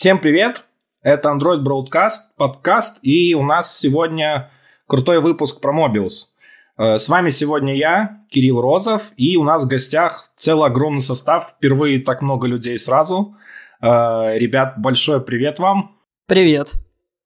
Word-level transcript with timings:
Всем 0.00 0.18
привет! 0.18 0.64
Это 1.02 1.28
Android 1.28 1.62
Broadcast, 1.62 2.32
подкаст, 2.38 3.00
и 3.02 3.34
у 3.34 3.42
нас 3.42 3.78
сегодня 3.78 4.50
крутой 4.86 5.20
выпуск 5.20 5.60
про 5.60 5.74
Mobius. 5.74 6.28
Э, 6.78 6.96
с 6.96 7.06
вами 7.10 7.28
сегодня 7.28 7.76
я, 7.76 8.22
Кирилл 8.30 8.62
Розов, 8.62 9.12
и 9.18 9.36
у 9.36 9.44
нас 9.44 9.66
в 9.66 9.68
гостях 9.68 10.32
целый 10.36 10.70
огромный 10.70 11.02
состав, 11.02 11.50
впервые 11.50 12.00
так 12.00 12.22
много 12.22 12.46
людей 12.46 12.78
сразу. 12.78 13.36
Э, 13.82 14.38
ребят, 14.38 14.76
большой 14.78 15.22
привет 15.22 15.58
вам. 15.58 15.98
Привет. 16.24 16.72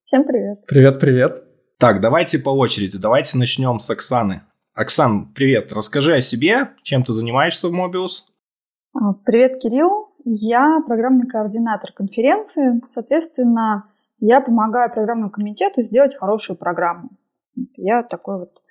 Всем 0.02 0.24
привет. 0.24 0.66
Привет, 0.66 0.98
привет. 0.98 1.44
Так, 1.78 2.00
давайте 2.00 2.40
по 2.40 2.50
очереди, 2.50 2.98
давайте 2.98 3.38
начнем 3.38 3.78
с 3.78 3.88
Оксаны. 3.88 4.42
Оксан, 4.74 5.32
привет, 5.32 5.72
расскажи 5.72 6.16
о 6.16 6.20
себе, 6.20 6.70
чем 6.82 7.04
ты 7.04 7.12
занимаешься 7.12 7.68
в 7.68 7.72
Mobius. 7.72 8.24
А, 8.94 9.12
привет, 9.24 9.60
Кирилл. 9.62 10.03
Я 10.24 10.80
программный 10.86 11.28
координатор 11.28 11.92
конференции. 11.92 12.80
Соответственно, 12.92 13.90
я 14.18 14.40
помогаю 14.40 14.92
программному 14.92 15.30
комитету 15.30 15.82
сделать 15.82 16.16
хорошую 16.16 16.56
программу. 16.56 17.10
Я 17.76 18.02
такой 18.02 18.38
вот 18.38 18.62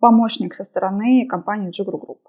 помощник 0.00 0.54
со 0.54 0.64
стороны 0.64 1.26
компании 1.28 1.70
Jigru 1.70 2.00
Group. 2.00 2.20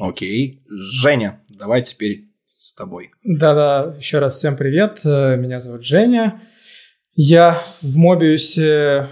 Окей. 0.00 0.64
Женя, 0.68 1.44
давай 1.48 1.82
теперь 1.82 2.30
с 2.54 2.74
тобой. 2.74 3.10
Да-да, 3.24 3.94
еще 3.96 4.18
раз 4.18 4.36
всем 4.36 4.56
привет. 4.56 5.04
Меня 5.04 5.58
зовут 5.58 5.82
Женя. 5.82 6.40
Я 7.14 7.58
в 7.82 7.98
Mobius 7.98 9.06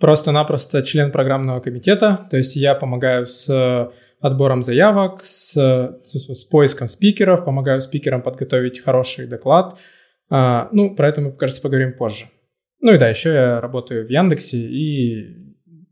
просто-напросто 0.00 0.82
член 0.82 1.12
программного 1.12 1.60
комитета, 1.60 2.26
то 2.30 2.36
есть 2.36 2.56
я 2.56 2.74
помогаю 2.74 3.26
с 3.26 3.92
отбором 4.20 4.62
заявок, 4.62 5.24
с, 5.24 5.52
с, 5.52 6.34
с 6.34 6.44
поиском 6.44 6.88
спикеров, 6.88 7.44
помогаю 7.44 7.80
спикерам 7.80 8.22
подготовить 8.22 8.80
хороший 8.80 9.26
доклад. 9.26 9.78
А, 10.28 10.68
ну, 10.72 10.94
про 10.94 11.08
это 11.08 11.20
мы, 11.20 11.32
кажется, 11.32 11.62
поговорим 11.62 11.96
позже. 11.96 12.26
Ну 12.80 12.92
и 12.94 12.98
да, 12.98 13.08
еще 13.08 13.32
я 13.32 13.60
работаю 13.60 14.06
в 14.06 14.10
Яндексе, 14.10 14.58
и 14.58 15.36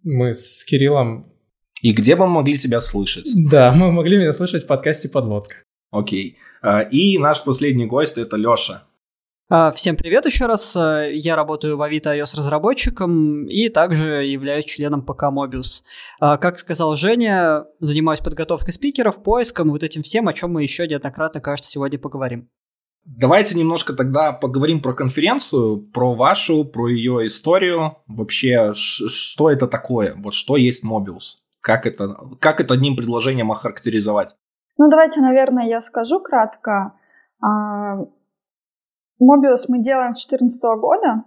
мы 0.02 0.34
с 0.34 0.64
Кириллом... 0.64 1.32
И 1.82 1.92
где 1.92 2.16
бы 2.16 2.26
мы 2.26 2.34
могли 2.34 2.56
тебя 2.56 2.80
слышать? 2.80 3.28
Да, 3.50 3.72
мы 3.72 3.92
могли 3.92 4.16
меня 4.16 4.32
слышать 4.32 4.64
в 4.64 4.66
подкасте 4.66 5.08
«Подлодка». 5.08 5.56
Окей. 5.90 6.38
А, 6.62 6.80
и 6.80 7.18
наш 7.18 7.44
последний 7.44 7.86
гость– 7.86 8.18
это 8.18 8.36
Леша. 8.36 8.84
А, 9.50 9.72
всем 9.72 9.96
привет 9.96 10.24
еще 10.24 10.46
раз. 10.46 10.74
А, 10.74 11.02
я 11.02 11.36
работаю 11.36 11.76
в 11.76 11.82
Авито 11.82 12.16
iOS 12.16 12.38
разработчиком 12.38 13.46
и 13.46 13.68
также 13.68 14.24
являюсь 14.24 14.64
членом 14.64 15.02
ПК 15.02 15.24
Mobius. 15.24 15.82
А, 16.18 16.38
как 16.38 16.56
сказал 16.56 16.96
Женя, 16.96 17.66
занимаюсь 17.78 18.20
подготовкой 18.20 18.72
спикеров, 18.72 19.22
поиском, 19.22 19.70
вот 19.70 19.82
этим 19.82 20.02
всем, 20.02 20.28
о 20.28 20.32
чем 20.32 20.54
мы 20.54 20.62
еще 20.62 20.88
неоднократно, 20.88 21.42
кажется, 21.42 21.70
сегодня 21.70 21.98
поговорим. 21.98 22.48
Давайте 23.04 23.58
немножко 23.58 23.92
тогда 23.92 24.32
поговорим 24.32 24.80
про 24.80 24.94
конференцию, 24.94 25.90
про 25.92 26.14
вашу, 26.14 26.64
про 26.64 26.88
ее 26.88 27.26
историю. 27.26 27.98
Вообще, 28.06 28.72
что 28.72 29.50
это 29.50 29.66
такое? 29.66 30.14
Вот 30.16 30.32
что 30.32 30.56
есть 30.56 30.86
Mobius? 30.86 31.36
Как 31.60 31.84
это, 31.84 32.16
как 32.40 32.62
это 32.62 32.72
одним 32.72 32.96
предложением 32.96 33.52
охарактеризовать? 33.52 34.34
Ну, 34.78 34.88
давайте, 34.88 35.20
наверное, 35.20 35.68
я 35.68 35.82
скажу 35.82 36.18
кратко. 36.20 36.94
Mobius 39.24 39.64
мы 39.68 39.82
делаем 39.82 40.14
с 40.14 40.26
2014 40.26 40.62
года. 40.80 41.24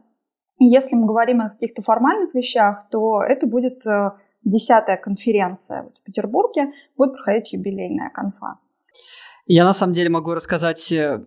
Если 0.60 0.96
мы 0.96 1.08
говорим 1.08 1.42
о 1.42 1.50
каких-то 1.50 1.82
формальных 1.82 2.34
вещах, 2.34 2.86
то 2.92 3.22
это 3.22 3.48
будет 3.48 3.86
э, 3.86 4.12
десятая 4.44 4.98
конференция 4.98 5.84
в 5.84 6.04
Петербурге, 6.04 6.72
будет 6.96 7.14
проходить 7.14 7.54
юбилейная 7.54 8.10
конфа. 8.10 8.60
Я 9.46 9.66
на 9.66 9.74
самом 9.74 9.94
деле 9.94 10.10
могу 10.10 10.34
рассказать, 10.34 10.92
э, 10.92 11.26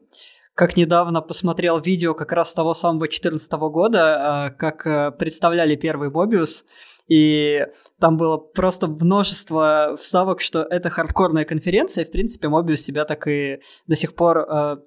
как 0.55 0.77
недавно 0.77 1.23
посмотрел 1.23 1.81
видео 1.81 2.15
как 2.15 2.33
раз 2.33 2.53
того 2.55 2.75
самого 2.75 3.01
2014 3.01 3.53
года, 3.71 4.51
э, 4.51 4.57
как 4.57 5.17
представляли 5.19 5.77
первый 5.77 6.11
Mobius, 6.11 6.65
и 7.09 7.67
там 8.01 8.17
было 8.17 8.37
просто 8.37 8.89
множество 8.89 9.97
вставок, 9.97 10.41
что 10.41 10.63
это 10.63 10.91
хардкорная 10.91 11.45
конференция, 11.45 12.05
и, 12.05 12.07
в 12.07 12.11
принципе, 12.13 12.49
Mobius 12.49 12.77
себя 12.77 13.05
так 13.05 13.27
и 13.27 13.61
до 13.87 13.97
сих 13.97 14.15
пор 14.15 14.85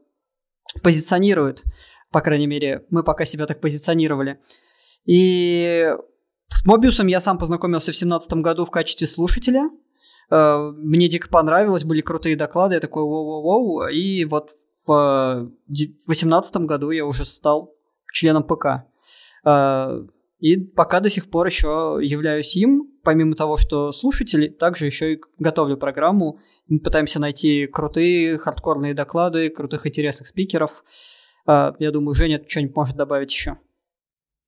позиционирует. 0.81 1.63
По 2.11 2.21
крайней 2.21 2.47
мере, 2.47 2.85
мы 2.89 3.03
пока 3.03 3.25
себя 3.25 3.45
так 3.45 3.59
позиционировали. 3.61 4.39
И 5.05 5.93
с 6.47 6.65
Мобиусом 6.65 7.07
я 7.07 7.19
сам 7.19 7.37
познакомился 7.37 7.91
в 7.91 7.95
2017 7.95 8.33
году 8.33 8.65
в 8.65 8.71
качестве 8.71 9.07
слушателя. 9.07 9.69
Э, 10.29 10.71
мне 10.75 11.07
дико 11.09 11.29
понравилось, 11.29 11.83
были 11.83 12.01
крутые 12.01 12.35
доклады, 12.35 12.75
я 12.75 12.79
такой 12.79 13.03
воу-воу-воу. 13.03 13.91
И 13.91 14.25
вот 14.25 14.51
в 14.85 15.51
2018 15.67 16.57
году 16.57 16.91
я 16.91 17.05
уже 17.05 17.25
стал 17.25 17.73
членом 18.11 18.43
ПК. 18.43 18.85
Э, 19.45 20.01
и 20.39 20.57
пока 20.57 20.99
до 20.99 21.09
сих 21.09 21.29
пор 21.29 21.47
еще 21.47 21.99
являюсь 22.01 22.55
им, 22.55 22.92
помимо 23.03 23.35
того, 23.35 23.57
что 23.57 23.91
слушатель, 23.91 24.51
также 24.51 24.85
еще 24.85 25.13
и 25.13 25.21
готовлю 25.37 25.77
программу. 25.77 26.39
Мы 26.67 26.79
пытаемся 26.79 27.19
найти 27.19 27.67
крутые 27.67 28.37
хардкорные 28.37 28.93
доклады, 28.93 29.49
крутых 29.49 29.85
интересных 29.85 30.27
спикеров. 30.27 30.83
А, 31.45 31.75
я 31.79 31.91
думаю, 31.91 32.15
Женя 32.15 32.41
что-нибудь 32.47 32.75
может 32.75 32.95
добавить 32.95 33.31
еще. 33.31 33.57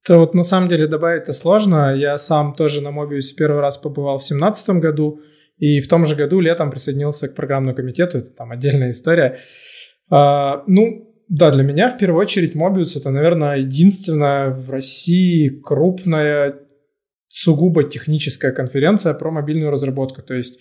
То 0.05 0.19
вот 0.19 0.33
на 0.33 0.43
самом 0.43 0.69
деле 0.69 0.87
добавить-то 0.87 1.33
сложно. 1.33 1.95
Я 1.95 2.17
сам 2.17 2.53
тоже 2.53 2.81
на 2.81 2.91
Мобиусе 2.91 3.35
первый 3.35 3.61
раз 3.61 3.77
побывал 3.77 4.17
в 4.17 4.21
2017 4.21 4.69
году, 4.81 5.19
и 5.57 5.79
в 5.79 5.87
том 5.87 6.05
же 6.05 6.15
году 6.15 6.39
летом 6.39 6.71
присоединился 6.71 7.27
к 7.27 7.35
программному 7.35 7.75
комитету. 7.75 8.19
Это 8.19 8.29
там 8.29 8.51
отдельная 8.51 8.91
история. 8.91 9.39
А, 10.09 10.63
ну, 10.67 11.11
да, 11.27 11.49
для 11.51 11.63
меня 11.63 11.89
в 11.89 11.97
первую 11.97 12.21
очередь 12.21 12.55
Mobius 12.55 12.97
это, 12.97 13.09
наверное, 13.09 13.57
единственная 13.57 14.51
в 14.51 14.69
России 14.69 15.49
крупная 15.49 16.64
сугубо 17.35 17.83
техническая 17.83 18.53
конференция 18.53 19.13
про 19.13 19.29
мобильную 19.29 19.69
разработку. 19.69 20.21
То 20.21 20.33
есть 20.33 20.57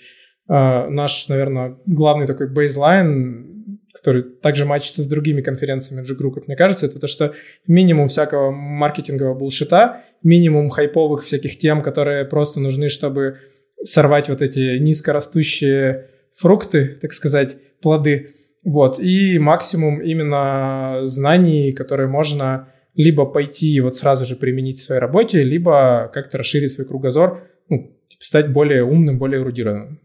э, 0.49 0.89
наш, 0.89 1.29
наверное, 1.29 1.79
главный 1.87 2.27
такой 2.27 2.49
бейзлайн, 2.49 3.79
который 3.93 4.25
также 4.25 4.65
матчится 4.65 5.05
с 5.05 5.07
другими 5.07 5.41
конференциями 5.41 6.03
G-Group, 6.05 6.35
как 6.35 6.49
мне 6.49 6.57
кажется, 6.57 6.87
это 6.87 6.99
то, 6.99 7.07
что 7.07 7.33
минимум 7.69 8.09
всякого 8.09 8.51
маркетингового 8.51 9.39
булшита, 9.39 10.03
минимум 10.25 10.69
хайповых 10.69 11.23
всяких 11.23 11.61
тем, 11.61 11.81
которые 11.81 12.25
просто 12.25 12.59
нужны, 12.59 12.89
чтобы 12.89 13.39
сорвать 13.81 14.29
вот 14.29 14.43
эти 14.43 14.79
низкорастущие 14.79 16.09
фрукты, 16.37 16.99
так 17.01 17.13
сказать, 17.13 17.57
плоды. 17.81 18.31
Вот, 18.65 18.99
и 18.99 19.39
максимум 19.39 20.01
именно 20.01 21.03
знаний, 21.05 21.73
которые 21.73 22.09
можно 22.09 22.74
либо 22.95 23.27
пойти 23.27 23.75
и 23.75 23.81
вот 23.81 23.97
сразу 23.97 24.25
же 24.25 24.37
применить 24.37 24.79
в 24.79 24.85
своей 24.85 25.01
работе, 25.01 25.43
либо 25.43 26.11
как-то 26.13 26.39
расширить 26.39 26.73
свой 26.73 26.87
кругозор, 26.87 27.49
ну, 27.69 27.91
типа 28.09 28.25
стать 28.25 28.53
более 28.53 28.85
умным, 28.85 29.19
более 29.19 29.41
эрудированным. 29.43 30.01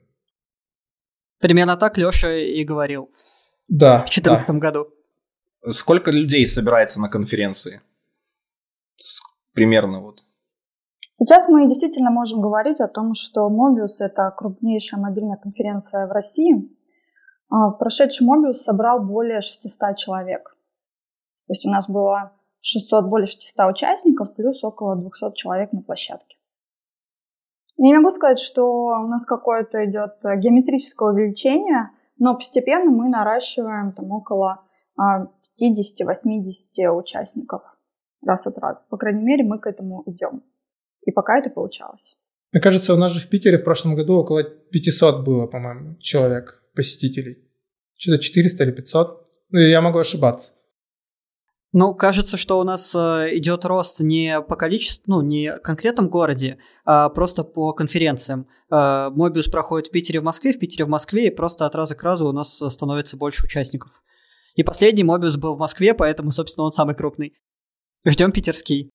Примерно 1.39 1.77
так 1.77 1.97
Леша 1.97 2.33
и 2.33 2.63
говорил. 2.63 3.11
Да. 3.67 3.99
В 3.99 4.09
2014 4.09 4.47
да. 4.47 4.53
году. 4.53 4.87
Сколько 5.71 6.11
людей 6.11 6.45
собирается 6.47 6.99
на 6.99 7.09
конференции? 7.09 7.81
Примерно 9.53 10.01
вот. 10.01 10.23
Сейчас 11.19 11.47
мы 11.49 11.67
действительно 11.67 12.11
можем 12.11 12.41
говорить 12.41 12.79
о 12.79 12.87
том, 12.87 13.13
что 13.13 13.49
Mobius– 13.49 13.97
это 13.99 14.33
крупнейшая 14.35 15.01
мобильная 15.01 15.37
конференция 15.37 16.07
в 16.07 16.11
России. 16.11 16.69
А, 17.49 17.71
прошедший 17.71 18.25
Mobius 18.25 18.53
собрал 18.53 19.01
более 19.03 19.41
600 19.41 19.97
человек. 19.97 20.55
То 21.47 21.53
есть 21.53 21.65
у 21.65 21.69
нас 21.69 21.89
было 21.89 22.38
600, 22.61 23.05
более 23.05 23.27
600 23.27 23.71
участников, 23.71 24.35
плюс 24.35 24.63
около 24.63 24.95
200 24.95 25.35
человек 25.35 25.71
на 25.71 25.81
площадке. 25.81 26.37
Не 27.77 27.93
могу 27.97 28.11
сказать, 28.11 28.39
что 28.39 28.65
у 28.65 29.07
нас 29.07 29.25
какое-то 29.25 29.85
идет 29.85 30.17
геометрическое 30.21 31.13
увеличение, 31.13 31.91
но 32.17 32.35
постепенно 32.35 32.91
мы 32.91 33.07
наращиваем 33.07 33.93
там 33.93 34.11
около 34.11 34.65
50-80 34.99 36.85
а, 36.85 36.91
участников 36.91 37.61
раз 38.25 38.45
от 38.45 38.57
раза. 38.57 38.81
По 38.89 38.97
крайней 38.97 39.23
мере, 39.23 39.45
мы 39.45 39.59
к 39.59 39.67
этому 39.67 40.03
идем. 40.05 40.43
И 41.05 41.11
пока 41.11 41.39
это 41.39 41.49
получалось. 41.49 42.17
Мне 42.51 42.61
кажется, 42.61 42.93
у 42.93 42.97
нас 42.97 43.11
же 43.11 43.25
в 43.25 43.29
Питере 43.29 43.57
в 43.57 43.63
прошлом 43.63 43.95
году 43.95 44.15
около 44.15 44.43
500 44.43 45.23
было, 45.23 45.47
по-моему, 45.47 45.95
человек, 45.99 46.63
посетителей. 46.75 47.49
Что-то 47.95 48.21
400 48.21 48.63
или 48.63 48.71
500. 48.71 49.27
Ну, 49.51 49.59
я 49.59 49.81
могу 49.81 49.99
ошибаться. 49.99 50.51
Ну, 51.71 51.93
кажется, 51.93 52.35
что 52.35 52.59
у 52.59 52.63
нас 52.63 52.95
э, 52.95 53.37
идет 53.37 53.63
рост 53.63 53.99
не 53.99 54.41
по 54.41 54.55
количеству, 54.55 55.03
ну, 55.05 55.21
не 55.21 55.55
в 55.55 55.59
конкретном 55.59 56.09
городе, 56.09 56.57
а 56.83 57.09
просто 57.09 57.43
по 57.43 57.73
конференциям. 57.73 58.47
Э, 58.71 59.09
Мобиус 59.11 59.49
проходит 59.49 59.87
в 59.87 59.91
Питере, 59.91 60.19
в 60.19 60.23
Москве, 60.23 60.51
в 60.51 60.57
Питере, 60.57 60.85
в 60.85 60.89
Москве, 60.89 61.27
и 61.27 61.35
просто 61.35 61.67
от 61.67 61.75
раза 61.75 61.93
к 61.93 62.01
разу 62.01 62.27
у 62.27 62.31
нас 62.31 62.55
становится 62.55 63.17
больше 63.17 63.45
участников. 63.45 64.01
И 64.55 64.63
последний 64.63 65.03
Мобиус 65.03 65.37
был 65.37 65.55
в 65.55 65.59
Москве, 65.59 65.93
поэтому, 65.93 66.31
собственно, 66.31 66.65
он 66.65 66.71
самый 66.71 66.95
крупный. 66.95 67.35
Ждем 68.03 68.31
питерский. 68.31 68.89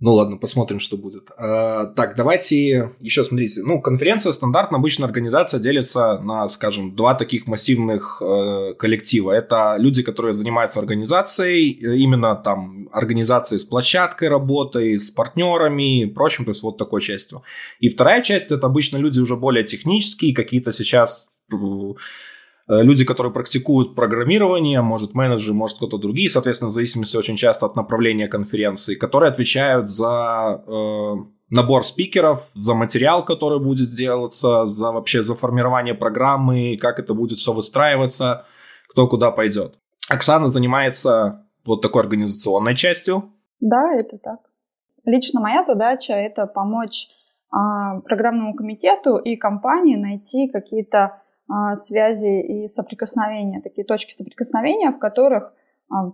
Ну 0.00 0.12
ладно, 0.12 0.36
посмотрим, 0.36 0.80
что 0.80 0.96
будет. 0.96 1.30
А, 1.36 1.86
так, 1.86 2.16
давайте 2.16 2.94
еще 3.00 3.24
смотрите. 3.24 3.62
Ну, 3.64 3.80
конференция 3.80 4.32
стандартно 4.32 4.78
обычно 4.78 5.06
организация 5.06 5.60
делится 5.60 6.18
на, 6.18 6.48
скажем, 6.48 6.96
два 6.96 7.14
таких 7.14 7.46
массивных 7.46 8.20
э, 8.20 8.74
коллектива. 8.76 9.30
Это 9.30 9.76
люди, 9.78 10.02
которые 10.02 10.34
занимаются 10.34 10.80
организацией, 10.80 11.70
именно 12.02 12.34
там 12.34 12.88
организацией 12.92 13.60
с 13.60 13.64
площадкой 13.64 14.28
работой, 14.28 14.98
с 14.98 15.10
партнерами 15.10 16.02
и 16.02 16.06
прочим, 16.06 16.44
то 16.44 16.50
есть 16.50 16.62
вот 16.64 16.76
такой 16.76 17.00
частью. 17.00 17.42
И 17.78 17.88
вторая 17.88 18.20
часть 18.22 18.50
это 18.50 18.66
обычно 18.66 18.96
люди 18.96 19.20
уже 19.20 19.36
более 19.36 19.64
технические, 19.64 20.34
какие-то 20.34 20.72
сейчас 20.72 21.28
э, 21.52 21.56
Э, 21.56 21.94
люди, 22.66 23.04
которые 23.04 23.32
практикуют 23.32 23.94
программирование, 23.94 24.80
может 24.80 25.14
менеджеры, 25.14 25.54
может 25.54 25.76
кто-то 25.76 25.98
другие, 25.98 26.28
соответственно, 26.30 26.70
в 26.70 26.74
зависимости 26.74 27.16
очень 27.16 27.36
часто 27.36 27.66
от 27.66 27.76
направления 27.76 28.28
конференции, 28.28 28.94
которые 28.94 29.30
отвечают 29.30 29.90
за 29.90 30.62
э, 30.66 31.14
набор 31.50 31.84
спикеров, 31.84 32.50
за 32.54 32.74
материал, 32.74 33.24
который 33.24 33.60
будет 33.60 33.92
делаться, 33.92 34.66
за 34.66 34.92
вообще 34.92 35.22
за 35.22 35.34
формирование 35.34 35.94
программы, 35.94 36.76
как 36.80 36.98
это 36.98 37.14
будет 37.14 37.38
все 37.38 37.52
выстраиваться, 37.52 38.46
кто 38.88 39.08
куда 39.08 39.30
пойдет. 39.30 39.74
Оксана 40.08 40.48
занимается 40.48 41.46
вот 41.66 41.82
такой 41.82 42.02
организационной 42.02 42.76
частью. 42.76 43.32
Да, 43.60 43.94
это 43.94 44.18
так. 44.18 44.38
Лично 45.04 45.40
моя 45.40 45.64
задача 45.64 46.14
это 46.14 46.46
помочь 46.46 47.08
э, 47.52 48.00
программному 48.04 48.54
комитету 48.54 49.16
и 49.16 49.36
компании 49.36 49.96
найти 49.96 50.48
какие-то 50.48 51.22
связи 51.76 52.40
и 52.40 52.68
соприкосновения, 52.68 53.60
такие 53.60 53.84
точки 53.84 54.14
соприкосновения, 54.14 54.90
в 54.90 54.98
которых 54.98 55.52
а, 55.90 56.12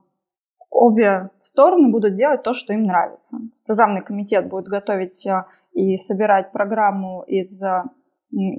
обе 0.70 1.30
стороны 1.40 1.90
будут 1.90 2.16
делать 2.16 2.42
то, 2.42 2.54
что 2.54 2.72
им 2.72 2.84
нравится. 2.84 3.38
Программный 3.66 4.02
комитет 4.02 4.48
будет 4.48 4.66
готовить 4.66 5.26
а, 5.26 5.46
и 5.72 5.96
собирать 5.96 6.52
программу 6.52 7.22
из 7.22 7.48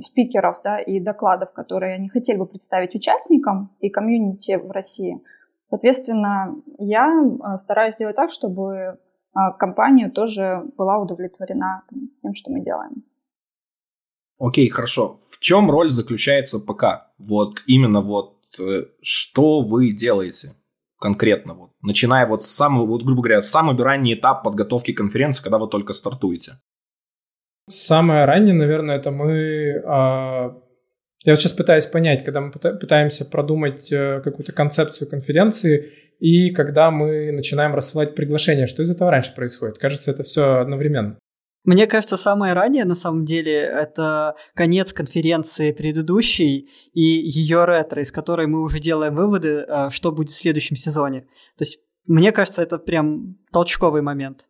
спикеров 0.03 0.61
да, 0.63 0.79
и 0.79 0.99
докладов, 0.99 1.53
которые 1.53 1.95
они 1.95 2.09
хотели 2.09 2.37
бы 2.37 2.45
представить 2.45 2.95
участникам 2.95 3.75
и 3.79 3.89
комьюнити 3.89 4.57
в 4.57 4.69
России. 4.71 5.21
Соответственно, 5.69 6.55
я 6.77 7.09
стараюсь 7.63 7.95
сделать 7.95 8.17
так, 8.17 8.31
чтобы 8.31 8.99
компания 9.59 10.09
тоже 10.09 10.65
была 10.77 10.99
удовлетворена 10.99 11.83
тем, 12.21 12.33
что 12.33 12.51
мы 12.51 12.59
делаем. 12.61 13.03
Окей, 14.41 14.69
хорошо. 14.69 15.19
В 15.29 15.39
чем 15.39 15.69
роль 15.69 15.91
заключается 15.91 16.59
ПК? 16.59 17.11
Вот 17.19 17.61
именно 17.67 18.01
вот 18.01 18.39
э, 18.59 18.85
что 19.03 19.61
вы 19.61 19.91
делаете 19.91 20.55
конкретно? 20.99 21.53
Вот, 21.53 21.69
начиная 21.83 22.25
вот 22.25 22.43
с 22.43 22.47
самого, 22.47 22.87
вот, 22.87 23.03
грубо 23.03 23.21
говоря, 23.21 23.41
самый 23.41 23.77
ранний 23.77 24.15
этап 24.15 24.43
подготовки 24.43 24.93
конференции, 24.93 25.43
когда 25.43 25.59
вы 25.59 25.67
только 25.67 25.93
стартуете. 25.93 26.53
Самое 27.69 28.25
раннее, 28.25 28.55
наверное, 28.55 28.97
это 28.97 29.11
мы... 29.11 29.79
А... 29.85 30.57
Я 31.23 31.35
сейчас 31.35 31.53
пытаюсь 31.53 31.85
понять, 31.85 32.25
когда 32.25 32.41
мы 32.41 32.51
пытаемся 32.51 33.25
продумать 33.25 33.91
э, 33.91 34.21
какую-то 34.23 34.53
концепцию 34.53 35.07
конференции 35.07 35.93
и 36.19 36.49
когда 36.49 36.89
мы 36.89 37.31
начинаем 37.31 37.75
рассылать 37.75 38.15
приглашения. 38.15 38.65
Что 38.65 38.81
из 38.81 38.89
этого 38.89 39.11
раньше 39.11 39.35
происходит? 39.35 39.77
Кажется, 39.77 40.09
это 40.09 40.23
все 40.23 40.61
одновременно. 40.61 41.19
Мне 41.63 41.85
кажется, 41.85 42.17
самое 42.17 42.53
раннее, 42.53 42.85
на 42.85 42.95
самом 42.95 43.23
деле, 43.23 43.53
это 43.53 44.35
конец 44.55 44.93
конференции 44.93 45.71
предыдущей 45.71 46.69
и 46.93 47.01
ее 47.01 47.65
ретро, 47.65 48.01
из 48.01 48.11
которой 48.11 48.47
мы 48.47 48.63
уже 48.63 48.79
делаем 48.79 49.15
выводы, 49.15 49.63
а, 49.67 49.91
что 49.91 50.11
будет 50.11 50.31
в 50.31 50.35
следующем 50.35 50.75
сезоне. 50.75 51.21
То 51.57 51.63
есть, 51.63 51.79
мне 52.07 52.31
кажется, 52.31 52.63
это 52.63 52.79
прям 52.79 53.37
толчковый 53.51 54.01
момент 54.01 54.47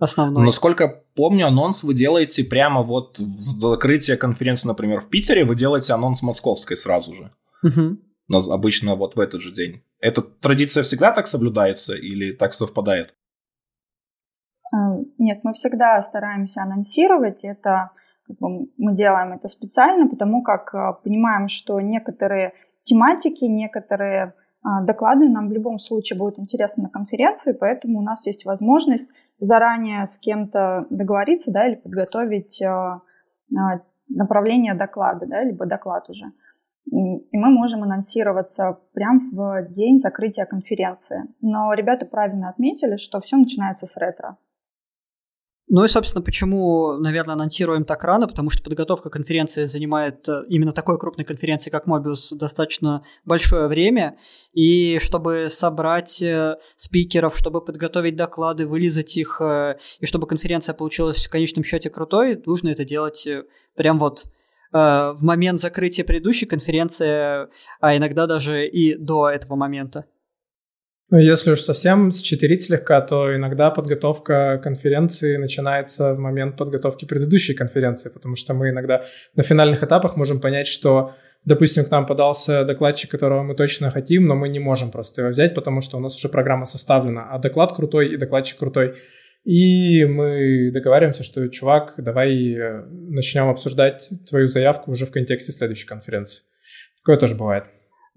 основной. 0.00 0.44
Насколько 0.44 1.04
помню, 1.14 1.46
анонс 1.46 1.84
вы 1.84 1.94
делаете 1.94 2.42
прямо 2.42 2.82
вот 2.82 3.18
в 3.18 3.38
закрытие 3.38 4.16
конференции, 4.16 4.66
например, 4.66 5.00
в 5.00 5.08
Питере, 5.08 5.44
вы 5.44 5.54
делаете 5.54 5.92
анонс 5.92 6.22
московской 6.22 6.76
сразу 6.76 7.14
же. 7.14 7.32
Угу. 7.62 8.50
Обычно 8.50 8.96
вот 8.96 9.14
в 9.14 9.20
этот 9.20 9.40
же 9.40 9.52
день. 9.52 9.82
Эта 10.00 10.22
традиция 10.22 10.82
всегда 10.82 11.12
так 11.12 11.28
соблюдается 11.28 11.94
или 11.94 12.32
так 12.32 12.54
совпадает? 12.54 13.14
Нет, 15.18 15.40
мы 15.42 15.52
всегда 15.52 16.02
стараемся 16.02 16.62
анонсировать 16.62 17.44
это. 17.44 17.90
Как 18.26 18.38
бы, 18.38 18.68
мы 18.76 18.94
делаем 18.94 19.32
это 19.32 19.48
специально, 19.48 20.08
потому 20.08 20.42
как 20.42 20.74
э, 20.74 21.02
понимаем, 21.02 21.48
что 21.48 21.80
некоторые 21.80 22.52
тематики, 22.84 23.44
некоторые 23.44 24.34
э, 24.64 24.68
доклады 24.84 25.28
нам 25.28 25.48
в 25.48 25.52
любом 25.52 25.78
случае 25.78 26.18
будут 26.18 26.38
интересны 26.38 26.84
на 26.84 26.90
конференции, 26.90 27.52
поэтому 27.52 27.98
у 27.98 28.02
нас 28.02 28.26
есть 28.26 28.44
возможность 28.44 29.08
заранее 29.40 30.06
с 30.06 30.18
кем-то 30.18 30.86
договориться, 30.90 31.50
да, 31.50 31.66
или 31.66 31.76
подготовить 31.76 32.60
э, 32.62 33.00
направление 34.08 34.74
доклада, 34.74 35.26
да, 35.26 35.42
либо 35.42 35.66
доклад 35.66 36.08
уже. 36.08 36.26
И 36.86 37.36
мы 37.36 37.50
можем 37.50 37.82
анонсироваться 37.82 38.78
прямо 38.94 39.20
в 39.30 39.72
день 39.72 40.00
закрытия 40.00 40.44
конференции. 40.44 41.22
Но 41.40 41.72
ребята 41.72 42.06
правильно 42.06 42.48
отметили, 42.48 42.96
что 42.96 43.20
все 43.20 43.36
начинается 43.36 43.86
с 43.86 43.96
ретро. 43.96 44.36
Ну 45.72 45.84
и, 45.84 45.88
собственно, 45.88 46.20
почему, 46.20 46.94
наверное, 46.98 47.34
анонсируем 47.36 47.84
так 47.84 48.02
рано, 48.02 48.26
потому 48.26 48.50
что 48.50 48.60
подготовка 48.60 49.08
конференции 49.08 49.66
занимает 49.66 50.28
э, 50.28 50.42
именно 50.48 50.72
такой 50.72 50.98
крупной 50.98 51.24
конференции, 51.24 51.70
как 51.70 51.86
Mobius, 51.86 52.34
достаточно 52.36 53.04
большое 53.24 53.68
время, 53.68 54.18
и 54.52 54.98
чтобы 55.00 55.46
собрать 55.48 56.20
э, 56.22 56.56
спикеров, 56.74 57.38
чтобы 57.38 57.64
подготовить 57.64 58.16
доклады, 58.16 58.66
вылезать 58.66 59.16
их, 59.16 59.40
э, 59.40 59.78
и 60.00 60.06
чтобы 60.06 60.26
конференция 60.26 60.74
получилась 60.74 61.24
в 61.24 61.30
конечном 61.30 61.62
счете 61.62 61.88
крутой, 61.88 62.42
нужно 62.44 62.70
это 62.70 62.84
делать 62.84 63.28
прям 63.76 64.00
вот 64.00 64.24
в 64.72 65.18
момент 65.22 65.60
закрытия 65.60 66.04
предыдущей 66.04 66.46
конференции, 66.46 67.48
а 67.80 67.96
иногда 67.96 68.28
даже 68.28 68.68
и 68.68 68.94
до 68.94 69.28
этого 69.28 69.56
момента. 69.56 70.04
Ну, 71.10 71.18
если 71.18 71.50
уж 71.50 71.60
совсем 71.60 72.12
счетерить 72.12 72.62
слегка, 72.62 73.00
то 73.00 73.34
иногда 73.34 73.70
подготовка 73.70 74.60
конференции 74.62 75.36
начинается 75.36 76.14
в 76.14 76.18
момент 76.20 76.56
подготовки 76.56 77.04
предыдущей 77.04 77.54
конференции, 77.54 78.10
потому 78.10 78.36
что 78.36 78.54
мы 78.54 78.70
иногда 78.70 79.04
на 79.34 79.42
финальных 79.42 79.82
этапах 79.82 80.16
можем 80.16 80.40
понять, 80.40 80.68
что, 80.68 81.16
допустим, 81.44 81.84
к 81.84 81.90
нам 81.90 82.06
подался 82.06 82.64
докладчик, 82.64 83.10
которого 83.10 83.42
мы 83.42 83.56
точно 83.56 83.90
хотим, 83.90 84.26
но 84.26 84.36
мы 84.36 84.48
не 84.48 84.60
можем 84.60 84.92
просто 84.92 85.22
его 85.22 85.30
взять, 85.30 85.52
потому 85.52 85.80
что 85.80 85.96
у 85.96 86.00
нас 86.00 86.16
уже 86.16 86.28
программа 86.28 86.64
составлена, 86.64 87.28
а 87.28 87.40
доклад 87.40 87.74
крутой 87.74 88.14
и 88.14 88.16
докладчик 88.16 88.58
крутой. 88.58 88.94
И 89.42 90.04
мы 90.04 90.70
договариваемся, 90.72 91.24
что, 91.24 91.48
чувак, 91.48 91.94
давай 91.96 92.54
э, 92.54 92.84
начнем 92.88 93.48
обсуждать 93.48 94.08
твою 94.28 94.48
заявку 94.48 94.92
уже 94.92 95.06
в 95.06 95.10
контексте 95.10 95.50
следующей 95.50 95.86
конференции. 95.86 96.44
Такое 96.98 97.16
тоже 97.16 97.34
бывает. 97.34 97.64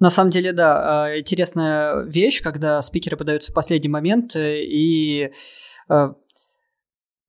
На 0.04 0.10
самом 0.10 0.32
деле, 0.32 0.52
да, 0.52 1.06
а, 1.06 1.18
интересная 1.18 2.02
вещь, 2.02 2.42
когда 2.42 2.82
спикеры 2.82 3.16
подаются 3.16 3.54
в 3.54 3.56
последний 3.56 3.88
момент 3.88 4.36
э, 4.36 4.62
и 4.62 5.32
а, 5.88 6.16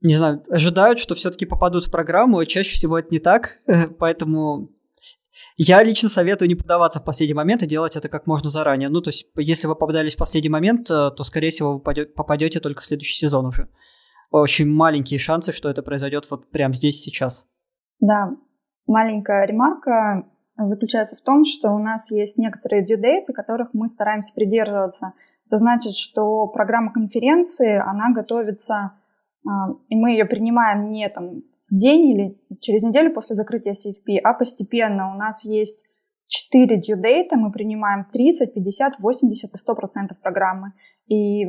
не 0.00 0.14
знаю, 0.14 0.42
ожидают, 0.50 0.98
что 0.98 1.14
все-таки 1.14 1.46
попадут 1.46 1.86
в 1.86 1.92
программу, 1.92 2.40
и 2.40 2.48
чаще 2.48 2.74
всего 2.74 2.98
это 2.98 3.10
не 3.12 3.20
так, 3.20 3.60
поэтому 4.00 4.70
я 5.56 5.84
лично 5.84 6.08
советую 6.08 6.48
не 6.48 6.56
подаваться 6.56 6.98
в 6.98 7.04
последний 7.04 7.34
момент 7.34 7.62
и 7.62 7.68
делать 7.68 7.94
это 7.94 8.08
как 8.08 8.26
можно 8.26 8.50
заранее. 8.50 8.88
Ну, 8.88 9.00
то 9.02 9.10
есть, 9.10 9.28
если 9.36 9.68
вы 9.68 9.76
попадались 9.76 10.16
в 10.16 10.18
последний 10.18 10.50
момент, 10.50 10.90
э, 10.90 11.12
то, 11.16 11.22
скорее 11.22 11.50
всего, 11.50 11.74
вы 11.74 12.06
попадете 12.06 12.58
только 12.58 12.80
в 12.80 12.84
следующий 12.84 13.14
сезон 13.14 13.46
уже. 13.46 13.68
Очень 14.32 14.66
маленькие 14.66 15.20
шансы, 15.20 15.52
что 15.52 15.70
это 15.70 15.84
произойдет 15.84 16.28
вот 16.28 16.50
прямо 16.50 16.74
здесь 16.74 17.00
сейчас. 17.00 17.46
Да, 18.00 18.32
маленькая 18.88 19.46
ремарка 19.46 20.24
заключается 20.56 21.16
в 21.16 21.20
том, 21.20 21.44
что 21.44 21.70
у 21.72 21.78
нас 21.78 22.10
есть 22.10 22.38
некоторые 22.38 22.84
dates, 22.84 23.32
которых 23.32 23.70
мы 23.72 23.88
стараемся 23.88 24.32
придерживаться. 24.34 25.12
Это 25.46 25.58
значит, 25.58 25.94
что 25.94 26.46
программа 26.46 26.92
конференции, 26.92 27.76
она 27.76 28.12
готовится, 28.12 28.92
а, 29.46 29.70
и 29.88 29.96
мы 29.96 30.12
ее 30.12 30.24
принимаем 30.24 30.90
не 30.90 31.08
там 31.08 31.42
в 31.70 31.76
день 31.76 32.10
или 32.10 32.40
через 32.60 32.82
неделю 32.82 33.12
после 33.12 33.36
закрытия 33.36 33.72
CFP, 33.72 34.18
а 34.22 34.34
постепенно. 34.34 35.12
У 35.12 35.18
нас 35.18 35.44
есть 35.44 35.84
4 36.28 36.80
due 36.80 37.00
date, 37.00 37.36
мы 37.36 37.50
принимаем 37.52 38.06
30, 38.12 38.54
50, 38.54 38.98
80 38.98 39.50
и 39.50 39.56
100% 39.56 40.14
программы. 40.22 40.72
И 41.08 41.46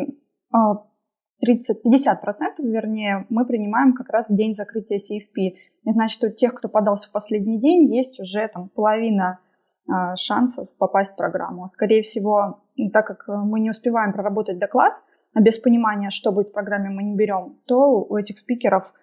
30, 1.42 1.84
50 1.84 2.22
процентов, 2.22 2.66
вернее, 2.66 3.26
мы 3.30 3.46
принимаем 3.46 3.94
как 3.94 4.10
раз 4.10 4.30
в 4.30 4.36
день 4.36 4.56
закрытия 4.56 4.98
CFP. 4.98 5.56
Это 5.84 5.94
значит, 5.94 6.24
у 6.24 6.30
тех, 6.30 6.54
кто 6.54 6.70
подался 6.70 7.10
в 7.10 7.12
последний 7.12 7.60
день, 7.60 7.94
есть 7.94 8.20
уже 8.20 8.48
там 8.48 8.70
половина 8.70 9.40
э, 9.88 10.16
шансов 10.16 10.70
попасть 10.78 11.12
в 11.12 11.16
программу. 11.16 11.68
Скорее 11.68 12.02
всего, 12.04 12.64
так 12.94 13.06
как 13.06 13.26
мы 13.28 13.60
не 13.60 13.70
успеваем 13.70 14.14
проработать 14.14 14.60
доклад, 14.60 14.94
а 15.34 15.42
без 15.42 15.60
понимания, 15.60 16.10
что 16.10 16.32
будет 16.32 16.50
в 16.50 16.54
программе, 16.54 16.90
мы 16.90 17.04
не 17.04 17.16
берем, 17.16 17.60
то 17.68 18.06
у 18.06 18.16
этих 18.16 18.40
спикеров 18.40 18.94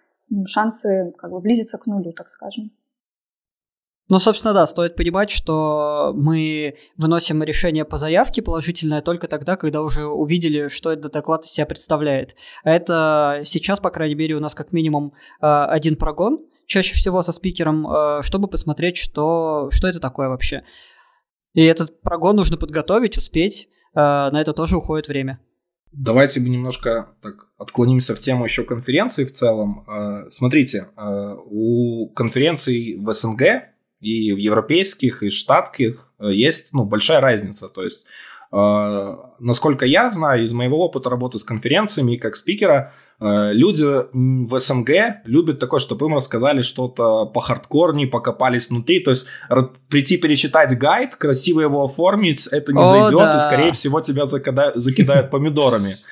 шансы 0.46 1.12
как 1.18 1.30
бы 1.30 1.40
близятся 1.40 1.76
к 1.76 1.86
нулю, 1.86 2.12
так 2.12 2.28
скажем. 2.30 2.70
Ну, 4.12 4.18
собственно, 4.18 4.52
да, 4.52 4.66
стоит 4.66 4.94
понимать, 4.94 5.30
что 5.30 6.12
мы 6.14 6.74
выносим 6.98 7.42
решение 7.42 7.86
по 7.86 7.96
заявке 7.96 8.42
положительное 8.42 9.00
только 9.00 9.26
тогда, 9.26 9.56
когда 9.56 9.80
уже 9.80 10.04
увидели, 10.04 10.68
что 10.68 10.92
этот 10.92 11.12
доклад 11.12 11.46
из 11.46 11.52
себя 11.52 11.64
представляет. 11.64 12.36
А 12.62 12.72
это 12.72 13.40
сейчас, 13.44 13.80
по 13.80 13.88
крайней 13.88 14.14
мере, 14.14 14.34
у 14.34 14.38
нас 14.38 14.54
как 14.54 14.70
минимум 14.70 15.14
э, 15.40 15.46
один 15.46 15.96
прогон, 15.96 16.40
чаще 16.66 16.92
всего 16.92 17.22
со 17.22 17.32
спикером, 17.32 17.86
э, 17.86 18.20
чтобы 18.20 18.48
посмотреть, 18.48 18.98
что, 18.98 19.70
что 19.70 19.88
это 19.88 19.98
такое 19.98 20.28
вообще. 20.28 20.62
И 21.54 21.64
этот 21.64 22.02
прогон 22.02 22.36
нужно 22.36 22.58
подготовить, 22.58 23.16
успеть, 23.16 23.66
э, 23.94 23.98
на 23.98 24.38
это 24.38 24.52
тоже 24.52 24.76
уходит 24.76 25.08
время. 25.08 25.40
Давайте 25.90 26.40
мы 26.40 26.50
немножко 26.50 27.14
так 27.22 27.48
отклонимся 27.56 28.14
в 28.14 28.20
тему 28.20 28.44
еще 28.44 28.64
конференции 28.64 29.24
в 29.24 29.32
целом. 29.32 29.86
Смотрите, 30.28 30.88
у 30.96 32.10
конференций 32.10 32.96
в 32.98 33.10
СНГ 33.10 33.71
и 34.02 34.32
в 34.32 34.36
европейских, 34.36 35.22
и 35.22 35.30
штатских 35.30 36.08
э, 36.18 36.32
есть 36.32 36.74
ну, 36.74 36.84
большая 36.84 37.20
разница. 37.20 37.68
То 37.68 37.84
есть, 37.84 38.04
э, 38.52 39.16
насколько 39.38 39.86
я 39.86 40.10
знаю, 40.10 40.42
из 40.42 40.52
моего 40.52 40.84
опыта 40.84 41.08
работы 41.08 41.38
с 41.38 41.44
конференциями 41.44 42.14
и 42.14 42.16
как 42.16 42.34
спикера, 42.34 42.92
э, 43.20 43.52
люди 43.52 43.86
в 44.12 44.58
СНГ 44.58 44.90
любят 45.24 45.60
такое, 45.60 45.78
чтобы 45.78 46.06
им 46.06 46.16
рассказали 46.16 46.62
что-то 46.62 47.26
по 47.26 47.40
хардкорнее, 47.40 48.08
покопались 48.08 48.70
внутри. 48.70 48.98
То 49.00 49.10
есть, 49.10 49.28
прийти 49.88 50.18
перечитать 50.18 50.76
гайд, 50.76 51.14
красиво 51.14 51.60
его 51.60 51.84
оформить, 51.84 52.48
это 52.48 52.72
не 52.72 52.82
О, 52.82 52.84
зайдет, 52.84 53.20
да. 53.20 53.36
и, 53.36 53.38
скорее 53.38 53.72
всего, 53.72 54.00
тебя 54.00 54.26
закидают, 54.26 54.76
закидают 54.76 55.30
помидорами. 55.30 55.96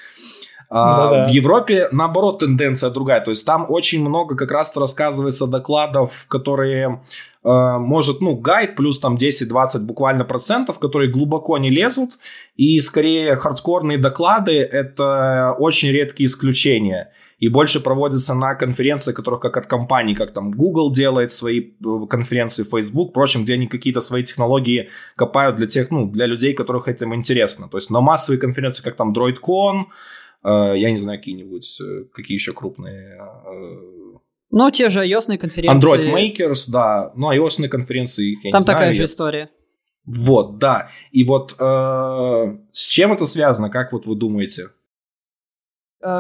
А, 0.73 1.25
в 1.25 1.29
Европе, 1.31 1.89
наоборот, 1.91 2.39
тенденция 2.39 2.91
другая. 2.91 3.21
То 3.21 3.33
есть 3.33 3.45
там 3.45 3.67
очень 3.69 4.01
много 4.01 4.37
как 4.37 4.53
раз 4.53 4.77
рассказывается 4.77 5.49
докладов, 5.49 6.27
которые 6.29 7.03
э, 7.45 7.79
может, 7.79 8.21
ну, 8.21 8.37
гайд 8.37 8.77
плюс 8.77 9.01
там 9.01 9.17
10-20 9.17 9.81
буквально 9.81 10.25
процентов, 10.25 10.79
которые 10.79 11.11
глубоко 11.11 11.59
не 11.59 11.71
лезут. 11.71 12.19
И 12.57 12.81
скорее 12.81 13.37
хардкорные 13.37 13.99
доклады– 13.99 14.59
это 14.73 15.55
очень 15.59 15.91
редкие 15.91 16.27
исключения 16.27 17.13
и 17.39 17.49
больше 17.49 17.81
проводятся 17.81 18.35
на 18.35 18.55
конференциях, 18.55 19.17
которых 19.17 19.41
как 19.41 19.57
от 19.57 19.67
компаний, 19.67 20.15
как 20.15 20.33
там 20.33 20.51
Google 20.51 20.93
делает 20.93 21.33
свои 21.33 21.61
э, 21.61 22.07
конференции, 22.09 22.65
Facebook, 22.65 23.11
впрочем, 23.11 23.45
где 23.45 23.55
они 23.55 23.67
какие-то 23.67 24.01
свои 24.01 24.23
технологии 24.23 24.91
копают 25.17 25.57
для 25.57 25.67
тех, 25.67 25.91
ну, 25.91 26.07
для 26.07 26.27
людей, 26.27 26.53
которых 26.53 26.89
этим 26.89 27.15
интересно. 27.15 27.69
То 27.69 27.79
есть 27.79 27.91
на 27.91 28.01
массовые 28.01 28.41
конференции, 28.41 28.83
как 28.83 28.97
там 28.97 29.13
DroidCon, 29.13 29.85
Э, 30.43 30.73
я 30.77 30.91
не 30.91 30.97
знаю, 30.97 31.19
какие-нибудь, 31.19 31.81
какие 32.13 32.37
еще 32.37 32.53
крупные... 32.53 33.21
ну, 34.51 34.71
те 34.71 34.89
же 34.89 35.07
ios 35.07 35.37
конференции. 35.37 35.89
Android 35.89 36.13
Makers, 36.13 36.71
да. 36.71 37.13
Ну, 37.15 37.33
ios 37.33 37.69
конференции, 37.69 38.37
я 38.43 38.51
Там 38.51 38.63
не 38.63 38.67
такая 38.67 38.93
знаю, 38.93 38.95
же 38.95 39.05
история. 39.05 39.51
Вот, 40.05 40.59
да. 40.59 40.91
И 41.13 41.25
вот 41.25 41.55
э, 41.59 42.59
с 42.73 42.87
чем 42.87 43.13
это 43.13 43.27
связано, 43.27 43.71
как 43.71 43.93
вот 43.93 44.07
вы 44.07 44.17
думаете? 44.17 44.69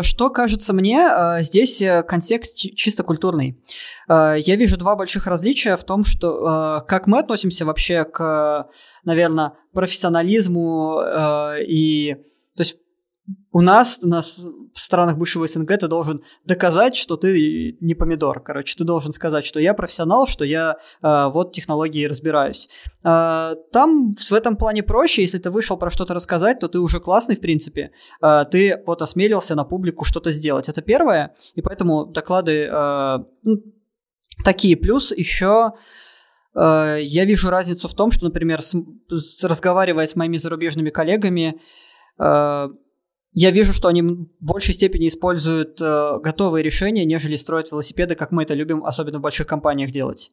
Что 0.02 0.28
кажется 0.28 0.74
мне, 0.74 1.08
здесь 1.40 1.82
контекст 2.06 2.54
чисто 2.76 3.02
культурный. 3.02 3.62
Я 4.08 4.56
вижу 4.56 4.76
два 4.76 4.94
больших 4.94 5.26
различия 5.26 5.76
в 5.78 5.84
том, 5.84 6.04
что 6.04 6.84
как 6.86 7.06
мы 7.06 7.20
относимся 7.20 7.64
вообще 7.64 8.04
к, 8.04 8.68
наверное, 9.04 9.54
профессионализму 9.72 11.00
и 11.66 12.14
то 12.56 12.60
есть 12.62 12.76
у 13.52 13.62
нас, 13.62 14.00
у 14.02 14.08
нас 14.08 14.44
в 14.72 14.80
странах 14.80 15.16
бывшего 15.16 15.46
СНГ 15.46 15.78
ты 15.78 15.88
должен 15.88 16.22
доказать, 16.44 16.96
что 16.96 17.16
ты 17.16 17.76
не 17.80 17.94
помидор. 17.94 18.40
Короче, 18.40 18.74
ты 18.76 18.84
должен 18.84 19.12
сказать, 19.12 19.44
что 19.44 19.60
я 19.60 19.74
профессионал, 19.74 20.26
что 20.26 20.44
я 20.44 20.76
э, 21.02 21.30
вот 21.32 21.52
технологии 21.52 22.04
разбираюсь. 22.06 22.68
Э, 23.04 23.54
там 23.72 24.14
в 24.14 24.32
этом 24.32 24.56
плане 24.56 24.82
проще, 24.82 25.22
если 25.22 25.38
ты 25.38 25.50
вышел 25.50 25.76
про 25.76 25.90
что-то 25.90 26.14
рассказать, 26.14 26.60
то 26.60 26.68
ты 26.68 26.78
уже 26.78 27.00
классный, 27.00 27.36
в 27.36 27.40
принципе. 27.40 27.92
Э, 28.22 28.44
ты 28.50 28.82
вот 28.86 29.02
осмелился 29.02 29.54
на 29.54 29.64
публику 29.64 30.04
что-то 30.04 30.30
сделать. 30.30 30.68
Это 30.68 30.82
первое, 30.82 31.34
и 31.54 31.62
поэтому 31.62 32.06
доклады 32.06 32.68
э, 32.70 33.18
ну, 33.44 33.62
такие. 34.44 34.76
Плюс 34.76 35.12
еще 35.12 35.72
э, 36.54 36.98
я 37.00 37.24
вижу 37.24 37.50
разницу 37.50 37.88
в 37.88 37.94
том, 37.94 38.10
что, 38.10 38.24
например, 38.24 38.62
с, 38.62 38.74
с, 39.08 39.44
разговаривая 39.44 40.06
с 40.06 40.16
моими 40.16 40.36
зарубежными 40.36 40.90
коллегами, 40.90 41.60
э, 42.18 42.68
я 43.32 43.50
вижу, 43.50 43.72
что 43.72 43.88
они 43.88 44.02
в 44.02 44.28
большей 44.40 44.74
степени 44.74 45.06
используют 45.06 45.80
э, 45.80 46.18
готовые 46.20 46.64
решения, 46.64 47.04
нежели 47.04 47.36
строят 47.36 47.70
велосипеды, 47.70 48.14
как 48.14 48.32
мы 48.32 48.42
это 48.42 48.54
любим, 48.54 48.84
особенно 48.84 49.18
в 49.18 49.22
больших 49.22 49.46
компаниях 49.46 49.92
делать. 49.92 50.32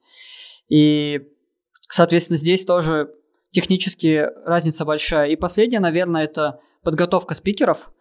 И, 0.67 1.21
соответственно, 1.87 2.37
здесь 2.37 2.65
тоже 2.65 3.11
технически 3.51 4.27
разница 4.45 4.83
большая. 4.83 5.29
И 5.29 5.35
последнее, 5.35 5.79
наверное, 5.79 6.23
это 6.23 6.59
подготовка 6.81 7.35
спикеров. 7.35 7.91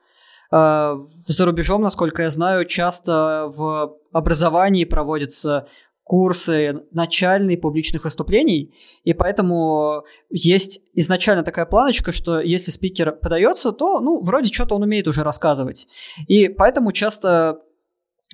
Э, 0.51 0.97
за 1.27 1.45
рубежом, 1.45 1.83
насколько 1.83 2.23
я 2.23 2.31
знаю, 2.31 2.65
часто 2.65 3.51
в 3.55 3.99
образовании 4.13 4.85
проводятся 4.87 5.69
курсы 6.07 6.85
начальные 6.93 7.59
публичных 7.59 8.05
выступлений, 8.05 8.73
и 9.03 9.13
поэтому 9.13 10.05
есть 10.31 10.81
изначально 10.95 11.43
такая 11.43 11.67
планочка, 11.67 12.13
что 12.13 12.39
если 12.39 12.71
спикер 12.71 13.11
подается, 13.11 13.73
то, 13.73 13.99
ну, 13.99 14.23
вроде 14.23 14.53
что-то 14.53 14.77
он 14.77 14.85
умеет 14.85 15.09
уже 15.09 15.25
рассказывать. 15.25 15.89
И 16.29 16.47
поэтому 16.47 16.93
часто 16.93 17.61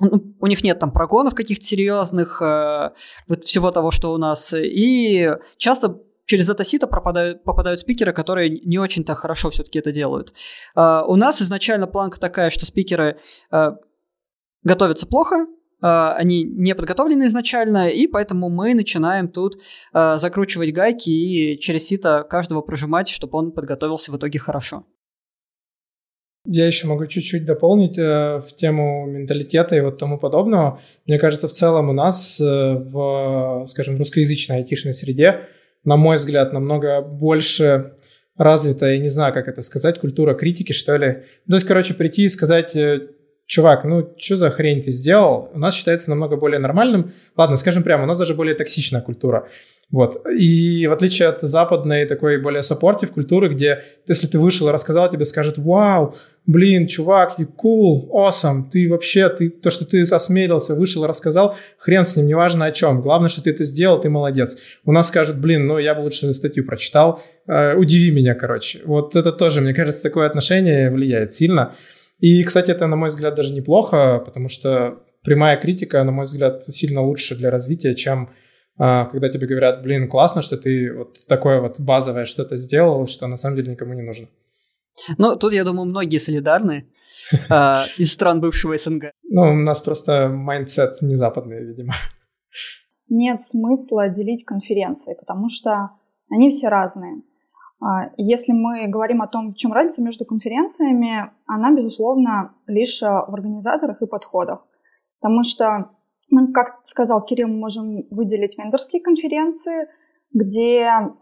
ну, 0.00 0.34
у 0.38 0.46
них 0.48 0.62
нет 0.62 0.80
там 0.80 0.90
прогонов 0.90 1.34
каких-то 1.34 1.64
серьезных, 1.64 2.42
э, 2.42 2.90
вот 3.26 3.44
всего 3.44 3.70
того, 3.70 3.90
что 3.90 4.12
у 4.12 4.18
нас, 4.18 4.52
и 4.54 5.30
часто 5.56 5.98
через 6.26 6.50
это 6.50 6.64
сито 6.64 6.86
пропадают, 6.86 7.42
попадают 7.42 7.80
спикеры, 7.80 8.12
которые 8.12 8.50
не 8.50 8.78
очень-то 8.78 9.14
хорошо 9.14 9.48
все-таки 9.48 9.78
это 9.78 9.92
делают. 9.92 10.34
Э, 10.76 11.00
у 11.06 11.16
нас 11.16 11.40
изначально 11.40 11.86
планка 11.86 12.20
такая, 12.20 12.50
что 12.50 12.66
спикеры 12.66 13.18
э, 13.50 13.70
готовятся 14.62 15.06
плохо, 15.06 15.46
они 15.82 16.44
не 16.44 16.74
подготовлены 16.74 17.24
изначально, 17.24 17.88
и 17.88 18.06
поэтому 18.06 18.48
мы 18.48 18.74
начинаем 18.74 19.28
тут 19.28 19.60
а, 19.92 20.18
закручивать 20.18 20.72
гайки 20.72 21.10
и 21.10 21.58
через 21.58 21.86
сито 21.86 22.24
каждого 22.28 22.60
прожимать, 22.62 23.08
чтобы 23.08 23.38
он 23.38 23.52
подготовился 23.52 24.12
в 24.12 24.16
итоге 24.16 24.38
хорошо. 24.38 24.84
Я 26.44 26.66
еще 26.66 26.88
могу 26.88 27.06
чуть-чуть 27.06 27.44
дополнить 27.44 27.96
э, 27.96 28.40
в 28.40 28.56
тему 28.56 29.06
менталитета 29.06 29.76
и 29.76 29.80
вот 29.80 29.98
тому 29.98 30.18
подобного. 30.18 30.80
Мне 31.06 31.16
кажется, 31.16 31.46
в 31.46 31.52
целом 31.52 31.88
у 31.88 31.92
нас 31.92 32.40
э, 32.40 32.44
в, 32.44 33.64
скажем, 33.68 33.96
русскоязычной 33.96 34.56
айтишной 34.56 34.92
среде, 34.92 35.46
на 35.84 35.96
мой 35.96 36.16
взгляд, 36.16 36.52
намного 36.52 37.00
больше 37.00 37.94
развита, 38.36 38.90
я 38.90 38.98
не 38.98 39.08
знаю, 39.08 39.32
как 39.32 39.46
это 39.46 39.62
сказать, 39.62 40.00
культура 40.00 40.34
критики, 40.34 40.72
что 40.72 40.96
ли. 40.96 41.22
То 41.48 41.54
есть, 41.54 41.66
короче, 41.66 41.94
прийти 41.94 42.24
и 42.24 42.28
сказать, 42.28 42.74
э, 42.74 43.10
чувак, 43.52 43.84
ну 43.84 44.08
что 44.16 44.36
за 44.36 44.50
хрень 44.50 44.82
ты 44.82 44.90
сделал? 44.90 45.50
У 45.52 45.58
нас 45.58 45.74
считается 45.74 46.08
намного 46.08 46.36
более 46.36 46.58
нормальным. 46.58 47.12
Ладно, 47.36 47.56
скажем 47.58 47.82
прямо, 47.82 48.04
у 48.04 48.06
нас 48.06 48.18
даже 48.18 48.32
более 48.34 48.54
токсичная 48.54 49.02
культура. 49.02 49.46
Вот. 49.90 50.26
И 50.26 50.86
в 50.86 50.92
отличие 50.92 51.28
от 51.28 51.42
западной 51.42 52.06
такой 52.06 52.40
более 52.40 52.62
саппортив 52.62 53.12
культуры, 53.12 53.50
где 53.50 53.82
если 54.08 54.26
ты 54.26 54.38
вышел 54.38 54.68
и 54.68 54.72
рассказал, 54.72 55.10
тебе 55.10 55.26
скажут, 55.26 55.58
вау, 55.58 56.14
блин, 56.46 56.86
чувак, 56.86 57.34
you 57.38 57.46
cool, 57.46 58.08
awesome, 58.10 58.70
ты 58.70 58.88
вообще, 58.88 59.28
ты, 59.28 59.50
то, 59.50 59.70
что 59.70 59.84
ты 59.84 60.00
осмелился, 60.00 60.74
вышел 60.74 61.04
и 61.04 61.06
рассказал, 61.06 61.54
хрен 61.76 62.06
с 62.06 62.16
ним, 62.16 62.26
неважно 62.26 62.64
о 62.64 62.72
чем, 62.72 63.02
главное, 63.02 63.28
что 63.28 63.42
ты 63.42 63.50
это 63.50 63.64
сделал, 63.64 64.00
ты 64.00 64.08
молодец. 64.08 64.56
У 64.86 64.92
нас 64.92 65.08
скажут, 65.08 65.36
блин, 65.36 65.66
ну 65.66 65.76
я 65.76 65.94
бы 65.94 66.00
лучше 66.00 66.32
статью 66.32 66.64
прочитал, 66.64 67.22
э, 67.46 67.74
удиви 67.74 68.12
меня, 68.12 68.34
короче. 68.34 68.80
Вот 68.86 69.14
это 69.14 69.30
тоже, 69.30 69.60
мне 69.60 69.74
кажется, 69.74 70.02
такое 70.02 70.26
отношение 70.26 70.90
влияет 70.90 71.34
сильно. 71.34 71.74
И, 72.22 72.44
кстати, 72.44 72.70
это, 72.70 72.86
на 72.86 72.94
мой 72.94 73.08
взгляд, 73.08 73.34
даже 73.34 73.52
неплохо, 73.52 74.22
потому 74.24 74.48
что 74.48 75.02
прямая 75.24 75.56
критика, 75.60 76.04
на 76.04 76.12
мой 76.12 76.24
взгляд, 76.24 76.62
сильно 76.62 77.02
лучше 77.02 77.34
для 77.34 77.50
развития, 77.50 77.96
чем 77.96 78.30
а, 78.78 79.06
когда 79.06 79.28
тебе 79.28 79.48
говорят, 79.48 79.82
блин, 79.82 80.08
классно, 80.08 80.40
что 80.40 80.56
ты 80.56 80.94
вот 80.94 81.18
такое 81.28 81.60
вот 81.60 81.80
базовое 81.80 82.24
что-то 82.24 82.56
сделал, 82.56 83.08
что 83.08 83.26
на 83.26 83.36
самом 83.36 83.56
деле 83.56 83.72
никому 83.72 83.94
не 83.94 84.02
нужно. 84.02 84.28
Ну, 85.18 85.36
тут, 85.36 85.52
я 85.52 85.64
думаю, 85.64 85.86
многие 85.86 86.18
солидарны 86.18 86.86
а, 87.50 87.86
из 87.98 88.12
стран 88.12 88.40
бывшего 88.40 88.78
СНГ. 88.78 89.10
Ну, 89.24 89.42
у 89.42 89.54
нас 89.54 89.80
просто 89.80 90.28
mindset 90.28 91.02
не 91.02 91.16
западный, 91.16 91.64
видимо. 91.64 91.92
Нет 93.08 93.40
смысла 93.50 94.08
делить 94.08 94.44
конференции, 94.44 95.16
потому 95.18 95.50
что 95.50 95.90
они 96.30 96.50
все 96.50 96.68
разные. 96.68 97.22
А, 97.82 98.10
если 98.16 98.52
мы 98.52 98.86
говорим 98.86 99.22
о 99.22 99.26
том, 99.26 99.52
в 99.52 99.56
чем 99.56 99.72
разница 99.72 100.00
между 100.02 100.24
конференциями, 100.24 101.32
она, 101.46 101.74
безусловно, 101.74 102.54
лишь 102.66 103.00
в 103.00 103.34
организаторах 103.34 104.00
и 104.00 104.06
подходах. 104.06 104.64
Потому 105.20 105.42
что, 105.42 105.90
ну, 106.30 106.52
как 106.52 106.80
сказал 106.84 107.24
Кирилл, 107.24 107.48
мы 107.48 107.58
можем 107.58 108.04
выделить 108.10 108.56
вендорские 108.56 109.02
конференции, 109.02 109.88
где 110.32 110.82
э, 110.84 111.18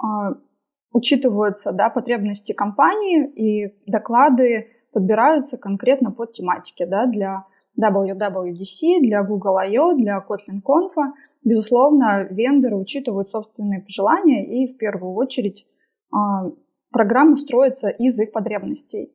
учитываются 0.92 1.72
да, 1.72 1.88
потребности 1.88 2.52
компании 2.52 3.26
и 3.26 3.74
доклады 3.86 4.68
подбираются 4.92 5.56
конкретно 5.56 6.10
под 6.12 6.32
тематики 6.32 6.84
да, 6.84 7.06
для 7.06 7.46
WWDC, 7.80 9.00
для 9.00 9.22
Google 9.22 9.56
I.O., 9.58 9.94
для 9.94 10.18
Kotlin 10.18 10.60
Conf. 10.62 10.92
безусловно, 11.44 12.26
вендоры 12.30 12.76
учитывают 12.76 13.30
собственные 13.30 13.80
пожелания 13.80 14.44
и 14.44 14.66
в 14.72 14.76
первую 14.76 15.14
очередь 15.14 15.66
а, 16.12 16.50
программа 16.90 17.36
строится 17.36 17.88
из 17.88 18.18
их 18.18 18.32
потребностей. 18.32 19.12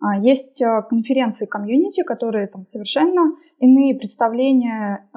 А, 0.00 0.18
есть 0.18 0.60
а, 0.62 0.82
конференции 0.82 1.46
комьюнити, 1.46 2.02
которые 2.02 2.46
там 2.46 2.64
совершенно 2.66 3.36
иные 3.58 3.94
представления 3.96 5.08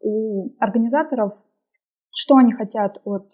у 0.00 0.50
организаторов, 0.58 1.32
что 2.12 2.36
они 2.36 2.52
хотят 2.52 3.00
от, 3.04 3.28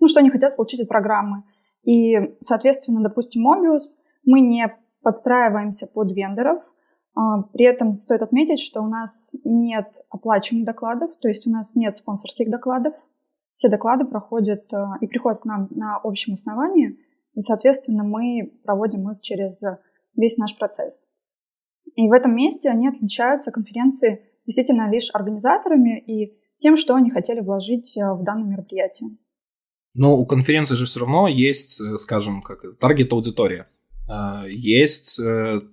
ну, 0.00 0.08
что 0.08 0.20
они 0.20 0.30
хотят 0.30 0.56
получить 0.56 0.80
от 0.80 0.88
программы. 0.88 1.44
И, 1.84 2.36
соответственно, 2.40 3.02
допустим, 3.02 3.46
Mobius, 3.46 3.98
мы 4.24 4.40
не 4.40 4.66
подстраиваемся 5.02 5.86
под 5.86 6.12
вендоров, 6.12 6.62
при 7.52 7.64
этом 7.64 7.98
стоит 7.98 8.22
отметить, 8.22 8.60
что 8.60 8.80
у 8.82 8.86
нас 8.86 9.32
нет 9.44 9.86
оплачиваемых 10.08 10.66
докладов, 10.66 11.10
то 11.20 11.28
есть 11.28 11.46
у 11.46 11.50
нас 11.50 11.74
нет 11.74 11.96
спонсорских 11.96 12.50
докладов. 12.50 12.94
Все 13.52 13.68
доклады 13.68 14.04
проходят 14.04 14.70
и 15.00 15.06
приходят 15.06 15.40
к 15.40 15.44
нам 15.44 15.68
на 15.70 15.98
общем 16.02 16.34
основании, 16.34 16.98
и, 17.34 17.40
соответственно, 17.40 18.02
мы 18.02 18.52
проводим 18.64 19.10
их 19.10 19.20
через 19.20 19.58
весь 20.16 20.36
наш 20.36 20.56
процесс. 20.56 21.00
И 21.94 22.08
в 22.08 22.12
этом 22.12 22.34
месте 22.34 22.70
они 22.70 22.88
отличаются, 22.88 23.50
конференции, 23.50 24.22
действительно 24.46 24.90
лишь 24.90 25.10
организаторами 25.12 26.00
и 26.00 26.38
тем, 26.58 26.76
что 26.76 26.94
они 26.94 27.10
хотели 27.10 27.40
вложить 27.40 27.96
э, 27.96 28.12
в 28.14 28.22
данное 28.22 28.48
мероприятие. 28.48 29.10
Но 29.94 30.16
у 30.16 30.24
конференции 30.24 30.74
же 30.74 30.86
все 30.86 31.00
равно 31.00 31.28
есть, 31.28 31.80
э, 31.80 31.98
скажем, 31.98 32.40
как 32.40 32.62
таргет 32.78 33.12
аудитория. 33.12 33.68
Э, 34.08 34.44
есть 34.48 35.20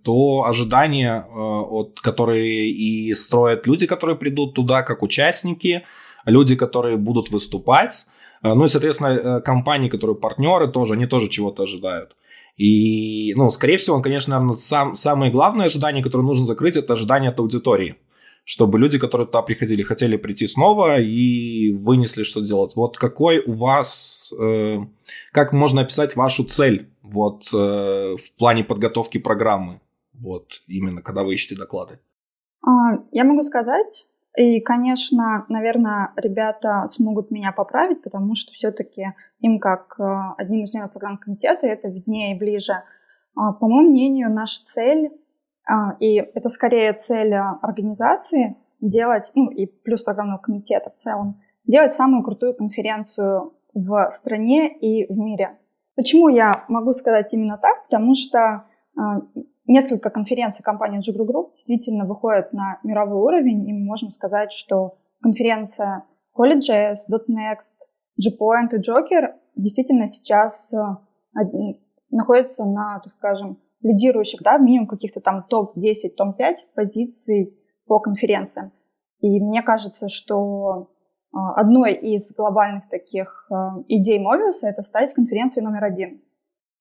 то 0.03 0.43
ожидание, 0.45 1.21
от 1.21 1.99
которые 1.99 2.69
и 2.69 3.13
строят 3.13 3.65
люди, 3.67 3.87
которые 3.87 4.17
придут 4.17 4.55
туда 4.55 4.83
как 4.83 5.03
участники, 5.03 5.83
люди, 6.29 6.55
которые 6.55 6.97
будут 6.97 7.31
выступать. 7.31 8.07
Ну 8.41 8.65
и, 8.65 8.69
соответственно, 8.69 9.41
компании, 9.41 9.89
которые 9.89 10.15
партнеры 10.15 10.67
тоже, 10.67 10.93
они 10.93 11.05
тоже 11.07 11.29
чего-то 11.29 11.63
ожидают. 11.63 12.15
И, 12.59 13.33
ну, 13.35 13.49
скорее 13.51 13.77
всего, 13.77 14.01
конечно, 14.01 14.33
наверное, 14.33 14.57
сам, 14.57 14.95
самое 14.97 15.31
главное 15.31 15.67
ожидание, 15.67 16.03
которое 16.03 16.23
нужно 16.23 16.45
закрыть, 16.45 16.75
это 16.75 16.93
ожидание 16.93 17.29
от 17.31 17.39
аудитории. 17.39 17.95
Чтобы 18.43 18.79
люди, 18.79 18.99
которые 18.99 19.27
туда 19.27 19.41
приходили, 19.43 19.81
хотели 19.81 20.17
прийти 20.17 20.45
снова 20.45 20.99
и 20.99 21.71
вынесли, 21.71 22.23
что 22.23 22.41
делать. 22.41 22.75
Вот 22.75 22.97
какой 22.97 23.39
у 23.45 23.53
вас, 23.53 24.33
э, 24.37 24.79
как 25.31 25.53
можно 25.53 25.81
описать 25.81 26.17
вашу 26.17 26.43
цель 26.43 26.89
вот 27.01 27.43
э, 27.53 27.57
в 28.17 28.37
плане 28.37 28.65
подготовки 28.65 29.19
программы, 29.19 29.79
вот 30.13 30.61
именно 30.67 31.01
когда 31.01 31.23
вы 31.23 31.35
ищете 31.35 31.55
доклады? 31.55 31.99
А, 32.61 32.97
я 33.13 33.23
могу 33.23 33.43
сказать, 33.43 34.05
и, 34.39 34.61
конечно, 34.61 35.45
наверное, 35.49 36.13
ребята 36.15 36.87
смогут 36.89 37.29
меня 37.29 37.51
поправить, 37.51 38.01
потому 38.01 38.35
что 38.35 38.53
все-таки 38.53 39.07
им, 39.41 39.59
как 39.59 39.99
э, 39.99 40.03
одним 40.37 40.63
из 40.63 40.71
членов 40.71 40.93
программного 40.93 41.23
комитета, 41.23 41.67
это 41.67 41.89
виднее 41.89 42.33
и 42.33 42.39
ближе. 42.39 42.83
А, 43.35 43.51
по 43.51 43.67
моему 43.67 43.89
мнению, 43.89 44.31
наша 44.31 44.63
цель, 44.63 45.11
а, 45.67 45.97
и 45.99 46.15
это 46.15 46.47
скорее 46.47 46.93
цель 46.93 47.33
организации, 47.33 48.55
делать, 48.79 49.29
ну 49.35 49.49
и 49.49 49.65
плюс 49.65 50.03
программного 50.03 50.39
комитета 50.39 50.93
в 50.97 51.03
целом, 51.03 51.41
делать 51.65 51.93
самую 51.93 52.23
крутую 52.23 52.53
конференцию 52.53 53.51
в 53.73 54.09
стране 54.11 54.73
и 54.73 55.11
в 55.13 55.17
мире. 55.17 55.57
Почему 55.97 56.29
я 56.29 56.63
могу 56.69 56.93
сказать 56.93 57.33
именно 57.33 57.57
так? 57.57 57.83
Потому 57.89 58.15
что 58.15 58.63
а, 58.97 59.19
несколько 59.69 60.09
конференций 60.09 60.63
компании 60.63 60.99
Jigru 60.99 61.25
Group 61.25 61.51
действительно 61.51 62.05
выходят 62.05 62.51
на 62.51 62.79
мировой 62.83 63.21
уровень, 63.21 63.69
и 63.69 63.73
мы 63.73 63.85
можем 63.85 64.09
сказать, 64.09 64.51
что 64.51 64.97
конференция 65.21 66.05
College.js, 66.37 66.97
.next, 67.09 67.71
Gpoint 68.19 68.73
и 68.73 68.79
Joker 68.79 69.35
действительно 69.55 70.09
сейчас 70.09 70.69
э, 70.73 70.77
находятся 72.09 72.65
на, 72.65 72.99
так 72.99 73.13
скажем, 73.13 73.59
лидирующих, 73.81 74.41
да, 74.41 74.57
минимум 74.57 74.87
каких-то 74.87 75.21
там 75.21 75.45
топ-10, 75.47 76.15
топ-5 76.17 76.55
позиций 76.75 77.57
по 77.85 77.99
конференциям. 77.99 78.71
И 79.21 79.39
мне 79.39 79.61
кажется, 79.61 80.09
что 80.09 80.89
э, 81.31 81.37
одной 81.55 81.93
из 81.93 82.33
глобальных 82.35 82.89
таких 82.89 83.47
э, 83.51 83.55
идей 83.87 84.19
Mobius 84.19 84.63
это 84.63 84.81
стать 84.81 85.13
конференцией 85.13 85.63
номер 85.63 85.83
один. 85.83 86.21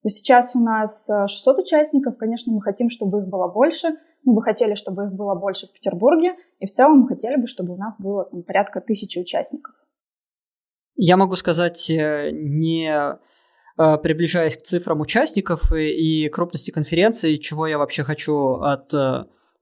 То 0.03 0.11
сейчас 0.11 0.55
у 0.55 0.61
нас 0.61 1.09
600 1.09 1.59
э, 1.59 1.63
участников, 1.63 2.17
конечно, 2.19 2.53
мы 2.53 2.63
хотим, 2.63 2.89
чтобы 2.89 3.19
их 3.19 3.29
было 3.29 3.49
больше. 3.49 3.89
Мы 4.25 4.35
бы 4.35 4.43
хотели, 4.43 4.75
чтобы 4.75 5.07
их 5.07 5.13
было 5.13 5.35
больше 5.35 5.67
в 5.67 5.73
Петербурге, 5.73 6.37
и 6.61 6.67
в 6.67 6.73
целом 6.73 7.01
мы 7.01 7.09
хотели 7.09 7.37
бы, 7.37 7.47
чтобы 7.47 7.75
у 7.75 7.77
нас 7.77 7.97
было 7.99 8.25
там, 8.25 8.43
порядка 8.43 8.81
тысячи 8.81 9.19
участников. 9.19 9.75
Я 10.95 11.17
могу 11.17 11.35
сказать, 11.37 11.91
э, 11.91 12.31
не 12.33 12.91
э, 12.91 13.99
приближаясь 13.99 14.57
к 14.57 14.63
цифрам 14.63 15.01
участников 15.01 15.73
и 15.73 16.29
крупности 16.29 16.71
конференции, 16.71 17.37
чего 17.37 17.67
я 17.67 17.79
вообще 17.79 18.05
хочу 18.05 18.55
от 18.61 18.93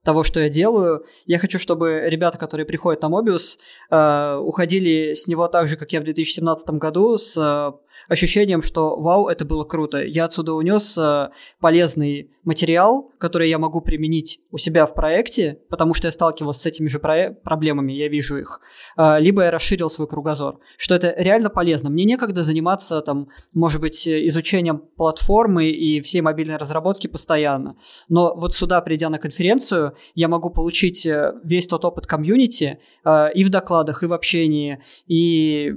того, 0.07 0.23
что 0.23 0.39
я 0.39 0.47
делаю. 0.47 1.03
Я 1.25 1.37
хочу, 1.37 1.59
чтобы 1.59 2.03
ребята, 2.05 2.37
которые 2.37 2.65
приходят 2.65 3.01
на 3.01 3.07
Mobius, 3.07 3.57
э, 3.91 4.37
уходили 4.37 5.13
с 5.13 5.27
него 5.27 5.49
так 5.49 5.67
же, 5.67 5.75
как 5.75 5.91
я 5.91 5.99
в 5.99 6.05
2017 6.05 6.69
году, 6.79 7.17
с 7.17 7.35
э, 7.35 7.71
ощущением, 8.07 8.61
что 8.61 8.95
вау, 8.95 9.27
это 9.27 9.43
было 9.43 9.65
круто. 9.65 9.97
Я 10.01 10.23
отсюда 10.23 10.53
унес 10.53 10.97
э, 10.97 11.27
полезный 11.59 12.31
материал, 12.45 13.11
который 13.17 13.49
я 13.49 13.59
могу 13.59 13.81
применить 13.81 14.39
у 14.49 14.57
себя 14.57 14.85
в 14.85 14.93
проекте, 14.93 15.59
потому 15.69 15.93
что 15.93 16.07
я 16.07 16.13
сталкивался 16.13 16.61
с 16.61 16.65
этими 16.65 16.87
же 16.87 16.99
проблемами, 16.99 17.91
я 17.91 18.07
вижу 18.07 18.37
их. 18.37 18.61
Э, 18.97 19.19
либо 19.19 19.43
я 19.43 19.51
расширил 19.51 19.89
свой 19.89 20.07
кругозор, 20.07 20.59
что 20.77 20.95
это 20.95 21.13
реально 21.17 21.49
полезно. 21.49 21.89
Мне 21.89 22.05
некогда 22.05 22.43
заниматься, 22.43 23.01
там, 23.01 23.27
может 23.53 23.81
быть, 23.81 24.07
изучением 24.07 24.77
платформы 24.95 25.65
и 25.69 25.99
всей 25.99 26.21
мобильной 26.21 26.55
разработки 26.55 27.07
постоянно. 27.07 27.75
Но 28.07 28.33
вот 28.37 28.53
сюда, 28.53 28.79
придя 28.79 29.09
на 29.09 29.19
конференцию, 29.19 29.96
я 30.15 30.27
могу 30.27 30.49
получить 30.49 31.05
э, 31.05 31.33
весь 31.43 31.67
тот 31.67 31.85
опыт 31.85 32.07
комьюнити 32.07 32.79
э, 33.05 33.33
и 33.33 33.43
в 33.43 33.49
докладах, 33.49 34.03
и 34.03 34.05
в 34.05 34.13
общении, 34.13 34.81
и 35.07 35.73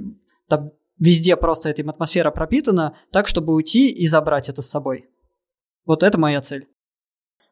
там, 0.47 0.71
везде 0.99 1.35
просто 1.35 1.69
эта 1.69 1.87
атмосфера 1.89 2.31
пропитана, 2.31 2.95
так, 3.11 3.27
чтобы 3.27 3.53
уйти 3.53 3.89
и 3.89 4.07
забрать 4.07 4.49
это 4.49 4.61
с 4.61 4.69
собой. 4.69 5.09
Вот 5.85 6.03
это 6.03 6.19
моя 6.19 6.41
цель. 6.41 6.67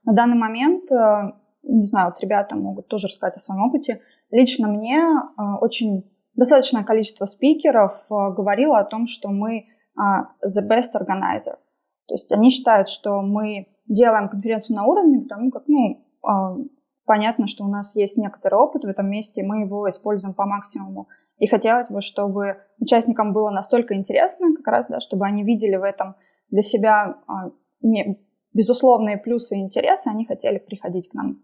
На 0.06 0.14
данный 0.14 0.38
момент, 0.38 0.92
э, 0.92 1.32
не 1.64 1.86
знаю, 1.88 2.12
вот 2.12 2.22
ребята 2.22 2.56
могут 2.56 2.88
тоже 2.88 3.08
рассказать 3.08 3.38
о 3.38 3.42
своем 3.42 3.62
опыте. 3.64 4.02
Лично 4.32 4.68
мне 4.68 5.04
очень 5.60 6.10
достаточное 6.36 6.84
количество 6.84 7.26
спикеров 7.26 8.06
говорило 8.10 8.80
о 8.80 8.86
том, 8.86 9.08
что 9.08 9.30
мы 9.30 9.66
the 9.98 10.68
best 10.68 10.94
organizer. 10.94 11.58
То 12.10 12.16
есть 12.16 12.32
они 12.32 12.50
считают, 12.50 12.90
что 12.90 13.22
мы 13.22 13.68
делаем 13.88 14.30
конференцию 14.30 14.78
на 14.78 14.86
уровне, 14.86 15.20
потому 15.22 15.52
как, 15.52 15.64
ну, 15.68 16.04
понятно, 17.06 17.48
что 17.48 17.64
у 17.64 17.70
нас 17.70 17.96
есть 17.96 18.18
некоторый 18.18 18.56
опыт 18.56 18.84
в 18.84 18.88
этом 18.88 19.10
месте, 19.10 19.44
мы 19.44 19.62
его 19.62 19.90
используем 19.90 20.34
по 20.34 20.46
максимуму. 20.46 21.08
И 21.38 21.48
хотелось 21.48 21.90
бы, 21.90 22.02
чтобы 22.02 22.58
участникам 22.80 23.34
было 23.34 23.50
настолько 23.50 23.96
интересно, 23.96 24.54
как 24.58 24.68
раз, 24.68 24.86
да, 24.90 25.00
чтобы 25.00 25.26
они 25.26 25.44
видели 25.44 25.78
в 25.78 25.84
этом 25.84 26.16
для 26.50 26.62
себя 26.62 27.16
а, 27.28 27.52
не, 27.82 28.20
безусловные 28.54 29.18
плюсы 29.18 29.58
и 29.58 29.62
интересы, 29.62 30.08
они 30.08 30.26
хотели 30.26 30.60
приходить 30.60 31.10
к 31.10 31.14
нам. 31.14 31.42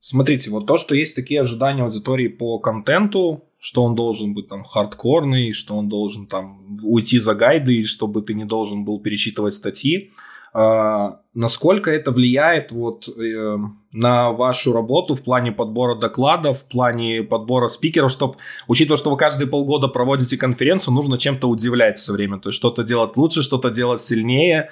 Смотрите, 0.00 0.50
вот 0.50 0.66
то, 0.66 0.76
что 0.76 0.94
есть 0.94 1.16
такие 1.16 1.40
ожидания 1.40 1.82
аудитории 1.82 2.28
по 2.28 2.58
контенту, 2.58 3.44
что 3.58 3.82
он 3.84 3.94
должен 3.94 4.34
быть 4.34 4.48
там 4.48 4.62
хардкорный, 4.62 5.52
что 5.52 5.76
он 5.76 5.88
должен 5.88 6.26
там 6.26 6.78
уйти 6.82 7.18
за 7.18 7.34
гайды, 7.34 7.82
чтобы 7.84 8.20
ты 8.20 8.34
не 8.34 8.44
должен 8.44 8.84
был 8.84 9.00
перечитывать 9.00 9.54
статьи. 9.54 10.12
А, 10.56 11.18
насколько 11.34 11.90
это 11.90 12.12
влияет 12.12 12.70
вот 12.70 13.08
э, 13.08 13.56
на 13.90 14.30
вашу 14.30 14.72
работу 14.72 15.16
в 15.16 15.22
плане 15.22 15.50
подбора 15.50 15.96
докладов, 15.96 16.60
в 16.60 16.64
плане 16.66 17.24
подбора 17.24 17.66
спикеров, 17.66 18.12
чтобы, 18.12 18.36
учитывая, 18.68 18.96
что 18.96 19.10
вы 19.10 19.16
каждые 19.16 19.48
полгода 19.48 19.88
проводите 19.88 20.36
конференцию, 20.36 20.94
нужно 20.94 21.18
чем-то 21.18 21.48
удивлять 21.48 21.98
все 21.98 22.12
время, 22.12 22.38
то 22.38 22.50
есть 22.50 22.56
что-то 22.56 22.84
делать 22.84 23.16
лучше, 23.16 23.42
что-то 23.42 23.70
делать 23.70 24.00
сильнее. 24.00 24.70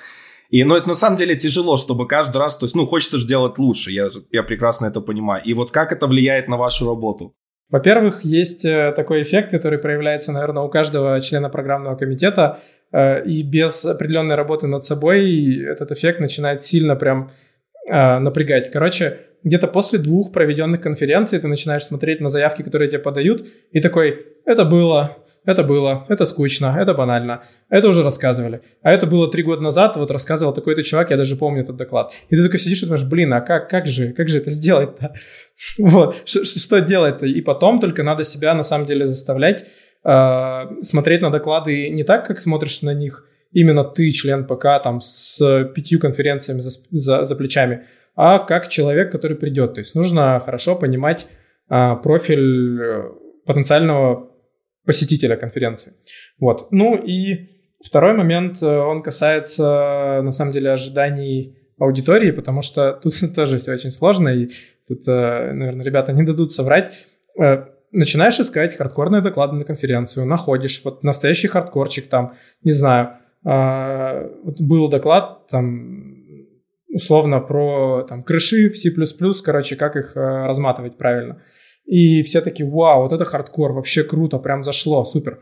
И, 0.51 0.63
ну, 0.63 0.77
это 0.77 0.87
на 0.89 0.95
самом 0.95 1.17
деле 1.17 1.35
тяжело, 1.35 1.77
чтобы 1.77 2.07
каждый 2.07 2.37
раз, 2.37 2.57
то 2.59 2.67
есть, 2.67 2.77
ну, 2.77 2.87
хочется 2.87 3.19
же 3.19 3.27
делать 3.27 3.59
лучше, 3.59 3.91
я, 3.91 4.09
я 4.31 4.45
прекрасно 4.45 4.87
это 4.87 5.01
понимаю. 5.01 5.43
И 5.43 5.53
вот 5.53 5.73
как 5.73 5.91
это 5.91 6.07
влияет 6.07 6.47
на 6.47 6.59
вашу 6.59 6.87
работу? 6.87 7.35
Во-первых, 7.71 8.23
есть 8.23 8.65
э, 8.65 8.93
такой 8.95 9.23
эффект, 9.23 9.51
который 9.51 9.79
проявляется, 9.79 10.31
наверное, 10.31 10.63
у 10.63 10.69
каждого 10.69 11.19
члена 11.23 11.49
программного 11.49 11.97
комитета, 11.97 12.61
и 12.93 13.43
без 13.43 13.85
определенной 13.85 14.37
работы 14.37 14.67
над 14.67 14.85
собой 14.85 15.59
этот 15.65 15.93
эффект 15.93 16.21
начинает 16.21 16.61
сильно 16.61 16.97
прям 16.97 17.33
э, 17.89 18.19
напрягать. 18.19 18.71
Короче, 18.71 19.19
где-то 19.45 19.67
после 19.69 19.99
двух 19.99 20.33
проведенных 20.33 20.81
конференций 20.81 21.39
ты 21.39 21.49
начинаешь 21.49 21.85
смотреть 21.85 22.21
на 22.21 22.29
заявки, 22.29 22.63
которые 22.63 22.89
тебе 22.89 22.99
подают, 23.01 23.45
и 23.73 23.81
такой, 23.81 24.27
это 24.45 24.65
было, 24.65 25.17
это 25.45 25.65
было, 25.65 26.07
это 26.09 26.25
скучно, 26.27 26.77
это 26.79 26.95
банально, 26.95 27.43
это 27.69 27.89
уже 27.89 28.03
рассказывали. 28.05 28.61
А 28.83 28.93
это 28.93 29.07
было 29.07 29.29
три 29.29 29.43
года 29.43 29.61
назад, 29.63 29.97
вот 29.97 30.11
рассказывал 30.11 30.53
такой-то 30.53 30.83
чувак, 30.83 31.11
я 31.11 31.17
даже 31.17 31.37
помню 31.37 31.63
этот 31.63 31.77
доклад. 31.77 32.13
И 32.29 32.37
ты 32.37 32.43
такой 32.45 32.61
сидишь 32.61 32.83
и 32.83 32.87
думаешь, 32.87 33.05
блин, 33.05 33.33
а 33.33 33.41
как, 33.41 33.69
как 33.69 33.87
же, 33.87 34.13
как 34.13 34.29
же 34.29 34.39
это 34.39 34.51
сделать-то? 34.51 35.15
Вот, 35.79 36.23
что 36.27 36.81
делать-то? 36.81 37.27
И 37.27 37.41
потом 37.41 37.81
только 37.81 38.03
надо 38.03 38.25
себя 38.25 38.55
на 38.55 38.65
самом 38.65 38.87
деле 38.87 39.07
заставлять 39.07 39.65
э, 40.05 40.83
смотреть 40.83 41.23
на 41.23 41.31
доклады 41.31 41.89
не 41.91 42.05
так, 42.05 42.27
как 42.27 42.41
смотришь 42.41 42.83
на 42.83 42.95
них 42.95 43.27
именно 43.53 43.85
ты, 43.85 44.11
член 44.11 44.47
ПК, 44.47 44.83
там, 44.83 45.01
с 45.01 45.39
пятью 45.75 46.01
конференциями 46.01 46.61
за, 46.61 46.71
за, 46.91 47.25
за 47.25 47.37
плечами, 47.37 47.87
а 48.15 48.39
как 48.39 48.69
человек, 48.69 49.13
который 49.13 49.37
придет. 49.37 49.75
То 49.75 49.81
есть 49.81 49.95
нужно 49.95 50.41
хорошо 50.45 50.77
понимать 50.77 51.29
э, 51.71 51.97
профиль 52.03 52.81
э, 52.81 53.03
потенциального 53.47 54.31
посетителя 54.85 55.37
конференции. 55.37 55.93
Вот. 56.39 56.69
Ну 56.71 56.97
и 56.97 57.51
второй 57.85 58.15
момент, 58.15 58.63
э, 58.63 58.67
он 58.67 59.03
касается, 59.03 60.21
на 60.23 60.33
самом 60.33 60.53
деле, 60.53 60.71
ожиданий 60.71 61.59
аудитории, 61.79 62.31
потому 62.31 62.63
что 62.63 62.93
тут 62.93 63.15
тоже 63.35 63.59
все 63.59 63.73
очень 63.73 63.91
сложно, 63.91 64.29
и 64.29 64.51
тут, 64.87 65.07
наверное, 65.07 65.85
ребята 65.85 66.13
не 66.13 66.23
дадут 66.23 66.53
соврать. 66.53 66.93
Начинаешь 67.93 68.41
искать 68.41 68.77
хардкорные 68.77 69.21
доклады 69.21 69.55
на 69.55 69.65
конференцию, 69.65 70.27
находишь 70.27 70.81
вот 70.85 71.03
настоящий 71.03 71.49
хардкорчик 71.49 72.09
там, 72.09 72.35
не 72.65 72.73
знаю, 72.73 73.19
вот 73.45 74.61
был 74.61 74.89
доклад 74.89 75.47
там 75.49 76.17
условно 76.89 77.41
про 77.41 78.05
там 78.09 78.23
крэши 78.23 78.71
в 78.71 78.77
C++, 78.77 78.91
короче, 79.45 79.77
как 79.77 79.97
их 79.97 80.13
разматывать 80.15 80.97
правильно. 80.97 81.43
И 81.85 82.23
все 82.23 82.41
такие, 82.41 82.69
вау, 82.69 83.03
вот 83.03 83.13
это 83.13 83.25
хардкор, 83.25 83.73
вообще 83.73 84.05
круто, 84.05 84.39
прям 84.39 84.63
зашло, 84.63 85.05
супер. 85.05 85.41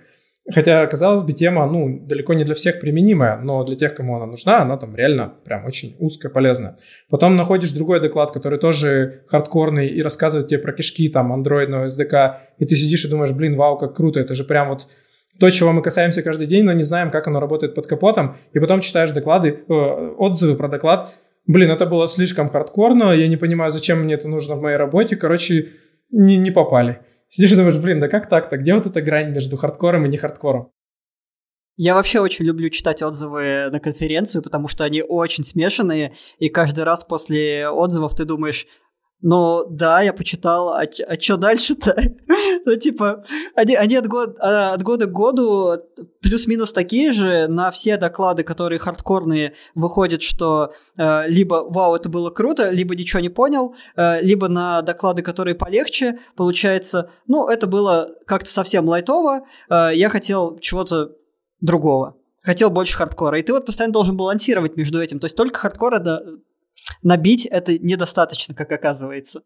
Хотя, 0.52 0.86
казалось 0.86 1.22
бы, 1.22 1.32
тема, 1.32 1.66
ну, 1.66 2.00
далеко 2.06 2.34
не 2.34 2.44
для 2.44 2.54
всех 2.54 2.80
применимая, 2.80 3.38
но 3.40 3.62
для 3.64 3.76
тех, 3.76 3.94
кому 3.94 4.16
она 4.16 4.26
нужна, 4.26 4.62
она 4.62 4.76
там 4.76 4.96
реально 4.96 5.34
прям 5.44 5.64
очень 5.64 5.96
узкая, 5.98 6.32
полезная. 6.32 6.76
Потом 7.08 7.36
находишь 7.36 7.72
другой 7.72 8.00
доклад, 8.00 8.32
который 8.32 8.58
тоже 8.58 9.22
хардкорный 9.28 9.86
и 9.86 10.02
рассказывает 10.02 10.48
тебе 10.48 10.58
про 10.58 10.72
кишки, 10.72 11.08
там, 11.08 11.32
андроидного 11.32 11.84
SDK, 11.84 12.36
и 12.58 12.64
ты 12.64 12.74
сидишь 12.74 13.04
и 13.04 13.08
думаешь, 13.08 13.32
блин, 13.32 13.56
вау, 13.56 13.78
как 13.78 13.94
круто, 13.94 14.18
это 14.18 14.34
же 14.34 14.44
прям 14.44 14.70
вот 14.70 14.88
то, 15.38 15.50
чего 15.50 15.72
мы 15.72 15.82
касаемся 15.82 16.22
каждый 16.22 16.46
день, 16.46 16.64
но 16.64 16.72
не 16.72 16.82
знаем, 16.84 17.10
как 17.10 17.26
оно 17.28 17.38
работает 17.38 17.74
под 17.74 17.86
капотом, 17.86 18.36
и 18.52 18.58
потом 18.58 18.80
читаешь 18.80 19.12
доклады, 19.12 19.48
э, 19.68 19.72
отзывы 20.18 20.56
про 20.56 20.68
доклад, 20.68 21.16
блин, 21.46 21.70
это 21.70 21.86
было 21.86 22.08
слишком 22.08 22.48
хардкорно, 22.48 23.12
я 23.12 23.28
не 23.28 23.36
понимаю, 23.36 23.70
зачем 23.70 24.02
мне 24.02 24.14
это 24.14 24.28
нужно 24.28 24.56
в 24.56 24.62
моей 24.62 24.76
работе, 24.76 25.16
короче, 25.16 25.68
не, 26.10 26.36
не 26.36 26.50
попали. 26.50 27.00
Сидишь 27.32 27.52
и 27.52 27.56
думаешь, 27.56 27.78
блин, 27.78 28.00
да 28.00 28.08
как 28.08 28.28
так-то? 28.28 28.56
Где 28.56 28.74
вот 28.74 28.86
эта 28.86 29.00
грань 29.00 29.30
между 29.30 29.56
хардкором 29.56 30.04
и 30.04 30.08
не 30.08 30.16
хардкором? 30.16 30.72
Я 31.76 31.94
вообще 31.94 32.18
очень 32.18 32.44
люблю 32.44 32.68
читать 32.70 33.02
отзывы 33.02 33.70
на 33.70 33.78
конференцию, 33.78 34.42
потому 34.42 34.66
что 34.66 34.82
они 34.82 35.00
очень 35.02 35.44
смешанные, 35.44 36.16
и 36.38 36.48
каждый 36.48 36.82
раз 36.82 37.04
после 37.04 37.68
отзывов 37.68 38.16
ты 38.16 38.24
думаешь, 38.24 38.66
ну, 39.22 39.66
да, 39.68 40.00
я 40.00 40.14
почитал, 40.14 40.70
а, 40.70 40.84
а 41.06 41.20
что 41.20 41.36
дальше-то? 41.36 41.94
ну, 42.64 42.76
типа, 42.76 43.22
они, 43.54 43.74
они 43.74 43.96
от, 43.96 44.06
год, 44.06 44.36
а, 44.40 44.72
от 44.72 44.82
года 44.82 45.06
к 45.06 45.12
году 45.12 45.74
плюс-минус 46.22 46.72
такие 46.72 47.12
же. 47.12 47.46
На 47.46 47.70
все 47.70 47.98
доклады, 47.98 48.44
которые 48.44 48.78
хардкорные, 48.78 49.54
выходит, 49.74 50.22
что 50.22 50.72
э, 50.96 51.28
либо 51.28 51.66
«Вау, 51.68 51.96
это 51.96 52.08
было 52.08 52.30
круто», 52.30 52.70
либо 52.70 52.96
«Ничего 52.96 53.20
не 53.20 53.28
понял», 53.28 53.74
э, 53.96 54.22
либо 54.22 54.48
на 54.48 54.80
доклады, 54.82 55.22
которые 55.22 55.54
полегче, 55.54 56.18
получается 56.34 57.10
«Ну, 57.26 57.48
это 57.48 57.66
было 57.66 58.14
как-то 58.26 58.50
совсем 58.50 58.88
лайтово, 58.88 59.46
э, 59.68 59.90
я 59.94 60.08
хотел 60.08 60.58
чего-то 60.60 61.12
другого». 61.60 62.16
Хотел 62.42 62.70
больше 62.70 62.96
хардкора. 62.96 63.38
И 63.38 63.42
ты 63.42 63.52
вот 63.52 63.66
постоянно 63.66 63.92
должен 63.92 64.16
балансировать 64.16 64.74
между 64.74 65.02
этим. 65.02 65.18
То 65.18 65.26
есть 65.26 65.36
только 65.36 65.60
хардкора 65.60 65.98
да, 65.98 66.22
набить 67.02 67.46
это 67.46 67.78
недостаточно, 67.78 68.54
как 68.54 68.70
оказывается. 68.72 69.42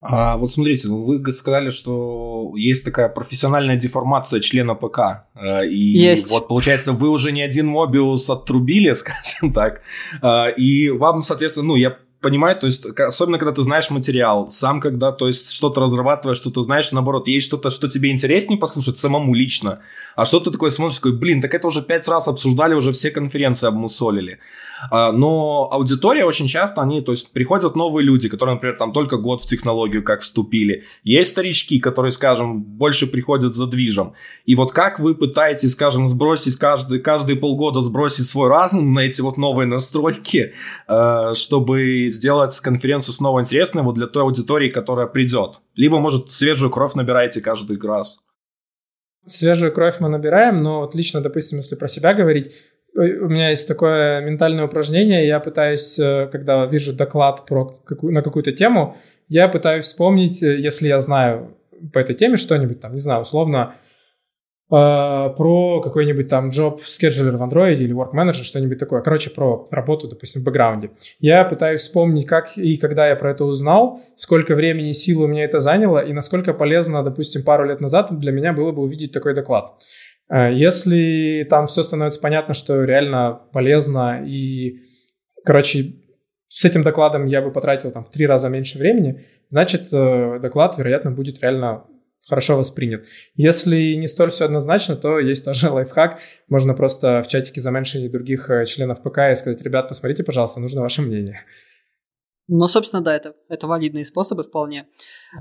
А 0.00 0.36
вот 0.36 0.52
смотрите, 0.52 0.88
вы 0.88 1.32
сказали, 1.32 1.70
что 1.70 2.52
есть 2.56 2.84
такая 2.84 3.08
профессиональная 3.08 3.76
деформация 3.76 4.38
члена 4.38 4.76
ПК. 4.76 5.26
Э, 5.34 5.66
и 5.66 5.76
есть. 5.76 6.30
вот 6.30 6.46
получается, 6.46 6.92
вы 6.92 7.08
уже 7.08 7.32
не 7.32 7.42
один 7.42 7.66
Мобиус 7.66 8.30
отрубили, 8.30 8.92
скажем 8.94 9.52
так. 9.52 9.82
Э, 10.22 10.52
и 10.56 10.90
вам, 10.90 11.22
соответственно, 11.22 11.68
ну, 11.68 11.76
я 11.76 11.98
понимаю, 12.20 12.56
то 12.56 12.66
есть, 12.66 12.84
особенно 12.84 13.38
когда 13.38 13.52
ты 13.52 13.62
знаешь 13.62 13.90
материал, 13.90 14.50
сам 14.50 14.80
когда, 14.80 15.10
то 15.12 15.26
есть, 15.26 15.50
что-то 15.50 15.80
разрабатываешь, 15.80 16.38
что-то 16.38 16.62
знаешь, 16.62 16.92
наоборот, 16.92 17.28
есть 17.28 17.46
что-то, 17.46 17.70
что 17.70 17.88
тебе 17.88 18.10
интереснее 18.10 18.58
послушать 18.58 18.98
самому 18.98 19.34
лично, 19.34 19.76
а 20.16 20.24
что 20.24 20.40
ты 20.40 20.50
такое 20.50 20.70
смотришь, 20.70 20.98
такой, 20.98 21.16
блин, 21.16 21.40
так 21.40 21.54
это 21.54 21.66
уже 21.66 21.82
пять 21.82 22.06
раз 22.08 22.28
обсуждали, 22.28 22.74
уже 22.74 22.92
все 22.92 23.10
конференции 23.10 23.66
обмусолили. 23.66 24.38
А, 24.90 25.12
но 25.12 25.68
аудитория 25.70 26.24
очень 26.24 26.46
часто, 26.46 26.82
они, 26.82 27.00
то 27.00 27.12
есть, 27.12 27.32
приходят 27.32 27.76
новые 27.76 28.04
люди, 28.04 28.28
которые, 28.28 28.54
например, 28.54 28.76
там 28.76 28.92
только 28.92 29.16
год 29.16 29.42
в 29.42 29.46
технологию 29.46 30.02
как 30.02 30.20
вступили. 30.20 30.84
Есть 31.04 31.30
старички, 31.30 31.80
которые, 31.80 32.12
скажем, 32.12 32.62
больше 32.62 33.06
приходят 33.06 33.54
за 33.54 33.66
движем. 33.66 34.14
И 34.44 34.54
вот 34.54 34.72
как 34.72 34.98
вы 35.00 35.14
пытаетесь, 35.14 35.72
скажем, 35.72 36.06
сбросить 36.06 36.56
каждый, 36.56 37.00
каждые 37.00 37.36
полгода 37.36 37.80
сбросить 37.80 38.26
свой 38.26 38.48
разум 38.48 38.92
на 38.94 39.00
эти 39.00 39.20
вот 39.20 39.36
новые 39.36 39.66
настройки, 39.66 40.54
э, 40.86 41.34
чтобы 41.34 42.08
сделать 42.10 42.58
конференцию 42.60 43.14
снова 43.14 43.40
интересной 43.40 43.82
вот 43.82 43.94
для 43.94 44.06
той 44.06 44.22
аудитории, 44.22 44.70
которая 44.70 45.06
придет? 45.06 45.60
Либо, 45.74 45.98
может, 45.98 46.30
свежую 46.30 46.70
кровь 46.70 46.94
набираете 46.94 47.40
каждый 47.40 47.78
раз? 47.80 48.24
Свежую 49.26 49.72
кровь 49.72 49.96
мы 50.00 50.08
набираем, 50.08 50.62
но 50.62 50.80
вот 50.80 50.94
лично, 50.94 51.20
допустим, 51.20 51.58
если 51.58 51.74
про 51.74 51.88
себя 51.88 52.14
говорить, 52.14 52.52
у 52.98 53.28
меня 53.28 53.50
есть 53.50 53.68
такое 53.68 54.20
ментальное 54.20 54.64
упражнение, 54.64 55.26
я 55.26 55.38
пытаюсь, 55.40 55.98
э, 55.98 56.28
когда 56.32 56.66
вижу 56.66 56.92
доклад 56.92 57.46
про 57.46 57.66
какую, 57.84 58.12
на 58.12 58.22
какую-то 58.22 58.52
тему, 58.52 58.96
я 59.28 59.48
пытаюсь 59.48 59.84
вспомнить, 59.84 60.42
э, 60.42 60.58
если 60.58 60.88
я 60.88 60.98
знаю 60.98 61.54
по 61.92 62.00
этой 62.00 62.16
теме 62.16 62.36
что-нибудь, 62.36 62.80
там, 62.80 62.94
не 62.94 63.00
знаю, 63.00 63.22
условно, 63.22 63.76
э, 64.70 64.74
про 64.74 65.80
какой-нибудь 65.80 66.26
там 66.26 66.50
job 66.50 66.80
scheduler 66.80 67.36
в 67.36 67.42
Android 67.42 67.76
или 67.76 67.94
work 67.94 68.12
manager, 68.12 68.42
что-нибудь 68.42 68.80
такое. 68.80 69.00
Короче, 69.00 69.30
про 69.30 69.68
работу, 69.70 70.08
допустим, 70.08 70.42
в 70.42 70.44
бэкграунде. 70.44 70.90
Я 71.20 71.44
пытаюсь 71.44 71.82
вспомнить, 71.82 72.26
как 72.26 72.58
и 72.58 72.76
когда 72.78 73.08
я 73.08 73.14
про 73.14 73.30
это 73.30 73.44
узнал, 73.44 74.00
сколько 74.16 74.56
времени 74.56 74.90
и 74.90 74.92
сил 74.92 75.22
у 75.22 75.28
меня 75.28 75.44
это 75.44 75.60
заняло, 75.60 76.00
и 76.00 76.12
насколько 76.12 76.52
полезно, 76.52 77.04
допустим, 77.04 77.44
пару 77.44 77.64
лет 77.64 77.80
назад 77.80 78.18
для 78.18 78.32
меня 78.32 78.52
было 78.52 78.72
бы 78.72 78.82
увидеть 78.82 79.12
такой 79.12 79.34
доклад. 79.34 79.74
Э, 80.30 80.52
если 80.52 81.46
там 81.48 81.66
все 81.66 81.82
становится 81.82 82.20
понятно, 82.20 82.54
что 82.54 82.84
реально 82.84 83.40
полезно 83.52 84.24
и, 84.26 84.80
короче, 85.44 85.94
с 86.48 86.64
этим 86.64 86.82
докладом 86.82 87.26
я 87.26 87.42
бы 87.42 87.50
потратил 87.52 87.90
там 87.90 88.04
в 88.04 88.10
три 88.10 88.26
раза 88.26 88.48
меньше 88.48 88.78
времени, 88.78 89.24
значит, 89.50 89.88
э, 89.92 90.38
доклад, 90.40 90.76
вероятно, 90.78 91.10
будет 91.10 91.40
реально 91.40 91.84
хорошо 92.26 92.56
воспринят. 92.56 93.06
Если 93.36 93.94
не 93.94 94.06
столь 94.06 94.30
все 94.30 94.44
однозначно, 94.44 94.96
то 94.96 95.18
есть 95.18 95.44
тоже 95.44 95.70
лайфхак. 95.70 96.20
Можно 96.48 96.74
просто 96.74 97.22
в 97.22 97.28
чатике 97.28 97.60
заменшить 97.60 98.10
других 98.10 98.50
э, 98.50 98.64
членов 98.66 99.02
ПК 99.02 99.18
и 99.30 99.34
сказать, 99.34 99.62
ребят, 99.62 99.88
посмотрите, 99.88 100.24
пожалуйста, 100.24 100.60
нужно 100.60 100.82
ваше 100.82 101.02
мнение. 101.02 101.42
Ну, 102.48 102.66
собственно, 102.66 103.02
да, 103.02 103.14
это, 103.14 103.36
это 103.48 103.66
валидные 103.66 104.06
способы 104.06 104.42
вполне. 104.42 104.88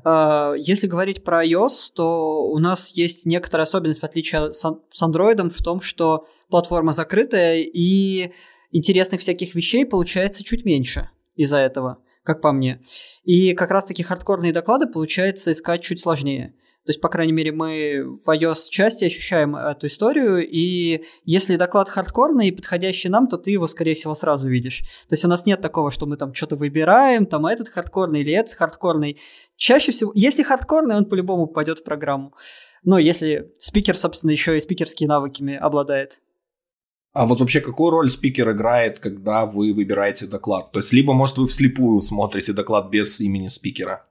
А, 0.04 0.54
если 0.58 0.88
говорить 0.88 1.24
про 1.24 1.46
iOS, 1.46 1.94
то 1.96 2.44
у 2.44 2.60
нас 2.60 2.92
есть 2.92 3.26
некоторая 3.26 3.66
особенность, 3.66 4.02
в 4.02 4.04
отличие 4.04 4.54
с 4.54 4.66
Android, 5.02 5.50
в 5.50 5.64
том, 5.64 5.80
что 5.80 6.28
платформа 6.50 6.92
закрытая, 6.92 7.62
и 7.62 8.34
интересных 8.72 9.22
всяких 9.22 9.56
вещей 9.56 9.86
получается 9.86 10.44
чуть 10.44 10.66
меньше 10.66 11.10
из-за 11.38 11.60
этого, 11.60 12.00
как 12.24 12.42
по 12.42 12.52
мне. 12.52 12.82
И 13.24 13.54
как 13.54 13.72
раз-таки 13.72 14.04
хардкорные 14.04 14.52
доклады 14.52 14.88
получается 14.88 15.54
искать 15.54 15.84
чуть 15.84 16.02
сложнее. 16.02 16.56
То 16.88 16.92
есть, 16.92 17.02
по 17.02 17.10
крайней 17.10 17.34
мере, 17.34 17.52
мы 17.52 18.18
в 18.26 18.30
iOS 18.30 18.70
части 18.70 19.04
ощущаем 19.04 19.58
эту 19.58 19.88
историю, 19.88 20.48
и 20.48 21.04
если 21.26 21.58
доклад 21.58 21.90
хардкорный 21.90 22.48
и 22.48 22.52
подходящий 22.52 23.10
нам, 23.10 23.28
то 23.28 23.36
ты 23.36 23.52
его, 23.52 23.68
скорее 23.68 23.94
всего, 23.94 24.16
сразу 24.16 24.48
видишь. 24.48 24.84
То 25.10 25.14
есть 25.14 25.26
у 25.26 25.28
нас 25.28 25.46
нет 25.46 25.60
такого, 25.60 25.92
что 25.92 26.06
мы 26.06 26.16
там 26.16 26.34
что-то 26.34 26.56
выбираем, 26.56 27.26
там 27.26 27.46
этот 27.46 27.68
хардкорный 27.68 28.22
или 28.22 28.32
этот 28.32 28.54
хардкорный. 28.54 29.20
Чаще 29.58 29.92
всего, 29.92 30.14
если 30.16 30.44
хардкорный, 30.44 30.96
он 30.96 31.04
по-любому 31.04 31.48
пойдет 31.48 31.80
в 31.80 31.84
программу. 31.84 32.34
Ну, 32.84 32.98
если 32.98 33.52
спикер, 33.60 33.98
собственно, 33.98 34.32
еще 34.32 34.58
и 34.58 34.62
спикерские 34.62 35.10
навыками 35.10 35.58
обладает. 35.58 36.22
А 37.12 37.26
вот 37.26 37.42
вообще 37.42 37.60
какую 37.60 37.90
роль 37.90 38.10
спикер 38.10 38.52
играет, 38.52 39.00
когда 39.00 39.46
вы 39.46 39.74
выбираете 39.74 40.26
доклад? 40.26 40.72
То 40.72 40.80
есть, 40.80 40.94
либо, 40.94 41.12
может, 41.12 41.38
вы 41.38 41.48
вслепую 41.48 42.00
смотрите 42.00 42.54
доклад 42.54 42.90
без 42.90 43.20
имени 43.20 43.50
спикера? 43.50 44.06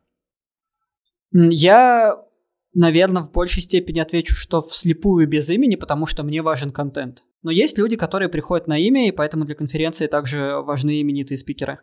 Я 1.33 2.26
наверное, 2.77 3.23
в 3.23 3.33
большей 3.33 3.63
степени 3.63 4.01
отвечу, 4.01 4.35
что 4.35 4.61
вслепую 4.61 5.27
без 5.29 5.49
имени, 5.51 5.77
потому 5.77 6.07
что 6.07 6.23
мне 6.23 6.43
важен 6.43 6.71
контент. 6.71 7.25
Но 7.43 7.51
есть 7.51 7.79
люди, 7.79 7.97
которые 7.97 8.29
приходят 8.29 8.67
на 8.69 8.79
имя, 8.79 9.09
и 9.09 9.13
поэтому 9.13 9.45
для 9.45 9.55
конференции 9.55 10.07
также 10.07 10.61
важны 10.63 11.01
именитые 11.01 11.39
спикеры. 11.39 11.79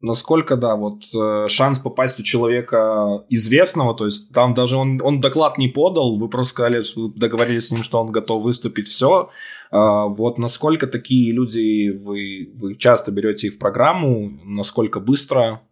насколько, 0.00 0.56
да, 0.56 0.76
вот 0.76 1.04
э, 1.14 1.48
шанс 1.48 1.78
попасть 1.78 2.20
у 2.20 2.22
человека 2.22 3.24
известного, 3.30 3.94
то 3.94 4.04
есть 4.04 4.32
там 4.32 4.52
даже 4.52 4.76
он, 4.76 5.00
он 5.02 5.20
доклад 5.20 5.56
не 5.56 5.68
подал, 5.68 6.18
вы 6.18 6.28
просто 6.28 6.50
сказали, 6.50 6.84
договорились 7.16 7.68
с 7.68 7.72
ним, 7.72 7.82
что 7.82 8.00
он 8.00 8.12
готов 8.12 8.42
выступить, 8.42 8.88
все. 8.88 9.30
Э, 9.72 10.08
вот 10.08 10.38
насколько 10.38 10.86
такие 10.86 11.32
люди, 11.32 11.88
вы, 11.88 12.52
вы 12.54 12.76
часто 12.76 13.12
берете 13.12 13.46
их 13.46 13.54
в 13.54 13.58
программу, 13.58 14.32
насколько 14.44 15.00
быстро? 15.00 15.62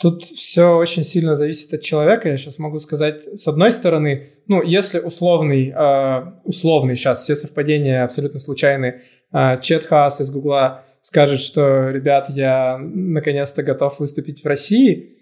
Тут 0.00 0.22
все 0.22 0.76
очень 0.76 1.04
сильно 1.04 1.36
зависит 1.36 1.72
от 1.72 1.82
человека. 1.82 2.28
Я 2.28 2.36
сейчас 2.36 2.58
могу 2.58 2.78
сказать, 2.78 3.24
с 3.38 3.46
одной 3.46 3.70
стороны, 3.70 4.30
ну, 4.48 4.60
если 4.62 4.98
условный, 4.98 5.68
э, 5.68 6.22
условный 6.44 6.96
сейчас, 6.96 7.22
все 7.22 7.36
совпадения 7.36 8.04
абсолютно 8.04 8.40
случайные, 8.40 9.02
э, 9.32 9.60
Чет 9.60 9.84
Хаас 9.84 10.20
из 10.20 10.30
Гугла 10.30 10.84
скажет, 11.00 11.40
что, 11.40 11.90
ребят, 11.90 12.28
я 12.30 12.76
наконец-то 12.78 13.62
готов 13.62 14.00
выступить 14.00 14.42
в 14.42 14.46
России, 14.46 15.16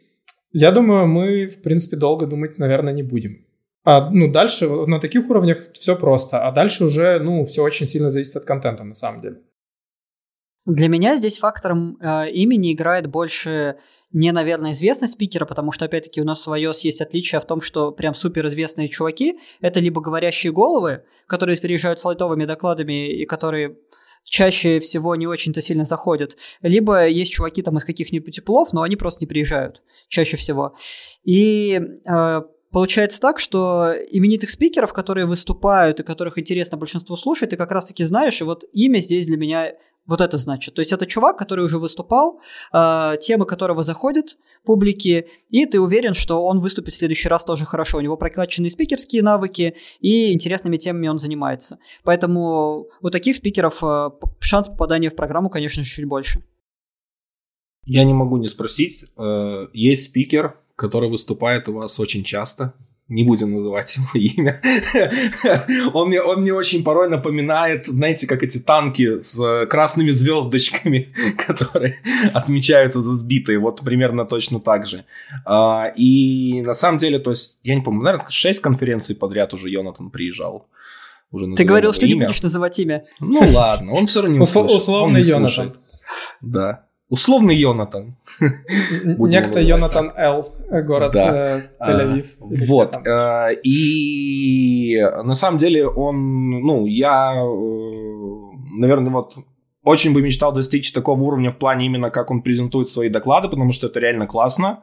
я 0.53 0.71
думаю, 0.71 1.07
мы, 1.07 1.47
в 1.47 1.63
принципе, 1.63 1.97
долго 1.97 2.27
думать, 2.27 2.59
наверное, 2.59 2.93
не 2.93 3.03
будем. 3.03 3.47
А, 3.85 4.11
ну, 4.11 4.31
дальше 4.31 4.69
на 4.69 5.01
таких 5.01 5.29
уровнях 5.29 5.73
все 5.73 5.97
просто, 5.97 6.47
а 6.47 6.53
дальше 6.53 6.85
уже, 6.85 7.19
ну, 7.19 7.45
все 7.45 7.63
очень 7.63 7.87
сильно 7.87 8.11
зависит 8.11 8.37
от 8.37 8.45
контента, 8.45 8.85
на 8.85 8.95
самом 8.95 9.23
деле. 9.23 9.37
Для 10.65 10.87
меня 10.87 11.17
здесь 11.17 11.39
фактором 11.39 11.99
э, 12.01 12.31
имени 12.31 12.73
играет 12.73 13.09
больше 13.09 13.79
не, 14.13 14.31
наверное, 14.31 14.73
известность 14.73 15.15
спикера, 15.15 15.45
потому 15.45 15.73
что, 15.73 15.87
опять-таки, 15.87 16.21
у 16.21 16.25
нас 16.25 16.47
в 16.47 16.53
iOS 16.53 16.81
есть 16.83 17.01
отличие 17.01 17.41
в 17.41 17.47
том, 17.47 17.61
что 17.61 17.91
прям 17.91 18.15
суперизвестные 18.15 18.89
чуваки— 18.89 19.41
это 19.61 19.81
либо 19.81 20.01
говорящие 20.01 20.53
головы, 20.53 21.03
которые 21.27 21.61
приезжают 21.61 21.99
с 21.99 22.05
лайтовыми 22.05 22.45
докладами 22.45 23.13
и 23.13 23.27
которые 23.27 23.77
чаще 24.25 24.79
всего 24.79 25.17
не 25.17 25.27
очень-то 25.27 25.61
сильно 25.61 25.85
заходят. 25.85 26.37
Либо 26.63 27.09
есть 27.09 27.33
чуваки 27.33 27.63
там 27.63 27.79
из 27.79 27.85
каких-нибудь 27.85 28.35
теплов, 28.35 28.73
но 28.73 28.83
они 28.83 28.95
просто 28.95 29.25
не 29.25 29.27
приезжают 29.27 29.83
чаще 30.09 30.37
всего. 30.37 30.77
И 31.25 31.81
э, 32.09 32.43
получается 32.71 33.21
так, 33.21 33.41
что 33.41 33.93
именитых 34.11 34.51
спикеров, 34.51 34.93
которые 34.93 35.27
выступают 35.27 35.99
и 35.99 36.05
которых 36.05 36.39
интересно 36.39 36.79
большинству 36.79 37.17
слушать, 37.17 37.51
ты 37.51 37.57
как 37.57 37.73
раз-таки 37.73 38.05
знаешь, 38.05 38.41
и 38.41 38.45
вот 38.45 38.65
имя 38.73 39.01
здесь 39.01 39.27
для 39.27 39.37
меня 39.37 39.73
вот 40.07 40.21
это 40.21 40.39
значит. 40.39 40.75
То 40.75 40.81
есть 40.81 40.93
это 40.93 41.07
чувак, 41.07 41.39
который 41.39 41.65
уже 41.65 41.79
выступал, 41.79 42.41
э, 42.73 43.17
темы 43.21 43.47
которого 43.47 43.83
заходят 43.83 44.37
публике, 44.65 45.27
и 45.51 45.67
ты 45.67 45.81
уверен, 45.81 46.15
что 46.15 46.45
он 46.45 46.61
выступит 46.61 46.95
в 46.95 46.97
следующий 46.97 47.29
раз 47.29 47.45
тоже 47.45 47.65
хорошо. 47.65 47.99
У 47.99 48.01
него 48.01 48.17
прокачанные 48.17 48.71
спикерские 48.71 49.23
навыки, 49.23 49.77
и 50.01 50.33
интересными 50.33 50.77
темами 50.77 51.09
он 51.09 51.19
занимается. 51.19 51.79
Поэтому 52.05 52.87
у 53.01 53.11
таких 53.11 53.37
спикеров 53.37 53.83
э, 53.83 54.11
шанс 54.41 54.69
попадания 54.69 55.11
в 55.11 55.17
программу, 55.17 55.51
конечно, 55.51 55.85
чуть 55.85 56.07
больше. 56.07 56.43
Я 57.85 58.05
не 58.05 58.15
могу 58.15 58.37
не 58.37 58.47
спросить. 58.47 59.05
Э, 59.17 59.67
есть 59.73 60.05
спикер, 60.05 60.59
который 60.77 61.09
выступает 61.09 61.69
у 61.69 61.75
вас 61.75 61.99
очень 62.01 62.25
часто, 62.25 62.75
не 63.09 63.25
будем 63.25 63.53
называть 63.53 63.97
его 63.97 64.09
имя. 64.15 64.61
он, 65.93 66.09
мне, 66.09 66.23
он 66.23 66.43
мне 66.43 66.53
очень 66.53 66.83
порой 66.83 67.09
напоминает, 67.09 67.87
знаете, 67.87 68.27
как 68.27 68.43
эти 68.43 68.59
танки 68.59 69.19
с 69.19 69.67
красными 69.67 70.11
звездочками, 70.11 71.09
которые 71.47 71.97
отмечаются 72.33 73.01
за 73.01 73.15
сбитые. 73.15 73.59
Вот 73.59 73.81
примерно 73.81 74.25
точно 74.25 74.61
так 74.61 74.87
же. 74.87 75.05
А, 75.45 75.93
и 75.97 76.63
на 76.63 76.75
самом 76.75 76.99
деле, 76.99 77.19
то 77.19 77.31
есть, 77.31 77.59
я 77.63 77.75
не 77.75 77.83
помню, 77.83 78.03
наверное, 78.03 78.27
6 78.29 78.61
конференций 78.61 79.17
подряд 79.17 79.53
уже 79.55 79.69
Йонатан 79.69 80.11
приезжал. 80.11 80.69
Уже 81.31 81.47
Ты 81.55 81.65
говорил, 81.65 81.95
что 81.95 82.05
имя. 82.05 82.15
не 82.15 82.25
будешь 82.27 82.43
называть 82.43 82.79
имя. 82.79 83.05
Ну 83.19 83.41
ладно, 83.53 83.93
он 83.93 84.07
все 84.07 84.21
равно 84.21 84.37
не 84.37 84.43
услышит. 84.43 84.77
Условный 84.77 85.23
Йонатан. 85.23 85.77
Да. 86.43 86.85
Условный 87.13 87.55
Йонатан. 87.55 88.17
Некто 89.05 89.61
Йонатан 89.61 90.13
Л, 90.17 90.55
город 90.71 91.13
да. 91.13 91.59
Э, 91.59 91.63
Тель-Авив. 91.79 92.27
Вот. 92.41 92.97
Э, 93.07 93.53
и 93.63 94.99
на 95.23 95.35
самом 95.35 95.59
деле 95.59 95.87
он, 95.87 96.51
ну, 96.63 96.87
я, 96.87 97.35
э, 97.35 98.79
наверное, 98.79 99.13
вот 99.13 99.35
очень 99.85 100.15
бы 100.15 100.23
мечтал 100.23 100.53
достичь 100.55 100.91
такого 100.95 101.21
уровня 101.21 101.51
в 101.51 101.59
плане 101.59 101.85
именно, 101.85 102.09
как 102.09 102.31
он 102.31 102.41
презентует 102.41 102.89
свои 102.89 103.11
доклады, 103.11 103.51
потому 103.51 103.73
что 103.73 103.89
это 103.89 104.01
реально 104.01 104.27
классно. 104.27 104.83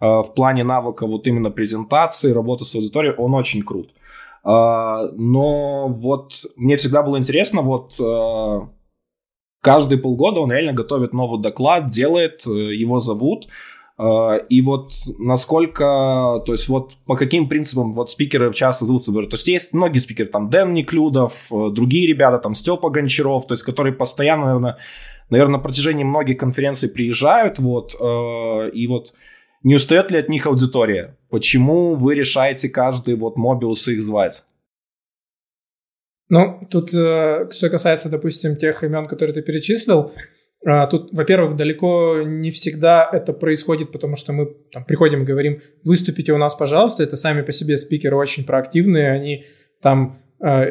В 0.00 0.32
плане 0.36 0.64
навыка 0.64 1.06
вот 1.06 1.26
именно 1.26 1.50
презентации, 1.50 2.34
работы 2.34 2.66
с 2.66 2.74
аудиторией, 2.74 3.14
он 3.16 3.34
очень 3.34 3.62
крут. 3.62 3.94
Но 4.44 5.88
вот 5.88 6.32
мне 6.56 6.76
всегда 6.76 7.02
было 7.02 7.16
интересно, 7.16 7.62
вот 7.62 7.98
каждые 9.60 9.98
полгода 9.98 10.40
он 10.40 10.52
реально 10.52 10.72
готовит 10.72 11.12
новый 11.12 11.40
доклад, 11.40 11.90
делает, 11.90 12.46
э, 12.46 12.50
его 12.50 13.00
зовут. 13.00 13.48
Э, 13.98 14.38
и 14.48 14.62
вот 14.62 14.92
насколько, 15.18 16.42
то 16.44 16.52
есть 16.52 16.68
вот 16.68 16.94
по 17.06 17.16
каким 17.16 17.48
принципам 17.48 17.94
вот 17.94 18.10
спикеры 18.10 18.52
часто 18.52 18.84
зовутся. 18.84 19.12
То 19.12 19.20
есть 19.32 19.48
есть 19.48 19.72
многие 19.72 19.98
спикеры, 19.98 20.28
там 20.28 20.50
Дэн 20.50 20.72
Неклюдов, 20.72 21.48
э, 21.52 21.70
другие 21.70 22.06
ребята, 22.06 22.38
там 22.38 22.54
Степа 22.54 22.90
Гончаров, 22.90 23.46
то 23.46 23.54
есть 23.54 23.64
которые 23.64 23.92
постоянно, 23.92 24.46
наверное, 24.46 24.78
наверное, 25.28 25.58
на 25.58 25.62
протяжении 25.62 26.04
многих 26.04 26.38
конференций 26.38 26.88
приезжают, 26.88 27.60
вот, 27.60 27.94
и 28.74 28.86
вот 28.88 29.14
не 29.62 29.76
устает 29.76 30.10
ли 30.10 30.18
от 30.18 30.28
них 30.28 30.46
аудитория? 30.46 31.16
Почему 31.28 31.94
вы 31.94 32.16
решаете 32.16 32.68
каждый 32.68 33.14
вот 33.14 33.36
Мобиус 33.36 33.86
их 33.86 34.02
звать? 34.02 34.42
Ну, 36.30 36.60
тут, 36.70 36.94
э, 36.94 37.48
что 37.50 37.68
касается, 37.68 38.08
допустим, 38.08 38.56
тех 38.56 38.84
имен, 38.84 39.06
которые 39.06 39.34
ты 39.34 39.42
перечислил, 39.42 40.12
э, 40.64 40.86
тут, 40.88 41.12
во-первых, 41.12 41.56
далеко 41.56 42.22
не 42.24 42.52
всегда 42.52 43.08
это 43.12 43.32
происходит, 43.32 43.90
потому 43.90 44.14
что 44.14 44.32
мы 44.32 44.54
там, 44.72 44.84
приходим 44.84 45.22
и 45.22 45.26
говорим, 45.26 45.60
выступите 45.84 46.32
у 46.32 46.38
нас, 46.38 46.54
пожалуйста. 46.54 47.02
Это 47.02 47.16
сами 47.16 47.42
по 47.42 47.52
себе 47.52 47.76
спикеры 47.76 48.16
очень 48.16 48.44
проактивные, 48.44 49.10
они 49.10 49.44
там 49.82 50.22
э, 50.40 50.70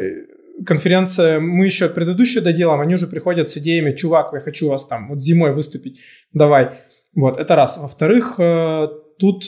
конференция, 0.65 1.41
мы 1.41 1.65
еще 1.65 1.89
предыдущую 1.89 2.41
доделаем, 2.41 2.79
они 2.79 2.95
уже 2.95 3.07
приходят 3.07 3.49
с 3.49 3.57
идеями, 3.57 3.91
чувак, 3.91 4.29
я 4.33 4.39
хочу 4.39 4.69
вас 4.69 4.87
там 4.87 5.09
вот 5.09 5.21
зимой 5.21 5.53
выступить, 5.53 6.01
давай. 6.31 6.71
Вот, 7.13 7.37
это 7.37 7.55
раз. 7.55 7.77
Во-вторых, 7.77 8.39
тут 9.17 9.43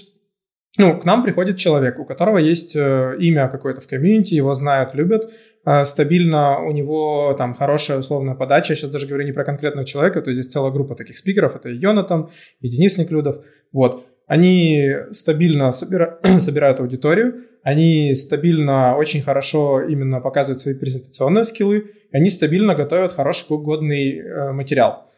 ну, 0.77 0.97
к 0.97 1.05
нам 1.05 1.23
приходит 1.23 1.57
человек, 1.57 1.99
у 1.99 2.05
которого 2.05 2.37
есть 2.37 2.75
имя 2.75 3.49
какое-то 3.49 3.81
в 3.81 3.87
комьюнити, 3.87 4.35
его 4.35 4.53
знают, 4.53 4.95
любят, 4.95 5.29
Э, 5.63 5.83
стабильно, 5.83 6.59
у 6.59 6.71
него 6.71 7.35
там 7.37 7.53
хорошая 7.53 7.99
условная 7.99 8.35
подача. 8.35 8.73
Я 8.73 8.77
сейчас 8.77 8.89
даже 8.89 9.07
говорю 9.07 9.25
не 9.25 9.31
про 9.31 9.43
конкретного 9.43 9.85
человека, 9.85 10.21
то 10.21 10.31
есть 10.31 10.51
целая 10.51 10.71
группа 10.71 10.95
таких 10.95 11.17
спикеров, 11.17 11.55
это 11.55 11.69
и 11.69 11.77
Йонатан, 11.77 12.29
и 12.61 12.69
Денис 12.69 12.97
Неклюдов. 12.97 13.43
Вот. 13.71 14.05
Они 14.27 14.91
стабильно 15.11 15.71
собира... 15.71 16.19
собирают 16.39 16.79
аудиторию, 16.79 17.45
они 17.63 18.15
стабильно 18.15 18.95
очень 18.95 19.21
хорошо 19.21 19.81
именно 19.81 20.19
показывают 20.19 20.59
свои 20.59 20.73
презентационные 20.73 21.43
скиллы, 21.43 21.91
они 22.11 22.29
стабильно 22.29 22.73
готовят 22.73 23.11
хороший 23.11 23.45
годный 23.49 24.17
э, 24.17 24.51
материал. 24.53 25.10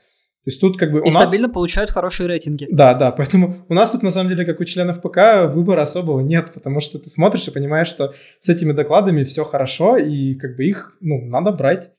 То 0.43 0.49
есть 0.49 0.59
тут 0.59 0.77
как 0.77 0.91
бы 0.91 0.99
у 0.99 1.05
и 1.05 1.11
нас... 1.11 1.15
стабильно 1.15 1.47
получают 1.47 1.89
хорошие 1.89 2.27
рейтинги. 2.27 2.67
Да, 2.69 2.93
да, 2.95 3.13
поэтому 3.13 3.55
у 3.69 3.73
нас 3.73 3.91
тут 3.91 4.03
на 4.03 4.11
самом 4.11 4.29
деле, 4.29 4.45
как 4.45 4.59
у 4.59 4.65
членов 4.65 5.01
ПК, 5.01 5.49
выбора 5.53 5.83
особого 5.83 6.19
нет, 6.19 6.51
потому 6.53 6.81
что 6.81 6.99
ты 6.99 7.09
смотришь 7.09 7.47
и 7.47 7.51
понимаешь, 7.51 7.87
что 7.87 8.13
с 8.39 8.49
этими 8.49 8.73
докладами 8.73 9.23
все 9.23 9.45
хорошо, 9.45 9.95
и 9.95 10.35
как 10.35 10.57
бы 10.57 10.65
их, 10.65 10.97
ну, 10.99 11.25
надо 11.25 11.53
брать. 11.53 11.91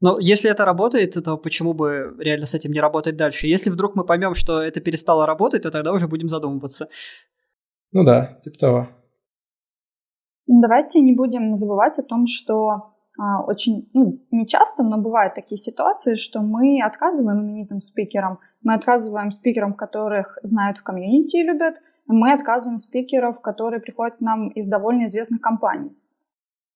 Но 0.00 0.18
если 0.18 0.50
это 0.50 0.64
работает, 0.64 1.16
то 1.24 1.36
почему 1.36 1.72
бы 1.72 2.16
реально 2.18 2.46
с 2.46 2.54
этим 2.54 2.72
не 2.72 2.80
работать 2.80 3.16
дальше? 3.16 3.46
Если 3.46 3.70
вдруг 3.70 3.94
мы 3.94 4.04
поймем, 4.04 4.34
что 4.34 4.60
это 4.60 4.80
перестало 4.80 5.24
работать, 5.24 5.62
то 5.62 5.70
тогда 5.70 5.92
уже 5.92 6.08
будем 6.08 6.28
задумываться. 6.28 6.88
Ну 7.92 8.02
да, 8.02 8.40
типа 8.42 8.58
того. 8.58 8.88
Давайте 10.48 11.00
не 11.00 11.14
будем 11.14 11.56
забывать 11.56 11.98
о 11.98 12.02
том, 12.02 12.26
что 12.26 12.94
очень, 13.46 13.90
ну, 13.92 14.18
не 14.30 14.46
часто, 14.46 14.82
но 14.82 14.98
бывают 14.98 15.34
такие 15.34 15.58
ситуации, 15.58 16.14
что 16.14 16.40
мы 16.40 16.80
отказываем 16.82 17.42
именитым 17.42 17.82
спикерам, 17.82 18.38
мы 18.62 18.74
отказываем 18.74 19.30
спикерам, 19.30 19.74
которых 19.74 20.38
знают 20.42 20.78
в 20.78 20.82
комьюнити 20.82 21.36
и 21.36 21.42
любят, 21.42 21.74
мы 22.06 22.32
отказываем 22.32 22.78
спикеров, 22.78 23.40
которые 23.40 23.80
приходят 23.80 24.16
к 24.16 24.20
нам 24.20 24.48
из 24.48 24.66
довольно 24.66 25.06
известных 25.06 25.40
компаний. 25.40 25.96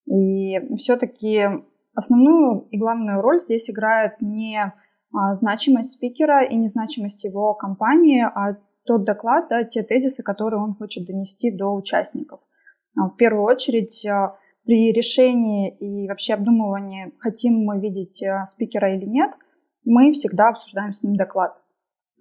И 0.07 0.77
все-таки 0.77 1.45
основную 1.95 2.69
и 2.71 2.79
главную 2.79 3.21
роль 3.23 3.41
здесь 3.41 3.71
играет 3.71 4.21
не 4.21 4.73
а, 5.13 5.37
значимость 5.37 5.93
спикера 5.93 6.45
и 6.45 6.55
не 6.57 6.69
значимость 6.69 7.25
его 7.25 7.55
компании, 7.55 8.23
а 8.23 8.57
тот 8.85 9.05
доклад, 9.05 9.49
да, 9.49 9.65
те 9.65 9.83
тезисы, 9.83 10.23
которые 10.23 10.61
он 10.61 10.75
хочет 10.75 11.07
донести 11.07 11.51
до 11.51 11.75
участников. 11.75 12.41
А, 12.97 13.09
в 13.09 13.17
первую 13.17 13.45
очередь 13.45 14.07
при 14.65 14.93
решении 14.93 15.77
и 15.77 16.09
вообще 16.09 16.35
обдумывании, 16.35 17.13
хотим 17.19 17.65
мы 17.65 17.81
видеть 17.81 18.23
э, 18.23 18.47
спикера 18.53 18.97
или 18.97 19.05
нет, 19.05 19.31
мы 19.85 20.13
всегда 20.13 20.49
обсуждаем 20.49 20.93
с 20.93 21.03
ним 21.03 21.17
доклад. 21.17 21.55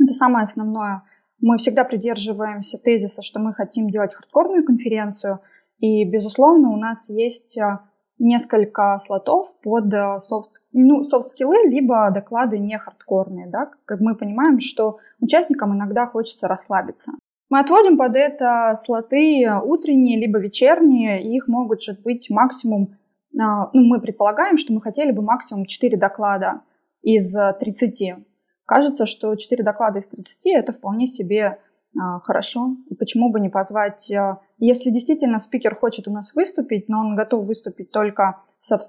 Это 0.02 0.14
самое 0.14 0.44
основное. 0.44 1.04
Мы 1.40 1.58
всегда 1.58 1.84
придерживаемся 1.84 2.78
тезиса, 2.78 3.22
что 3.22 3.40
мы 3.40 3.54
хотим 3.54 3.90
делать 3.90 4.14
хардкорную 4.14 4.66
конференцию, 4.66 5.40
и, 5.80 6.06
безусловно, 6.06 6.70
у 6.70 6.78
нас 6.78 7.10
есть 7.10 7.58
э, 7.58 7.80
несколько 8.20 9.00
слотов 9.06 9.48
под 9.62 9.92
софт, 10.22 10.62
ну, 10.72 11.04
софт-скиллы, 11.06 11.70
либо 11.70 12.10
доклады 12.12 12.60
не 12.60 12.78
хардкорные. 12.78 13.48
Да? 13.48 13.72
Как 13.86 14.00
мы 14.00 14.16
понимаем, 14.16 14.60
что 14.60 15.00
участникам 15.20 15.74
иногда 15.76 16.08
хочется 16.08 16.48
расслабиться. 16.48 17.14
Мы 17.54 17.60
отводим 17.60 18.00
под 18.00 18.16
это 18.16 18.74
слоты 18.84 19.48
утренние, 19.64 20.20
либо 20.20 20.40
вечерние, 20.40 21.22
и 21.22 21.36
их 21.36 21.48
могут 21.48 21.84
же 21.84 21.94
быть 22.04 22.32
максимум, 22.32 22.98
ну, 23.32 23.70
мы 23.74 24.02
предполагаем, 24.02 24.58
что 24.58 24.74
мы 24.74 24.82
хотели 24.82 25.12
бы 25.12 25.22
максимум 25.22 25.68
4 25.68 25.96
доклада 25.96 26.62
из 27.04 27.32
30. 27.60 28.26
Кажется, 28.66 29.06
что 29.06 29.36
4 29.36 29.64
доклада 29.64 30.00
из 30.00 30.08
30 30.08 30.48
это 30.48 30.72
вполне 30.72 31.06
себе 31.06 31.60
а, 31.96 32.22
хорошо. 32.22 32.76
И 32.90 32.96
почему 32.96 33.32
бы 33.32 33.40
не 33.40 33.50
позвать, 33.50 34.12
а, 34.12 34.42
если 34.58 34.90
действительно 34.90 35.38
спикер 35.38 35.76
хочет 35.76 36.08
у 36.08 36.12
нас 36.12 36.34
выступить, 36.34 36.90
но 36.90 37.02
он 37.02 37.16
готов 37.16 37.46
выступить 37.46 37.92
только 37.92 38.42
со 38.62 38.80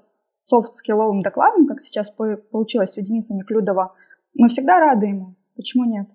софт-скилловым 0.45 1.21
докладом, 1.21 1.67
как 1.67 1.81
сейчас 1.81 2.09
получилось 2.09 2.97
у 2.97 3.01
Дениса 3.01 3.35
Неклюдова, 3.35 3.93
мы 4.33 4.49
всегда 4.49 4.79
рады 4.79 5.05
ему. 5.05 5.35
Почему 5.55 5.85
нет? 5.85 6.07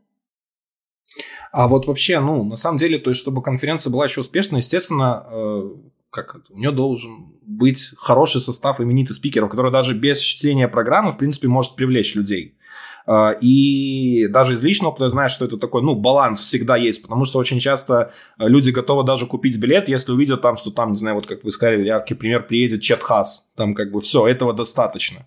А 1.53 1.67
вот 1.67 1.87
вообще, 1.87 2.21
ну, 2.21 2.45
на 2.45 2.57
самом 2.57 2.79
деле, 2.79 2.99
то 2.99 3.11
есть, 3.11 3.21
чтобы 3.21 3.43
конференция 3.43 3.91
была 3.91 4.05
еще 4.05 4.21
успешной, 4.21 4.61
естественно, 4.61 5.27
э, 5.31 5.71
как 6.11 6.37
это, 6.37 6.53
у 6.53 6.59
нее 6.59 6.71
должен 6.71 7.33
быть 7.43 7.93
хороший 7.97 8.41
состав 8.41 8.81
именитых 8.81 9.17
спикеров, 9.17 9.51
который 9.51 9.73
даже 9.73 9.95
без 9.95 10.21
чтения 10.21 10.69
программы, 10.69 11.13
в 11.13 11.19
принципе, 11.19 11.49
может 11.49 11.75
привлечь 11.75 12.15
людей. 12.15 12.55
А, 13.07 13.33
и 13.33 14.29
даже 14.29 14.55
из 14.55 14.63
личного 14.63 14.93
опыта 14.93 15.05
я 15.05 15.11
знаю, 15.11 15.29
что 15.29 15.45
это 15.45 15.57
такой, 15.57 15.83
ну, 15.83 15.95
баланс 15.95 16.41
всегда 16.41 16.77
есть, 16.77 17.03
потому 17.03 17.25
что 17.25 17.39
очень 17.39 17.59
часто 17.59 18.13
э, 18.39 18.47
люди 18.47 18.71
готовы 18.71 19.05
даже 19.05 19.27
купить 19.27 19.59
билет, 19.59 19.89
если 19.89 20.13
увидят 20.13 20.43
там, 20.43 20.57
что 20.57 20.71
там, 20.71 20.93
не 20.93 20.97
знаю, 20.97 21.17
вот 21.17 21.27
как 21.27 21.43
вы 21.43 21.51
сказали, 21.51 21.85
яркий 21.85 22.15
пример, 22.15 22.47
приедет 22.47 22.83
Чет 22.83 23.03
Хас, 23.03 23.51
там 23.57 23.75
как 23.75 23.91
бы 23.91 24.01
все, 24.01 24.27
этого 24.29 24.53
достаточно. 24.53 25.27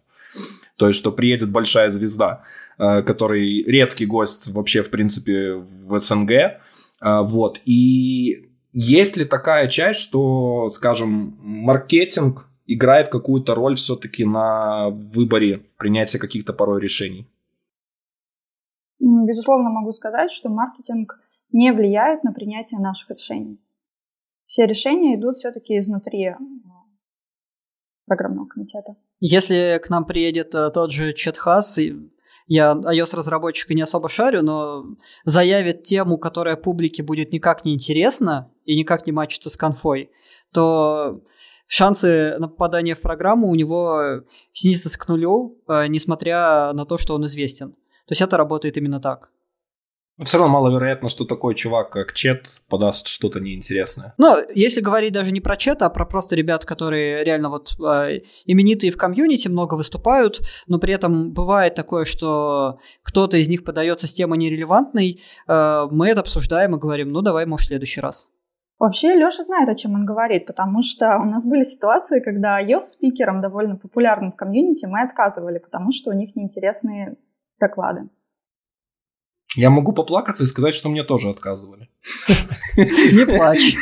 То 0.84 0.88
есть, 0.88 1.00
что 1.00 1.14
приедет 1.14 1.50
большая 1.50 1.92
звезда, 1.92 2.44
э, 2.78 3.04
который 3.04 3.64
редкий 3.64 4.06
гость 4.06 4.50
вообще, 4.50 4.84
в 4.84 4.90
принципе, 4.90 5.54
в 5.54 5.98
СНГ. 5.98 6.30
Э, 6.30 7.22
вот. 7.22 7.62
И 7.64 8.50
есть 8.74 9.16
ли 9.16 9.24
такая 9.24 9.70
часть, 9.70 10.02
что, 10.02 10.70
скажем, 10.70 11.38
маркетинг 11.40 12.50
играет 12.68 13.08
какую-то 13.08 13.56
роль 13.56 13.76
все-таки 13.76 14.26
на 14.26 14.90
выборе 14.90 15.62
принятия 15.78 16.20
каких-то 16.20 16.52
порой 16.52 16.82
решений? 16.82 17.30
Безусловно, 19.00 19.70
могу 19.70 19.94
сказать, 19.94 20.34
что 20.34 20.50
маркетинг 20.50 21.18
не 21.54 21.72
влияет 21.72 22.26
на 22.26 22.34
принятие 22.34 22.82
наших 22.82 23.10
решений. 23.12 23.58
Все 24.48 24.66
решения 24.66 25.16
идут 25.16 25.38
все-таки 25.38 25.80
изнутри 25.80 26.26
э, 26.26 26.36
программного 28.06 28.48
комитета. 28.48 28.98
Если 29.26 29.80
к 29.82 29.90
нам 29.90 30.04
приедет 30.04 30.54
э, 30.54 30.70
тот 30.70 30.92
же 30.92 31.14
Четхас, 31.14 31.80
я 32.48 32.74
iOS-разработчика 32.74 33.74
не 33.74 33.82
особо 33.82 34.10
шарю, 34.10 34.42
но 34.42 34.84
заявит 35.24 35.84
тему, 35.84 36.18
которая 36.18 36.58
публике 36.58 37.04
будет 37.04 37.32
никак 37.32 37.64
не 37.64 37.74
интересна 37.74 38.52
и 38.66 38.78
никак 38.78 39.08
не 39.08 39.14
мачится 39.14 39.50
с 39.50 39.56
конфой, 39.56 40.12
то 40.52 41.22
шансы 41.68 42.36
на 42.38 42.50
попадание 42.50 42.96
в 42.96 43.00
программу 43.00 43.48
у 43.50 43.56
него 43.56 44.24
снизятся 44.52 45.00
к 45.00 45.08
нулю, 45.08 45.58
э, 45.70 45.88
несмотря 45.88 46.74
на 46.74 46.86
то, 46.86 46.98
что 46.98 47.16
он 47.16 47.26
известен. 47.26 47.72
То 47.72 48.12
есть 48.12 48.22
это 48.22 48.36
работает 48.36 48.76
именно 48.76 49.00
так. 49.00 49.30
Но 50.18 50.26
все 50.26 50.38
равно 50.38 50.54
маловероятно, 50.54 51.10
что 51.10 51.26
такой 51.26 51.56
чувак, 51.56 51.90
как 51.90 52.14
Чет, 52.14 52.62
подаст 52.70 53.08
что-то 53.08 53.40
неинтересное. 53.40 54.14
Ну, 54.20 54.36
если 54.54 54.80
говорить 54.80 55.12
даже 55.12 55.34
не 55.34 55.42
про 55.42 55.58
Чет, 55.58 55.82
а 55.82 55.90
про 55.90 56.06
просто 56.06 56.36
ребят, 56.36 56.66
которые 56.66 57.24
реально 57.24 57.50
вот 57.50 57.76
э, 57.80 58.20
именитые 58.46 58.92
в 58.92 58.98
комьюнити, 58.98 59.48
много 59.48 59.74
выступают, 59.74 60.42
но 60.68 60.78
при 60.78 60.94
этом 60.94 61.32
бывает 61.32 61.74
такое, 61.74 62.06
что 62.06 62.80
кто-то 63.02 63.38
из 63.38 63.50
них 63.50 63.64
подается 63.64 64.08
с 64.08 64.14
темой 64.14 64.38
нерелевантной, 64.38 65.20
э, 65.48 65.88
мы 65.90 66.10
это 66.10 66.22
обсуждаем 66.22 66.76
и 66.76 66.80
говорим, 66.80 67.12
ну 67.12 67.24
давай, 67.24 67.48
может, 67.48 67.66
в 67.66 67.68
следующий 67.70 68.02
раз. 68.02 68.28
Вообще 68.78 69.16
Леша 69.16 69.44
знает, 69.44 69.70
о 69.70 69.76
чем 69.76 69.96
он 69.96 70.06
говорит, 70.06 70.46
потому 70.46 70.84
что 70.84 71.18
у 71.18 71.26
нас 71.26 71.46
были 71.46 71.64
ситуации, 71.64 72.20
когда 72.20 72.62
iOS-спикерам, 72.62 73.42
довольно 73.42 73.78
популярным 73.78 74.32
в 74.32 74.36
комьюнити, 74.36 74.86
мы 74.86 75.02
отказывали, 75.02 75.58
потому 75.58 75.92
что 75.92 76.12
у 76.12 76.14
них 76.14 76.36
неинтересные 76.36 77.16
доклады. 77.60 78.10
Я 79.56 79.70
могу 79.70 79.94
поплакаться 79.94 80.44
и 80.44 80.48
сказать, 80.48 80.74
что 80.74 80.90
мне 80.90 81.04
тоже 81.04 81.30
отказывали. 81.30 81.90
Не 82.78 83.26
плачь. 83.26 83.76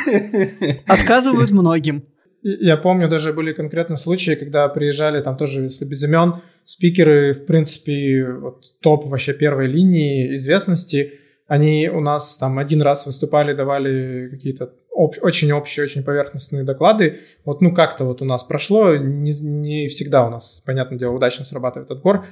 Отказывают 0.86 1.50
многим. 1.50 2.04
Я 2.42 2.76
помню, 2.76 3.08
даже 3.08 3.32
были 3.32 3.52
конкретно 3.52 3.96
случаи, 3.96 4.34
когда 4.34 4.68
приезжали 4.68 5.22
там 5.22 5.36
тоже, 5.36 5.62
если 5.62 5.84
без 5.84 6.02
имен, 6.02 6.42
спикеры, 6.64 7.32
в 7.32 7.46
принципе, 7.46 8.26
вот 8.26 8.64
топ 8.80 9.06
вообще 9.06 9.32
первой 9.32 9.68
линии 9.68 10.34
известности, 10.34 11.20
они 11.46 11.88
у 11.88 12.00
нас 12.00 12.36
там 12.38 12.58
один 12.58 12.82
раз 12.82 13.06
выступали, 13.06 13.54
давали 13.54 14.28
какие-то 14.28 14.72
об, 14.94 15.14
очень 15.20 15.52
общие, 15.52 15.84
очень 15.84 16.02
поверхностные 16.02 16.64
доклады. 16.64 17.20
Вот, 17.44 17.60
ну, 17.60 17.74
как-то 17.74 18.04
вот 18.04 18.22
у 18.22 18.24
нас 18.24 18.44
прошло, 18.44 18.96
не, 18.96 19.32
не 19.40 19.86
всегда 19.88 20.26
у 20.26 20.30
нас, 20.30 20.62
понятное 20.66 20.98
дело, 20.98 21.12
удачно 21.12 21.44
срабатывает 21.44 21.90
отбор. 21.90 22.26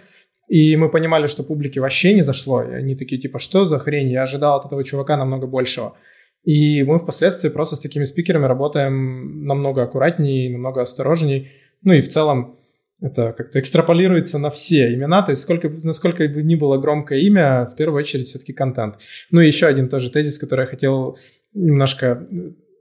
И 0.51 0.75
мы 0.75 0.91
понимали, 0.91 1.29
что 1.29 1.45
публике 1.45 1.81
вообще 1.81 2.13
не 2.13 2.23
зашло. 2.23 2.61
И 2.61 2.73
они 2.73 2.97
такие, 2.97 3.21
типа, 3.21 3.39
что 3.39 3.67
за 3.67 3.79
хрень? 3.79 4.11
Я 4.11 4.25
ожидал 4.25 4.59
от 4.59 4.67
этого 4.67 4.83
чувака 4.83 5.17
намного 5.17 5.47
большего. 5.47 5.95
И 6.43 6.83
мы 6.83 6.99
впоследствии 6.99 7.49
просто 7.51 7.77
с 7.77 7.79
такими 7.81 8.03
спикерами 8.03 8.47
работаем 8.47 9.45
намного 9.45 9.85
аккуратнее, 9.85 10.51
намного 10.51 10.83
осторожнее. 10.83 11.53
Ну 11.83 11.93
и 11.93 12.01
в 12.01 12.09
целом 12.09 12.59
это 13.01 13.33
как-то 13.33 13.61
экстраполируется 13.61 14.39
на 14.39 14.51
все 14.51 14.93
имена, 14.93 15.23
то 15.23 15.31
есть 15.31 15.43
сколько, 15.43 15.71
насколько 15.85 16.27
бы 16.27 16.43
ни 16.43 16.57
было 16.57 16.79
громкое 16.79 17.21
имя, 17.21 17.67
в 17.73 17.77
первую 17.77 18.01
очередь 18.01 18.27
все-таки 18.27 18.53
контент. 18.53 18.97
Ну 19.31 19.41
и 19.41 19.47
еще 19.47 19.67
один 19.67 19.89
тоже 19.89 20.11
тезис, 20.11 20.39
который 20.41 20.63
я 20.63 20.67
хотел 20.67 21.17
немножко 21.55 22.27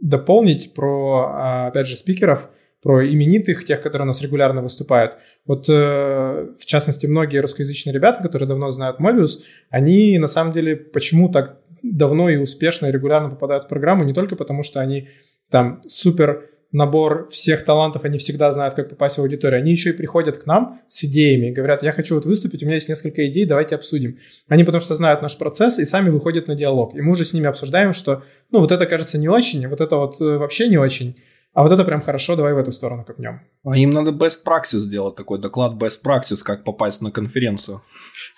дополнить 0.01 0.73
про, 0.73 1.31
а, 1.35 1.67
опять 1.67 1.85
же, 1.85 1.95
спикеров– 1.95 2.49
про 2.81 3.05
именитых, 3.05 3.65
тех, 3.65 3.81
которые 3.81 4.03
у 4.03 4.07
нас 4.07 4.21
регулярно 4.21 4.61
выступают. 4.61 5.17
Вот, 5.45 5.67
э, 5.69 5.73
в 5.73 6.65
частности, 6.65 7.05
многие 7.05 7.39
русскоязычные 7.39 7.93
ребята, 7.93 8.23
которые 8.23 8.47
давно 8.47 8.71
знают 8.71 8.99
Mobius, 8.99 9.39
они 9.69 10.17
на 10.17 10.27
самом 10.27 10.53
деле 10.53 10.75
почему 10.75 11.29
так 11.29 11.59
давно 11.83 12.29
и 12.29 12.37
успешно 12.37 12.87
и 12.87 12.91
регулярно 12.91 13.29
попадают 13.29 13.65
в 13.65 13.67
программу, 13.67 14.03
не 14.03 14.13
только 14.13 14.35
потому, 14.35 14.63
что 14.63 14.79
они 14.79 15.09
там 15.49 15.81
супер 15.87 16.49
набор 16.71 17.27
всех 17.29 17.65
талантов, 17.65 18.05
они 18.05 18.17
всегда 18.19 18.51
знают, 18.51 18.75
как 18.75 18.89
попасть 18.89 19.17
в 19.17 19.21
аудиторию. 19.21 19.59
Они 19.59 19.71
еще 19.71 19.89
и 19.89 19.93
приходят 19.93 20.37
к 20.37 20.45
нам 20.45 20.79
с 20.87 21.03
идеями, 21.03 21.49
говорят, 21.49 21.81
я 21.81 21.91
хочу 21.91 22.15
вот 22.15 22.25
выступить, 22.25 22.61
у 22.61 22.65
меня 22.65 22.75
есть 22.75 22.89
несколько 22.89 23.27
идей, 23.27 23.45
давайте 23.45 23.75
обсудим. 23.75 24.19
Они 24.47 24.63
потому 24.63 24.81
что 24.81 24.93
знают 24.93 25.21
наш 25.21 25.37
процесс 25.37 25.79
и 25.79 25.85
сами 25.85 26.09
выходят 26.09 26.47
на 26.47 26.55
диалог. 26.55 26.95
И 26.95 27.01
мы 27.01 27.13
уже 27.13 27.25
с 27.25 27.33
ними 27.33 27.47
обсуждаем, 27.47 27.93
что, 27.93 28.23
ну, 28.51 28.59
вот 28.59 28.71
это 28.71 28.85
кажется 28.85 29.17
не 29.17 29.27
очень, 29.27 29.67
вот 29.67 29.81
это 29.81 29.95
вот 29.95 30.21
э, 30.21 30.37
вообще 30.37 30.67
не 30.67 30.77
очень. 30.77 31.17
А 31.53 31.63
вот 31.63 31.71
это 31.71 31.83
прям 31.83 32.01
хорошо, 32.01 32.35
давай 32.35 32.53
в 32.53 32.57
эту 32.57 32.71
сторону 32.71 33.03
копнем. 33.03 33.41
А 33.65 33.77
им 33.77 33.89
надо 33.89 34.11
best 34.11 34.45
practice 34.45 34.79
сделать 34.79 35.15
такой 35.15 35.39
доклад 35.39 35.73
best 35.73 36.03
practice, 36.05 36.43
как 36.43 36.63
попасть 36.63 37.01
на 37.01 37.11
конференцию. 37.11 37.81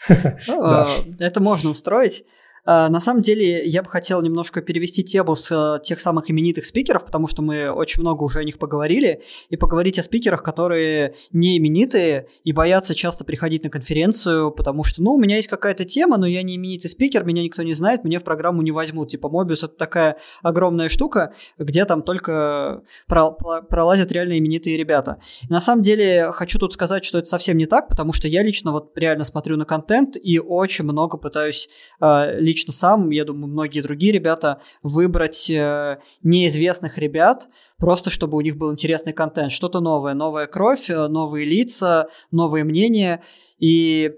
А, 0.50 0.88
это 1.20 1.42
можно 1.42 1.70
устроить. 1.70 2.24
А, 2.64 2.90
на 2.90 3.00
самом 3.00 3.22
деле, 3.22 3.66
я 3.66 3.82
бы 3.82 3.90
хотел 3.90 4.22
немножко 4.22 4.62
перевести 4.62 5.04
тему 5.04 5.36
с 5.36 5.52
э, 5.52 5.84
тех 5.84 6.00
самых 6.00 6.30
именитых 6.30 6.66
спикеров, 6.66 7.06
потому 7.06 7.28
что 7.28 7.42
мы 7.42 7.72
очень 7.72 8.02
много 8.02 8.24
уже 8.24 8.40
о 8.40 8.44
них 8.44 8.60
поговорили, 8.60 9.22
и 9.50 9.58
поговорить 9.58 9.98
о 9.98 10.04
спикерах, 10.04 10.44
которые 10.44 11.16
не 11.32 11.58
именитые 11.58 12.28
и 12.44 12.52
боятся 12.52 12.94
часто 12.94 13.26
приходить 13.26 13.64
на 13.64 13.70
конференцию, 13.70 14.52
потому 14.52 14.84
что, 14.84 15.02
ну, 15.02 15.14
у 15.14 15.20
меня 15.20 15.38
есть 15.38 15.48
какая-то 15.48 15.86
тема, 15.86 16.18
но 16.18 16.28
я 16.28 16.44
не 16.44 16.56
именитый 16.56 16.90
спикер, 16.90 17.24
меня 17.24 17.44
никто 17.44 17.64
не 17.64 17.74
знает, 17.74 18.04
меня 18.04 18.20
в 18.20 18.24
программу 18.24 18.62
не 18.62 18.72
возьмут. 18.72 19.10
Типа, 19.10 19.28
Mobius— 19.28 19.60
это 19.66 19.76
такая 19.76 20.18
огромная 20.44 20.90
штука, 20.90 21.34
где 21.58 21.86
там 21.86 22.04
только 22.04 22.84
пролазят 23.08 24.12
реально 24.12 24.38
именитые 24.38 24.78
ребята. 24.78 25.20
На 25.50 25.60
самом 25.60 25.82
деле, 25.82 26.32
хочу 26.34 26.60
тут 26.60 26.74
сказать, 26.74 27.04
что 27.06 27.18
это 27.18 27.28
совсем 27.28 27.58
не 27.58 27.66
так, 27.66 27.88
потому 27.88 28.14
что 28.14 28.28
я 28.28 28.44
лично 28.44 28.72
вот 28.72 28.92
реально 28.96 29.24
смотрю 29.24 29.58
на 29.58 29.66
контент 29.66 30.16
и 30.22 30.40
очень 30.40 30.86
много 30.86 31.18
пытаюсь 31.18 31.70
э, 32.00 32.40
лично 32.52 32.74
сам, 32.74 33.10
я 33.10 33.26
думаю, 33.26 33.48
многие 33.48 33.82
другие 33.82 34.12
ребята, 34.12 34.62
выбрать 34.84 35.50
э, 35.50 36.00
неизвестных 36.22 36.98
ребят, 36.98 37.48
просто 37.78 38.10
чтобы 38.10 38.38
у 38.38 38.42
них 38.42 38.58
был 38.58 38.72
интересный 38.72 39.14
контент, 39.14 39.52
что-то 39.52 39.80
новое, 39.80 40.14
новая 40.14 40.48
кровь, 40.48 40.90
э, 40.90 41.08
новые 41.08 41.46
лица, 41.46 42.10
новые 42.32 42.64
мнения, 42.64 43.24
и 43.58 44.12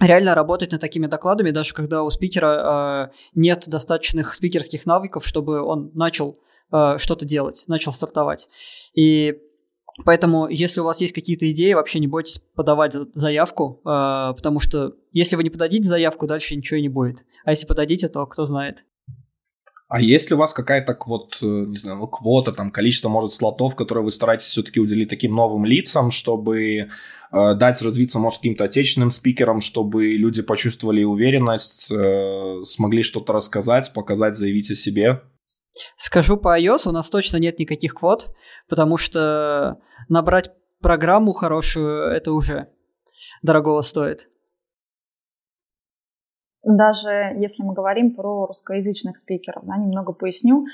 реально 0.00 0.34
работать 0.34 0.72
над 0.72 0.80
такими 0.80 1.06
докладами, 1.06 1.50
даже 1.50 1.74
когда 1.74 2.02
у 2.02 2.10
спикера 2.10 3.10
э, 3.10 3.14
нет 3.34 3.64
достаточных 3.66 4.34
спикерских 4.34 4.86
навыков, 4.86 5.26
чтобы 5.26 5.62
он 5.62 5.90
начал 5.94 6.36
э, 6.72 6.98
что-то 6.98 7.24
делать, 7.24 7.64
начал 7.66 7.92
стартовать. 7.92 8.48
И 8.94 9.38
Поэтому, 10.04 10.48
если 10.48 10.80
у 10.80 10.84
вас 10.84 11.00
есть 11.00 11.14
какие-то 11.14 11.50
идеи, 11.52 11.72
вообще 11.72 12.00
не 12.00 12.08
бойтесь 12.08 12.40
подавать 12.56 12.94
заявку, 13.14 13.80
э, 13.84 14.34
потому 14.36 14.58
что 14.58 14.94
если 15.12 15.36
вы 15.36 15.44
не 15.44 15.50
подадите 15.50 15.88
заявку, 15.88 16.26
дальше 16.26 16.56
ничего 16.56 16.80
не 16.80 16.88
будет. 16.88 17.24
А 17.44 17.50
если 17.50 17.66
подадите, 17.66 18.08
то 18.08 18.26
кто 18.26 18.44
знает. 18.44 18.84
А 19.94 20.00
есть 20.00 20.32
у 20.32 20.36
вас 20.36 20.52
какая-то 20.52 20.98
вот, 21.06 21.38
э, 21.42 21.46
не 21.46 21.76
знаю, 21.76 21.98
ну, 21.98 22.08
квота, 22.08 22.50
там, 22.52 22.72
количество, 22.72 23.08
может, 23.08 23.32
слотов, 23.32 23.76
которые 23.76 24.04
вы 24.04 24.10
стараетесь 24.10 24.46
все-таки 24.46 24.80
уделить 24.80 25.08
таким 25.08 25.34
новым 25.34 25.64
лицам, 25.64 26.10
чтобы 26.10 26.58
э, 26.66 26.86
дать 27.30 27.80
развиться, 27.80 28.18
может, 28.18 28.40
каким-то 28.40 28.64
отечественным 28.64 29.12
спикерам, 29.12 29.60
чтобы 29.60 30.08
люди 30.08 30.42
почувствовали 30.42 31.04
уверенность, 31.04 31.92
э, 31.92 32.62
смогли 32.64 33.04
что-то 33.04 33.34
рассказать, 33.34 33.92
показать, 33.92 34.36
заявить 34.36 34.70
о 34.72 34.74
себе? 34.74 35.20
Скажу 35.96 36.36
по 36.36 36.58
iOS, 36.58 36.88
у 36.88 36.92
нас 36.92 37.10
точно 37.10 37.38
нет 37.38 37.58
никаких 37.58 37.94
квот, 37.94 38.34
потому 38.68 38.96
что 38.96 39.78
набрать 40.08 40.50
программу 40.80 41.32
хорошую, 41.32 42.10
это 42.10 42.32
уже 42.32 42.68
дорогого 43.42 43.80
стоит. 43.80 44.28
Даже 46.62 47.10
если 47.36 47.62
мы 47.62 47.74
говорим 47.74 48.14
про 48.14 48.46
русскоязычных 48.46 49.18
спикеров, 49.18 49.64
да, 49.66 49.76
немного 49.76 50.12
поясню, 50.12 50.64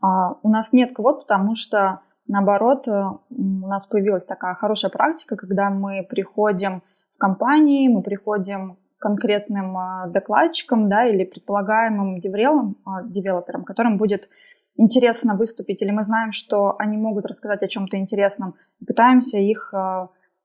а, 0.00 0.34
у 0.42 0.48
нас 0.48 0.72
нет 0.72 0.94
квот, 0.94 1.22
потому 1.26 1.56
что 1.56 2.00
наоборот 2.28 2.86
э, 2.86 2.92
у 2.92 3.68
нас 3.68 3.86
появилась 3.86 4.24
такая 4.24 4.54
хорошая 4.54 4.90
практика, 4.90 5.36
когда 5.36 5.68
мы 5.70 6.06
приходим 6.08 6.82
в 7.14 7.18
компании, 7.18 7.88
мы 7.88 8.02
приходим 8.02 8.78
конкретным 8.98 9.76
а, 9.76 10.06
докладчикам, 10.06 10.88
да, 10.88 11.06
или 11.08 11.24
предполагаемым 11.24 12.20
деврелам, 12.20 12.76
а, 12.84 13.02
девелоперам, 13.02 13.64
которым 13.64 13.96
будет 13.98 14.28
интересно 14.76 15.36
выступить, 15.36 15.82
или 15.82 15.90
мы 15.90 16.04
знаем, 16.04 16.32
что 16.32 16.76
они 16.78 16.96
могут 16.96 17.26
рассказать 17.26 17.62
о 17.62 17.68
чем-то 17.68 17.96
интересном, 17.96 18.54
пытаемся 18.86 19.38
их 19.38 19.72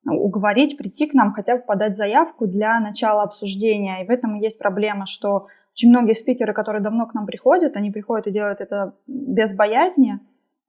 уговорить 0.05 0.77
прийти 0.77 1.07
к 1.07 1.13
нам, 1.13 1.33
хотя 1.33 1.57
бы 1.57 1.63
подать 1.63 1.97
заявку 1.97 2.47
для 2.47 2.79
начала 2.79 3.23
обсуждения. 3.23 4.03
И 4.03 4.07
в 4.07 4.11
этом 4.11 4.35
и 4.35 4.43
есть 4.43 4.59
проблема, 4.59 5.05
что 5.05 5.47
очень 5.73 5.89
многие 5.89 6.13
спикеры, 6.13 6.53
которые 6.53 6.81
давно 6.81 7.05
к 7.07 7.13
нам 7.13 7.25
приходят, 7.25 7.75
они 7.75 7.91
приходят 7.91 8.27
и 8.27 8.31
делают 8.31 8.61
это 8.61 8.93
без 9.07 9.53
боязни, 9.53 10.19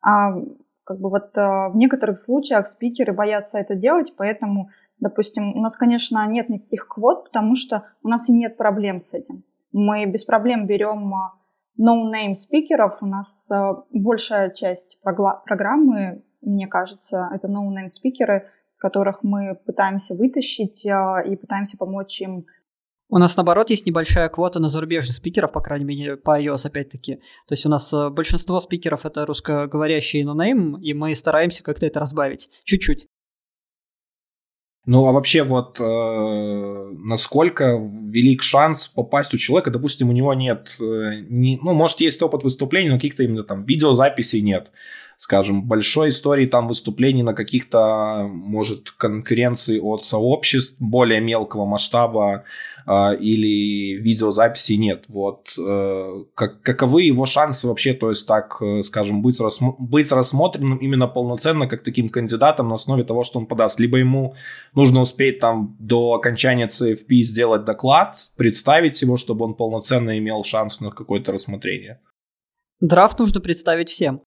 а 0.03 0.35
как 0.85 1.01
бы 1.01 1.11
вот 1.11 1.37
э, 1.37 1.69
в 1.69 1.77
некоторых 1.77 2.19
случаях 2.19 2.67
спикеры 2.67 3.13
боятся 3.13 3.59
это 3.59 3.75
делать, 3.75 4.15
поэтому, 4.17 4.71
допустим, 5.01 5.57
у 5.57 5.61
нас, 5.61 5.77
конечно, 5.77 6.27
нет 6.27 6.49
никаких 6.49 6.89
квот, 6.89 7.25
потому 7.25 7.57
что 7.57 7.85
у 8.03 8.09
нас 8.09 8.29
и 8.29 8.33
нет 8.33 8.57
проблем 8.57 9.01
с 9.01 9.15
этим. 9.15 9.45
Мы 9.73 10.07
без 10.07 10.25
проблем 10.25 10.67
берем 10.67 11.13
э, 11.79 11.83
no-name 11.83 12.37
спикеров, 12.37 13.03
у 13.03 13.07
нас 13.07 13.49
э, 13.51 13.75
большая 13.93 14.51
часть 14.51 14.99
программы, 15.03 16.23
мне 16.43 16.67
кажется, 16.67 17.29
это 17.35 17.49
no-name 17.49 17.91
спикеры, 17.91 18.51
которых 18.79 19.23
мы 19.23 19.55
пытаемся 19.55 20.15
вытащить 20.15 20.87
а, 20.87 21.21
и 21.21 21.35
пытаемся 21.35 21.77
помочь 21.77 22.21
им 22.21 22.47
у 23.09 23.19
нас, 23.19 23.37
наоборот, 23.37 23.71
есть 23.71 23.87
небольшая 23.87 24.29
квота 24.29 24.59
на 24.59 24.69
зарубежных 24.69 25.17
спикеров, 25.17 25.53
по 25.53 25.61
крайней 25.61 25.85
мере, 25.85 26.17
по 26.17 26.41
iOS, 26.43 26.67
опять-таки. 26.67 27.17
То 27.47 27.53
есть 27.53 27.65
у 27.65 27.69
нас 27.69 27.93
э, 27.93 28.11
большинство 28.11 28.61
спикеров— 28.61 29.05
это 29.07 29.25
русскоговорящие 29.25 30.25
нонейм, 30.25 30.77
и 30.83 30.93
мы 30.93 31.15
стараемся 31.15 31.63
как-то 31.63 31.87
это 31.87 32.01
разбавить. 32.01 32.51
Чуть-чуть. 32.65 33.07
Ну, 34.87 35.07
а 35.07 35.13
вообще 35.13 35.43
вот 35.43 35.81
э, 35.81 36.95
насколько 37.05 37.77
велик 37.77 38.43
шанс 38.43 38.87
попасть 38.87 39.35
у 39.35 39.37
человека, 39.37 39.73
допустим, 39.73 40.11
у 40.11 40.13
него 40.13 40.33
нет, 40.33 40.77
э, 40.81 41.25
не, 41.29 41.59
ну, 41.61 41.75
может, 41.75 42.01
есть 42.01 42.23
опыт 42.23 42.45
выступлений, 42.45 42.89
но 42.89 42.95
каких-то 42.95 43.25
именно 43.25 43.43
там 43.43 43.65
видеозаписей 43.65 44.43
нет 44.43 44.71
скажем, 45.17 45.63
большой 45.63 46.11
истории 46.11 46.47
там 46.47 46.69
выступлений 46.69 47.23
на 47.23 47.35
каких-то, 47.35 48.29
может, 48.31 48.91
конференции 48.91 49.81
от 49.81 50.05
сообществ 50.05 50.77
более 50.79 51.21
мелкого 51.21 51.65
масштаба 51.65 52.45
или 52.89 54.01
видеозаписи 54.01 54.75
нет. 54.75 55.05
Вот 55.09 55.49
э, 55.59 56.25
как, 56.35 56.63
каковы 56.63 57.03
его 57.03 57.27
шансы 57.27 57.67
вообще, 57.67 57.95
то 57.95 58.11
есть 58.11 58.29
так, 58.29 58.59
э, 58.61 58.83
скажем, 58.83 59.23
быть, 59.23 59.41
рассмо- 59.41 59.75
быть 59.79 60.13
рассмотренным 60.13 60.79
именно 60.79 61.09
полноценно 61.09 61.67
как 61.67 61.83
таким 61.83 62.09
кандидатом 62.09 62.69
на 62.69 62.75
основе 62.75 63.03
того, 63.03 63.25
что 63.25 63.41
он 63.41 63.47
подаст. 63.47 63.81
Либо 63.81 63.99
ему 63.99 64.37
нужно 64.75 65.01
успеть 65.01 65.41
там 65.41 65.77
до 65.81 66.15
окончания 66.15 66.69
CFP 66.69 67.23
сделать 67.23 67.65
доклад, 67.65 68.19
представить 68.37 69.03
его, 69.03 69.17
чтобы 69.17 69.45
он 69.45 69.55
полноценно 69.55 70.17
имел 70.19 70.45
шанс 70.45 70.81
на 70.81 70.91
какое-то 70.91 71.33
рассмотрение. 71.33 72.01
Драфт 72.81 73.19
нужно 73.19 73.41
представить 73.41 73.89
всем. 73.89 74.23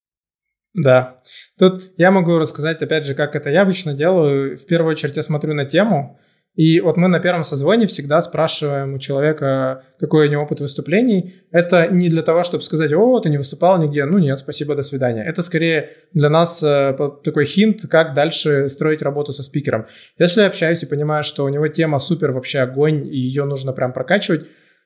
Да. 0.76 1.18
Тут 1.57 1.93
я 1.97 2.12
могу 2.12 2.38
рассказать, 2.38 2.82
опять 2.82 3.05
же, 3.05 3.16
как 3.16 3.36
это 3.36 3.49
я 3.49 3.62
обычно 3.62 3.93
делаю. 3.93 4.57
В 4.57 4.66
первую 4.66 4.91
очередь 4.91 5.16
я 5.16 5.24
смотрю 5.24 5.53
на 5.53 5.66
тему, 5.66 6.20
и 6.60 6.82
вот 6.82 6.97
мы 6.97 7.07
на 7.07 7.22
первом 7.22 7.45
созвоне 7.45 7.88
всегда 7.88 8.20
спрашиваем 8.20 8.95
у 8.95 8.99
человека, 8.99 9.86
какой 9.97 10.28
у 10.28 10.30
него 10.30 10.43
опыт 10.43 10.60
выступлений. 10.60 11.36
Это 11.51 11.88
не 11.88 12.10
для 12.10 12.22
того, 12.22 12.43
чтобы 12.43 12.66
сказать, 12.66 12.91
о, 12.91 13.18
ты 13.22 13.30
не 13.30 13.38
выступал 13.38 13.82
нигде, 13.82 14.03
ну 14.03 14.18
нет, 14.18 14.38
спасибо, 14.38 14.76
до 14.76 14.82
свидания. 14.82 15.24
Это 15.24 15.41
скорее 15.41 15.91
для 16.12 16.30
нас 16.30 16.62
э, 16.62 16.97
такой 17.24 17.45
хинт, 17.45 17.84
как 17.89 18.14
дальше 18.14 18.68
строить 18.68 19.01
работу 19.01 19.32
со 19.32 19.41
спикером. 19.41 19.86
Если 20.18 20.41
я 20.41 20.47
общаюсь 20.47 20.84
и 20.84 20.86
понимаю, 20.86 21.24
что 21.24 21.45
у 21.45 21.49
него 21.49 21.66
тема 21.70 21.97
супер 21.97 22.34
вообще 22.34 22.60
огонь, 22.60 23.07
и 23.07 23.18
ее 23.18 23.45
нужно 23.45 23.72
прям 23.72 23.93
прокачивать, 23.93 24.45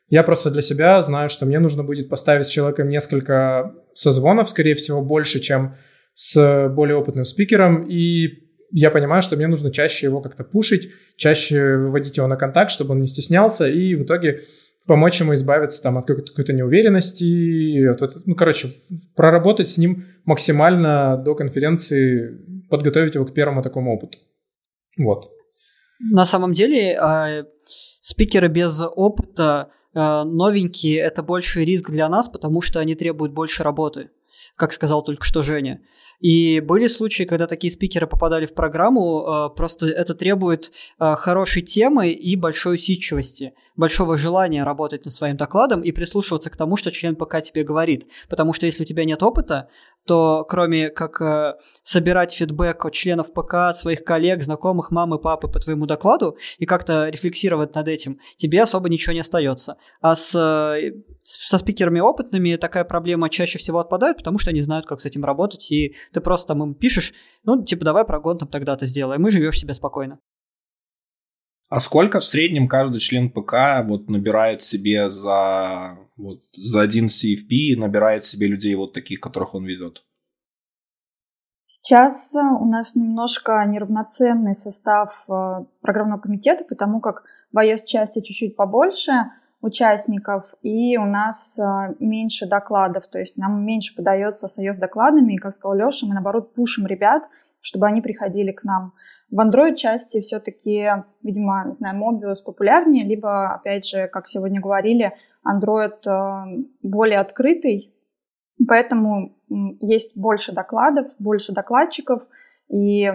я 0.09 0.21
просто 0.21 0.51
для 0.51 0.61
себя 0.61 1.01
знаю, 1.01 1.27
что 1.27 1.47
мне 1.47 1.57
нужно 1.57 1.83
будет 1.83 2.07
поставить 2.07 2.45
с 2.45 2.49
человеком 2.49 2.87
несколько 2.87 3.73
созвонов, 3.95 4.47
скорее 4.47 4.75
всего, 4.75 5.01
больше, 5.01 5.39
чем 5.39 5.75
с 6.13 6.69
более 6.69 6.97
опытным 6.97 7.25
спикером, 7.25 7.87
и 7.89 8.42
я 8.73 8.91
понимаю, 8.91 9.21
что 9.21 9.35
мне 9.35 9.47
нужно 9.47 9.71
чаще 9.71 10.07
его 10.07 10.21
как-то 10.21 10.43
пушить, 10.43 10.91
чаще 11.15 11.77
выводить 11.77 12.17
его 12.17 12.27
на 12.27 12.35
контакт, 12.35 12.71
чтобы 12.71 12.91
он 12.91 13.01
не 13.01 13.07
стеснялся, 13.07 13.67
и 13.67 13.95
в 13.95 14.03
итоге 14.03 14.41
помочь 14.85 15.19
ему 15.21 15.33
избавиться 15.33 15.81
там 15.81 15.97
от 15.97 16.05
какой-то, 16.05 16.31
какой-то 16.31 16.53
неуверенности, 16.53 17.85
от, 17.85 18.01
ну, 18.25 18.35
короче, 18.35 18.69
проработать 19.15 19.69
с 19.69 19.77
ним 19.77 20.05
максимально 20.25 21.17
до 21.17 21.35
конференции, 21.35 22.65
подготовить 22.69 23.15
его 23.15 23.25
к 23.25 23.33
первому 23.33 23.61
такому 23.61 23.93
опыту. 23.93 24.17
Вот. 24.97 25.29
На 26.11 26.25
самом 26.25 26.53
деле, 26.53 26.97
э, 26.99 27.45
спикеры 28.01 28.49
без 28.49 28.81
опыта 28.81 29.69
Э, 29.93 30.23
новенькие 30.23 30.97
это 30.97 31.21
больше 31.21 31.63
риск 31.63 31.91
для 31.91 32.09
нас, 32.09 32.27
потому 32.27 32.61
что 32.61 32.79
они 32.79 32.95
требуют 32.95 33.33
больше 33.33 33.63
работы, 33.63 34.09
как 34.55 34.73
сказал 34.73 35.03
только 35.03 35.23
что 35.23 35.41
Женя. 35.41 35.81
И 36.19 36.59
были 36.59 36.87
случаи, 36.87 37.23
когда 37.23 37.47
такие 37.47 37.71
спикеры 37.71 38.07
попадали 38.07 38.45
в 38.45 38.53
программу, 38.53 39.49
э, 39.51 39.55
просто 39.55 39.87
это 39.87 40.13
требует 40.13 40.71
э, 40.99 41.15
хорошей 41.17 41.63
темы 41.63 42.11
и 42.11 42.35
большой 42.35 42.75
усидчивости, 42.75 43.53
большого 43.75 44.17
желания 44.17 44.63
работать 44.63 45.05
над 45.05 45.13
своим 45.13 45.37
докладом 45.37 45.81
и 45.81 45.91
прислушиваться 45.91 46.49
к 46.49 46.55
тому, 46.55 46.77
что 46.77 46.91
член 46.91 47.15
ПК 47.15 47.41
тебе 47.41 47.63
говорит. 47.63 48.07
Потому 48.29 48.53
что 48.53 48.65
если 48.65 48.83
у 48.83 48.85
тебя 48.85 49.05
нет 49.05 49.23
опыта, 49.23 49.69
то 50.05 50.45
кроме 50.47 50.89
как 50.89 51.21
э, 51.21 51.55
собирать 51.83 52.33
фидбэк 52.33 52.85
от 52.85 52.93
членов 52.93 53.33
ПК, 53.33 53.53
от 53.69 53.77
своих 53.77 54.03
коллег, 54.03 54.41
знакомых, 54.41 54.91
мамы, 54.91 55.19
папы 55.19 55.47
по 55.47 55.59
твоему 55.59 55.85
докладу 55.85 56.37
и 56.57 56.65
как-то 56.65 57.09
рефлексировать 57.09 57.75
над 57.75 57.87
этим, 57.87 58.19
тебе 58.37 58.61
особо 58.61 58.89
ничего 58.89 59.13
не 59.13 59.21
остается. 59.21 59.77
А 60.01 60.15
с, 60.15 60.35
э, 60.35 60.91
со 61.23 61.57
спикерами 61.57 61.99
опытными 61.99 62.55
такая 62.55 62.83
проблема 62.83 63.29
чаще 63.29 63.57
всего 63.57 63.79
отпадает, 63.79 64.17
потому 64.17 64.39
что 64.39 64.51
они 64.51 64.61
знают, 64.61 64.85
как 64.85 65.01
с 65.01 65.05
этим 65.05 65.23
работать, 65.23 65.71
и 65.71 65.95
ты 66.11 66.21
просто 66.21 66.49
там 66.49 66.63
им 66.63 66.75
пишешь, 66.75 67.13
ну, 67.43 67.63
типа, 67.63 67.85
давай 67.85 68.05
прогон 68.05 68.37
там 68.37 68.49
тогда-то 68.49 68.85
сделаем, 68.85 69.25
и 69.27 69.31
живешь 69.31 69.59
себе 69.59 69.73
спокойно. 69.73 70.19
А 71.73 71.79
сколько 71.79 72.19
в 72.19 72.23
среднем 72.23 72.67
каждый 72.67 72.99
член 72.99 73.31
ПК 73.31 73.83
вот 73.85 74.07
набирает 74.07 74.61
себе 74.61 75.09
за, 75.09 75.97
вот, 76.17 76.43
за 76.55 76.81
один 76.81 77.07
CFP, 77.07 77.79
набирает 77.79 78.23
себе 78.25 78.45
людей 78.45 78.75
вот 78.75 78.93
таких, 78.93 79.19
которых 79.19 79.55
он 79.55 79.65
везет? 79.65 80.03
Сейчас 81.63 82.35
э, 82.35 82.39
у 82.41 82.65
нас 82.65 82.93
немножко 82.93 83.65
неравноценный 83.67 84.53
состав 84.53 85.23
э, 85.27 85.65
программного 85.81 86.19
комитета, 86.19 86.63
потому 86.63 87.01
как 87.01 87.23
в 87.51 87.57
iOS-части 87.57 88.21
чуть-чуть 88.21 88.55
побольше 88.55 89.31
участников, 89.61 90.53
и 90.61 90.95
у 90.97 91.05
нас 91.05 91.57
э, 91.57 91.95
меньше 91.99 92.45
докладов, 92.45 93.07
то 93.07 93.17
есть 93.17 93.35
нам 93.35 93.65
меньше 93.65 93.95
подается 93.95 94.47
с 94.47 94.59
iOS-докладами, 94.59 95.33
и, 95.33 95.37
как 95.37 95.55
сказал 95.55 95.75
Леша, 95.75 96.05
мы, 96.05 96.13
наоборот, 96.13 96.53
пушим 96.53 96.85
ребят, 96.85 97.23
чтобы 97.61 97.87
они 97.87 98.01
приходили 98.01 98.51
к 98.51 98.63
нам. 98.63 98.93
В 99.33 99.39
Android 99.39 99.73
части 99.73 100.21
все-таки, 100.21 100.87
видимо, 101.23 101.65
не 101.65 101.75
знаю, 101.77 101.99
Mobius 101.99 102.43
популярнее, 102.45 103.03
либо, 103.03 103.55
опять 103.55 103.83
же, 103.83 104.07
как 104.07 104.27
сегодня 104.27 104.61
говорили, 104.61 105.13
Android 105.43 105.97
э, 106.05 106.63
более 106.83 107.17
открытый, 107.17 107.95
поэтому 108.67 109.35
есть 109.79 110.15
больше 110.15 110.51
докладов, 110.51 111.07
больше 111.17 111.51
докладчиков, 111.51 112.21
и 112.69 113.11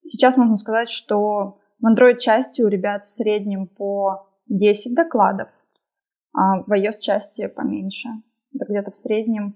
сейчас 0.00 0.38
можно 0.38 0.56
сказать, 0.56 0.88
что 0.88 1.58
в 1.82 1.86
Android 1.86 2.16
части 2.16 2.62
у 2.62 2.68
ребят 2.68 3.04
в 3.04 3.10
среднем 3.10 3.66
по 3.66 4.26
10 4.46 4.94
докладов, 4.94 5.48
а 6.32 6.62
в 6.62 6.72
iOS 6.72 6.98
части 7.00 7.46
поменьше. 7.46 8.08
Где-то 8.54 8.90
в 8.90 8.96
среднем 8.96 9.54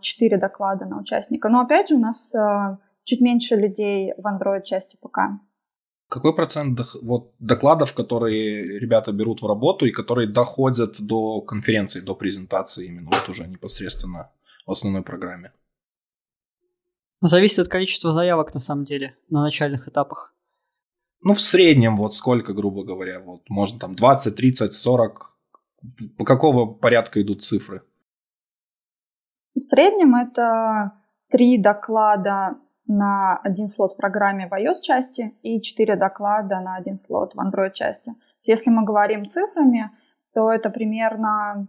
4 0.00 0.36
а, 0.36 0.38
доклада 0.38 0.84
на 0.84 1.00
участника. 1.00 1.48
Но 1.48 1.62
опять 1.62 1.88
же 1.88 1.96
у 1.96 1.98
нас 1.98 2.32
э, 2.36 2.76
чуть 3.04 3.20
меньше 3.20 3.56
людей 3.56 4.12
в 4.16 4.26
Android 4.26 4.62
части 4.62 4.96
ПК. 5.00 5.18
Какой 6.08 6.34
процент 6.34 6.80
вот, 7.02 7.34
докладов, 7.38 7.94
которые 7.94 8.78
ребята 8.80 9.12
берут 9.12 9.42
в 9.42 9.46
работу 9.46 9.86
и 9.86 9.92
которые 9.92 10.28
доходят 10.28 11.00
до 11.00 11.40
конференции, 11.40 12.00
до 12.00 12.16
презентации 12.16 12.86
именно 12.86 13.10
вот 13.12 13.28
уже 13.28 13.46
непосредственно 13.46 14.30
в 14.66 14.72
основной 14.72 15.02
программе? 15.02 15.52
Зависит 17.20 17.60
от 17.60 17.68
количества 17.68 18.12
заявок, 18.12 18.54
на 18.54 18.60
самом 18.60 18.84
деле, 18.84 19.16
на 19.28 19.42
начальных 19.42 19.86
этапах. 19.86 20.34
Ну, 21.22 21.34
в 21.34 21.40
среднем 21.40 21.96
вот 21.96 22.14
сколько, 22.14 22.54
грубо 22.54 22.82
говоря, 22.82 23.20
вот 23.20 23.42
можно 23.48 23.78
там 23.78 23.94
20, 23.94 24.34
30, 24.34 24.74
40, 24.74 25.36
по 26.18 26.24
какого 26.24 26.72
порядка 26.72 27.20
идут 27.20 27.42
цифры? 27.42 27.82
В 29.54 29.60
среднем 29.60 30.14
это 30.14 30.92
три 31.28 31.58
доклада 31.58 32.56
на 32.90 33.38
один 33.44 33.68
слот 33.68 33.92
в 33.92 33.96
программе 33.96 34.48
в 34.48 34.52
iOS 34.52 34.82
части 34.82 35.32
и 35.42 35.60
четыре 35.62 35.94
доклада 35.96 36.60
на 36.60 36.76
один 36.76 36.98
слот 36.98 37.34
в 37.34 37.38
Android 37.38 37.72
части. 37.72 38.12
Если 38.42 38.70
мы 38.70 38.84
говорим 38.84 39.26
цифрами, 39.26 39.90
то 40.34 40.52
это 40.52 40.70
примерно... 40.70 41.68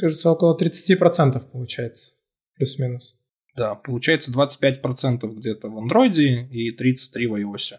Кажется, 0.00 0.30
около 0.30 0.58
30% 0.58 1.40
получается, 1.52 2.12
плюс-минус. 2.56 3.20
Да, 3.56 3.76
получается 3.76 4.32
25% 4.32 5.28
где-то 5.28 5.68
в 5.68 5.78
Android 5.78 6.14
и 6.14 6.76
33% 6.76 7.28
в 7.28 7.34
iOS. 7.34 7.78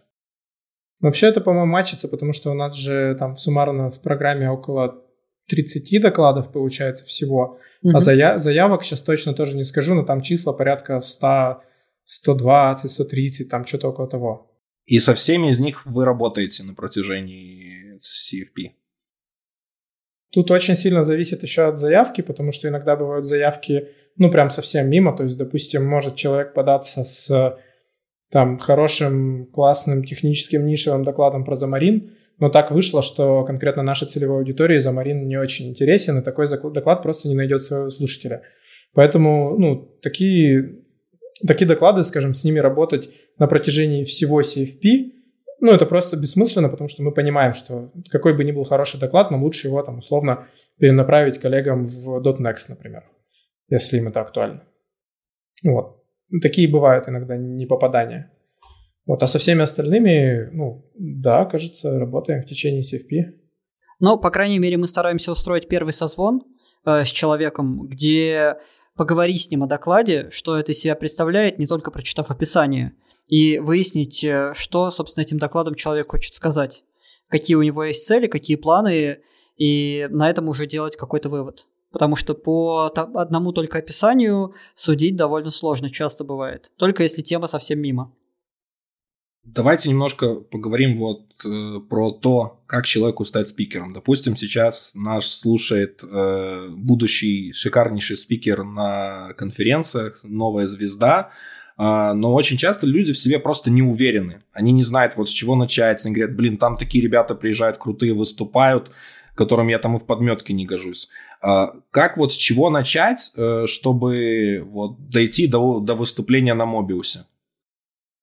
Вообще 1.01 1.27
это, 1.27 1.41
по-моему, 1.41 1.69
мачится, 1.69 2.07
потому 2.07 2.31
что 2.31 2.51
у 2.51 2.53
нас 2.53 2.75
же 2.75 3.15
там 3.19 3.35
суммарно 3.35 3.91
в 3.91 4.01
программе 4.01 4.49
около 4.49 5.03
30 5.49 6.01
докладов 6.01 6.49
получается 6.53 7.03
всего. 7.03 7.59
Угу. 7.81 7.97
А 7.97 7.99
зая- 7.99 8.37
заявок 8.37 8.83
сейчас 8.83 9.01
точно 9.01 9.33
тоже 9.33 9.57
не 9.57 9.65
скажу, 9.65 9.95
но 9.95 10.03
там 10.03 10.21
числа 10.21 10.53
порядка 10.53 11.01
100, 11.01 11.61
120, 12.05 12.91
130, 12.91 13.49
там 13.49 13.65
что-то 13.65 13.89
около 13.89 14.07
того. 14.07 14.51
И 14.85 14.99
со 14.99 15.13
всеми 15.13 15.49
из 15.49 15.59
них 15.59 15.85
вы 15.85 16.05
работаете 16.05 16.63
на 16.63 16.73
протяжении 16.73 17.97
CFP? 17.97 18.71
Тут 20.31 20.49
очень 20.51 20.75
сильно 20.75 21.03
зависит 21.03 21.43
еще 21.43 21.63
от 21.63 21.77
заявки, 21.77 22.21
потому 22.21 22.51
что 22.51 22.67
иногда 22.67 22.95
бывают 22.95 23.23
заявки, 23.23 23.89
ну, 24.17 24.31
прям 24.31 24.49
совсем 24.49 24.89
мимо. 24.89 25.15
То 25.15 25.23
есть, 25.23 25.37
допустим, 25.37 25.85
может 25.85 26.15
человек 26.15 26.53
податься 26.53 27.03
с 27.03 27.57
там 28.31 28.57
хорошим, 28.57 29.45
классным 29.53 30.03
техническим 30.03 30.65
нишевым 30.65 31.03
докладом 31.03 31.45
про 31.45 31.55
Замарин, 31.55 32.13
но 32.39 32.49
так 32.49 32.71
вышло, 32.71 33.03
что 33.03 33.45
конкретно 33.45 33.83
нашей 33.83 34.07
целевой 34.07 34.39
аудитории 34.39 34.79
Замарин 34.79 35.27
не 35.27 35.37
очень 35.37 35.69
интересен, 35.69 36.17
и 36.17 36.23
такой 36.23 36.47
доклад 36.49 37.03
просто 37.03 37.29
не 37.29 37.35
найдет 37.35 37.61
своего 37.61 37.91
слушателя. 37.91 38.41
Поэтому, 38.95 39.55
ну, 39.59 39.97
такие, 40.01 40.82
такие 41.45 41.67
доклады, 41.67 42.03
скажем, 42.03 42.33
с 42.33 42.43
ними 42.43 42.59
работать 42.59 43.09
на 43.37 43.47
протяжении 43.47 44.03
всего 44.03 44.41
CFP, 44.41 45.11
ну, 45.59 45.71
это 45.71 45.85
просто 45.85 46.17
бессмысленно, 46.17 46.67
потому 46.67 46.89
что 46.89 47.03
мы 47.03 47.13
понимаем, 47.13 47.53
что 47.53 47.89
какой 48.09 48.35
бы 48.35 48.43
ни 48.43 48.51
был 48.51 48.65
хороший 48.65 48.99
доклад, 48.99 49.31
нам 49.31 49.43
лучше 49.43 49.67
его 49.67 49.81
там 49.81 49.99
условно 49.99 50.47
перенаправить 50.77 51.39
коллегам 51.39 51.85
в 51.85 52.19
.next, 52.19 52.65
например, 52.67 53.03
если 53.69 53.97
им 53.97 54.09
это 54.09 54.19
актуально. 54.19 54.63
Вот. 55.63 56.03
Такие 56.41 56.69
бывают 56.69 57.07
иногда 57.07 57.37
непопадания. 57.37 58.29
Вот, 59.05 59.23
а 59.23 59.27
со 59.27 59.39
всеми 59.39 59.61
остальными, 59.61 60.49
ну, 60.51 60.89
да, 60.97 61.45
кажется, 61.45 61.97
работаем 61.99 62.41
в 62.41 62.45
течение 62.45 62.81
CFP. 62.81 63.33
Ну, 63.99 64.17
по 64.17 64.31
крайней 64.31 64.59
мере, 64.59 64.75
мы 64.75 64.87
стараемся 64.87 65.31
устроить 65.31 65.69
первый 65.69 65.93
созвон 65.93 66.41
э, 66.85 67.05
с 67.05 67.07
человеком, 67.07 67.87
где 67.87 68.57
поговорить 68.95 69.43
с 69.43 69.51
ним 69.51 69.63
о 69.63 69.67
докладе, 69.67 70.29
что 70.31 70.57
это 70.57 70.71
из 70.71 70.79
себя 70.79 70.95
представляет, 70.95 71.59
не 71.59 71.67
только 71.67 71.91
прочитав 71.91 72.31
описание, 72.31 72.93
и 73.27 73.59
выяснить, 73.59 74.23
э, 74.23 74.53
что, 74.55 74.91
собственно, 74.91 75.23
этим 75.23 75.39
докладом 75.39 75.75
человек 75.75 76.11
хочет 76.11 76.33
сказать, 76.33 76.83
какие 77.27 77.55
у 77.55 77.63
него 77.63 77.83
есть 77.83 78.05
цели, 78.05 78.27
какие 78.27 78.57
планы, 78.57 79.19
и 79.57 80.07
на 80.09 80.29
этом 80.29 80.49
уже 80.49 80.65
делать 80.65 80.95
какой-то 80.95 81.29
вывод. 81.29 81.67
Потому 81.91 82.15
что 82.15 82.33
по 82.33 82.91
одному 82.95 83.51
только 83.51 83.77
описанию 83.77 84.55
судить 84.73 85.15
довольно 85.15 85.51
сложно, 85.51 85.91
часто 85.91 86.23
бывает. 86.23 86.71
Только 86.77 87.03
если 87.03 87.21
тема 87.21 87.47
совсем 87.47 87.79
мимо. 87.79 88.13
Давайте 89.45 89.89
немножко 89.89 90.35
поговорим 90.35 90.97
вот 90.97 91.25
э, 91.43 91.79
про 91.89 92.11
то, 92.11 92.61
как 92.65 92.85
человеку 92.85 93.25
стать 93.25 93.49
спикером. 93.49 93.91
Допустим, 93.91 94.37
сейчас 94.37 94.93
наш 94.95 95.27
слушает 95.27 96.01
э, 96.01 96.69
будущий 96.69 97.51
шикарнейший 97.51 98.15
спикер 98.15 98.63
на 98.63 99.33
конференциях, 99.33 100.21
новая 100.23 100.65
звезда, 100.65 101.31
э, 101.77 102.13
но 102.13 102.33
очень 102.33 102.55
часто 102.55 102.87
люди 102.87 103.11
в 103.11 103.17
себе 103.17 103.37
просто 103.37 103.69
не 103.69 103.81
уверены. 103.81 104.43
Они 104.53 104.71
не 104.71 104.81
знают, 104.81 105.17
вот 105.17 105.27
с 105.27 105.33
чего 105.33 105.57
начать. 105.57 106.05
Они 106.05 106.15
говорят, 106.15 106.37
блин, 106.37 106.57
там 106.57 106.77
такие 106.77 107.03
ребята 107.03 107.35
приезжают, 107.35 107.77
крутые, 107.77 108.13
выступают, 108.13 108.91
которым 109.35 109.67
я 109.67 109.77
там 109.77 109.97
и 109.97 109.99
в 109.99 110.05
подметке 110.05 110.53
не 110.53 110.65
гожусь. 110.65 111.09
Э, 111.41 111.67
как 111.91 112.15
вот 112.15 112.31
с 112.31 112.35
чего 112.37 112.69
начать, 112.69 113.33
э, 113.35 113.65
чтобы 113.67 114.63
вот 114.65 115.09
дойти 115.09 115.47
до, 115.47 115.81
до 115.81 115.95
выступления 115.95 116.53
на 116.53 116.65
Мобиусе? 116.65 117.25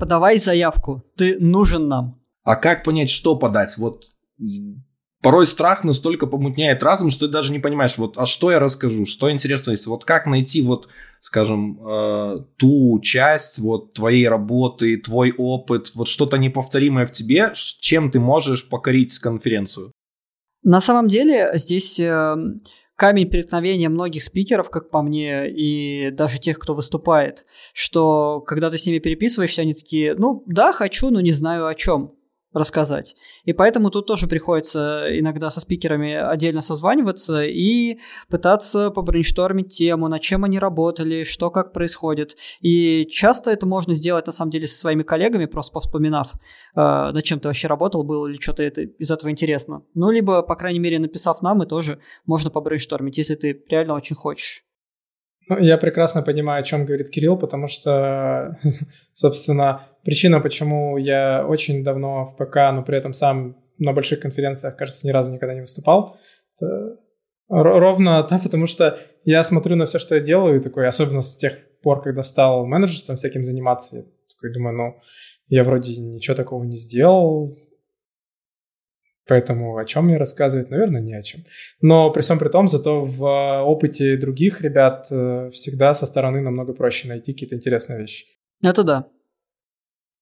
Подавай 0.00 0.38
заявку, 0.38 1.04
ты 1.16 1.38
нужен 1.38 1.86
нам. 1.86 2.20
А 2.42 2.56
как 2.56 2.82
понять, 2.82 3.10
что 3.10 3.36
подать? 3.36 3.76
Вот 3.78 4.06
порой 5.22 5.46
страх 5.46 5.84
настолько 5.84 6.26
помутняет 6.26 6.82
разум, 6.82 7.10
что 7.10 7.26
ты 7.26 7.32
даже 7.32 7.52
не 7.52 7.58
понимаешь, 7.58 7.98
вот, 7.98 8.16
а 8.18 8.26
что 8.26 8.50
я 8.50 8.58
расскажу, 8.58 9.06
что 9.06 9.30
интересно 9.30 9.72
есть, 9.72 9.86
вот 9.86 10.04
как 10.04 10.26
найти 10.26 10.62
вот, 10.62 10.88
скажем, 11.20 11.78
э, 11.86 12.38
ту 12.56 12.98
часть 13.00 13.58
вот 13.58 13.92
твоей 13.92 14.26
работы, 14.28 14.96
твой 14.96 15.32
опыт, 15.36 15.92
вот 15.94 16.08
что-то 16.08 16.38
неповторимое 16.38 17.06
в 17.06 17.12
тебе, 17.12 17.52
чем 17.54 18.10
ты 18.10 18.18
можешь 18.18 18.68
покорить 18.68 19.18
конференцию? 19.18 19.92
На 20.62 20.80
самом 20.80 21.08
деле 21.08 21.50
здесь 21.54 22.00
э, 22.00 22.36
камень 23.00 23.30
преткновения 23.30 23.88
многих 23.88 24.22
спикеров, 24.22 24.68
как 24.68 24.90
по 24.90 25.00
мне, 25.00 25.50
и 25.50 26.10
даже 26.10 26.38
тех, 26.38 26.58
кто 26.58 26.74
выступает, 26.74 27.46
что 27.72 28.42
когда 28.46 28.70
ты 28.70 28.76
с 28.76 28.84
ними 28.84 28.98
переписываешься, 28.98 29.62
они 29.62 29.72
такие, 29.72 30.14
ну 30.14 30.44
да, 30.44 30.74
хочу, 30.74 31.08
но 31.08 31.22
не 31.22 31.32
знаю 31.32 31.66
о 31.66 31.74
чем 31.74 32.14
рассказать. 32.52 33.14
И 33.44 33.52
поэтому 33.52 33.90
тут 33.90 34.06
тоже 34.06 34.26
приходится 34.26 35.06
иногда 35.10 35.50
со 35.50 35.60
спикерами 35.60 36.14
отдельно 36.14 36.62
созваниваться 36.62 37.42
и 37.42 37.98
пытаться 38.28 38.90
побрейнштормить 38.90 39.70
тему, 39.70 40.08
над 40.08 40.20
чем 40.20 40.44
они 40.44 40.58
работали, 40.58 41.24
что 41.24 41.50
как 41.50 41.72
происходит. 41.72 42.36
И 42.60 43.06
часто 43.06 43.50
это 43.50 43.66
можно 43.66 43.94
сделать 43.94 44.26
на 44.26 44.32
самом 44.32 44.50
деле 44.50 44.66
со 44.66 44.78
своими 44.78 45.02
коллегами, 45.02 45.46
просто 45.46 45.74
повспоминав, 45.74 46.32
э, 46.32 46.40
над 46.74 47.22
чем 47.22 47.40
ты 47.40 47.48
вообще 47.48 47.68
работал, 47.68 48.02
было 48.02 48.26
ли 48.26 48.38
что-то 48.40 48.62
это, 48.62 48.82
из 48.82 49.10
этого 49.10 49.30
интересно. 49.30 49.82
Ну, 49.94 50.10
либо, 50.10 50.42
по 50.42 50.56
крайней 50.56 50.80
мере, 50.80 50.98
написав 50.98 51.42
нам, 51.42 51.62
и 51.62 51.66
тоже 51.66 52.00
можно 52.26 52.50
побрейнштормить, 52.50 53.18
если 53.18 53.34
ты 53.34 53.62
реально 53.68 53.94
очень 53.94 54.16
хочешь. 54.16 54.64
Ну, 55.50 55.58
я 55.58 55.78
прекрасно 55.78 56.22
понимаю, 56.22 56.60
о 56.60 56.62
чем 56.62 56.86
говорит 56.86 57.10
Кирилл, 57.10 57.36
потому 57.36 57.66
что, 57.66 58.56
собственно, 59.12 59.88
причина, 60.04 60.38
почему 60.38 60.96
я 60.96 61.44
очень 61.44 61.82
давно 61.82 62.24
в 62.24 62.36
ПК, 62.36 62.56
но 62.72 62.84
при 62.84 62.96
этом 62.96 63.12
сам 63.12 63.56
на 63.76 63.92
больших 63.92 64.20
конференциях, 64.20 64.76
кажется, 64.76 65.08
ни 65.08 65.10
разу 65.10 65.32
никогда 65.32 65.54
не 65.54 65.62
выступал, 65.62 66.16
ровно 67.48 68.22
да, 68.30 68.38
потому 68.38 68.68
что 68.68 69.00
я 69.24 69.42
смотрю 69.42 69.74
на 69.74 69.86
все, 69.86 69.98
что 69.98 70.14
я 70.14 70.20
делаю, 70.20 70.60
и 70.60 70.62
такой, 70.62 70.86
особенно 70.86 71.20
с 71.20 71.36
тех 71.36 71.54
пор, 71.82 72.00
когда 72.00 72.22
стал 72.22 72.64
менеджерством 72.64 73.16
всяким 73.16 73.44
заниматься, 73.44 73.96
я 73.96 74.02
такой 74.32 74.54
думаю, 74.54 74.76
ну, 74.76 75.00
я 75.48 75.64
вроде 75.64 75.96
ничего 75.96 76.36
такого 76.36 76.62
не 76.62 76.76
сделал, 76.76 77.50
Поэтому 79.26 79.76
о 79.76 79.84
чем 79.84 80.06
мне 80.06 80.16
рассказывать, 80.16 80.70
наверное, 80.70 81.00
не 81.00 81.14
о 81.14 81.22
чем. 81.22 81.42
Но 81.80 82.10
при 82.10 82.20
всем 82.22 82.38
при 82.38 82.48
том, 82.48 82.68
зато 82.68 83.04
в 83.04 83.24
э, 83.24 83.62
опыте 83.62 84.16
других 84.16 84.60
ребят 84.60 85.06
э, 85.10 85.50
всегда 85.52 85.94
со 85.94 86.06
стороны 86.06 86.40
намного 86.40 86.72
проще 86.72 87.08
найти 87.08 87.32
какие-то 87.32 87.54
интересные 87.54 88.00
вещи. 88.00 88.26
Это 88.62 88.82
да. 88.82 89.06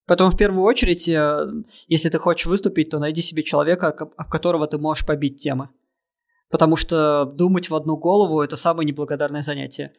Поэтому 0.06 0.30
в 0.30 0.36
первую 0.36 0.62
очередь, 0.62 1.08
э, 1.08 1.46
если 1.86 2.08
ты 2.08 2.18
хочешь 2.18 2.46
выступить, 2.46 2.90
то 2.90 2.98
найди 2.98 3.22
себе 3.22 3.42
человека, 3.42 3.88
об 3.88 4.30
которого 4.30 4.66
ты 4.66 4.78
можешь 4.78 5.06
побить 5.06 5.36
темы. 5.36 5.70
Потому 6.50 6.76
что 6.76 7.24
думать 7.24 7.70
в 7.70 7.74
одну 7.74 7.96
голову– 7.96 8.40
это 8.42 8.56
самое 8.56 8.86
неблагодарное 8.86 9.42
занятие. 9.42 9.92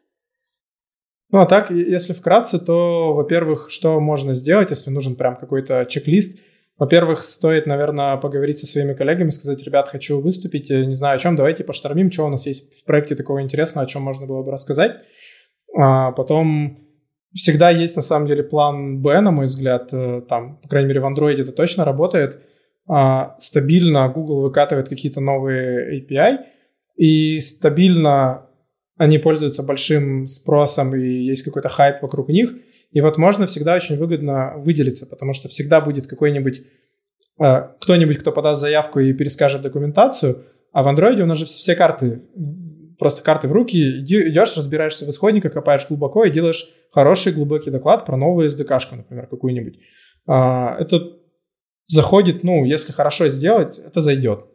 Ну 1.31 1.39
а 1.39 1.45
так, 1.45 1.69
если 1.69 2.13
вкратце, 2.13 2.59
то, 2.59 3.13
во-первых, 3.13 3.69
что 3.69 3.99
можно 3.99 4.33
сделать, 4.33 4.71
если 4.71 4.89
нужен 4.89 5.15
прям 5.15 5.35
какой-то 5.37 5.85
чек-лист– 5.85 6.39
во-первых, 6.79 7.25
стоит, 7.25 7.65
наверное, 7.67 8.15
поговорить 8.15 8.57
со 8.57 8.65
своими 8.65 8.93
коллегами, 8.93 9.31
сказать, 9.31 9.61
ребят, 9.63 9.89
хочу 9.89 10.21
выступить, 10.21 10.69
не 10.69 10.95
знаю 10.95 11.17
о 11.17 11.19
чем, 11.19 11.35
давайте 11.35 11.65
поштормим, 11.65 12.09
что 12.09 12.25
у 12.25 12.29
нас 12.29 12.47
есть 12.47 12.73
в 12.73 12.85
проекте 12.85 13.15
такого 13.15 13.41
интересного, 13.41 13.85
о 13.85 13.89
чем 13.89 14.01
можно 14.01 14.25
было 14.25 14.43
бы 14.43 14.51
рассказать. 14.51 14.93
А 15.77 16.13
потом 16.13 16.77
всегда 17.33 17.69
есть, 17.69 17.97
на 17.97 18.01
самом 18.01 18.27
деле, 18.27 18.43
план 18.43 19.01
Б, 19.01 19.19
на 19.19 19.31
мой 19.31 19.47
взгляд, 19.47 19.89
э, 19.91 20.21
там, 20.21 20.57
по 20.61 20.69
крайней 20.69 20.87
мере, 20.87 21.01
в 21.01 21.05
Android 21.05 21.41
это 21.41 21.51
точно 21.51 21.83
работает. 21.83 22.45
А, 22.87 23.35
стабильно 23.39 24.07
Google 24.07 24.41
выкатывает 24.41 24.87
какие-то 24.87 25.19
новые 25.19 25.99
API, 25.99 26.37
и 26.95 27.41
стабильно 27.41 28.47
они 28.97 29.17
пользуются 29.17 29.63
большим 29.63 30.27
спросом, 30.27 30.95
и 30.95 31.01
есть 31.01 31.43
какой-то 31.43 31.67
хайп 31.67 32.01
вокруг 32.01 32.29
них– 32.29 32.53
и 32.91 33.01
вот 33.01 33.17
можно 33.17 33.45
всегда 33.45 33.75
очень 33.75 33.97
выгодно 33.97 34.53
выделиться, 34.57 35.05
потому 35.05 35.33
что 35.33 35.47
всегда 35.49 35.81
будет 35.81 36.07
какой-нибудь 36.07 36.61
э, 37.39 37.61
кто-нибудь, 37.79 38.17
кто 38.17 38.31
подаст 38.31 38.61
заявку 38.61 38.99
и 38.99 39.13
перескажет 39.13 39.61
документацию, 39.61 40.45
а 40.71 40.83
в 40.83 40.87
Android 40.87 41.21
у 41.21 41.25
нас 41.25 41.37
же 41.37 41.45
все 41.45 41.75
карты 41.75 42.21
просто 42.99 43.23
карты 43.23 43.47
в 43.47 43.53
руки, 43.53 44.01
идешь, 44.01 44.57
разбираешься 44.57 45.05
в 45.05 45.09
исходниках, 45.09 45.53
копаешь 45.53 45.87
глубоко 45.87 46.25
и 46.25 46.31
делаешь 46.31 46.69
хороший 46.91 47.31
глубокий 47.31 47.71
доклад 47.71 48.05
про 48.05 48.17
новую 48.17 48.49
SDK-шку, 48.49 48.97
например, 48.97 49.27
какую-нибудь. 49.27 49.79
А, 50.27 50.75
это 50.77 51.13
заходит, 51.87 52.43
ну, 52.43 52.65
если 52.65 52.91
хорошо 52.91 53.29
сделать, 53.29 53.79
это 53.79 54.01
зайдет. 54.01 54.45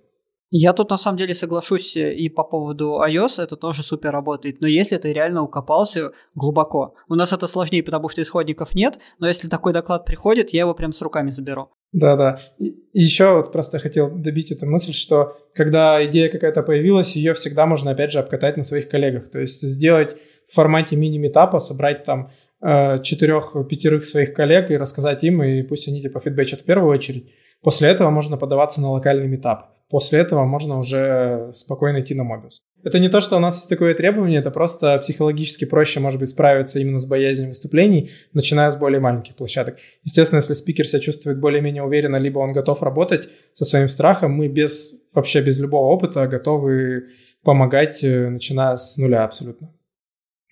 Я 0.51 0.72
тут 0.72 0.90
на 0.90 0.99
самом 0.99 1.18
деле 1.18 1.34
соглашусь 1.34 1.97
э, 1.97 2.14
и 2.14 2.28
по 2.28 2.45
поводу 2.45 3.01
iOS, 3.05 3.42
это 3.42 3.57
тоже 3.57 3.82
супер 3.82 4.12
работает, 4.12 4.61
но 4.61 4.68
если 4.68 4.97
ты 4.97 5.12
реально 5.12 5.42
укопался 5.42 6.12
глубоко. 6.34 6.95
У 7.09 7.14
нас 7.14 7.32
это 7.32 7.47
сложнее, 7.47 7.82
потому 7.82 8.09
что 8.09 8.22
исходников 8.22 8.74
нет, 8.74 8.99
но 9.18 9.26
если 9.26 9.49
такой 9.49 9.72
доклад 9.72 10.05
приходит, 10.05 10.51
я 10.51 10.61
его 10.61 10.74
прям 10.74 10.92
с 10.92 11.03
руками 11.03 11.30
заберу. 11.30 11.70
Да-да. 11.92 12.40
И 12.59 12.74
еще 12.92 13.34
вот 13.34 13.53
просто 13.53 13.78
хотел 13.78 14.11
добить 14.11 14.51
эту 14.51 14.66
мысль, 14.66 14.92
что 14.92 15.36
когда 15.55 16.05
идея 16.07 16.28
какая-то 16.28 16.62
появилась, 16.62 17.14
ее 17.14 17.34
всегда 17.34 17.66
можно 17.66 17.92
опять 17.92 18.11
же 18.11 18.18
обкатать 18.18 18.57
на 18.57 18.64
своих 18.64 18.88
коллегах. 18.88 19.30
То 19.30 19.38
есть 19.38 19.62
сделать 19.62 20.16
в 20.49 20.55
формате 20.55 20.97
мини-метапа, 20.97 21.61
собрать 21.61 22.05
там 22.05 22.32
э, 22.61 23.01
четырех-пятерых 23.01 24.05
своих 24.05 24.34
коллег 24.34 24.70
и 24.70 24.76
рассказать 24.76 25.22
им, 25.22 25.42
и 25.42 25.62
пусть 25.62 25.86
они 25.86 26.03
типа 26.03 26.18
фидбэчат 26.18 26.62
в 26.62 26.64
первую 26.64 26.90
очередь. 26.90 27.32
После 27.64 27.88
этого 27.88 28.10
можно 28.10 28.36
подаваться 28.36 28.80
на 28.82 28.90
локальный 28.90 29.26
метап. 29.26 29.70
После 29.88 30.18
этого 30.18 30.44
можно 30.44 30.78
уже 30.78 31.50
спокойно 31.54 32.02
идти 32.02 32.14
на 32.14 32.22
Mobius. 32.22 32.60
Это 32.82 32.98
не 32.98 33.08
то, 33.08 33.22
что 33.22 33.36
у 33.36 33.40
нас 33.40 33.56
есть 33.56 33.68
такое 33.70 33.94
требование, 33.94 34.40
это 34.40 34.50
просто 34.50 34.98
психологически 34.98 35.64
проще, 35.64 36.00
может 36.00 36.20
быть, 36.20 36.28
справиться 36.28 36.78
именно 36.78 36.98
с 36.98 37.06
боязнью 37.06 37.48
выступлений, 37.48 38.10
начиная 38.34 38.70
с 38.70 38.76
более 38.76 39.00
маленьких 39.00 39.34
площадок. 39.34 39.78
Естественно, 40.02 40.40
если 40.40 40.52
спикер 40.52 40.86
себя 40.86 41.00
чувствует 41.00 41.40
более-менее 41.40 41.82
уверенно, 41.82 42.16
либо 42.16 42.40
он 42.40 42.52
готов 42.52 42.82
работать 42.82 43.30
со 43.54 43.64
своим 43.64 43.88
страхом, 43.88 44.32
мы 44.32 44.48
без, 44.48 45.00
вообще 45.14 45.40
без 45.40 45.58
любого 45.58 45.86
опыта 45.86 46.26
готовы 46.26 47.08
помогать, 47.42 48.04
э, 48.04 48.28
начиная 48.28 48.76
с 48.76 48.98
нуля 48.98 49.24
абсолютно. 49.24 49.72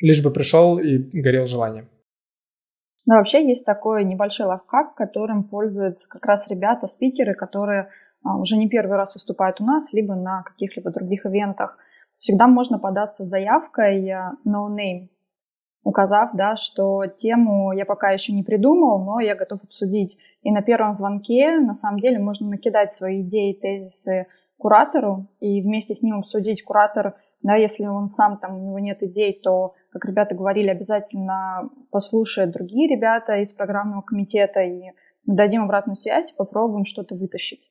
Лишь 0.01 0.23
бы 0.23 0.31
пришел 0.31 0.79
и 0.79 0.97
горел 0.97 1.45
желанием. 1.45 1.89
Но 3.05 3.17
вообще 3.17 3.47
есть 3.47 3.65
такой 3.65 4.05
небольшой 4.05 4.47
лайфхак, 4.47 4.95
которым 4.95 5.45
пользуются 5.45 6.07
как 6.09 6.25
раз 6.25 6.47
ребята-спикеры, 6.49 7.35
которые 7.35 7.89
а, 8.25 8.37
уже 8.39 8.57
не 8.57 8.69
первый 8.69 8.97
раз 8.97 9.15
выступают 9.15 9.61
у 9.61 9.65
нас, 9.65 9.93
либо 9.93 10.15
на 10.15 10.43
каких-либо 10.43 10.91
других 10.91 11.27
ивентах. 11.27 11.77
Всегда 12.19 12.47
можно 12.47 12.79
податься 12.79 13.25
заявкой 13.25 14.09
э, 14.09 14.31
no 14.47 14.69
name, 14.69 15.09
указав, 15.83 16.31
да, 16.35 16.55
что 16.57 17.07
тему 17.07 17.73
я 17.73 17.85
пока 17.85 18.11
еще 18.11 18.33
не 18.33 18.45
придумал, 18.45 19.05
но 19.05 19.19
я 19.19 19.35
готов 19.35 19.65
обсудить. 19.65 20.17
И 20.43 20.53
на 20.53 20.63
первом 20.63 20.95
звонке, 20.95 21.59
на 21.59 21.75
самом 21.75 21.99
деле, 21.99 22.21
можно 22.21 22.49
накидать 22.49 22.95
свои 22.95 23.23
идеи, 23.23 23.59
тезисы 23.61 24.29
куратору 24.57 25.27
и 25.41 25.61
вместе 25.61 25.95
с 25.97 26.03
ним 26.03 26.21
обсудить. 26.21 26.63
Куратор, 26.63 27.17
да, 27.43 27.57
если 27.57 27.87
он 27.87 28.09
сам, 28.09 28.39
там, 28.39 28.57
у 28.57 28.69
него 28.69 28.79
нет 28.79 29.03
идей, 29.03 29.41
то, 29.43 29.75
как 29.93 30.07
ребята 30.07 30.35
говорили, 30.35 30.69
обязательно 30.69 31.71
послушает 31.91 32.51
другие 32.51 32.89
ребята 32.89 33.37
из 33.41 33.51
программного 33.51 34.01
комитета 34.03 34.61
и 34.61 34.93
дадим 35.27 35.65
обратную 35.65 35.97
связь, 35.97 36.33
попробуем 36.33 36.87
что-то 36.87 37.15
вытащить. 37.15 37.71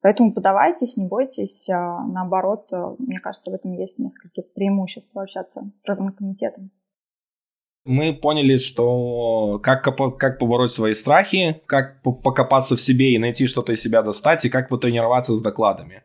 Поэтому 0.00 0.32
подавайтесь, 0.32 0.96
не 0.96 1.06
бойтесь. 1.06 1.68
А 1.70 2.04
наоборот, 2.06 2.66
э, 2.70 2.94
мне 2.98 3.20
кажется, 3.20 3.50
в 3.50 3.54
этом 3.54 3.72
есть 3.72 3.98
несколько 3.98 4.42
преимуществ 4.42 5.08
общаться 5.16 5.62
с 5.62 5.82
правым 5.82 6.12
комитетом. 6.12 6.70
Мы 7.86 8.12
поняли, 8.14 8.58
что 8.58 9.58
как, 9.62 9.82
как 10.18 10.38
побороть 10.38 10.72
свои 10.72 10.94
страхи, 10.94 11.62
как 11.66 12.02
покопаться 12.02 12.76
в 12.76 12.80
себе 12.80 13.14
и 13.14 13.18
найти 13.18 13.46
что-то 13.46 13.72
из 13.72 13.82
себя 13.82 14.02
достать, 14.02 14.44
и 14.44 14.50
как 14.50 14.68
потренироваться 14.68 15.34
с 15.34 15.42
докладами. 15.42 16.02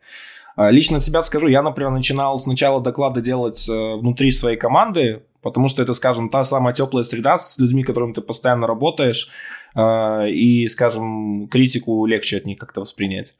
А, 0.56 0.70
лично 0.70 0.98
от 0.98 1.04
себя 1.04 1.22
скажу, 1.22 1.48
я, 1.48 1.62
например, 1.62 1.90
начинал 1.92 2.38
сначала 2.38 2.80
доклады 2.80 3.20
делать 3.20 3.68
э, 3.68 3.72
внутри 3.72 4.30
своей 4.30 4.56
команды, 4.56 5.22
потому 5.42 5.68
что 5.68 5.82
это, 5.82 5.94
скажем, 5.94 6.28
та 6.28 6.44
самая 6.44 6.74
теплая 6.74 7.04
среда 7.04 7.38
с 7.38 7.58
людьми, 7.58 7.82
которыми 7.82 8.12
ты 8.12 8.20
постоянно 8.20 8.66
работаешь, 8.66 9.30
а, 9.74 10.26
и, 10.26 10.66
скажем, 10.66 11.48
критику 11.48 12.04
легче 12.06 12.36
от 12.38 12.46
них 12.46 12.58
как-то 12.58 12.80
воспринять. 12.80 13.36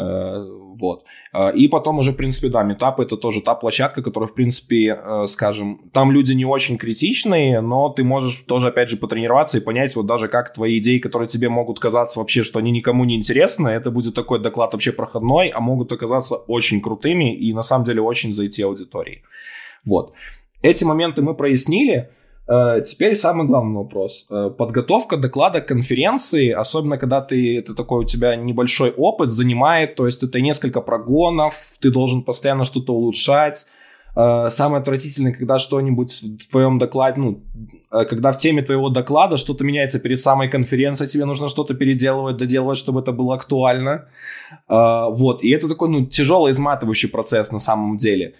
Э, 0.00 0.46
вот. 0.80 1.04
Э, 1.32 1.52
и 1.54 1.68
потом 1.68 1.98
уже, 1.98 2.12
в 2.12 2.16
принципе, 2.16 2.48
да, 2.48 2.62
метап 2.62 3.00
это 3.00 3.16
тоже 3.16 3.40
та 3.40 3.54
площадка, 3.54 4.02
которая, 4.02 4.28
в 4.28 4.34
принципе, 4.34 4.98
э, 5.00 5.26
скажем, 5.26 5.90
там 5.92 6.10
люди 6.12 6.32
не 6.32 6.44
очень 6.44 6.78
критичные, 6.78 7.60
но 7.60 7.88
ты 7.88 8.04
можешь 8.04 8.44
тоже, 8.46 8.68
опять 8.68 8.90
же, 8.90 8.96
потренироваться 8.96 9.58
и 9.58 9.60
понять 9.60 9.94
вот 9.96 10.06
даже 10.06 10.28
как 10.28 10.52
твои 10.52 10.78
идеи, 10.78 10.98
которые 10.98 11.28
тебе 11.28 11.48
могут 11.48 11.78
казаться 11.78 12.20
вообще, 12.20 12.42
что 12.42 12.58
они 12.58 12.70
никому 12.70 13.04
не 13.04 13.16
интересны, 13.16 13.68
это 13.68 13.90
будет 13.90 14.14
такой 14.14 14.38
доклад 14.38 14.72
вообще 14.72 14.92
проходной, 14.92 15.48
а 15.48 15.60
могут 15.60 15.92
оказаться 15.92 16.36
очень 16.36 16.80
крутыми 16.80 17.34
и 17.34 17.52
на 17.52 17.62
самом 17.62 17.84
деле 17.84 18.00
очень 18.00 18.32
зайти 18.32 18.62
аудитории. 18.62 19.22
Вот. 19.84 20.12
Эти 20.62 20.84
моменты 20.84 21.22
мы 21.22 21.34
прояснили. 21.34 22.10
Э, 22.48 22.82
теперь 22.84 23.16
самый 23.16 23.46
главный 23.46 23.76
вопрос. 23.76 24.26
Э, 24.30 24.50
подготовка 24.50 25.16
доклада 25.16 25.60
конференции, 25.60 26.50
особенно 26.50 26.98
когда 26.98 27.20
ты, 27.20 27.58
это 27.58 27.74
такой 27.74 28.04
у 28.04 28.06
тебя 28.06 28.36
небольшой 28.36 28.90
опыт, 28.90 29.30
занимает, 29.30 29.94
то 29.94 30.06
есть 30.06 30.22
это 30.22 30.40
несколько 30.40 30.80
прогонов, 30.80 31.54
ты 31.80 31.90
должен 31.90 32.22
постоянно 32.22 32.64
что-то 32.64 32.92
улучшать. 32.92 33.66
Э, 34.16 34.50
самое 34.50 34.80
отвратительное, 34.80 35.32
когда 35.32 35.60
что-нибудь 35.60 36.24
в 36.40 36.50
твоем 36.50 36.78
докладе, 36.78 37.20
ну, 37.20 37.44
когда 37.90 38.32
в 38.32 38.38
теме 38.38 38.62
твоего 38.62 38.88
доклада 38.88 39.36
что-то 39.36 39.62
меняется 39.62 40.00
перед 40.00 40.20
самой 40.20 40.48
конференцией, 40.48 41.08
тебе 41.08 41.26
нужно 41.26 41.48
что-то 41.48 41.74
переделывать, 41.74 42.36
доделывать, 42.36 42.78
чтобы 42.78 43.00
это 43.00 43.12
было 43.12 43.34
актуально. 43.36 44.08
Вот, 44.68 45.44
и 45.44 45.50
это 45.50 45.68
такой, 45.68 45.88
ну, 45.88 46.06
тяжелый, 46.06 46.50
изматывающий 46.50 47.08
процесс 47.08 47.52
на 47.52 47.60
самом 47.60 47.96
деле. 47.96 48.34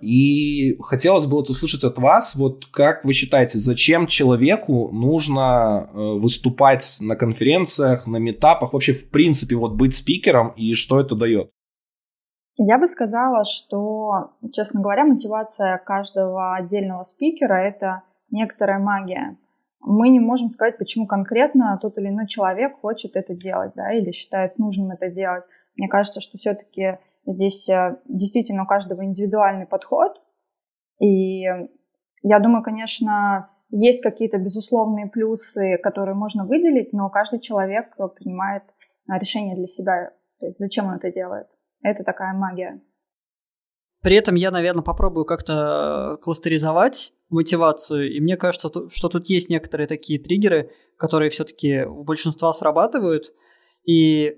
И 0.00 0.76
хотелось 0.80 1.26
бы 1.26 1.36
вот 1.36 1.50
услышать 1.50 1.84
от 1.84 1.98
вас, 1.98 2.34
вот 2.36 2.64
как 2.66 3.04
вы 3.04 3.12
считаете, 3.12 3.58
зачем 3.58 4.06
человеку 4.06 4.90
нужно 4.92 5.88
э, 5.92 5.98
выступать 5.98 6.98
на 7.02 7.16
конференциях, 7.16 8.06
на 8.06 8.16
метапах, 8.16 8.72
вообще 8.72 8.94
в 8.94 9.10
принципе 9.10 9.56
вот 9.56 9.74
быть 9.74 9.94
спикером 9.94 10.54
и 10.56 10.72
что 10.72 11.00
это 11.00 11.16
дает? 11.16 11.50
Я 12.56 12.78
бы 12.78 12.86
сказала, 12.86 13.44
что, 13.44 14.32
честно 14.52 14.80
говоря, 14.80 15.04
мотивация 15.04 15.78
каждого 15.78 16.54
отдельного 16.54 17.04
спикера– 17.04 17.54
это 17.62 18.02
некоторая 18.30 18.78
магия. 18.78 19.36
Мы 19.80 20.08
не 20.10 20.20
можем 20.20 20.50
сказать, 20.50 20.78
почему 20.78 21.06
конкретно 21.06 21.78
тот 21.82 21.98
или 21.98 22.08
иной 22.08 22.26
человек 22.26 22.80
хочет 22.80 23.16
это 23.16 23.34
делать, 23.34 23.72
да, 23.74 23.92
или 23.92 24.12
считает 24.12 24.58
нужным 24.58 24.92
это 24.92 25.10
делать. 25.10 25.44
Мне 25.76 25.88
кажется, 25.88 26.20
что 26.20 26.38
все-таки 26.38 26.98
Здесь 27.26 27.68
э, 27.68 28.00
действительно 28.06 28.64
у 28.64 28.66
каждого 28.66 29.04
индивидуальный 29.04 29.66
подход. 29.66 30.20
И 31.00 31.42
я 32.22 32.38
думаю, 32.40 32.62
конечно, 32.62 33.50
есть 33.70 34.02
какие-то 34.02 34.38
безусловные 34.38 35.06
плюсы, 35.06 35.78
которые 35.82 36.14
можно 36.14 36.44
выделить, 36.44 36.92
но 36.92 37.08
каждый 37.10 37.40
человек 37.40 37.96
принимает 38.16 38.64
э, 38.64 39.18
решение 39.18 39.56
для 39.56 39.66
себя. 39.66 40.10
То 40.40 40.46
есть 40.46 40.58
зачем 40.58 40.86
он 40.86 40.94
это 40.96 41.12
делает. 41.12 41.46
Это 41.82 42.04
такая 42.04 42.34
магия. 42.34 42.80
При 44.02 44.16
этом 44.16 44.34
я, 44.34 44.50
наверное, 44.50 44.82
попробую 44.82 45.24
как-то 45.24 46.18
кластеризовать 46.22 47.12
мотивацию. 47.28 48.12
И 48.12 48.20
мне 48.20 48.36
кажется, 48.36 48.68
что 48.90 49.08
тут 49.08 49.28
есть 49.28 49.48
некоторые 49.48 49.86
такие 49.86 50.18
триггеры, 50.18 50.72
которые 50.96 51.30
все-таки 51.30 51.84
у 51.84 52.02
большинства 52.02 52.52
срабатывают. 52.52 53.32
И 53.86 54.36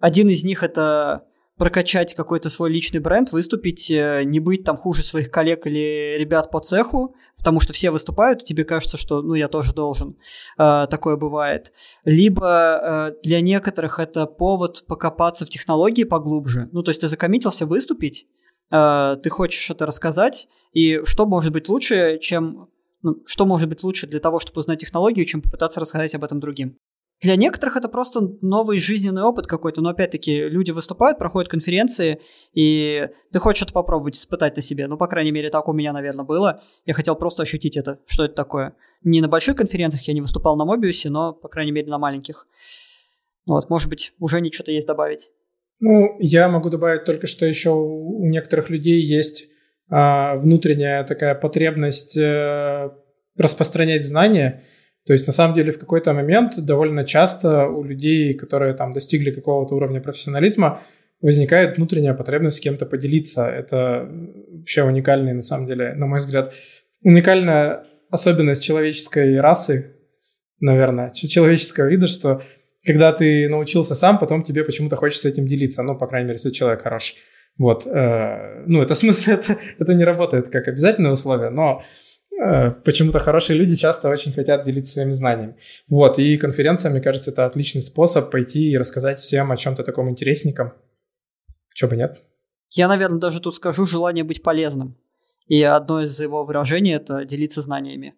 один 0.00 0.28
из 0.28 0.44
них 0.44 0.64
это 0.64 1.26
прокачать 1.56 2.14
какой-то 2.14 2.50
свой 2.50 2.70
личный 2.70 3.00
бренд, 3.00 3.32
выступить, 3.32 3.90
э, 3.90 4.22
не 4.24 4.40
быть 4.40 4.64
там 4.64 4.76
хуже 4.76 5.02
своих 5.02 5.30
коллег 5.30 5.66
или 5.66 6.16
ребят 6.18 6.50
по 6.50 6.60
цеху, 6.60 7.14
потому 7.38 7.60
что 7.60 7.72
все 7.72 7.90
выступают, 7.90 8.42
и 8.42 8.44
тебе 8.44 8.64
кажется, 8.64 8.96
что 8.96 9.22
ну 9.22 9.34
я 9.34 9.48
тоже 9.48 9.72
должен. 9.72 10.16
Э, 10.58 10.86
такое 10.90 11.16
бывает. 11.16 11.72
Либо 12.04 13.12
э, 13.12 13.14
для 13.22 13.40
некоторых 13.40 13.98
это 14.00 14.26
повод 14.26 14.84
покопаться 14.88 15.46
в 15.46 15.48
технологии 15.48 16.04
поглубже. 16.04 16.68
Ну, 16.72 16.82
то 16.82 16.90
есть 16.90 17.00
ты 17.02 17.08
закоммитился 17.08 17.66
выступить, 17.66 18.26
э, 18.72 19.16
ты 19.22 19.30
хочешь 19.30 19.70
это 19.70 19.86
рассказать, 19.86 20.48
и 20.72 21.00
что 21.04 21.26
может 21.26 21.52
быть 21.52 21.68
лучше, 21.68 22.18
чем 22.20 22.68
ну, 23.02 23.22
что 23.26 23.44
может 23.44 23.68
быть 23.68 23.82
лучше 23.84 24.06
для 24.06 24.18
того, 24.18 24.38
чтобы 24.38 24.60
узнать 24.60 24.80
технологию, 24.80 25.26
чем 25.26 25.42
попытаться 25.42 25.78
рассказать 25.78 26.14
об 26.14 26.24
этом 26.24 26.40
другим. 26.40 26.78
Для 27.24 27.36
некоторых 27.36 27.78
это 27.78 27.88
просто 27.88 28.20
новый 28.42 28.78
жизненный 28.78 29.22
опыт 29.22 29.46
какой-то, 29.46 29.80
но 29.80 29.88
опять-таки 29.88 30.46
люди 30.46 30.72
выступают, 30.72 31.16
проходят 31.16 31.50
конференции, 31.50 32.20
и 32.52 33.08
ты 33.32 33.38
хочешь 33.38 33.62
это 33.62 33.72
попробовать, 33.72 34.16
испытать 34.16 34.56
на 34.56 34.60
себе. 34.60 34.86
Ну, 34.88 34.98
по 34.98 35.06
крайней 35.06 35.32
мере, 35.32 35.48
так 35.48 35.66
у 35.66 35.72
меня, 35.72 35.94
наверное, 35.94 36.26
было. 36.26 36.62
Я 36.84 36.92
хотел 36.92 37.16
просто 37.16 37.42
ощутить 37.42 37.78
это, 37.78 37.98
что 38.04 38.26
это 38.26 38.34
такое. 38.34 38.74
Не 39.02 39.22
на 39.22 39.28
больших 39.28 39.56
конференциях 39.56 40.02
я 40.02 40.12
не 40.12 40.20
выступал 40.20 40.54
на 40.56 40.66
Мобиусе, 40.66 41.08
но, 41.08 41.32
по 41.32 41.48
крайней 41.48 41.72
мере, 41.72 41.88
на 41.88 41.98
маленьких. 41.98 42.46
Вот, 43.46 43.70
может 43.70 43.88
быть, 43.88 44.12
уже 44.18 44.42
не 44.42 44.52
что-то 44.52 44.72
есть 44.72 44.86
добавить. 44.86 45.30
Ну, 45.80 46.18
я 46.20 46.50
могу 46.50 46.68
добавить 46.68 47.04
только, 47.04 47.26
что 47.26 47.46
еще 47.46 47.70
у 47.70 48.26
некоторых 48.26 48.68
людей 48.68 49.00
есть 49.00 49.48
а, 49.88 50.36
внутренняя 50.36 51.04
такая 51.04 51.34
потребность 51.34 52.18
а, 52.18 52.94
распространять 53.38 54.06
знания, 54.06 54.62
то 55.06 55.12
есть, 55.12 55.26
на 55.26 55.32
самом 55.32 55.54
деле, 55.54 55.70
в 55.70 55.78
какой-то 55.78 56.12
момент 56.14 56.58
довольно 56.64 57.04
часто 57.04 57.66
у 57.66 57.84
людей, 57.84 58.34
которые 58.34 58.74
там 58.74 58.92
достигли 58.92 59.30
какого-то 59.30 59.74
уровня 59.74 60.00
профессионализма, 60.00 60.82
возникает 61.20 61.76
внутренняя 61.76 62.14
потребность 62.14 62.58
с 62.58 62.60
кем-то 62.60 62.86
поделиться. 62.86 63.46
Это 63.46 64.08
вообще 64.50 64.82
уникальный, 64.82 65.34
на 65.34 65.42
самом 65.42 65.66
деле, 65.66 65.94
на 65.94 66.06
мой 66.06 66.18
взгляд, 66.18 66.54
уникальная 67.02 67.84
особенность 68.10 68.62
человеческой 68.62 69.40
расы, 69.40 69.92
наверное, 70.60 71.10
человеческого 71.10 71.86
вида, 71.86 72.06
что 72.06 72.42
когда 72.84 73.12
ты 73.12 73.48
научился 73.48 73.94
сам, 73.94 74.18
потом 74.18 74.42
тебе 74.42 74.64
почему-то 74.64 74.96
хочется 74.96 75.28
этим 75.28 75.46
делиться. 75.46 75.82
Ну, 75.82 75.96
по 75.96 76.06
крайней 76.06 76.26
мере, 76.26 76.36
если 76.36 76.50
человек 76.50 76.82
хороший. 76.82 77.16
Вот. 77.58 77.86
Э, 77.86 78.64
ну, 78.66 78.82
это 78.82 78.94
в 78.94 78.98
смысле, 78.98 79.34
это, 79.34 79.58
это 79.78 79.94
не 79.94 80.04
работает 80.04 80.48
как 80.48 80.68
обязательное 80.68 81.12
условие, 81.12 81.50
но 81.50 81.82
почему-то 82.84 83.18
хорошие 83.18 83.58
люди 83.58 83.74
часто 83.74 84.08
очень 84.08 84.32
хотят 84.32 84.64
делиться 84.64 84.94
своими 84.94 85.12
знаниями. 85.12 85.56
Вот. 85.88 86.18
И 86.18 86.36
конференция, 86.36 86.90
мне 86.90 87.00
кажется, 87.00 87.30
это 87.30 87.46
отличный 87.46 87.82
способ 87.82 88.30
пойти 88.30 88.70
и 88.70 88.76
рассказать 88.76 89.20
всем 89.20 89.52
о 89.52 89.56
чем-то 89.56 89.82
таком 89.82 90.10
интересненьком. 90.10 90.72
Чего 91.72 91.90
бы 91.90 91.96
нет. 91.96 92.22
Я, 92.70 92.88
наверное, 92.88 93.18
даже 93.20 93.40
тут 93.40 93.54
скажу 93.54 93.86
желание 93.86 94.24
быть 94.24 94.42
полезным. 94.42 94.96
И 95.46 95.62
одно 95.62 96.02
из 96.02 96.18
его 96.20 96.44
выражений– 96.44 96.92
это 96.94 97.24
делиться 97.24 97.62
знаниями. 97.62 98.14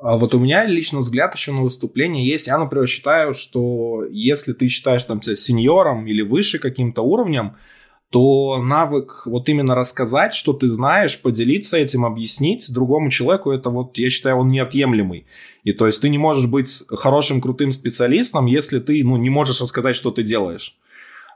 А 0.00 0.18
вот 0.18 0.34
у 0.34 0.38
меня 0.38 0.66
лично 0.66 0.98
взгляд 0.98 1.34
еще 1.34 1.52
на 1.52 1.62
выступление 1.62 2.28
есть. 2.28 2.48
Я, 2.48 2.58
например, 2.58 2.86
считаю, 2.86 3.32
что 3.32 4.04
если 4.10 4.52
ты 4.52 4.68
считаешь 4.68 5.04
там 5.04 5.22
себя 5.22 5.36
сеньором 5.36 6.06
или 6.06 6.22
выше 6.22 6.58
каким-то 6.58 7.02
уровнем, 7.02 7.56
то 8.16 8.62
навык 8.62 9.26
вот 9.26 9.46
именно 9.50 9.74
рассказать, 9.74 10.32
что 10.32 10.54
ты 10.54 10.68
знаешь, 10.68 11.20
поделиться 11.20 11.76
этим, 11.76 12.06
объяснить 12.06 12.72
другому 12.72 13.10
человеку, 13.10 13.50
это 13.50 13.68
вот, 13.68 13.98
я 13.98 14.08
считаю, 14.08 14.36
он 14.36 14.48
неотъемлемый. 14.48 15.26
И 15.64 15.74
то 15.74 15.86
есть 15.86 16.00
ты 16.00 16.08
не 16.08 16.16
можешь 16.16 16.46
быть 16.46 16.82
хорошим, 16.88 17.42
крутым 17.42 17.72
специалистом, 17.72 18.46
если 18.46 18.78
ты, 18.78 19.04
ну, 19.04 19.18
не 19.18 19.28
можешь 19.28 19.60
рассказать, 19.60 19.96
что 19.96 20.10
ты 20.10 20.22
делаешь. 20.22 20.78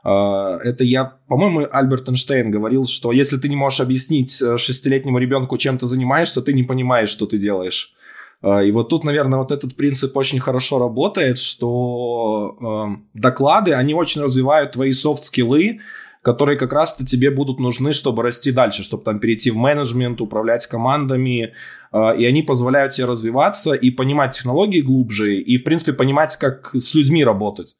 А, 0.03 0.57
это 0.57 0.83
я, 0.83 1.17
по-моему, 1.27 1.67
Альберт 1.71 2.09
Эйнштейн 2.09 2.49
говорил, 2.49 2.87
что 2.87 3.11
если 3.11 3.37
ты 3.37 3.47
не 3.47 3.55
можешь 3.55 3.81
объяснить 3.81 4.41
э, 4.41 4.57
шестилетнему 4.57 5.19
ребенку, 5.19 5.59
чем 5.59 5.77
ты 5.77 5.85
занимаешься, 5.85 6.41
ты 6.41 6.51
не 6.51 6.63
понимаешь, 6.63 7.09
что 7.09 7.27
ты 7.27 7.37
делаешь. 7.37 7.93
А, 8.41 8.63
и 8.63 8.71
вот 8.71 8.89
тут, 8.89 9.03
наверное, 9.03 9.37
вот 9.37 9.51
этот 9.51 9.75
принцип 9.75 10.17
очень 10.17 10.39
хорошо 10.39 10.79
работает, 10.79 11.37
что 11.37 12.57
э, 12.59 13.19
доклады, 13.19 13.73
они 13.73 13.93
очень 13.93 14.21
развивают 14.21 14.71
твои 14.71 14.93
софт-скиллы, 14.93 15.81
которые 16.21 16.57
как 16.57 16.71
раз-то 16.73 17.05
тебе 17.05 17.31
будут 17.31 17.59
нужны, 17.59 17.93
чтобы 17.93 18.23
расти 18.23 18.51
дальше, 18.51 18.83
чтобы 18.83 19.03
там 19.03 19.19
перейти 19.19 19.51
в 19.51 19.57
менеджмент, 19.57 20.21
управлять 20.21 20.67
командами, 20.67 21.53
э, 21.91 22.17
и 22.17 22.25
они 22.25 22.43
позволяют 22.43 22.93
тебе 22.93 23.07
развиваться 23.07 23.73
и 23.73 23.89
понимать 23.89 24.35
технологии 24.35 24.81
глубже, 24.81 25.35
и, 25.35 25.57
в 25.57 25.63
принципе, 25.63 25.93
понимать, 25.93 26.37
как 26.37 26.75
с 26.75 26.93
людьми 26.93 27.23
работать. 27.23 27.77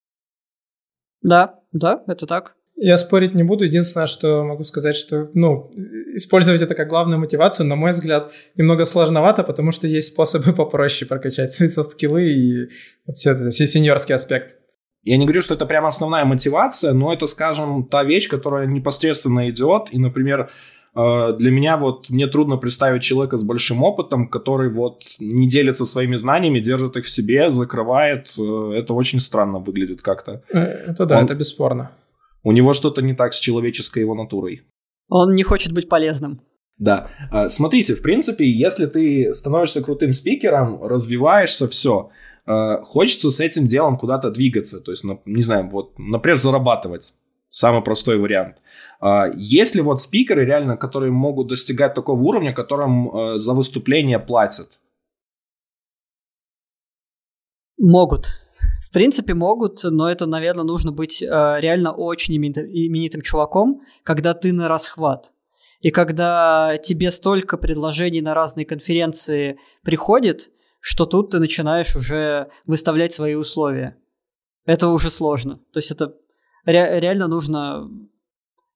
Да, 1.21 1.59
да, 1.71 2.03
это 2.07 2.25
так. 2.25 2.55
Я 2.75 2.97
спорить 2.97 3.35
не 3.35 3.43
буду. 3.43 3.63
Единственное, 3.63 4.07
что 4.07 4.43
могу 4.43 4.63
сказать, 4.63 4.95
что 4.95 5.29
ну, 5.35 5.69
использовать 6.15 6.61
это 6.61 6.73
как 6.73 6.89
главную 6.89 7.19
мотивацию, 7.19 7.67
на 7.67 7.75
мой 7.75 7.91
взгляд, 7.91 8.33
немного 8.55 8.85
сложновато, 8.85 9.43
потому 9.43 9.71
что 9.71 9.85
есть 9.85 10.13
способы 10.13 10.51
попроще 10.53 11.07
прокачать 11.07 11.53
свои 11.53 11.67
софт-скиллы 11.67 12.31
и 12.31 12.69
вот 13.05 13.17
все 13.17 13.33
это, 13.33 13.51
все 13.51 13.67
сеньорский 13.67 14.15
аспект. 14.15 14.55
Я 15.03 15.17
не 15.17 15.25
говорю, 15.25 15.41
что 15.41 15.55
это 15.55 15.65
прямо 15.65 15.87
основная 15.87 16.25
мотивация, 16.25 16.93
но 16.93 17.11
это, 17.11 17.27
скажем, 17.27 17.85
та 17.85 18.03
вещь, 18.03 18.29
которая 18.29 18.67
непосредственно 18.67 19.49
идет. 19.49 19.87
И, 19.91 19.97
например, 19.97 20.51
э, 20.95 21.33
для 21.37 21.51
меня 21.51 21.77
вот 21.77 22.09
мне 22.11 22.27
трудно 22.27 22.57
представить 22.57 23.01
человека 23.01 23.37
с 23.37 23.43
большим 23.43 23.83
опытом, 23.83 24.29
который 24.29 24.69
вот 24.71 25.03
не 25.19 25.49
делится 25.49 25.85
своими 25.85 26.17
знаниями, 26.17 26.59
держит 26.59 26.97
их 26.97 27.05
в 27.05 27.09
себе, 27.09 27.51
закрывает. 27.51 28.27
Э, 28.37 28.73
это 28.75 28.93
очень 28.93 29.19
странно 29.19 29.57
выглядит 29.57 30.03
как-то. 30.03 30.43
Э, 30.53 30.59
это 30.59 31.05
да, 31.07 31.17
Он... 31.17 31.25
это 31.25 31.33
бесспорно. 31.33 31.91
У 32.43 32.51
него 32.51 32.73
что-то 32.73 33.01
не 33.01 33.15
так 33.15 33.33
с 33.33 33.39
человеческой 33.39 33.99
его 33.99 34.13
натурой. 34.13 34.61
Он 35.09 35.33
не 35.33 35.43
хочет 35.43 35.73
быть 35.73 35.89
полезным. 35.89 36.41
Да. 36.77 37.09
А, 37.29 37.49
смотрите, 37.49 37.93
в 37.93 38.01
принципе, 38.01 38.49
если 38.49 38.87
ты 38.87 39.33
становишься 39.35 39.83
крутым 39.83 40.13
спикером, 40.13 40.81
развиваешься, 40.81 41.67
все, 41.67 42.09
хочется 42.45 43.29
с 43.31 43.39
этим 43.39 43.67
делом 43.67 43.97
куда-то 43.97 44.31
двигаться. 44.31 44.79
То 44.79 44.91
есть, 44.91 45.05
не 45.25 45.41
знаю, 45.41 45.69
вот, 45.69 45.97
например, 45.97 46.37
зарабатывать. 46.37 47.13
Самый 47.49 47.81
простой 47.81 48.17
вариант. 48.17 48.57
А, 49.01 49.27
есть 49.35 49.75
ли 49.75 49.81
вот 49.81 50.01
спикеры 50.01 50.45
реально, 50.45 50.77
которые 50.77 51.11
могут 51.11 51.47
достигать 51.47 51.93
такого 51.93 52.21
уровня, 52.21 52.53
которым 52.53 53.37
за 53.37 53.53
выступление 53.53 54.19
платят? 54.19 54.79
Могут. 57.77 58.27
В 58.91 58.93
принципе, 58.93 59.33
могут, 59.33 59.83
но 59.83 60.11
это, 60.11 60.27
наверное, 60.27 60.65
нужно 60.65 60.91
быть 60.91 61.23
э, 61.23 61.27
реально 61.59 61.93
очень 61.93 62.35
именитым 62.35 63.21
чуваком, 63.21 63.81
когда 64.03 64.33
ты 64.33 64.53
на 64.53 64.67
расхват. 64.67 65.33
И 65.79 65.89
когда 65.89 66.77
тебе 66.77 67.11
столько 67.11 67.57
предложений 67.57 68.21
на 68.21 68.33
разные 68.33 68.65
конференции 68.65 69.57
приходит, 69.83 70.51
что 70.81 71.05
тут 71.05 71.29
ты 71.29 71.39
начинаешь 71.39 71.95
уже 71.95 72.49
выставлять 72.65 73.13
свои 73.13 73.35
условия. 73.35 73.95
Это 74.65 74.89
уже 74.89 75.09
сложно. 75.09 75.57
То 75.71 75.77
есть 75.77 75.91
это 75.91 76.17
ре- 76.65 76.99
реально 76.99 77.27
нужно 77.27 77.89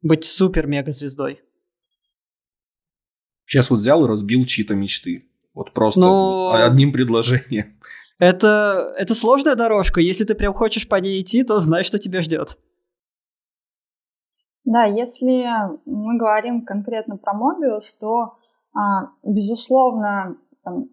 быть 0.01 0.23
супер-мега-звездой. 0.23 1.41
Сейчас 3.45 3.69
вот 3.69 3.79
взял 3.79 4.05
и 4.05 4.07
разбил 4.07 4.45
чьи-то 4.45 4.75
мечты. 4.75 5.29
Вот 5.53 5.73
просто 5.73 6.01
Но... 6.01 6.53
одним 6.53 6.91
предложением. 6.91 7.79
Это, 8.17 8.93
это 8.97 9.13
сложная 9.13 9.55
дорожка. 9.55 9.99
Если 9.99 10.23
ты 10.23 10.35
прям 10.35 10.53
хочешь 10.53 10.87
по 10.87 10.95
ней 10.95 11.21
идти, 11.21 11.43
то 11.43 11.59
знай, 11.59 11.83
что 11.83 11.99
тебя 11.99 12.21
ждет. 12.21 12.57
Да, 14.63 14.85
если 14.85 15.43
мы 15.85 16.17
говорим 16.17 16.65
конкретно 16.65 17.17
про 17.17 17.33
Mobius, 17.33 17.83
то, 17.99 18.37
а, 18.73 19.11
безусловно, 19.23 20.37
там, 20.63 20.89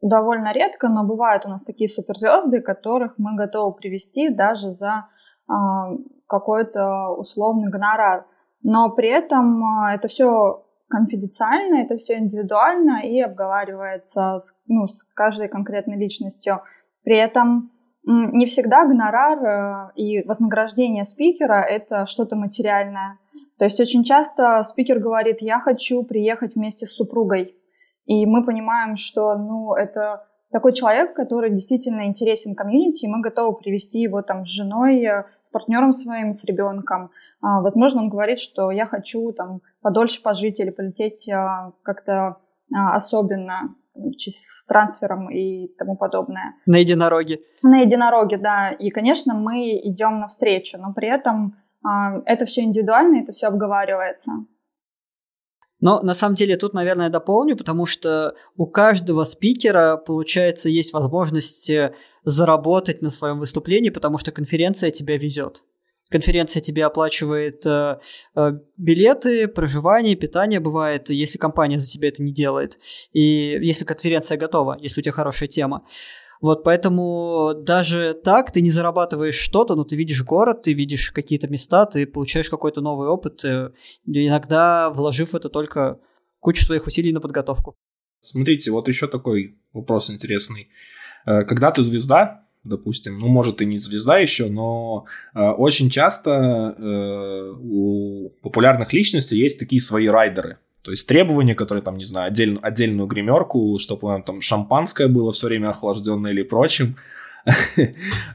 довольно 0.00 0.52
редко, 0.52 0.88
но 0.88 1.04
бывают 1.04 1.44
у 1.46 1.48
нас 1.48 1.62
такие 1.64 1.88
суперзвезды, 1.88 2.60
которых 2.60 3.14
мы 3.18 3.34
готовы 3.36 3.74
привести 3.74 4.28
даже 4.28 4.72
за 4.72 5.08
а, 5.48 5.90
какой-то 6.26 7.10
условный 7.10 7.70
гонорар. 7.70 8.26
Но 8.62 8.90
при 8.90 9.08
этом 9.08 9.64
а, 9.64 9.94
это 9.94 10.08
все 10.08 10.64
конфиденциально, 10.88 11.82
это 11.82 11.96
все 11.96 12.18
индивидуально 12.18 13.02
и 13.04 13.20
обговаривается 13.20 14.38
с, 14.38 14.54
ну, 14.66 14.88
с 14.88 15.02
каждой 15.14 15.48
конкретной 15.48 15.96
личностью. 15.96 16.62
При 17.04 17.18
этом 17.18 17.70
не 18.08 18.46
всегда 18.46 18.86
гонорар 18.86 19.44
э, 19.44 19.92
и 19.96 20.22
вознаграждение 20.26 21.04
спикера– 21.04 21.60
это 21.68 22.06
что-то 22.06 22.36
материальное. 22.36 23.18
То 23.58 23.66
есть 23.66 23.78
очень 23.80 24.02
часто 24.02 24.64
спикер 24.64 24.98
говорит, 24.98 25.38
я 25.40 25.60
хочу 25.60 26.02
приехать 26.04 26.54
вместе 26.54 26.86
с 26.86 26.94
супругой. 26.94 27.57
И 28.08 28.24
мы 28.24 28.42
понимаем, 28.42 28.96
что 28.96 29.36
ну, 29.36 29.74
это 29.74 30.26
такой 30.50 30.72
человек, 30.72 31.14
который 31.14 31.50
действительно 31.50 32.06
интересен 32.06 32.54
комьюнити, 32.54 33.04
и 33.04 33.08
мы 33.08 33.20
готовы 33.20 33.54
привести 33.58 34.00
его 34.00 34.22
там 34.22 34.46
с 34.46 34.48
женой, 34.48 35.04
э, 35.04 35.24
с 35.46 35.52
партнером 35.52 35.92
своим, 35.92 36.34
с 36.34 36.42
ребенком. 36.42 37.10
А, 37.42 37.60
возможно, 37.60 38.00
он 38.00 38.08
говорит, 38.08 38.40
что 38.40 38.70
я 38.70 38.86
хочу 38.86 39.30
там 39.32 39.60
подольше 39.82 40.22
пожить 40.22 40.58
или 40.58 40.70
полететь 40.70 41.28
а, 41.28 41.72
как-то 41.82 42.38
а, 42.74 42.96
особенно 42.96 43.74
с 43.94 44.64
трансфером 44.66 45.28
и 45.28 45.68
тому 45.76 45.94
подобное. 45.94 46.54
На 46.64 46.78
единороге. 46.78 47.40
На 47.62 47.80
единороге, 47.80 48.38
да. 48.38 48.70
И, 48.70 48.88
конечно, 48.88 49.34
мы 49.34 49.78
идем 49.84 50.20
навстречу, 50.20 50.78
но 50.78 50.94
при 50.94 51.08
этом 51.08 51.56
это 52.26 52.46
все 52.46 52.62
индивидуально, 52.62 53.22
это 53.22 53.32
все 53.32 53.48
обговаривается. 53.48 54.32
Но 55.80 56.00
на 56.02 56.14
самом 56.14 56.34
деле 56.34 56.56
тут, 56.56 56.74
наверное, 56.74 57.08
дополню, 57.08 57.56
потому 57.56 57.86
что 57.86 58.34
у 58.56 58.66
каждого 58.66 59.24
спикера, 59.24 59.96
получается, 59.96 60.68
есть 60.68 60.92
возможность 60.92 61.70
э, 61.70 61.94
заработать 62.24 63.00
на 63.00 63.10
своем 63.10 63.38
выступлении, 63.38 63.90
потому 63.90 64.18
что 64.18 64.32
конференция 64.32 64.90
тебя 64.90 65.16
везет. 65.16 65.64
Конференция 66.10 66.62
тебе 66.62 66.84
оплачивает 66.84 67.64
э, 67.66 67.98
э, 68.34 68.52
билеты, 68.76 69.46
проживание, 69.46 70.16
питание 70.16 70.58
бывает, 70.58 71.10
если 71.10 71.38
компания 71.38 71.78
за 71.78 71.86
тебя 71.86 72.08
это 72.08 72.22
не 72.22 72.32
делает. 72.32 72.78
И 73.12 73.58
если 73.60 73.84
конференция 73.84 74.38
готова, 74.38 74.78
если 74.80 75.00
у 75.00 75.04
тебя 75.04 75.12
хорошая 75.12 75.48
тема. 75.48 75.84
Вот 76.40 76.64
поэтому 76.64 77.52
даже 77.56 78.14
так 78.24 78.52
ты 78.52 78.60
не 78.60 78.70
зарабатываешь 78.70 79.34
что-то, 79.34 79.74
но 79.74 79.84
ты 79.84 79.96
видишь 79.96 80.22
город, 80.22 80.62
ты 80.62 80.72
видишь 80.72 81.10
какие-то 81.10 81.48
места, 81.48 81.86
ты 81.86 82.06
получаешь 82.06 82.48
какой-то 82.48 82.80
новый 82.80 83.08
опыт, 83.08 83.44
э, 83.44 83.70
иногда 84.06 84.90
вложив 84.90 85.34
это 85.34 85.48
только 85.48 85.98
кучу 86.40 86.64
своих 86.64 86.86
усилий 86.86 87.12
на 87.12 87.20
подготовку. 87.20 87.74
Смотрите, 88.20 88.70
вот 88.70 88.88
еще 88.88 89.08
такой 89.08 89.58
вопрос 89.72 90.10
интересный. 90.10 90.68
Э, 91.26 91.42
когда 91.42 91.70
ты 91.70 91.82
звезда, 91.82 92.44
допустим, 92.64 93.18
ну, 93.18 93.28
может, 93.28 93.60
и 93.60 93.66
не 93.66 93.78
звезда 93.78 94.18
еще, 94.18 94.48
но 94.48 95.06
э, 95.34 95.40
очень 95.40 95.90
часто 95.90 96.30
э, 96.30 97.52
у 97.60 98.30
популярных 98.42 98.92
личностей 98.92 99.38
есть 99.38 99.58
такие 99.58 99.80
свои 99.80 100.06
райдеры. 100.06 100.58
То 100.88 100.92
есть 100.92 101.06
требования, 101.06 101.54
которые 101.54 101.82
там, 101.82 101.98
не 101.98 102.04
знаю, 102.04 102.28
отдель, 102.28 102.58
отдельную 102.62 103.06
гримерку, 103.06 103.76
чтобы 103.78 104.22
там 104.24 104.40
шампанское 104.40 105.06
было 105.06 105.32
все 105.32 105.48
время 105.48 105.68
охлажденное 105.68 106.32
или 106.32 106.42
прочим. 106.42 106.96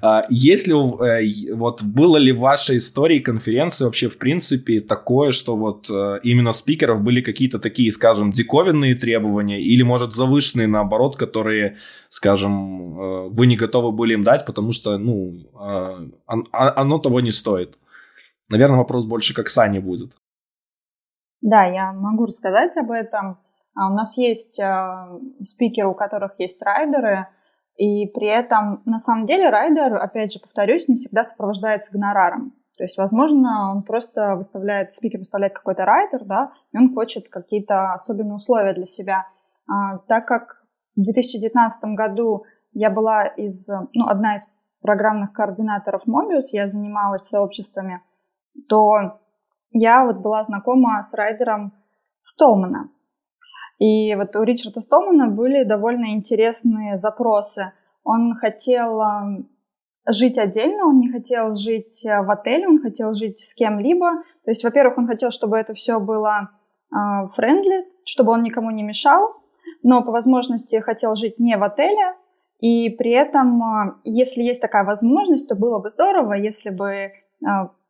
А, 0.02 0.22
если 0.30 0.74
э, 0.74 1.56
вот 1.56 1.82
было 1.82 2.18
ли 2.18 2.32
в 2.32 2.40
вашей 2.40 2.78
истории 2.78 3.20
конференции 3.20 3.86
вообще 3.86 4.08
в 4.08 4.18
принципе 4.20 4.82
такое, 4.82 5.32
что 5.32 5.56
вот 5.56 5.90
э, 5.90 6.20
именно 6.22 6.52
спикеров 6.52 7.02
были 7.02 7.22
какие-то 7.22 7.58
такие, 7.58 7.92
скажем, 7.92 8.32
диковинные 8.32 8.94
требования 8.94 9.60
или, 9.60 9.82
может, 9.82 10.14
завышенные 10.14 10.68
наоборот, 10.68 11.16
которые, 11.16 11.78
скажем, 12.10 13.00
э, 13.00 13.30
вы 13.30 13.48
не 13.48 13.56
готовы 13.56 13.92
были 13.92 14.14
им 14.14 14.24
дать, 14.24 14.46
потому 14.46 14.74
что, 14.74 15.00
ну, 15.00 15.48
оно 16.52 17.00
того 17.00 17.20
не 17.20 17.32
стоит? 17.32 17.80
Наверное, 18.50 18.78
вопрос 18.78 19.06
больше 19.06 19.34
как 19.34 19.50
Сани 19.50 19.80
будет. 19.80 20.12
Да, 21.44 21.66
я 21.66 21.94
могу 21.94 22.26
рассказать 22.26 22.76
об 22.78 22.90
этом. 22.90 23.38
А 23.76 23.92
у 23.92 23.94
нас 23.94 24.18
есть 24.18 24.60
спикеры, 25.44 25.88
у 25.88 25.94
которых 25.94 26.40
есть 26.40 26.62
райдеры– 26.62 27.28
и 27.78 28.06
при 28.08 28.28
этом, 28.28 28.82
на 28.86 29.00
самом 29.00 29.26
деле, 29.26 29.50
райдер, 29.50 29.96
опять 29.96 30.32
же, 30.32 30.40
повторюсь, 30.40 30.88
не 30.88 30.96
всегда 30.96 31.26
сопровождается 31.26 31.92
гонораром. 31.92 32.54
То 32.78 32.84
есть, 32.84 32.98
возможно, 32.98 33.72
он 33.72 33.84
просто 33.84 34.36
выставляет, 34.36 34.96
спикер 34.96 35.20
выставляет 35.20 35.54
какой-то 35.54 35.86
райдер, 35.86 36.24
да, 36.26 36.52
и 36.72 36.78
он 36.78 36.94
хочет 36.94 37.30
какие-то 37.30 37.94
особенные 37.94 38.36
условия 38.36 38.74
для 38.74 38.86
себя. 38.86 39.28
А, 39.68 40.00
так 40.08 40.28
как 40.28 40.64
в 40.96 41.02
2019 41.02 41.84
году 41.96 42.46
я 42.74 42.90
была 42.90 43.26
из, 43.26 43.68
ну, 43.68 44.08
одна 44.08 44.38
из 44.38 44.44
программных 44.82 45.34
координаторов 45.34 46.04
Mobius, 46.08 46.50
я 46.52 46.68
занималась 46.68 47.28
сообществами, 47.28 48.02
то 48.68 49.20
я 49.74 50.06
вот 50.06 50.18
была 50.18 50.44
знакома 50.44 51.04
с 51.04 51.14
райдером 51.14 51.74
Столмана. 52.24 52.90
И 53.80 54.16
вот 54.16 54.36
у 54.36 54.44
Ричарда 54.44 54.82
Стомана 54.82 55.28
были 55.28 55.64
довольно 55.64 56.14
интересные 56.14 56.98
запросы. 57.00 57.74
Он 58.04 58.36
хотел 58.36 59.02
эм, 59.02 59.50
жить 60.08 60.38
отдельно, 60.38 60.86
он 60.86 61.00
не 61.00 61.12
хотел 61.12 61.56
жить 61.56 62.06
э, 62.06 62.22
в 62.22 62.32
отеле, 62.32 62.68
он 62.68 62.82
хотел 62.82 63.14
жить 63.14 63.42
с 63.42 63.54
кем-либо. 63.54 64.24
То 64.46 64.52
есть, 64.52 64.64
во-первых, 64.64 64.98
он 64.98 65.08
хотел, 65.08 65.32
чтобы 65.32 65.58
это 65.58 65.74
все 65.74 66.00
было 66.00 66.50
friendly, 67.36 67.82
э, 67.82 67.86
чтобы 68.06 68.32
он 68.32 68.44
никому 68.44 68.72
не 68.72 68.84
мешал, 68.84 69.36
но 69.82 70.04
по 70.04 70.12
возможности 70.12 70.80
хотел 70.80 71.16
жить 71.16 71.40
не 71.40 71.58
в 71.58 71.64
отеле, 71.64 72.16
и 72.60 72.90
при 72.92 73.12
этом, 73.12 73.62
э, 73.62 73.94
если 74.04 74.44
есть 74.44 74.62
такая 74.62 74.84
возможность, 74.84 75.50
то 75.50 75.56
было 75.56 75.80
бы 75.80 75.90
здорово, 75.90 76.34
если 76.34 76.70
бы 76.70 77.12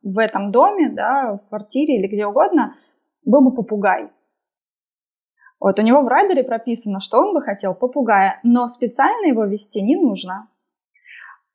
в 0.04 0.18
этом 0.18 0.52
доме, 0.52 0.90
да, 0.90 1.40
в 1.42 1.48
квартире 1.48 1.98
или 1.98 2.06
где 2.06 2.26
угодно, 2.26 2.76
был 3.24 3.40
бы 3.40 3.54
попугай. 3.54 4.10
Вот 5.58 5.78
у 5.78 5.82
него 5.82 6.02
в 6.02 6.08
райдере 6.08 6.44
прописано, 6.44 7.00
что 7.00 7.18
он 7.18 7.32
бы 7.32 7.40
хотел 7.40 7.74
попугая, 7.74 8.38
но 8.42 8.68
специально 8.68 9.26
его 9.26 9.44
вести 9.46 9.80
не 9.80 9.96
нужно. 9.96 10.48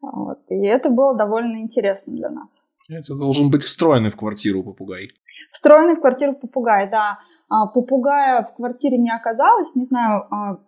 Вот. 0.01 0.39
И 0.49 0.65
это 0.65 0.89
было 0.89 1.15
довольно 1.15 1.61
интересно 1.61 2.13
для 2.13 2.29
нас. 2.29 2.63
Это 2.89 3.13
должен 3.13 3.51
быть 3.51 3.63
встроенный 3.63 4.09
в 4.09 4.17
квартиру 4.17 4.63
попугай. 4.63 5.09
Встроенный 5.51 5.95
в 5.95 6.01
квартиру 6.01 6.33
попугай, 6.33 6.89
да. 6.89 7.19
А, 7.49 7.67
попугая 7.67 8.43
в 8.43 8.55
квартире 8.55 8.97
не 8.97 9.11
оказалось. 9.11 9.75
Не 9.75 9.85
знаю, 9.85 10.25
а, 10.31 10.59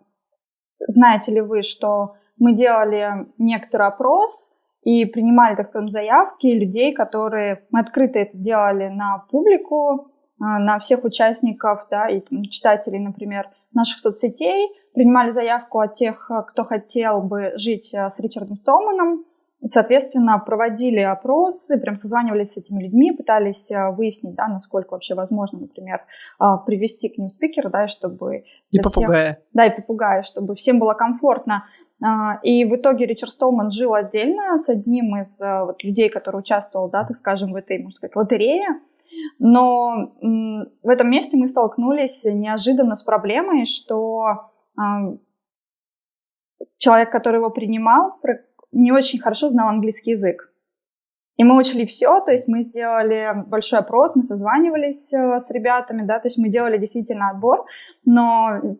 знаете 0.86 1.32
ли 1.32 1.40
вы, 1.40 1.62
что 1.62 2.14
мы 2.38 2.54
делали 2.54 3.26
некоторый 3.38 3.88
опрос 3.88 4.52
и 4.82 5.04
принимали, 5.04 5.54
так 5.54 5.68
скажем, 5.68 5.90
заявки 5.90 6.46
людей, 6.46 6.92
которые... 6.92 7.64
Мы 7.70 7.80
открыто 7.80 8.18
это 8.18 8.36
делали 8.36 8.88
на 8.88 9.24
публику, 9.30 10.12
а, 10.40 10.58
на 10.58 10.78
всех 10.80 11.04
участников, 11.04 11.86
да, 11.88 12.08
и 12.08 12.20
читателей, 12.48 12.98
например, 12.98 13.48
наших 13.72 14.00
соцсетей, 14.00 14.70
принимали 14.92 15.30
заявку 15.30 15.78
от 15.78 15.94
тех, 15.94 16.28
а, 16.30 16.42
кто 16.42 16.64
хотел 16.64 17.22
бы 17.22 17.52
жить 17.54 17.94
а, 17.94 18.10
с 18.10 18.18
Ричардом 18.18 18.56
Столманом, 18.56 19.24
соответственно, 19.64 20.42
проводили 20.44 20.98
опросы, 20.98 21.78
прям 21.78 21.96
созванивались 21.96 22.54
с 22.54 22.56
этими 22.56 22.82
людьми, 22.82 23.12
пытались 23.12 23.70
выяснить, 23.96 24.34
да, 24.34 24.48
насколько 24.48 24.94
вообще 24.94 25.14
возможно, 25.14 25.60
например, 25.60 26.00
привести 26.66 27.08
к 27.08 27.16
ним 27.16 27.30
спикера, 27.30 27.70
да, 27.70 27.86
чтобы... 27.86 28.42
И 28.72 28.80
попугая. 28.80 29.34
Всех, 29.34 29.44
да, 29.52 29.66
и 29.66 29.76
попугая, 29.76 30.24
чтобы 30.24 30.56
всем 30.56 30.80
было 30.80 30.94
комфортно. 30.94 31.66
И 32.42 32.64
в 32.64 32.74
итоге 32.74 33.06
Ричард 33.06 33.30
Столман 33.30 33.70
жил 33.70 33.94
отдельно 33.94 34.58
с 34.58 34.68
одним 34.68 35.16
из 35.16 35.28
вот, 35.38 35.84
людей, 35.84 36.08
который 36.08 36.40
участвовал, 36.40 36.90
да, 36.90 37.04
так 37.04 37.16
скажем, 37.16 37.52
в 37.52 37.56
этой, 37.56 37.78
можно 37.78 37.96
сказать, 37.96 38.16
лотерее. 38.16 38.80
Но 39.38 40.12
в 40.20 40.88
этом 40.88 41.10
месте 41.10 41.36
мы 41.36 41.46
столкнулись 41.46 42.24
неожиданно 42.24 42.96
с 42.96 43.02
проблемой, 43.02 43.66
что 43.66 44.50
человек, 46.76 47.12
который 47.12 47.36
его 47.36 47.50
принимал, 47.50 48.18
не 48.72 48.90
очень 48.90 49.20
хорошо 49.20 49.50
знал 49.50 49.68
английский 49.68 50.12
язык. 50.12 50.52
И 51.36 51.44
мы 51.44 51.58
учли 51.58 51.86
все, 51.86 52.20
то 52.20 52.30
есть 52.30 52.46
мы 52.46 52.62
сделали 52.62 53.44
большой 53.46 53.78
опрос, 53.78 54.14
мы 54.14 54.22
созванивались 54.22 55.12
э, 55.14 55.40
с 55.40 55.50
ребятами, 55.50 56.02
да, 56.02 56.18
то 56.18 56.26
есть 56.26 56.36
мы 56.36 56.50
делали 56.50 56.76
действительно 56.76 57.30
отбор, 57.30 57.64
но 58.04 58.50
э, 58.62 58.74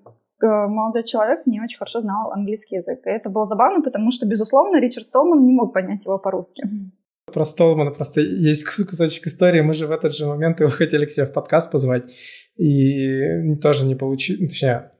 молодой 0.46 1.04
человек 1.04 1.46
не 1.46 1.60
очень 1.60 1.78
хорошо 1.78 2.00
знал 2.00 2.32
английский 2.32 2.76
язык. 2.76 3.00
И 3.06 3.10
это 3.10 3.30
было 3.30 3.46
забавно, 3.46 3.82
потому 3.82 4.10
что, 4.12 4.26
безусловно, 4.26 4.80
Ричард 4.80 5.06
Столман 5.06 5.44
не 5.44 5.52
мог 5.52 5.72
понять 5.72 6.04
его 6.04 6.18
по-русски. 6.18 6.64
Про 7.32 7.44
Столмана 7.44 7.90
просто 7.90 8.20
есть 8.20 8.64
кусочек 8.64 9.26
истории. 9.26 9.60
Мы 9.60 9.74
же 9.74 9.86
в 9.86 9.90
этот 9.90 10.14
же 10.14 10.26
момент 10.26 10.60
его 10.60 10.70
хотели 10.70 11.06
к 11.06 11.10
себе 11.10 11.26
в 11.26 11.32
подкаст 11.32 11.70
позвать. 11.70 12.12
И 12.56 13.54
тоже 13.62 13.86
не 13.86 13.94
получилось. 13.94 14.40
Ну, 14.40 14.48
точнее, 14.48 14.92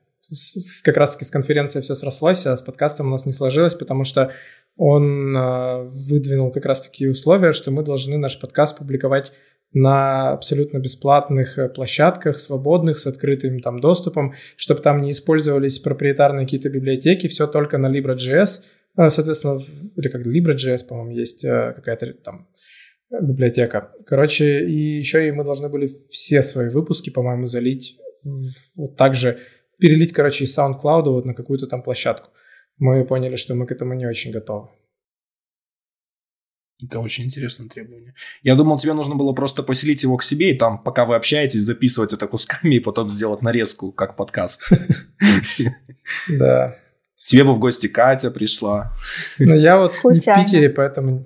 как 0.85 0.97
раз-таки 0.97 1.25
с 1.25 1.31
конференцией 1.31 1.83
все 1.83 1.95
срослось, 1.95 2.47
а 2.47 2.57
с 2.57 2.63
подкастом 2.63 3.09
у 3.09 3.11
нас 3.11 3.27
не 3.27 3.33
сложилось, 3.33 3.75
потому 3.75 4.05
что 4.05 4.33
он 4.77 5.37
э, 5.37 5.83
выдвинул 5.85 6.51
как 6.51 6.65
раз-таки 6.65 7.07
условия, 7.07 7.53
что 7.53 7.71
мы 7.71 7.83
должны 7.83 8.17
наш 8.17 8.41
подкаст 8.41 8.79
публиковать 8.79 9.33
на 9.75 10.33
абсолютно 10.33 10.79
бесплатных 10.79 11.59
э, 11.59 11.69
площадках, 11.69 12.39
свободных, 12.39 12.99
с 12.99 13.07
открытым 13.07 13.61
там 13.61 13.81
доступом, 13.81 14.35
чтобы 14.57 14.83
там 14.83 15.01
не 15.01 15.11
использовались 15.11 15.79
проприетарные 15.79 16.47
какие-то 16.47 16.69
библиотеки, 16.69 17.27
все 17.27 17.47
только 17.47 17.79
на 17.79 17.87
Libra.js, 17.87 18.63
а, 18.97 19.11
соответственно, 19.11 19.61
или 19.97 20.09
как 20.09 20.27
Libra.js, 20.27 20.87
по-моему, 20.87 21.13
есть 21.13 21.45
э, 21.45 21.73
какая-то 21.75 22.13
там 22.15 22.49
библиотека. 23.11 23.93
Короче, 24.07 24.67
и 24.67 24.99
еще 24.99 25.27
и 25.29 25.33
мы 25.33 25.45
должны 25.45 25.69
были 25.69 25.89
все 26.11 26.43
свои 26.43 26.69
выпуски, 26.69 27.11
по-моему, 27.11 27.47
залить, 27.47 27.99
вот 28.77 28.97
так 28.97 29.15
же 29.15 29.39
перелить, 29.79 30.13
короче, 30.13 30.45
из 30.45 30.57
SoundCloud 30.57 31.05
вот 31.11 31.25
на 31.25 31.35
какую-то 31.35 31.67
там 31.67 31.83
площадку. 31.83 32.31
Мы 32.79 33.05
поняли, 33.05 33.37
что 33.37 33.55
мы 33.55 33.67
к 33.67 33.73
этому 33.73 33.95
не 33.95 34.07
очень 34.07 34.33
готовы. 34.33 34.69
Это 36.83 37.01
очень 37.01 37.25
интересное 37.25 37.69
требование. 37.69 38.15
Я 38.43 38.55
думал, 38.55 38.79
тебе 38.79 38.93
нужно 38.93 39.15
было 39.15 39.33
просто 39.33 39.63
поселить 39.63 40.03
его 40.03 40.17
к 40.17 40.23
себе, 40.23 40.53
и 40.55 40.59
там, 40.59 40.83
пока 40.83 41.05
вы 41.05 41.15
общаетесь, 41.15 41.61
записывать 41.61 42.13
это 42.13 42.27
кусками, 42.27 42.77
и 42.77 42.81
потом 42.81 43.11
сделать 43.11 43.43
нарезку, 43.43 43.93
как 43.93 44.17
подкаст. 44.17 44.69
Да. 46.29 46.77
Тебе 47.15 47.45
бы 47.45 47.55
в 47.55 47.61
гости 47.61 47.87
Катя 47.87 48.33
пришла. 48.33 48.93
Ну, 49.39 49.55
я 49.55 49.79
вот 49.79 49.95
Случайно. 49.95 50.41
не 50.41 50.45
в 50.45 50.51
Питере, 50.51 50.71
поэтому... 50.71 51.25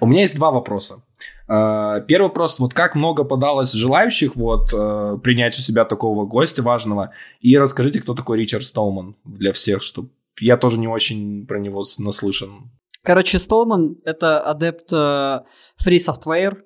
У 0.00 0.06
меня 0.06 0.22
есть 0.22 0.36
два 0.36 0.50
вопроса. 0.50 1.04
А, 1.46 2.00
первый 2.00 2.28
вопрос, 2.28 2.58
вот 2.58 2.74
как 2.74 2.94
много 2.94 3.24
подалось 3.24 3.72
желающих 3.72 4.36
вот 4.36 4.72
э, 4.72 5.18
принять 5.22 5.58
у 5.58 5.60
себя 5.60 5.84
такого 5.84 6.24
гостя 6.24 6.62
важного, 6.62 7.12
и 7.40 7.56
расскажите, 7.58 8.00
кто 8.00 8.14
такой 8.14 8.38
Ричард 8.38 8.64
Столман 8.64 9.16
для 9.24 9.52
всех, 9.52 9.82
чтобы 9.82 10.10
я 10.40 10.56
тоже 10.56 10.80
не 10.80 10.88
очень 10.88 11.46
про 11.46 11.58
него 11.58 11.84
наслышан. 11.98 12.70
Короче, 13.02 13.38
Столман— 13.38 13.96
это 14.04 14.40
адепт 14.40 14.92
э, 14.92 14.96
free 14.96 15.98
software, 15.98 16.62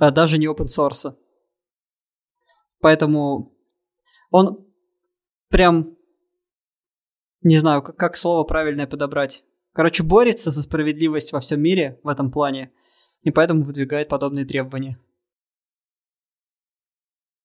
э, 0.00 0.10
даже 0.10 0.36
не 0.38 0.46
open 0.46 0.66
source. 0.66 1.14
Поэтому 2.80 3.52
он 4.30 4.66
прям, 5.48 5.96
не 7.42 7.56
знаю, 7.56 7.82
как, 7.82 7.96
как 7.96 8.16
слово 8.16 8.42
правильное 8.42 8.88
подобрать. 8.88 9.44
Короче, 9.72 10.02
борется 10.02 10.50
за 10.50 10.62
справедливость 10.62 11.32
во 11.32 11.38
всем 11.38 11.60
мире 11.60 12.00
в 12.02 12.08
этом 12.08 12.32
плане, 12.32 12.72
и 13.22 13.30
поэтому 13.30 13.62
выдвигает 13.62 14.08
подобные 14.08 14.44
требования. 14.44 14.98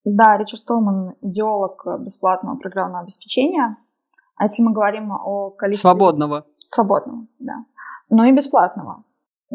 Да, 0.04 0.38
Ричард 0.38 0.62
Столман– 0.62 1.16
идеолог 1.22 1.86
бесплатного 2.00 2.58
программного 2.58 3.04
обеспечения. 3.04 3.78
А 4.36 4.46
если 4.46 4.64
мы 4.64 4.74
говорим 4.74 5.12
о 5.12 5.52
количестве... 5.52 5.90
Свободного. 5.90 6.48
Свободного, 6.66 7.28
да. 7.38 7.66
Но 8.14 8.26
и 8.26 8.32
бесплатного. 8.32 9.04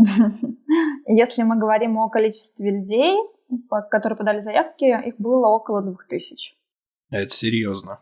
Если 1.06 1.44
мы 1.44 1.56
говорим 1.56 1.96
о 1.98 2.08
количестве 2.08 2.72
людей, 2.72 3.16
которые 3.88 4.16
подали 4.16 4.40
заявки, 4.40 4.84
их 5.08 5.14
было 5.18 5.46
около 5.46 5.80
двух 5.80 6.06
тысяч. 6.08 6.56
Это 7.08 7.32
серьезно. 7.32 8.00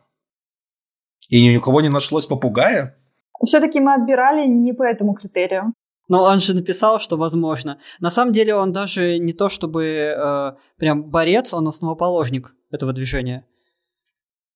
И 1.29 1.43
ни 1.43 1.57
у 1.59 1.61
кого 1.61 1.83
не 1.83 1.91
нашлось 1.91 2.25
попугая? 2.25 2.97
Все-таки 3.45 3.81
мы 3.81 3.95
отбирали 3.95 4.47
не 4.47 4.73
по 4.73 4.83
этому 4.83 5.13
критерию. 5.13 5.75
Но 6.09 6.23
он 6.23 6.41
же 6.41 6.55
написал, 6.55 7.01
что 7.01 7.19
возможно. 7.19 7.79
На 8.01 8.11
самом 8.11 8.33
деле 8.33 8.55
он 8.55 8.73
даже 8.73 9.19
не 9.19 9.35
то 9.35 9.51
чтобы 9.51 9.85
э, 9.85 10.53
прям 10.79 11.03
борец, 11.03 11.53
он 11.53 11.69
основоположник 11.69 12.55
этого 12.71 12.95
движения. 12.95 13.47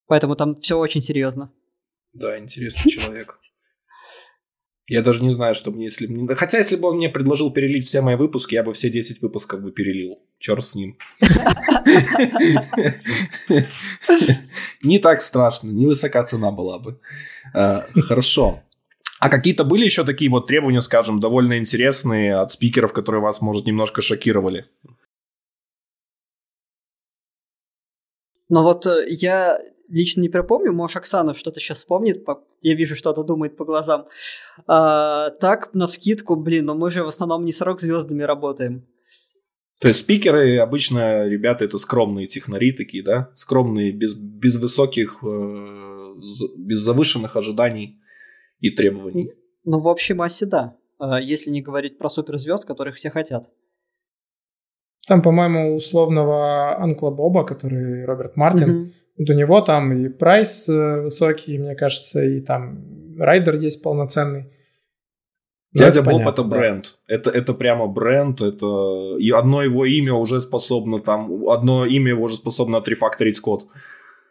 Поэтому 0.06 0.34
там 0.34 0.54
все 0.54 0.78
очень 0.78 1.02
серьезно. 1.02 1.52
Да, 2.14 2.38
интересный 2.38 2.90
человек. 2.90 3.38
Я 4.90 5.02
даже 5.02 5.22
не 5.22 5.30
знаю, 5.30 5.54
что 5.54 5.70
мне, 5.70 5.84
если 5.84 6.08
бы... 6.08 6.34
Хотя, 6.34 6.58
если 6.58 6.74
бы 6.74 6.88
он 6.88 6.96
мне 6.96 7.08
предложил 7.08 7.52
перелить 7.52 7.86
все 7.86 8.00
мои 8.00 8.16
выпуски, 8.16 8.56
я 8.56 8.64
бы 8.64 8.72
все 8.72 8.90
10 8.90 9.22
выпусков 9.22 9.60
бы 9.60 9.70
перелил. 9.70 10.18
Черт 10.40 10.64
с 10.64 10.74
ним. 10.74 10.98
Не 14.82 14.98
так 14.98 15.20
страшно, 15.20 15.68
не 15.68 15.86
высока 15.86 16.24
цена 16.24 16.50
была 16.50 16.80
бы. 16.80 16.98
А, 17.54 17.86
хорошо. 18.08 18.64
А 19.20 19.28
какие-то 19.28 19.62
были 19.62 19.84
еще 19.84 20.02
такие 20.02 20.28
вот 20.28 20.48
требования, 20.48 20.80
скажем, 20.80 21.20
довольно 21.20 21.56
интересные 21.56 22.34
от 22.34 22.50
спикеров, 22.50 22.92
которые 22.92 23.22
вас, 23.22 23.40
может, 23.40 23.66
немножко 23.66 24.02
шокировали? 24.02 24.66
Но 28.48 28.64
вот 28.64 28.86
э, 28.86 29.06
я 29.08 29.60
лично 29.90 30.22
не 30.22 30.28
припомню, 30.28 30.72
может, 30.72 30.96
Оксана 30.96 31.34
что-то 31.34 31.60
сейчас 31.60 31.78
вспомнит, 31.78 32.24
я 32.62 32.74
вижу, 32.74 32.96
что-то 32.96 33.22
думает 33.22 33.56
по 33.56 33.64
глазам. 33.64 34.06
А, 34.66 35.30
так, 35.30 35.74
на 35.74 35.88
скидку, 35.88 36.36
блин, 36.36 36.66
но 36.66 36.74
мы 36.74 36.90
же 36.90 37.04
в 37.04 37.08
основном 37.08 37.44
не 37.44 37.52
с 37.52 37.60
рок-звездами 37.60 38.22
работаем. 38.22 38.86
То 39.80 39.88
есть 39.88 40.00
спикеры 40.00 40.58
обычно, 40.58 41.26
ребята, 41.26 41.64
это 41.64 41.78
скромные 41.78 42.26
технари 42.26 42.72
такие, 42.72 43.02
да? 43.02 43.30
Скромные, 43.34 43.92
без, 43.92 44.14
без 44.14 44.60
высоких, 44.60 45.18
э, 45.22 46.14
без 46.58 46.80
завышенных 46.80 47.36
ожиданий 47.36 47.98
и 48.60 48.70
требований. 48.70 49.32
Ну, 49.64 49.78
в 49.78 49.86
общей 49.86 50.12
массе, 50.12 50.44
да. 50.44 50.76
А, 50.98 51.18
если 51.18 51.50
не 51.50 51.62
говорить 51.62 51.96
про 51.96 52.10
суперзвезд, 52.10 52.66
которых 52.66 52.96
все 52.96 53.10
хотят. 53.10 53.48
Там, 55.06 55.22
по-моему, 55.22 55.74
условного 55.74 56.76
Анкла 56.76 57.10
Боба, 57.10 57.44
который 57.44 58.04
Роберт 58.04 58.36
Мартин, 58.36 58.70
угу. 58.70 58.90
У 59.28 59.32
него 59.34 59.60
там 59.60 59.92
и 59.92 60.08
прайс 60.08 60.68
э, 60.68 61.02
высокий, 61.02 61.58
мне 61.58 61.74
кажется, 61.74 62.22
и 62.22 62.40
там 62.40 63.16
райдер 63.18 63.56
есть 63.56 63.82
полноценный. 63.82 64.46
Дядя 65.72 66.02
Боб 66.02 66.26
это 66.26 66.42
бренд. 66.42 66.98
Да. 67.06 67.14
Это, 67.14 67.30
это 67.30 67.54
прямо 67.54 67.86
бренд. 67.86 68.40
Это 68.40 69.16
и 69.18 69.30
одно 69.30 69.62
его 69.62 69.84
имя 69.84 70.14
уже 70.14 70.40
способно 70.40 70.98
там. 70.98 71.48
Одно 71.48 71.86
имя 71.86 72.10
его 72.10 72.24
уже 72.24 72.34
способно 72.34 72.78
отрефакторить 72.78 73.38
код. 73.38 73.66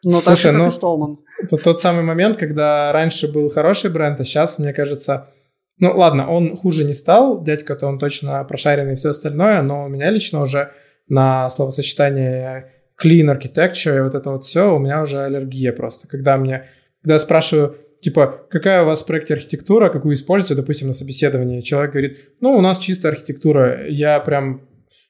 Ну, 0.04 0.22
так 0.22 0.38
же, 0.38 0.50
как 0.50 0.58
ну, 0.58 0.68
и 0.68 0.70
Столман. 0.70 1.20
Это 1.42 1.58
тот 1.58 1.80
самый 1.80 2.04
момент, 2.04 2.38
когда 2.38 2.92
раньше 2.92 3.32
был 3.32 3.50
хороший 3.50 3.90
бренд, 3.90 4.20
а 4.20 4.24
сейчас, 4.24 4.60
мне 4.60 4.74
кажется, 4.74 5.30
ну, 5.78 5.98
ладно, 5.98 6.30
он 6.30 6.56
хуже 6.56 6.84
не 6.84 6.94
стал, 6.94 7.42
дядька-то 7.44 7.88
он 7.88 8.00
точно 8.00 8.44
прошаренный 8.44 8.94
и 8.94 8.96
все 8.96 9.10
остальное, 9.10 9.62
но 9.62 9.86
у 9.86 9.88
меня 9.88 10.10
лично 10.10 10.42
уже 10.42 10.72
на 11.08 11.50
словосочетание 11.50 12.78
clean 13.04 13.26
architecture 13.26 13.97
и 13.97 14.02
вот 14.02 14.16
это 14.16 14.32
вот 14.32 14.43
все, 14.43 14.76
у 14.76 14.80
меня 14.80 15.02
уже 15.02 15.20
аллергия 15.20 15.72
просто. 15.72 16.08
Когда 16.08 16.38
мне, 16.38 16.70
когда 17.02 17.14
я 17.14 17.20
спрашиваю, 17.20 17.78
типа, 18.02 18.45
какая 18.50 18.84
у 18.84 18.86
вас 18.86 19.04
в 19.04 19.08
проекте 19.08 19.34
архитектура, 19.34 19.89
какую 19.89 20.14
используете, 20.14 20.56
допустим, 20.56 20.88
на 20.88 20.93
собеседовании, 20.93 21.62
человек 21.62 21.91
говорит, 21.91 22.32
ну, 22.41 22.54
у 22.54 22.62
нас 22.62 22.80
чистая 22.80 23.14
архитектура, 23.14 23.88
я 23.88 24.20
прям, 24.20 24.68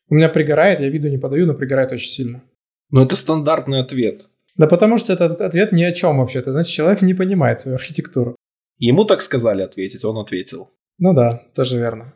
у 0.09 0.15
меня 0.15 0.29
пригорает, 0.29 0.79
я 0.79 0.89
виду 0.89 1.07
не 1.09 1.17
подаю, 1.17 1.45
но 1.45 1.53
пригорает 1.53 1.91
очень 1.91 2.09
сильно. 2.09 2.43
Но 2.91 3.03
это 3.03 3.15
стандартный 3.15 3.81
ответ. 3.81 4.29
Да 4.55 4.67
потому 4.67 4.97
что 4.97 5.13
этот 5.13 5.41
ответ 5.41 5.71
ни 5.71 5.83
о 5.83 5.91
чем 5.91 6.17
вообще, 6.17 6.39
это 6.39 6.51
значит, 6.51 6.73
человек 6.73 7.01
не 7.01 7.13
понимает 7.13 7.59
свою 7.59 7.75
архитектуру. 7.75 8.35
Ему 8.77 9.05
так 9.05 9.21
сказали 9.21 9.61
ответить, 9.61 10.03
он 10.05 10.17
ответил. 10.17 10.69
Ну 10.97 11.13
да, 11.13 11.43
тоже 11.53 11.77
верно. 11.77 12.13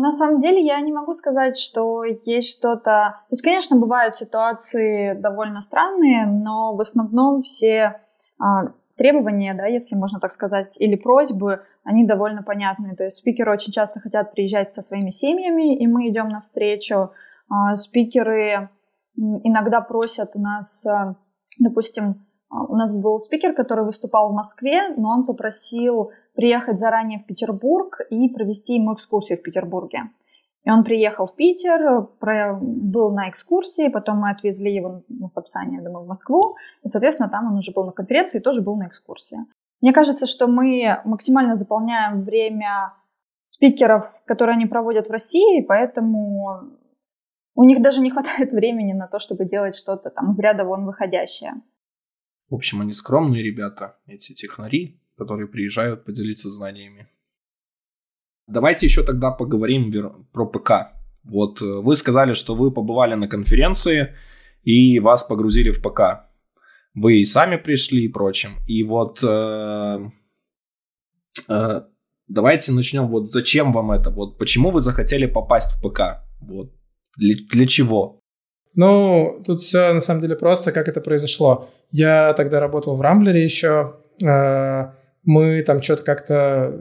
На 0.00 0.12
самом 0.12 0.40
деле 0.40 0.64
я 0.64 0.80
не 0.80 0.92
могу 0.92 1.12
сказать, 1.14 1.58
что 1.58 2.04
есть 2.04 2.56
что-то... 2.56 3.16
То 3.28 3.32
есть, 3.32 3.42
конечно, 3.42 3.76
бывают 3.76 4.14
ситуации 4.14 5.14
довольно 5.14 5.60
странные, 5.60 6.26
но 6.26 6.76
в 6.76 6.80
основном 6.80 7.42
все 7.42 8.00
а, 8.38 8.68
требования, 8.96 9.54
да, 9.54 9.66
если 9.66 9.96
можно 9.96 10.20
так 10.20 10.30
сказать, 10.32 10.72
или 10.76 10.94
просьбы, 10.94 11.62
они 11.82 12.06
довольно 12.06 12.42
понятные. 12.42 12.94
То 12.94 13.04
есть 13.04 13.16
спикеры 13.16 13.52
очень 13.52 13.72
часто 13.72 13.98
хотят 13.98 14.32
приезжать 14.32 14.72
со 14.72 14.82
своими 14.82 15.10
семьями, 15.10 15.76
и 15.76 15.86
мы 15.86 16.08
идем 16.08 16.28
навстречу. 16.28 17.10
А, 17.48 17.74
спикеры 17.76 18.70
иногда 19.16 19.80
просят 19.80 20.30
у 20.34 20.40
нас, 20.40 20.86
а, 20.86 21.16
допустим, 21.58 22.26
а, 22.50 22.64
у 22.64 22.76
нас 22.76 22.94
был 22.94 23.18
спикер, 23.18 23.52
который 23.54 23.84
выступал 23.84 24.30
в 24.30 24.34
Москве, 24.34 24.94
но 24.96 25.10
он 25.10 25.26
попросил 25.26 26.10
приехать 26.38 26.78
заранее 26.78 27.18
в 27.18 27.26
Петербург 27.26 27.98
и 28.10 28.28
провести 28.28 28.76
ему 28.76 28.94
экскурсию 28.94 29.38
в 29.38 29.42
Петербурге. 29.42 30.10
И 30.62 30.70
он 30.70 30.84
приехал 30.84 31.26
в 31.26 31.34
Питер, 31.34 32.06
был 32.20 33.10
на 33.12 33.28
экскурсии, 33.28 33.88
потом 33.88 34.18
мы 34.18 34.30
отвезли 34.30 34.72
его 34.72 35.02
на 35.08 35.28
Сапсане, 35.30 35.78
я 35.78 35.82
думаю, 35.82 36.04
в 36.04 36.06
Москву, 36.08 36.54
и, 36.84 36.88
соответственно, 36.88 37.28
там 37.28 37.50
он 37.50 37.58
уже 37.58 37.72
был 37.72 37.86
на 37.86 37.90
конференции 37.90 38.38
и 38.38 38.40
тоже 38.40 38.62
был 38.62 38.76
на 38.76 38.86
экскурсии. 38.86 39.38
Мне 39.80 39.92
кажется, 39.92 40.26
что 40.26 40.46
мы 40.46 41.00
максимально 41.04 41.56
заполняем 41.56 42.22
время 42.22 42.94
спикеров, 43.42 44.04
которые 44.24 44.54
они 44.54 44.66
проводят 44.66 45.08
в 45.08 45.10
России, 45.10 45.62
поэтому 45.62 46.70
у 47.56 47.64
них 47.64 47.82
даже 47.82 48.00
не 48.00 48.12
хватает 48.12 48.52
времени 48.52 48.92
на 48.92 49.08
то, 49.08 49.18
чтобы 49.18 49.44
делать 49.44 49.74
что-то 49.74 50.10
там 50.10 50.30
из 50.30 50.38
ряда 50.38 50.64
вон 50.64 50.86
выходящее. 50.86 51.54
В 52.48 52.54
общем, 52.54 52.80
они 52.80 52.92
скромные 52.92 53.42
ребята, 53.42 53.98
эти 54.06 54.34
технари, 54.34 55.00
которые 55.18 55.48
приезжают 55.48 56.04
поделиться 56.04 56.48
знаниями. 56.48 57.08
Давайте 58.46 58.86
еще 58.86 59.02
тогда 59.02 59.30
поговорим 59.30 59.90
про 60.32 60.46
ПК. 60.46 60.70
Вот 61.24 61.60
э, 61.60 61.64
вы 61.64 61.96
сказали, 61.96 62.32
что 62.32 62.54
вы 62.54 62.70
побывали 62.70 63.14
на 63.14 63.28
конференции 63.28 64.14
и 64.62 65.00
вас 65.00 65.24
погрузили 65.24 65.70
в 65.70 65.82
ПК. 65.82 66.00
Вы 66.94 67.20
и 67.20 67.24
сами 67.24 67.56
пришли 67.56 68.04
и 68.04 68.08
прочим. 68.08 68.52
И 68.66 68.82
вот 68.84 69.22
э, 69.22 69.98
э, 71.48 71.82
давайте 72.28 72.72
начнем. 72.72 73.08
Вот 73.08 73.30
зачем 73.30 73.72
вам 73.72 73.90
это? 73.90 74.10
Вот 74.10 74.38
почему 74.38 74.70
вы 74.70 74.80
захотели 74.80 75.26
попасть 75.26 75.76
в 75.76 75.82
ПК? 75.82 76.24
Вот 76.40 76.72
для, 77.18 77.34
для 77.50 77.66
чего? 77.66 78.20
Ну, 78.74 79.42
тут 79.44 79.60
все 79.60 79.92
на 79.92 80.00
самом 80.00 80.22
деле 80.22 80.36
просто, 80.36 80.72
как 80.72 80.88
это 80.88 81.00
произошло. 81.00 81.68
Я 81.90 82.32
тогда 82.34 82.60
работал 82.60 82.96
в 82.96 83.00
Рамблере 83.00 83.42
еще. 83.44 83.96
Э, 84.22 84.92
мы 85.24 85.62
там 85.62 85.82
что-то 85.82 86.02
как-то 86.02 86.78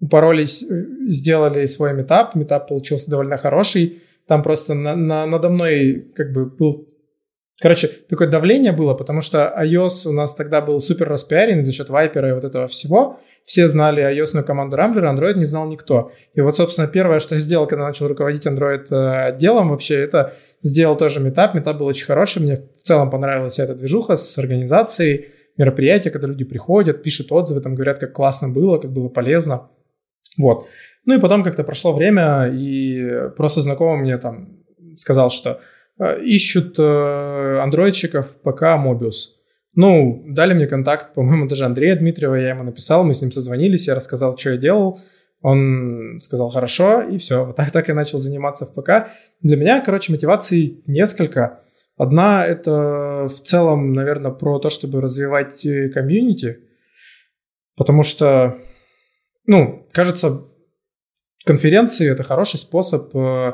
упоролись, 0.00 0.62
э, 0.62 0.84
сделали 1.08 1.66
свой 1.66 1.92
метап. 1.92 2.34
Метап 2.34 2.68
получился 2.68 3.10
довольно 3.10 3.36
хороший. 3.36 4.02
Там 4.26 4.42
просто 4.42 4.74
на, 4.74 4.94
на, 4.94 5.26
надо 5.26 5.48
мной 5.48 6.12
как 6.14 6.32
бы 6.32 6.46
был... 6.46 6.88
Короче, 7.60 7.88
такое 7.88 8.28
давление 8.28 8.72
было, 8.72 8.94
потому 8.94 9.20
что 9.20 9.52
iOS 9.60 10.08
у 10.08 10.12
нас 10.12 10.34
тогда 10.34 10.60
был 10.60 10.78
супер 10.80 11.08
распиарен 11.08 11.64
за 11.64 11.72
счет 11.72 11.90
Вайпера 11.90 12.28
и 12.28 12.32
вот 12.32 12.44
этого 12.44 12.68
всего 12.68 13.18
все 13.48 13.66
знали 13.66 14.02
ios 14.14 14.42
команду 14.42 14.76
Rambler, 14.76 15.10
Android 15.10 15.38
не 15.38 15.46
знал 15.46 15.66
никто. 15.66 16.12
И 16.34 16.42
вот, 16.42 16.54
собственно, 16.54 16.86
первое, 16.86 17.18
что 17.18 17.34
я 17.34 17.38
сделал, 17.38 17.66
когда 17.66 17.86
начал 17.86 18.06
руководить 18.06 18.46
Android 18.46 18.84
э, 18.90 19.28
отделом 19.28 19.70
вообще, 19.70 19.94
это 19.94 20.34
сделал 20.60 20.96
тоже 20.96 21.20
метап. 21.20 21.54
Метап 21.54 21.78
был 21.78 21.86
очень 21.86 22.04
хороший, 22.04 22.42
мне 22.42 22.56
в 22.56 22.82
целом 22.82 23.08
понравилась 23.08 23.58
эта 23.58 23.74
движуха 23.74 24.16
с 24.16 24.36
организацией 24.36 25.30
мероприятия, 25.58 26.10
когда 26.10 26.28
люди 26.28 26.44
приходят, 26.44 27.02
пишут 27.02 27.30
отзывы, 27.30 27.60
там 27.60 27.74
говорят, 27.74 27.98
как 27.98 28.12
классно 28.12 28.48
было, 28.48 28.78
как 28.78 28.92
было 28.92 29.08
полезно. 29.08 29.68
Вот. 30.38 30.66
Ну 31.04 31.16
и 31.16 31.20
потом 31.20 31.42
как-то 31.42 31.64
прошло 31.64 31.92
время, 31.92 32.48
и 32.52 33.30
просто 33.36 33.60
знакомый 33.60 33.98
мне 33.98 34.18
там 34.18 34.58
сказал, 34.96 35.30
что 35.30 35.60
э, 35.98 36.22
ищут 36.22 36.78
э, 36.78 37.58
андроидчиков 37.60 38.36
ПК 38.42 38.62
Mobius. 38.62 39.34
Ну, 39.74 40.24
дали 40.28 40.54
мне 40.54 40.66
контакт, 40.66 41.14
по-моему, 41.14 41.46
даже 41.46 41.64
Андрея 41.64 41.96
Дмитриева, 41.96 42.34
я 42.34 42.50
ему 42.50 42.62
написал, 42.62 43.04
мы 43.04 43.14
с 43.14 43.22
ним 43.22 43.32
созвонились, 43.32 43.88
я 43.88 43.94
рассказал, 43.94 44.36
что 44.36 44.50
я 44.50 44.56
делал. 44.56 44.98
Он 45.40 46.18
сказал 46.20 46.50
хорошо, 46.50 47.02
и 47.02 47.16
все. 47.16 47.44
Вот 47.44 47.56
так, 47.56 47.70
так 47.70 47.88
я 47.88 47.94
начал 47.94 48.18
заниматься 48.18 48.66
в 48.66 48.74
ПК. 48.74 49.12
Для 49.40 49.56
меня, 49.56 49.80
короче, 49.80 50.12
мотиваций 50.12 50.82
несколько. 50.86 51.60
Одна— 51.96 52.44
это 52.46 53.28
в 53.28 53.40
целом, 53.40 53.92
наверное, 53.92 54.32
про 54.32 54.58
то, 54.58 54.70
чтобы 54.70 55.00
развивать 55.00 55.64
э, 55.64 55.90
комьюнити. 55.90 56.60
Потому 57.76 58.02
что, 58.02 58.58
ну, 59.46 59.86
кажется, 59.92 60.42
конференции— 61.44 62.10
это 62.10 62.24
хороший 62.24 62.58
способ 62.58 63.14
э, 63.14 63.52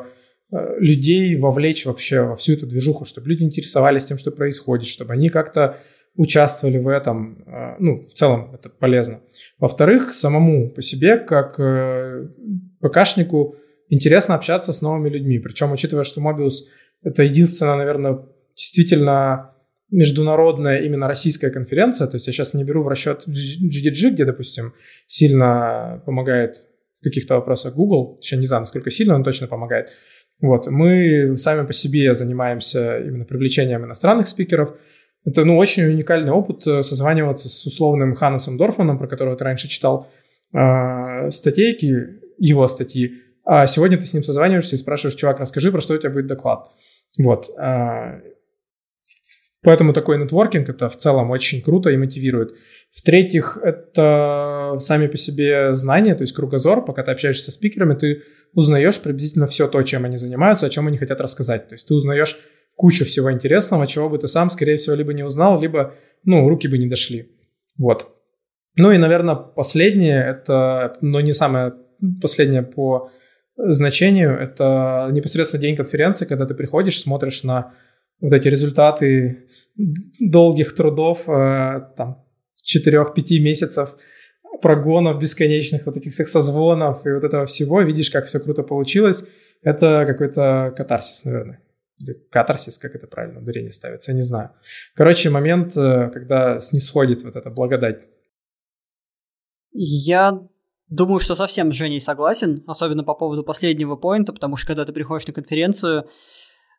э, 0.53 0.79
людей 0.79 1.37
вовлечь 1.37 1.85
вообще 1.85 2.23
во 2.23 2.37
всю 2.37 2.55
эту 2.55 2.67
движуху, 2.67 3.05
чтобы 3.05 3.29
люди 3.29 3.43
интересовались 3.43 4.07
тем, 4.07 4.17
что 4.17 4.31
происходит, 4.31 4.87
чтобы 4.87 5.13
они 5.13 5.29
как-то 5.29 5.79
участвовали 6.17 6.79
в 6.79 6.89
этом. 6.89 7.45
А, 7.47 7.77
ну, 7.79 7.97
в 7.97 8.13
целом 8.13 8.55
это 8.55 8.69
полезно. 8.69 9.21
Во-вторых, 9.59 10.15
самому 10.15 10.71
по 10.71 10.83
себе, 10.83 11.17
как 11.17 11.59
э, 11.59 12.29
ПКшнику, 12.81 13.57
интересно 13.89 14.35
общаться 14.35 14.73
с 14.73 14.83
новыми 14.83 15.09
людьми. 15.09 15.39
Причем, 15.39 15.73
учитывая, 15.73 16.05
что 16.05 16.21
Mobius— 16.21 16.65
это 17.03 17.23
единственная, 17.23 17.77
наверное, 17.77 18.21
действительно 18.55 19.51
международная 19.91 20.81
именно 20.81 21.07
российская 21.07 21.51
конференция, 21.51 22.07
то 22.07 22.17
есть 22.17 22.27
я 22.27 22.33
сейчас 22.33 22.55
не 22.55 22.65
беру 22.65 22.83
в 22.83 22.89
расчет 22.89 23.25
GDG, 23.29 24.11
где, 24.11 24.25
допустим, 24.25 24.75
сильно 25.07 26.03
помогает 26.07 26.57
в 26.99 27.05
каких-то 27.05 27.35
вопросах 27.35 27.75
Google, 27.75 28.19
еще 28.21 28.37
не 28.37 28.47
знаю, 28.47 28.63
насколько 28.63 28.91
сильно 28.91 29.15
он 29.15 29.23
точно 29.23 29.47
помогает. 29.47 29.91
Вот, 30.41 30.67
мы 30.67 31.37
сами 31.37 31.65
по 31.67 31.73
себе 31.73 32.13
занимаемся 32.15 32.99
именно 32.99 33.25
привлечением 33.25 33.85
иностранных 33.85 34.27
спикеров, 34.27 34.77
это, 35.25 35.45
ну, 35.45 35.57
очень 35.57 35.85
уникальный 35.85 36.33
опыт 36.33 36.67
э, 36.67 36.83
созваниваться 36.83 37.49
с 37.49 37.67
условным 37.67 38.15
Ханнесом 38.15 38.57
Дорфманом, 38.57 38.99
про 38.99 39.09
которого 39.09 39.37
ты 39.37 39.45
раньше 39.45 39.69
читал. 39.69 40.09
э, 40.53 41.31
статейки, 41.31 42.21
его 42.39 42.67
статьи, 42.67 43.23
а 43.45 43.67
сегодня 43.67 43.99
ты 43.99 44.07
с 44.07 44.15
ним 44.15 44.23
созваниваешься 44.23 44.77
и 44.77 44.79
спрашиваешь, 44.79 45.17
чувак, 45.17 45.41
расскажи, 45.41 45.71
про 45.71 45.81
что 45.81 45.95
у 45.95 45.99
тебя 45.99 46.11
будет 46.11 46.27
доклад. 46.27 46.71
Вот. 47.19 47.51
Э, 47.59 48.21
Поэтому 49.65 49.95
такой 49.95 50.19
нетворкинг 50.19 50.69
это 50.69 50.91
в 50.91 50.97
целом 50.97 51.31
очень 51.31 51.63
круто 51.63 51.89
и 51.89 51.97
мотивирует. 51.97 52.55
В-третьих, 52.93 53.59
это 53.63 54.77
сами 54.79 55.07
по 55.07 55.17
себе 55.17 55.73
знания, 55.73 56.15
то 56.15 56.21
есть 56.21 56.35
кругозор. 56.35 56.85
Пока 56.85 57.03
ты 57.03 57.11
общаешься 57.11 57.47
со 57.47 57.51
спикерами, 57.51 57.95
ты 57.95 58.23
узнаешь 58.53 59.01
приблизительно 59.01 59.47
все 59.47 59.67
то, 59.67 59.83
чем 59.83 60.05
они 60.05 60.19
занимаются, 60.19 60.67
о 60.67 60.71
чем 60.71 60.87
они 60.87 60.99
хотят 60.99 61.21
рассказать. 61.23 61.69
То 61.69 61.77
есть 61.77 61.89
ты 61.89 61.95
узнаешь 61.95 62.39
кучу 62.77 63.05
всего 63.05 63.33
интересного, 63.33 63.87
чего 63.87 64.09
бы 64.09 64.19
ты 64.19 64.29
сам, 64.29 64.51
скорее 64.51 64.77
всего, 64.77 64.97
либо 64.97 65.13
не 65.13 65.23
узнал, 65.23 65.61
либо, 65.61 65.95
ну, 66.25 66.49
руки 66.49 66.69
бы 66.69 66.79
не 66.79 66.89
дошли. 66.89 67.33
Вот. 67.79 68.09
Ну 68.77 68.91
и, 68.91 68.99
наверное, 68.99 69.37
последнее, 69.37 70.25
это, 70.25 70.97
но 71.01 71.21
не 71.21 71.33
самое 71.33 71.75
последнее 72.21 72.63
по 72.63 73.11
значению, 73.57 74.37
это 74.37 75.09
непосредственно 75.13 75.63
день 75.63 75.77
конференции, 75.77 76.27
когда 76.27 76.47
ты 76.47 76.55
приходишь, 76.55 77.01
смотришь 77.01 77.45
на 77.45 77.73
вот 78.21 78.33
эти 78.33 78.49
результаты 78.49 79.49
долгих 80.21 80.75
трудов, 80.75 81.29
э, 81.29 81.83
там, 81.97 82.25
4-5 82.65 83.39
месяцев 83.41 83.97
прогонов 84.63 85.21
бесконечных, 85.21 85.87
вот 85.87 85.97
этих 85.97 86.13
всех 86.13 86.29
созвонов 86.29 87.07
и 87.07 87.11
вот 87.11 87.25
этого 87.25 87.47
всего, 87.47 87.83
видишь, 87.83 88.11
как 88.11 88.27
все 88.27 88.41
круто 88.41 88.63
получилось, 88.63 89.25
это 89.63 90.05
какой-то 90.07 90.73
катарсис, 90.77 91.25
наверное. 91.25 91.61
Катарсис, 92.31 92.79
как 92.79 92.95
это 92.95 93.07
правильно 93.07 93.41
ударение 93.41 93.73
ставится, 93.73 94.11
я 94.11 94.17
не 94.17 94.23
знаю. 94.23 94.51
Короче, 94.95 95.31
момент, 95.31 95.77
э, 95.77 96.11
когда 96.13 96.61
снисходит 96.61 97.23
вот 97.23 97.37
эта 97.37 97.51
благодать. 97.51 98.09
Я 99.73 100.41
думаю, 100.89 101.19
что 101.19 101.35
совсем 101.35 101.73
с 101.73 101.77
Женей 101.77 102.01
согласен, 102.01 102.63
особенно 102.67 103.05
по 103.05 103.15
поводу 103.15 103.45
последнего 103.45 103.97
поинта, 103.97 104.33
потому 104.33 104.57
что 104.57 104.69
когда 104.69 104.85
ты 104.85 104.93
приходишь 104.93 105.27
на 105.27 105.33
конференцию, 105.33 106.09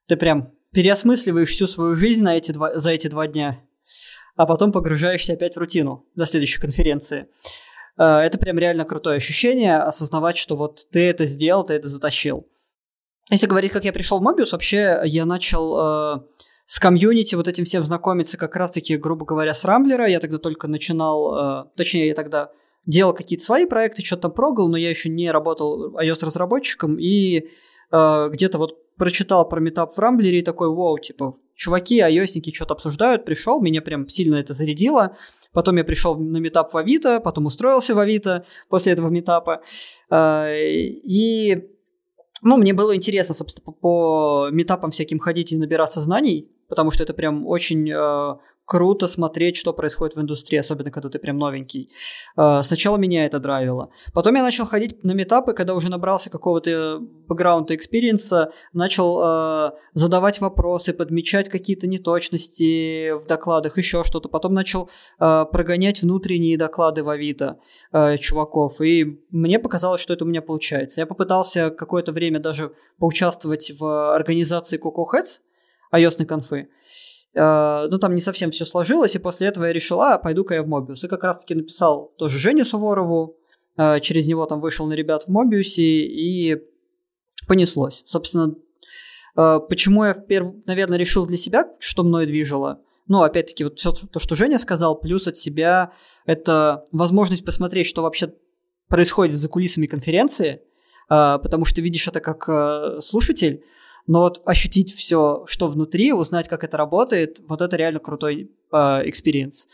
ты 0.07 0.17
прям 0.17 0.53
переосмысливаешь 0.71 1.49
всю 1.49 1.67
свою 1.67 1.95
жизнь 1.95 2.23
на 2.23 2.35
эти 2.35 2.51
два, 2.51 2.77
за 2.77 2.91
эти 2.91 3.07
два 3.07 3.27
дня, 3.27 3.61
а 4.35 4.45
потом 4.45 4.71
погружаешься 4.71 5.33
опять 5.33 5.55
в 5.55 5.59
рутину 5.59 6.05
до 6.15 6.25
следующей 6.25 6.59
конференции. 6.59 7.27
Э, 7.97 8.19
это 8.19 8.37
прям 8.37 8.59
реально 8.59 8.85
крутое 8.85 9.17
ощущение, 9.17 9.77
осознавать, 9.77 10.37
что 10.37 10.55
вот 10.55 10.87
ты 10.91 11.09
это 11.09 11.25
сделал, 11.25 11.63
ты 11.63 11.73
это 11.73 11.87
затащил. 11.87 12.47
Если 13.31 13.47
говорить, 13.47 13.71
как 13.71 13.85
я 13.85 13.93
пришел 13.93 14.19
в 14.19 14.23
Mobius, 14.23 14.51
вообще 14.51 15.01
я 15.05 15.25
начал 15.25 15.77
э, 15.77 16.19
с 16.65 16.79
комьюнити 16.79 17.35
вот 17.35 17.47
этим 17.47 17.65
всем 17.65 17.83
знакомиться 17.83 18.37
как 18.37 18.55
раз-таки, 18.55 18.97
грубо 18.97 19.25
говоря, 19.25 19.53
с 19.53 19.65
Рамблера. 19.65 20.07
Я 20.07 20.19
тогда 20.19 20.37
только 20.37 20.67
начинал, 20.67 21.63
э, 21.63 21.65
точнее, 21.75 22.07
я 22.07 22.13
тогда 22.13 22.51
делал 22.85 23.13
какие-то 23.13 23.43
свои 23.43 23.65
проекты, 23.65 24.03
что-то 24.03 24.23
там 24.23 24.31
прогал, 24.31 24.69
но 24.69 24.77
я 24.77 24.89
еще 24.91 25.09
не 25.09 25.31
работал 25.31 25.97
iOS-разработчиком, 25.97 26.97
и 26.99 27.49
э, 27.91 28.29
где-то 28.31 28.59
вот 28.59 28.95
прочитал 28.95 29.47
про 29.49 29.59
метап 29.59 29.95
в 29.95 29.99
Рамблере 29.99 30.39
и 30.39 30.43
такой, 30.43 30.69
вау, 30.69 30.99
типа, 30.99 31.35
чуваки, 31.55 31.99
айосники 31.99 32.53
что-то 32.53 32.75
обсуждают, 32.75 33.25
пришел, 33.25 33.61
меня 33.61 33.81
прям 33.81 34.07
сильно 34.07 34.35
это 34.35 34.53
зарядило. 34.53 35.17
Потом 35.51 35.77
я 35.77 35.83
пришел 35.83 36.15
на 36.17 36.37
митап 36.37 36.73
в 36.73 36.77
Авито, 36.77 37.19
потом 37.19 37.45
устроился 37.45 37.95
в 37.95 37.99
Авито 37.99 38.45
после 38.69 38.93
этого 38.93 39.09
митапа. 39.09 39.63
А, 40.09 40.53
и, 40.53 41.63
ну, 42.45 42.57
мне 42.57 42.73
было 42.73 42.95
интересно, 42.95 43.35
собственно, 43.35 43.65
по, 43.65 43.71
по 43.71 44.49
митапам 44.51 44.91
всяким 44.91 45.19
ходить 45.19 45.51
и 45.51 45.57
набираться 45.57 45.99
знаний, 45.99 46.47
потому 46.67 46.91
что 46.91 47.03
это 47.03 47.13
прям 47.13 47.47
очень 47.47 47.91
а, 47.91 48.37
круто 48.65 49.07
смотреть, 49.07 49.57
что 49.57 49.73
происходит 49.73 50.15
в 50.15 50.21
индустрии, 50.21 50.57
особенно 50.57 50.91
когда 50.91 51.09
ты 51.09 51.19
прям 51.19 51.37
новенький. 51.37 51.89
А, 52.35 52.63
сначала 52.63 52.97
меня 52.97 53.25
это 53.25 53.39
драйвило. 53.39 53.91
Потом 54.13 54.35
я 54.35 54.43
начал 54.43 54.65
ходить 54.65 55.03
на 55.03 55.11
митапы, 55.11 55.53
когда 55.53 55.75
уже 55.75 55.89
набрался 55.89 56.29
какого-то 56.29 56.99
бэкграунда 57.27 57.75
experience 57.75 58.38
а, 58.38 58.51
начал 58.73 59.21
э, 59.23 59.71
задавать 59.93 60.41
вопросы, 60.41 60.93
подмечать 60.93 61.49
какие-то 61.49 61.87
неточности 61.87 63.11
в 63.11 63.25
докладах, 63.25 63.77
еще 63.77 64.03
что-то. 64.03 64.29
Потом 64.29 64.53
начал 64.53 64.89
э, 65.19 65.45
прогонять 65.51 66.01
внутренние 66.01 66.57
доклады 66.57 67.03
в 67.03 67.09
Авито 67.09 67.59
э, 67.91 68.17
чуваков. 68.17 68.81
И 68.81 69.21
мне 69.29 69.59
показалось, 69.59 70.01
что 70.01 70.13
это 70.13 70.25
у 70.25 70.27
меня 70.27 70.41
получается. 70.41 71.01
Я 71.01 71.05
попытался 71.05 71.69
какое-то 71.69 72.11
время 72.11 72.39
даже 72.39 72.73
поучаствовать 72.97 73.71
в 73.79 74.15
организации 74.15 74.79
Coco 74.79 75.05
Heads, 75.13 75.39
ios 75.93 76.25
конфы. 76.25 76.57
Э, 76.57 76.67
ну, 77.35 77.97
там 77.99 78.15
не 78.15 78.21
совсем 78.21 78.51
все 78.51 78.65
сложилось, 78.65 79.15
и 79.15 79.19
после 79.19 79.47
этого 79.47 79.65
я 79.65 79.73
решил, 79.73 80.01
а, 80.01 80.17
пойду-ка 80.17 80.53
я 80.53 80.63
в 80.63 80.67
Мобиус. 80.67 81.03
И 81.03 81.07
как 81.09 81.23
раз-таки 81.23 81.53
написал 81.53 82.13
тоже 82.17 82.39
Жене 82.39 82.63
Суворову, 82.63 83.35
э, 83.77 83.99
через 83.99 84.27
него 84.27 84.45
там 84.45 84.61
вышел 84.61 84.85
на 84.85 84.93
ребят 84.93 85.23
в 85.23 85.27
Мобиусе, 85.27 85.81
и 85.81 86.61
понеслось. 87.45 88.03
Собственно, 88.05 88.55
э, 89.35 89.59
почему 89.67 90.05
я, 90.05 90.13
вперв... 90.13 90.53
наверное, 90.65 90.97
решил 90.97 91.25
для 91.25 91.35
себя, 91.35 91.69
что 91.79 92.05
мной 92.05 92.25
движило, 92.25 92.79
ну, 93.07 93.21
опять-таки, 93.21 93.65
вот 93.65 93.79
все 93.79 93.91
то, 93.91 94.19
что 94.19 94.35
Женя 94.35 94.57
сказал, 94.57 94.97
плюс 94.97 95.27
от 95.27 95.35
себя, 95.35 95.91
это 96.25 96.85
возможность 96.93 97.43
посмотреть, 97.43 97.85
что 97.85 98.01
вообще 98.01 98.33
происходит 98.87 99.35
за 99.35 99.49
кулисами 99.49 99.87
конференции, 99.87 100.61
потому 101.07 101.65
что 101.65 101.81
видишь 101.81 102.07
это 102.07 102.19
как 102.19 103.03
слушатель, 103.03 103.63
но 104.07 104.21
вот 104.21 104.41
ощутить 104.45 104.93
все, 104.93 105.43
что 105.47 105.67
внутри, 105.67 106.13
узнать, 106.13 106.47
как 106.47 106.63
это 106.63 106.77
работает, 106.77 107.39
вот 107.47 107.61
это 107.61 107.75
реально 107.75 107.99
крутой 107.99 108.51
experience. 108.71 109.65
А, 109.65 109.69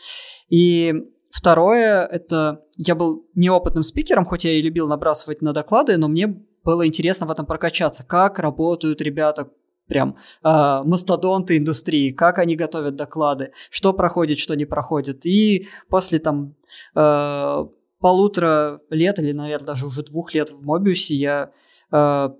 и 0.48 0.94
второе, 1.30 2.06
это 2.06 2.64
я 2.76 2.94
был 2.94 3.26
неопытным 3.34 3.82
спикером, 3.82 4.24
хоть 4.24 4.44
я 4.44 4.52
и 4.52 4.62
любил 4.62 4.86
набрасывать 4.88 5.42
на 5.42 5.52
доклады, 5.52 5.96
но 5.96 6.08
мне 6.08 6.28
было 6.62 6.86
интересно 6.86 7.26
в 7.26 7.30
этом 7.30 7.46
прокачаться, 7.46 8.04
как 8.04 8.38
работают 8.38 9.00
ребята, 9.00 9.48
прям 9.88 10.16
э, 10.44 10.82
мастодонты 10.84 11.56
индустрии, 11.56 12.12
как 12.12 12.38
они 12.38 12.56
готовят 12.56 12.96
доклады, 12.96 13.52
что 13.70 13.92
проходит, 13.92 14.38
что 14.38 14.54
не 14.54 14.64
проходит. 14.64 15.26
И 15.26 15.68
после 15.88 16.18
там 16.18 16.54
э, 16.94 17.66
полутора 17.98 18.80
лет 18.90 19.18
или, 19.18 19.32
наверное, 19.32 19.66
даже 19.66 19.86
уже 19.86 20.02
двух 20.02 20.34
лет 20.34 20.50
в 20.50 20.62
Мобиусе 20.62 21.14
я 21.14 21.50
э, 21.90 22.30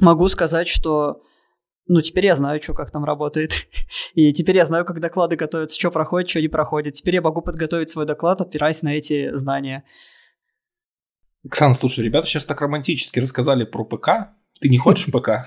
могу 0.00 0.28
сказать, 0.28 0.68
что 0.68 1.22
ну, 1.88 2.00
теперь 2.00 2.26
я 2.26 2.34
знаю, 2.34 2.60
что 2.60 2.74
как 2.74 2.90
там 2.90 3.04
работает. 3.04 3.52
И 4.14 4.32
теперь 4.32 4.56
я 4.56 4.66
знаю, 4.66 4.84
как 4.84 5.00
доклады 5.00 5.36
готовятся, 5.36 5.78
что 5.78 5.90
проходит, 5.90 6.28
что 6.28 6.40
не 6.40 6.48
проходит. 6.48 6.94
Теперь 6.94 7.14
я 7.16 7.22
могу 7.22 7.42
подготовить 7.42 7.90
свой 7.90 8.06
доклад, 8.06 8.40
опираясь 8.40 8.82
на 8.82 8.94
эти 8.94 9.34
знания. 9.34 9.84
Оксана, 11.44 11.74
слушай, 11.74 12.04
ребята 12.04 12.26
сейчас 12.26 12.44
так 12.44 12.60
романтически 12.60 13.20
рассказали 13.20 13.64
про 13.64 13.84
ПК. 13.84 14.34
Ты 14.60 14.68
не 14.68 14.78
хочешь 14.78 15.12
ПК? 15.12 15.46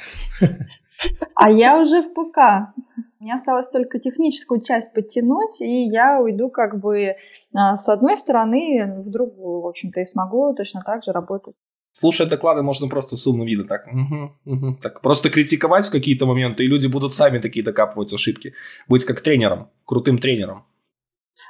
А 1.35 1.51
я 1.51 1.79
уже 1.79 2.01
в 2.01 2.13
ПК. 2.13 2.73
Мне 3.19 3.33
осталось 3.33 3.67
только 3.69 3.99
техническую 3.99 4.61
часть 4.61 4.93
подтянуть, 4.93 5.59
и 5.59 5.87
я 5.87 6.21
уйду 6.21 6.49
как 6.49 6.79
бы 6.79 7.15
а, 7.53 7.75
с 7.75 7.89
одной 7.89 8.15
стороны 8.15 9.01
в 9.03 9.09
другую, 9.09 9.61
в 9.61 9.67
общем-то, 9.67 9.99
и 9.99 10.05
смогу 10.05 10.53
точно 10.55 10.81
так 10.85 11.03
же 11.03 11.11
работать. 11.11 11.55
Слушая 11.99 12.29
доклады, 12.29 12.61
можно 12.61 12.87
просто 12.87 13.17
с 13.17 13.27
умным 13.27 13.45
видом 13.45 13.67
так, 13.67 13.85
угу, 13.87 14.31
угу, 14.45 14.77
так 14.81 15.01
просто 15.01 15.29
критиковать 15.29 15.85
в 15.85 15.91
какие-то 15.91 16.25
моменты, 16.25 16.63
и 16.63 16.67
люди 16.67 16.87
будут 16.87 17.13
сами 17.13 17.39
такие 17.39 17.61
докапывать 17.61 18.13
ошибки. 18.13 18.53
Быть 18.87 19.03
как 19.03 19.19
тренером, 19.19 19.67
крутым 19.83 20.17
тренером. 20.17 20.63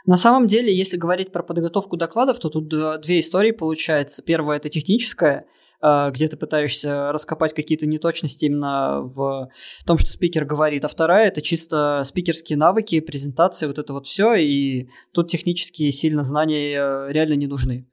На 0.07 0.17
самом 0.17 0.47
деле, 0.47 0.75
если 0.75 0.97
говорить 0.97 1.31
про 1.31 1.43
подготовку 1.43 1.97
докладов, 1.97 2.39
то 2.39 2.49
тут 2.49 2.67
две 2.67 3.19
истории 3.19 3.51
получается. 3.51 4.23
Первая 4.23 4.57
это 4.57 4.69
техническая, 4.69 5.45
а, 5.81 6.09
где 6.09 6.27
ты 6.27 6.35
пытаешься 6.35 7.11
раскопать 7.11 7.53
какие-то 7.53 7.85
неточности 7.85 8.45
именно 8.45 9.01
в 9.01 9.49
том, 9.85 9.99
что 9.99 10.11
спикер 10.11 10.45
говорит, 10.45 10.83
а 10.83 10.87
вторая 10.87 11.27
это 11.27 11.43
чисто 11.43 12.01
спикерские 12.05 12.57
навыки, 12.57 12.99
презентации, 13.01 13.67
вот 13.67 13.77
это 13.77 13.93
вот 13.93 14.07
все, 14.07 14.33
и 14.33 14.89
тут 15.13 15.29
технические 15.29 15.91
сильно 15.91 16.23
знания 16.23 16.71
э, 16.71 17.11
реально 17.11 17.35
не 17.35 17.45
нужны. 17.45 17.85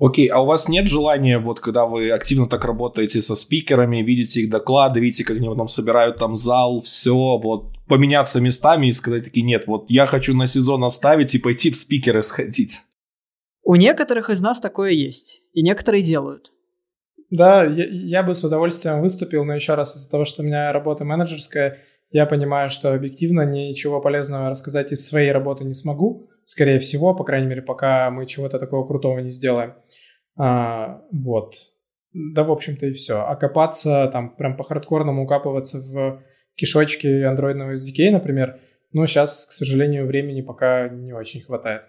Окей, 0.00 0.28
а 0.28 0.40
у 0.40 0.46
вас 0.46 0.66
нет 0.66 0.88
желания, 0.88 1.38
вот 1.38 1.60
когда 1.60 1.84
вы 1.84 2.10
активно 2.10 2.46
так 2.46 2.64
работаете 2.64 3.20
со 3.20 3.36
спикерами, 3.36 3.98
видите 3.98 4.40
их 4.40 4.50
доклады, 4.50 4.98
видите, 4.98 5.24
как 5.24 5.36
они 5.36 5.46
потом 5.46 5.68
собирают 5.68 6.16
там 6.16 6.36
зал, 6.36 6.80
все, 6.80 7.12
вот 7.12 7.74
поменяться 7.86 8.40
местами 8.40 8.86
и 8.86 8.92
сказать 8.92 9.24
такие, 9.24 9.44
нет, 9.44 9.66
вот 9.66 9.90
я 9.90 10.06
хочу 10.06 10.34
на 10.34 10.46
сезон 10.46 10.84
оставить 10.84 11.34
и 11.34 11.38
пойти 11.38 11.70
в 11.70 11.76
спикеры 11.76 12.22
сходить? 12.22 12.78
У 13.62 13.74
некоторых 13.74 14.30
из 14.30 14.40
нас 14.40 14.58
такое 14.58 14.92
есть, 14.92 15.42
и 15.52 15.62
некоторые 15.62 16.02
делают. 16.02 16.50
Да, 17.28 17.64
я, 17.64 17.84
я 17.86 18.22
бы 18.22 18.32
с 18.32 18.42
удовольствием 18.42 19.02
выступил, 19.02 19.44
но 19.44 19.54
еще 19.54 19.74
раз 19.74 19.94
из-за 19.96 20.10
того, 20.10 20.24
что 20.24 20.42
у 20.42 20.46
меня 20.46 20.72
работа 20.72 21.04
менеджерская, 21.04 21.76
я 22.10 22.24
понимаю, 22.24 22.70
что 22.70 22.94
объективно 22.94 23.44
ничего 23.44 24.00
полезного 24.00 24.48
рассказать 24.48 24.92
из 24.92 25.06
своей 25.06 25.30
работы 25.30 25.64
не 25.64 25.74
смогу, 25.74 26.30
скорее 26.50 26.80
всего, 26.80 27.14
по 27.14 27.22
крайней 27.22 27.46
мере, 27.46 27.62
пока 27.62 28.10
мы 28.10 28.26
чего-то 28.26 28.58
такого 28.58 28.84
крутого 28.84 29.20
не 29.20 29.30
сделаем. 29.30 29.74
А, 30.36 31.02
вот. 31.12 31.54
Да, 32.12 32.42
в 32.42 32.50
общем-то, 32.50 32.86
и 32.86 32.92
все. 32.92 33.24
А 33.24 33.36
копаться, 33.36 34.10
там, 34.12 34.34
прям 34.34 34.56
по-хардкорному 34.56 35.22
укапываться 35.22 35.78
в 35.78 36.24
кишочке 36.56 37.24
андроидного 37.24 37.74
SDK, 37.74 38.10
например, 38.10 38.58
ну, 38.92 39.06
сейчас, 39.06 39.46
к 39.46 39.52
сожалению, 39.52 40.06
времени 40.06 40.40
пока 40.42 40.88
не 40.88 41.12
очень 41.12 41.40
хватает. 41.40 41.82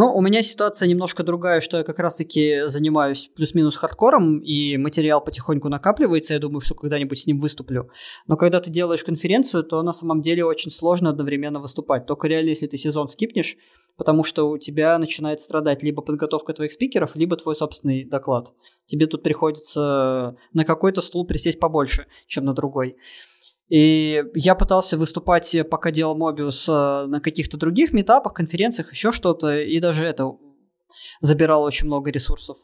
Ну, 0.00 0.14
у 0.14 0.20
меня 0.20 0.44
ситуация 0.44 0.86
немножко 0.86 1.24
другая, 1.24 1.60
что 1.60 1.78
я 1.78 1.82
как 1.82 1.98
раз-таки 1.98 2.68
занимаюсь 2.68 3.32
плюс-минус 3.34 3.74
хардкором, 3.74 4.38
и 4.38 4.76
материал 4.76 5.20
потихоньку 5.20 5.68
накапливается, 5.68 6.34
я 6.34 6.38
думаю, 6.38 6.60
что 6.60 6.76
когда-нибудь 6.76 7.18
с 7.18 7.26
ним 7.26 7.40
выступлю. 7.40 7.90
Но 8.28 8.36
когда 8.36 8.60
ты 8.60 8.70
делаешь 8.70 9.02
конференцию, 9.02 9.64
то 9.64 9.82
на 9.82 9.92
самом 9.92 10.20
деле 10.20 10.44
очень 10.44 10.70
сложно 10.70 11.10
одновременно 11.10 11.58
выступать. 11.58 12.06
Только 12.06 12.28
реально, 12.28 12.50
если 12.50 12.68
ты 12.68 12.76
сезон 12.76 13.08
скипнешь, 13.08 13.56
потому 13.96 14.22
что 14.22 14.48
у 14.48 14.56
тебя 14.56 14.96
начинает 14.98 15.40
страдать 15.40 15.82
либо 15.82 16.00
подготовка 16.00 16.52
твоих 16.52 16.72
спикеров, 16.72 17.16
либо 17.16 17.36
твой 17.36 17.56
собственный 17.56 18.04
доклад. 18.04 18.52
Тебе 18.86 19.08
тут 19.08 19.24
приходится 19.24 20.36
на 20.52 20.64
какой-то 20.64 21.00
стул 21.00 21.26
присесть 21.26 21.58
побольше, 21.58 22.06
чем 22.28 22.44
на 22.44 22.54
другой. 22.54 22.98
И 23.68 24.24
я 24.34 24.54
пытался 24.54 24.96
выступать, 24.96 25.54
пока 25.70 25.90
делал 25.90 26.16
Мобиус, 26.16 26.68
э, 26.68 27.06
на 27.06 27.20
каких-то 27.20 27.58
других 27.58 27.92
метапах, 27.92 28.34
конференциях, 28.34 28.92
еще 28.92 29.12
что-то, 29.12 29.58
и 29.58 29.78
даже 29.78 30.04
это 30.04 30.32
забирало 31.20 31.66
очень 31.66 31.86
много 31.86 32.10
ресурсов. 32.10 32.56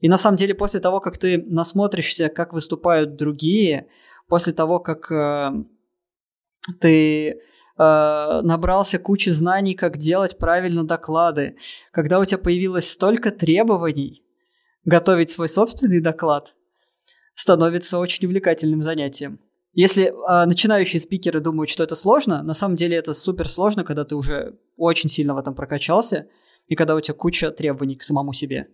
И 0.00 0.08
на 0.08 0.18
самом 0.18 0.36
деле 0.36 0.54
после 0.54 0.80
того, 0.80 1.00
как 1.00 1.18
ты 1.18 1.38
насмотришься, 1.46 2.28
как 2.28 2.52
выступают 2.52 3.16
другие, 3.16 3.86
после 4.26 4.52
того, 4.52 4.80
как 4.80 5.12
э, 5.12 5.52
ты 6.80 7.28
э, 7.28 7.36
набрался 7.76 8.98
кучи 8.98 9.30
знаний, 9.30 9.74
как 9.74 9.98
делать 9.98 10.36
правильно 10.36 10.84
доклады, 10.84 11.58
когда 11.92 12.18
у 12.18 12.24
тебя 12.24 12.38
появилось 12.38 12.90
столько 12.90 13.30
требований 13.30 14.24
готовить 14.84 15.30
свой 15.30 15.48
собственный 15.48 16.00
доклад, 16.00 16.54
становится 17.34 17.98
очень 17.98 18.26
увлекательным 18.26 18.82
занятием. 18.82 19.38
Если 19.72 20.06
э, 20.06 20.46
начинающие 20.46 21.00
спикеры 21.00 21.40
думают, 21.40 21.70
что 21.70 21.84
это 21.84 21.94
сложно, 21.94 22.42
на 22.42 22.54
самом 22.54 22.76
деле 22.76 22.96
это 22.96 23.14
супер 23.14 23.48
сложно, 23.48 23.84
когда 23.84 24.04
ты 24.04 24.16
уже 24.16 24.58
очень 24.76 25.08
сильно 25.08 25.34
в 25.34 25.38
этом 25.38 25.54
прокачался 25.54 26.28
и 26.66 26.74
когда 26.74 26.94
у 26.94 27.00
тебя 27.00 27.14
куча 27.14 27.50
требований 27.50 27.96
к 27.96 28.02
самому 28.02 28.32
себе. 28.32 28.68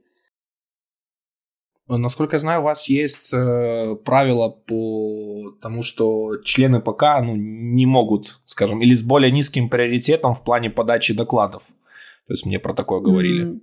Насколько 1.89 2.36
я 2.36 2.40
знаю, 2.40 2.60
у 2.62 2.64
вас 2.64 2.89
есть 2.89 3.32
э, 3.32 3.97
правила 4.05 4.48
по 4.48 5.52
тому, 5.62 5.82
что 5.82 6.36
члены 6.43 6.81
ПК 6.81 7.20
ну, 7.23 7.36
не 7.36 7.86
могут, 7.86 8.40
скажем, 8.44 8.82
или 8.82 8.94
с 8.94 9.02
более 9.02 9.31
низким 9.31 9.68
приоритетом 9.68 10.35
в 10.35 10.43
плане 10.43 10.68
подачи 10.68 11.14
докладов. 11.14 11.68
То 12.27 12.32
есть 12.32 12.44
мне 12.44 12.59
про 12.59 12.74
такое 12.74 13.01
говорили. 13.01 13.47
Mm, 13.47 13.60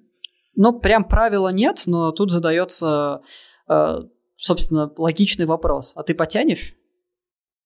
ну, 0.56 0.80
прям 0.80 1.04
правила 1.04 1.52
нет, 1.52 1.84
но 1.86 2.12
тут 2.12 2.32
задается, 2.32 3.22
э, 3.68 4.02
собственно, 4.38 4.90
логичный 4.98 5.46
вопрос. 5.46 5.92
А 5.98 6.04
ты 6.04 6.16
потянешь? 6.16 6.78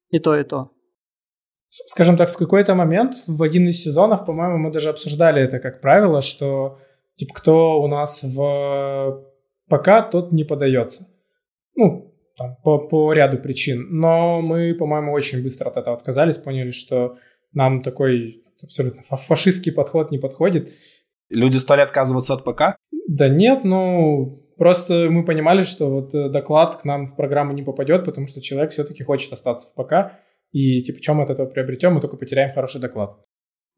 И 0.09 0.19
то, 0.19 0.37
и 0.37 0.43
то. 0.43 0.71
Скажем 1.69 2.15
так, 2.17 2.31
в 2.31 2.37
какой-то 2.37 2.75
момент, 2.75 3.15
в 3.27 3.43
один 3.43 3.67
из 3.67 3.83
сезонов, 3.83 4.25
по-моему, 4.25 4.57
мы 4.57 4.71
даже 4.71 4.89
обсуждали 4.89 5.41
это 5.41 5.59
как 5.59 5.81
правило, 5.81 6.21
что 6.21 6.79
типа 7.15 7.33
кто 7.33 7.81
у 7.81 7.87
нас 7.87 8.23
в 8.23 9.23
ПК, 9.69 10.09
тот 10.09 10.31
не 10.31 10.45
подается. 10.45 11.07
Ну, 11.75 12.13
там, 12.37 12.55
по, 12.63 12.77
по 12.77 13.11
ряду 13.13 13.37
причин. 13.37 13.87
Но 13.89 14.41
мы, 14.41 14.73
по-моему, 14.75 15.11
очень 15.11 15.43
быстро 15.43 15.69
от 15.69 15.77
этого 15.77 15.95
отказались, 15.95 16.37
поняли, 16.37 16.71
что 16.71 17.17
нам 17.51 17.81
такой 17.81 18.43
абсолютно 18.63 19.03
фашистский 19.03 19.71
подход 19.71 20.11
не 20.11 20.19
подходит. 20.19 20.71
Люди 21.29 21.57
стали 21.57 21.81
отказываться 21.81 22.33
от 22.33 22.45
ПК? 22.45 22.77
Да 23.07 23.27
нет, 23.27 23.63
ну, 23.63 24.46
Просто 24.57 25.07
мы 25.09 25.23
понимали, 25.23 25.63
что 25.63 25.89
вот 25.89 26.15
э, 26.15 26.29
доклад 26.29 26.77
к 26.77 26.85
нам 26.85 27.05
в 27.05 27.15
программу 27.15 27.53
не 27.53 27.63
попадет, 27.63 28.05
потому 28.05 28.27
что 28.27 28.41
человек 28.41 28.71
все-таки 28.71 29.03
хочет 29.03 29.31
остаться 29.31 29.69
в 29.69 29.75
ПК, 29.75 30.13
и 30.51 30.81
типа, 30.81 30.99
чем 30.99 31.17
мы 31.17 31.23
от 31.23 31.29
этого 31.29 31.47
приобретем, 31.47 31.93
мы 31.93 32.01
только 32.01 32.17
потеряем 32.17 32.53
хороший 32.53 32.81
доклад. 32.81 33.17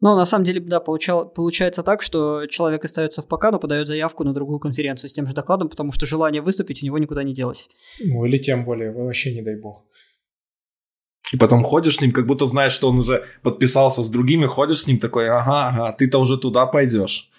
Ну, 0.02 0.16
на 0.16 0.26
самом 0.26 0.46
деле, 0.46 0.62
да, 0.62 0.80
получал, 0.80 1.30
получается 1.30 1.84
так, 1.84 2.02
что 2.02 2.46
человек 2.46 2.86
остается 2.86 3.22
в 3.22 3.28
ПК, 3.28 3.52
но 3.52 3.60
подает 3.60 3.88
заявку 3.88 4.24
на 4.24 4.34
другую 4.34 4.60
конференцию 4.60 5.10
с 5.10 5.14
тем 5.14 5.28
же 5.28 5.34
докладом, 5.34 5.68
потому 5.68 5.92
что 5.92 6.06
желание 6.06 6.42
выступить 6.42 6.82
у 6.82 6.86
него 6.86 6.98
никуда 6.98 7.24
не 7.24 7.34
делось. 7.34 7.70
Ну, 8.02 8.24
или 8.24 8.38
тем 8.38 8.64
более, 8.64 8.94
вообще 8.94 9.34
не 9.34 9.42
дай 9.42 9.58
бог. 9.58 9.86
И 11.34 11.38
потом 11.38 11.64
ходишь 11.64 11.98
с 11.98 12.02
ним, 12.02 12.14
как 12.14 12.26
будто 12.26 12.46
знаешь, 12.46 12.72
что 12.72 12.90
он 12.90 13.00
уже 13.00 13.26
подписался 13.44 14.02
с 14.02 14.10
другими, 14.10 14.46
ходишь 14.46 14.84
с 14.84 14.88
ним 14.88 15.00
такой, 15.00 15.30
ага, 15.30 15.68
ага, 15.68 15.92
ты-то 15.92 16.20
уже 16.20 16.38
туда 16.38 16.66
пойдешь. 16.66 17.30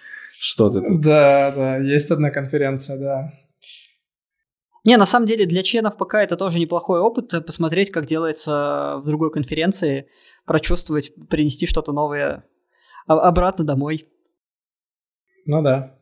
Что 0.42 0.70
ты 0.70 0.80
тут? 0.80 1.02
Да, 1.02 1.52
да, 1.54 1.76
есть 1.76 2.10
одна 2.10 2.30
конференция, 2.30 2.96
да. 2.96 3.32
Не, 4.86 4.96
на 4.96 5.04
самом 5.04 5.26
деле 5.26 5.44
для 5.44 5.62
членов 5.62 5.98
ПК 5.98 6.14
это 6.14 6.36
тоже 6.36 6.58
неплохой 6.58 6.98
опыт, 6.98 7.34
э, 7.34 7.42
посмотреть, 7.42 7.90
как 7.90 8.06
делается 8.06 9.02
в 9.02 9.04
другой 9.04 9.30
конференции, 9.30 10.08
прочувствовать, 10.46 11.12
принести 11.28 11.66
что-то 11.66 11.92
новое 11.92 12.46
обратно 13.06 13.66
домой. 13.66 14.08
Ну 15.44 15.60
да. 15.60 15.98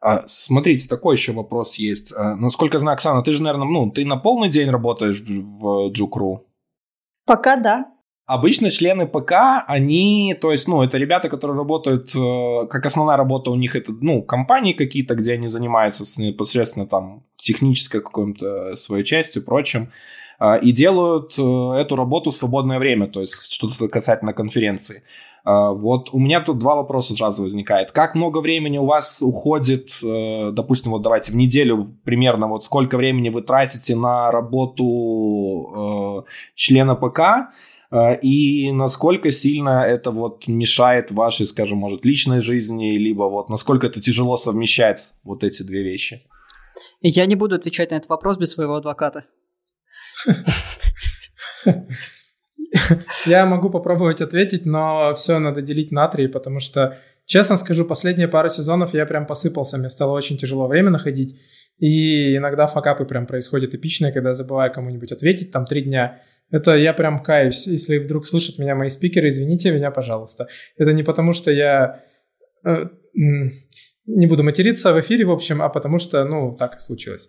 А, 0.00 0.22
смотрите, 0.26 0.88
такой 0.88 1.16
еще 1.16 1.32
вопрос 1.32 1.74
есть. 1.74 2.14
А, 2.16 2.34
насколько 2.34 2.78
знаю, 2.78 2.94
Оксана, 2.94 3.22
ты 3.22 3.32
же, 3.32 3.42
наверное, 3.42 3.68
ну, 3.68 3.90
ты 3.90 4.06
на 4.06 4.16
полный 4.16 4.48
день 4.48 4.70
работаешь 4.70 5.20
в 5.20 5.90
Джукру? 5.90 6.46
Пока 7.26 7.56
да. 7.56 7.92
Обычно 8.26 8.70
члены 8.72 9.06
ПК, 9.06 9.32
они, 9.68 10.36
то 10.40 10.50
есть, 10.50 10.66
ну, 10.66 10.82
это 10.82 10.98
ребята, 10.98 11.28
которые 11.28 11.56
работают, 11.56 12.12
э, 12.16 12.66
как 12.68 12.84
основная 12.84 13.16
работа 13.16 13.52
у 13.52 13.54
них 13.54 13.76
это, 13.76 13.92
ну, 14.00 14.20
компании 14.20 14.72
какие-то, 14.72 15.14
где 15.14 15.34
они 15.34 15.46
занимаются 15.46 16.02
непосредственно 16.20 16.88
там 16.88 17.22
технической 17.36 18.00
какой-то 18.00 18.74
своей 18.74 19.04
частью, 19.04 19.44
прочим, 19.44 19.92
э, 20.40 20.58
и 20.60 20.72
делают 20.72 21.38
э, 21.38 21.42
эту 21.78 21.94
работу 21.94 22.32
в 22.32 22.34
свободное 22.34 22.80
время, 22.80 23.06
то 23.06 23.20
есть 23.20 23.52
что-то 23.52 23.86
касательно 23.86 24.32
конференции. 24.32 25.04
Вот 25.44 26.08
у 26.12 26.18
меня 26.18 26.40
тут 26.40 26.58
два 26.58 26.74
вопроса 26.74 27.14
сразу 27.14 27.44
возникает. 27.44 27.92
Как 27.92 28.16
много 28.16 28.40
времени 28.40 28.78
у 28.78 28.86
вас 28.86 29.22
уходит, 29.22 29.90
допустим, 30.02 30.90
вот 30.90 31.02
давайте 31.02 31.30
в 31.30 31.36
неделю 31.36 31.94
примерно, 32.02 32.48
вот 32.48 32.64
сколько 32.64 32.96
времени 32.96 33.28
вы 33.28 33.42
тратите 33.42 33.94
на 33.94 34.32
работу 34.32 36.26
члена 36.56 36.96
ПК, 36.96 37.20
а, 37.20 37.50
и 38.22 38.72
насколько 38.72 39.30
сильно 39.30 39.84
это 39.84 40.10
вот 40.10 40.48
мешает 40.48 41.10
вашей, 41.10 41.46
скажем, 41.46 41.78
может, 41.78 42.04
личной 42.04 42.40
жизни, 42.40 42.98
либо 42.98 43.24
вот 43.24 43.48
насколько 43.48 43.86
это 43.86 44.00
тяжело 44.00 44.36
совмещать 44.36 45.12
вот 45.24 45.44
эти 45.44 45.62
две 45.62 45.82
вещи? 45.82 46.20
Я 47.00 47.26
не 47.26 47.36
буду 47.36 47.54
отвечать 47.54 47.90
на 47.90 47.96
этот 47.96 48.08
вопрос 48.08 48.38
без 48.38 48.52
своего 48.52 48.76
адвоката. 48.76 49.24
Я 53.26 53.46
могу 53.46 53.70
попробовать 53.70 54.20
ответить, 54.20 54.66
но 54.66 55.14
все 55.14 55.38
надо 55.38 55.62
делить 55.62 55.92
на 55.92 56.08
три, 56.08 56.26
потому 56.26 56.60
что, 56.60 56.98
честно 57.24 57.56
скажу, 57.56 57.84
последние 57.84 58.28
пару 58.28 58.48
сезонов 58.48 58.94
я 58.94 59.06
прям 59.06 59.26
посыпался, 59.26 59.78
мне 59.78 59.90
стало 59.90 60.12
очень 60.12 60.36
тяжело 60.36 60.66
время 60.66 60.90
находить, 60.90 61.38
и 61.78 62.36
иногда 62.36 62.66
факапы 62.66 63.04
прям 63.04 63.26
происходят 63.26 63.74
эпичные, 63.74 64.12
когда 64.12 64.30
я 64.30 64.34
забываю 64.34 64.72
кому-нибудь 64.72 65.12
ответить, 65.12 65.52
там 65.52 65.64
три 65.64 65.82
дня, 65.82 66.20
это 66.50 66.76
я 66.76 66.92
прям 66.92 67.22
каюсь. 67.22 67.66
Если 67.66 67.98
вдруг 67.98 68.26
слышат 68.26 68.58
меня 68.58 68.74
мои 68.74 68.88
спикеры, 68.88 69.28
извините 69.28 69.72
меня, 69.72 69.90
пожалуйста. 69.90 70.48
Это 70.76 70.92
не 70.92 71.02
потому, 71.02 71.32
что 71.32 71.50
я 71.50 72.02
э, 72.64 72.86
не 73.14 74.26
буду 74.26 74.42
материться 74.42 74.92
в 74.92 75.00
эфире, 75.00 75.24
в 75.24 75.30
общем, 75.30 75.60
а 75.62 75.68
потому 75.68 75.98
что, 75.98 76.24
ну, 76.24 76.56
так 76.56 76.76
и 76.76 76.78
случилось. 76.78 77.28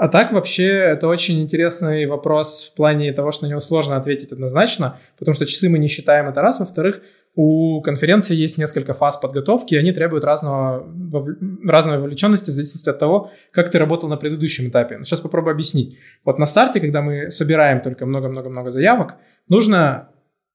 А 0.00 0.08
так 0.08 0.32
вообще 0.32 0.66
это 0.66 1.08
очень 1.08 1.40
интересный 1.40 2.06
вопрос 2.06 2.70
в 2.72 2.76
плане 2.76 3.12
того, 3.12 3.32
что 3.32 3.46
на 3.46 3.50
него 3.50 3.60
сложно 3.60 3.96
ответить 3.96 4.30
однозначно, 4.30 4.98
потому 5.18 5.34
что 5.34 5.44
часы 5.44 5.68
мы 5.68 5.78
не 5.78 5.88
считаем, 5.88 6.28
это 6.28 6.40
раз. 6.40 6.60
Во-вторых, 6.60 7.02
у 7.34 7.80
конференции 7.82 8.34
есть 8.34 8.58
несколько 8.58 8.94
фаз 8.94 9.16
подготовки, 9.16 9.74
и 9.74 9.78
они 9.78 9.92
требуют 9.92 10.24
разного, 10.24 10.86
разной 11.64 11.98
вовлеченности 11.98 12.50
в 12.50 12.54
зависимости 12.54 12.88
от 12.88 12.98
того, 12.98 13.30
как 13.52 13.70
ты 13.70 13.78
работал 13.78 14.08
на 14.08 14.16
предыдущем 14.16 14.68
этапе. 14.68 14.98
Сейчас 15.04 15.20
попробую 15.20 15.52
объяснить. 15.52 15.98
Вот 16.24 16.38
на 16.38 16.46
старте, 16.46 16.80
когда 16.80 17.00
мы 17.00 17.30
собираем 17.30 17.80
только 17.80 18.06
много-много-много 18.06 18.70
заявок, 18.70 19.14
нужно 19.48 20.08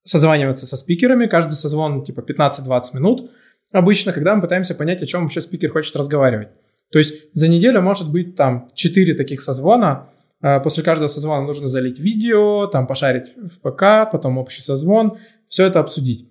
созваниваться 0.03 0.65
со 0.65 0.75
спикерами, 0.75 1.27
каждый 1.27 1.53
созвон 1.53 2.03
типа 2.03 2.19
15-20 2.19 2.81
минут, 2.95 3.31
обычно, 3.71 4.11
когда 4.11 4.35
мы 4.35 4.41
пытаемся 4.41 4.75
понять, 4.75 5.01
о 5.01 5.05
чем 5.05 5.23
вообще 5.23 5.41
спикер 5.41 5.71
хочет 5.71 5.95
разговаривать. 5.95 6.49
То 6.91 6.99
есть 6.99 7.33
за 7.33 7.47
неделю 7.47 7.81
может 7.81 8.11
быть 8.11 8.35
там 8.35 8.67
4 8.75 9.15
таких 9.15 9.41
созвона. 9.41 10.09
А, 10.41 10.59
после 10.59 10.83
каждого 10.83 11.07
созвона 11.07 11.45
нужно 11.45 11.67
залить 11.67 11.97
видео, 11.97 12.67
там 12.67 12.85
пошарить 12.85 13.33
в 13.35 13.61
ПК, 13.61 14.11
потом 14.11 14.37
общий 14.37 14.61
созвон, 14.61 15.17
все 15.47 15.65
это 15.65 15.79
обсудить. 15.79 16.29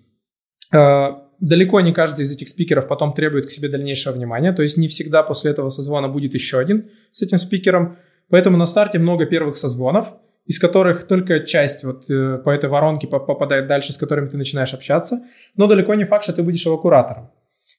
А, 0.73 1.27
далеко 1.39 1.81
не 1.81 1.93
каждый 1.93 2.23
из 2.23 2.31
этих 2.31 2.49
спикеров 2.49 2.87
потом 2.87 3.13
требует 3.13 3.47
к 3.47 3.51
себе 3.51 3.69
дальнейшего 3.69 4.13
внимания, 4.13 4.53
то 4.53 4.63
есть 4.63 4.77
не 4.77 4.87
всегда 4.87 5.23
после 5.23 5.51
этого 5.51 5.69
созвона 5.69 6.07
будет 6.07 6.33
еще 6.33 6.59
один 6.59 6.89
с 7.11 7.21
этим 7.21 7.37
спикером. 7.37 7.97
Поэтому 8.29 8.57
на 8.57 8.65
старте 8.65 8.97
много 8.97 9.25
первых 9.25 9.57
созвонов, 9.57 10.13
из 10.45 10.59
которых 10.59 11.07
только 11.07 11.41
часть 11.41 11.83
вот 11.83 12.09
э, 12.09 12.37
по 12.37 12.49
этой 12.49 12.69
воронке 12.69 13.07
попадает 13.07 13.67
дальше, 13.67 13.93
с 13.93 13.97
которыми 13.97 14.29
ты 14.29 14.37
начинаешь 14.37 14.73
общаться, 14.73 15.21
но 15.55 15.67
далеко 15.67 15.93
не 15.93 16.05
факт, 16.05 16.23
что 16.23 16.33
ты 16.33 16.43
будешь 16.43 16.65
его 16.65 16.77
куратором. 16.77 17.31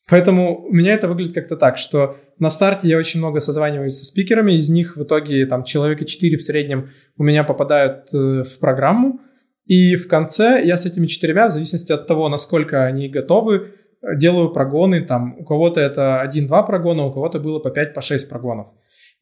Поэтому 0.08 0.66
у 0.66 0.72
меня 0.72 0.94
это 0.94 1.08
выглядит 1.08 1.34
как-то 1.34 1.56
так, 1.56 1.78
что 1.78 2.16
на 2.38 2.50
старте 2.50 2.88
я 2.88 2.98
очень 2.98 3.20
много 3.20 3.40
созваниваюсь 3.40 3.96
со 3.96 4.04
спикерами, 4.04 4.52
из 4.52 4.68
них 4.68 4.96
в 4.96 5.02
итоге 5.02 5.46
там 5.46 5.64
человека 5.64 6.04
4 6.04 6.36
в 6.36 6.42
среднем 6.42 6.90
у 7.16 7.22
меня 7.22 7.44
попадают 7.44 8.12
э, 8.12 8.42
в 8.42 8.58
программу, 8.60 9.20
и 9.66 9.96
в 9.96 10.08
конце 10.08 10.62
я 10.64 10.76
с 10.76 10.86
этими 10.86 11.06
четырьмя, 11.06 11.48
в 11.48 11.52
зависимости 11.52 11.92
от 11.92 12.06
того, 12.06 12.28
насколько 12.28 12.84
они 12.84 13.08
готовы, 13.08 13.72
делаю 14.16 14.50
прогоны, 14.50 15.00
там 15.00 15.38
у 15.38 15.44
кого-то 15.44 15.80
это 15.80 16.22
1-2 16.30 16.66
прогона, 16.66 17.04
у 17.04 17.12
кого-то 17.12 17.40
было 17.40 17.58
по 17.58 17.70
5, 17.70 17.94
по 17.94 18.02
6 18.02 18.28
прогонов. 18.28 18.68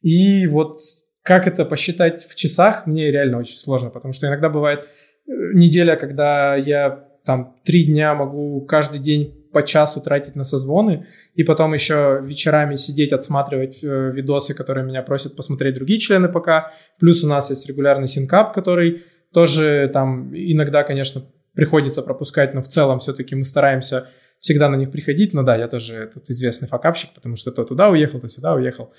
И 0.01 0.45
вот 0.47 0.79
как 1.21 1.47
это 1.47 1.63
посчитать 1.63 2.27
в 2.27 2.35
часах, 2.35 2.85
мне 2.85 3.09
реально 3.09 3.39
очень 3.39 3.57
сложно, 3.57 3.89
потому 3.89 4.13
что 4.13 4.27
иногда 4.27 4.49
бывает 4.49 4.81
э, 5.25 5.31
неделя, 5.53 5.95
когда 5.95 6.55
я 6.55 7.07
там 7.25 7.55
три 7.63 7.85
дня 7.85 8.13
могу 8.13 8.65
каждый 8.65 8.99
день 8.99 9.47
по 9.53 9.63
часу 9.63 10.01
тратить 10.01 10.35
на 10.35 10.43
созвоны, 10.43 11.07
и 11.35 11.43
потом 11.43 11.73
еще 11.73 12.19
вечерами 12.21 12.75
сидеть, 12.75 13.13
отсматривать 13.13 13.81
э, 13.81 14.11
видосы, 14.11 14.53
которые 14.53 14.85
меня 14.85 15.01
просят 15.01 15.37
посмотреть 15.37 15.75
другие 15.75 15.99
члены 15.99 16.27
ПК. 16.27 16.71
Плюс 16.99 17.23
у 17.23 17.27
нас 17.29 17.49
есть 17.49 17.65
регулярный 17.67 18.09
синкап, 18.09 18.53
который 18.53 19.03
тоже 19.33 19.89
там 19.93 20.33
иногда, 20.33 20.83
конечно, 20.83 21.23
приходится 21.53 22.01
пропускать, 22.01 22.53
но 22.53 22.61
в 22.61 22.67
целом 22.67 22.99
все-таки 22.99 23.35
мы 23.35 23.45
стараемся 23.45 24.09
всегда 24.39 24.69
на 24.69 24.75
них 24.75 24.91
приходить. 24.91 25.33
Но 25.33 25.43
да, 25.43 25.55
я 25.55 25.67
тоже 25.67 25.95
этот 25.95 26.29
известный 26.29 26.67
факапщик, 26.67 27.11
потому 27.13 27.35
что 27.35 27.51
то 27.51 27.63
туда 27.63 27.89
уехал, 27.89 28.19
то 28.19 28.27
сюда 28.27 28.53
уехал. 28.53 28.93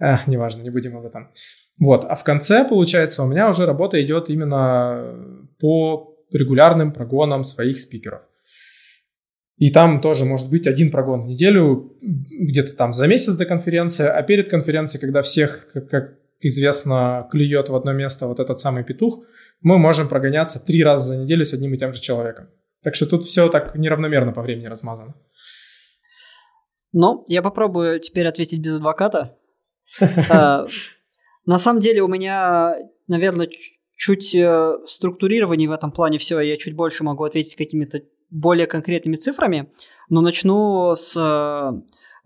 А, 0.00 0.22
неважно, 0.26 0.62
не 0.62 0.70
будем 0.70 0.96
об 0.96 1.06
этом. 1.06 1.30
Вот, 1.78 2.04
а 2.04 2.14
в 2.16 2.24
конце, 2.24 2.64
получается, 2.68 3.22
у 3.22 3.26
меня 3.26 3.48
уже 3.48 3.64
работа 3.64 4.02
идет 4.02 4.30
именно 4.30 5.46
по 5.60 6.16
регулярным 6.32 6.92
прогонам 6.92 7.44
своих 7.44 7.80
спикеров. 7.80 8.22
И 9.56 9.70
там 9.70 10.00
тоже 10.00 10.24
может 10.24 10.50
быть 10.50 10.66
один 10.66 10.90
прогон 10.90 11.22
в 11.22 11.26
неделю, 11.26 11.96
где-то 12.00 12.76
там 12.76 12.92
за 12.92 13.06
месяц 13.08 13.34
до 13.36 13.44
конференции, 13.44 14.06
а 14.06 14.22
перед 14.22 14.48
конференцией, 14.48 15.00
когда 15.00 15.22
всех, 15.22 15.68
как, 15.72 15.88
как 15.88 16.14
известно, 16.46 17.28
клюет 17.30 17.68
в 17.68 17.74
одно 17.74 17.92
место 17.92 18.26
вот 18.26 18.40
этот 18.40 18.60
самый 18.60 18.84
петух, 18.84 19.24
мы 19.60 19.78
можем 19.78 20.08
прогоняться 20.08 20.60
три 20.64 20.84
раза 20.84 21.08
за 21.08 21.16
неделю 21.16 21.44
с 21.44 21.52
одним 21.52 21.74
и 21.74 21.78
тем 21.78 21.92
же 21.92 22.00
человеком. 22.00 22.48
Так 22.82 22.94
что 22.94 23.06
тут 23.06 23.24
все 23.24 23.48
так 23.48 23.74
неравномерно 23.74 24.32
по 24.32 24.42
времени 24.42 24.66
размазано. 24.66 25.14
Ну, 26.92 27.22
я 27.26 27.42
попробую 27.42 28.00
теперь 28.00 28.26
ответить 28.26 28.60
без 28.60 28.76
адвоката. 28.76 29.36
А, 30.30 30.66
на 31.46 31.58
самом 31.58 31.80
деле 31.80 32.02
у 32.02 32.08
меня, 32.08 32.76
наверное, 33.06 33.48
чуть 33.96 34.34
э, 34.34 34.78
структурирование 34.86 35.68
в 35.68 35.72
этом 35.72 35.92
плане 35.92 36.18
все, 36.18 36.40
я 36.40 36.58
чуть 36.58 36.76
больше 36.76 37.04
могу 37.04 37.24
ответить 37.24 37.56
какими-то 37.56 38.02
более 38.30 38.66
конкретными 38.66 39.16
цифрами, 39.16 39.72
но 40.10 40.20
начну 40.20 40.94
с 40.94 41.16
э, 41.16 41.72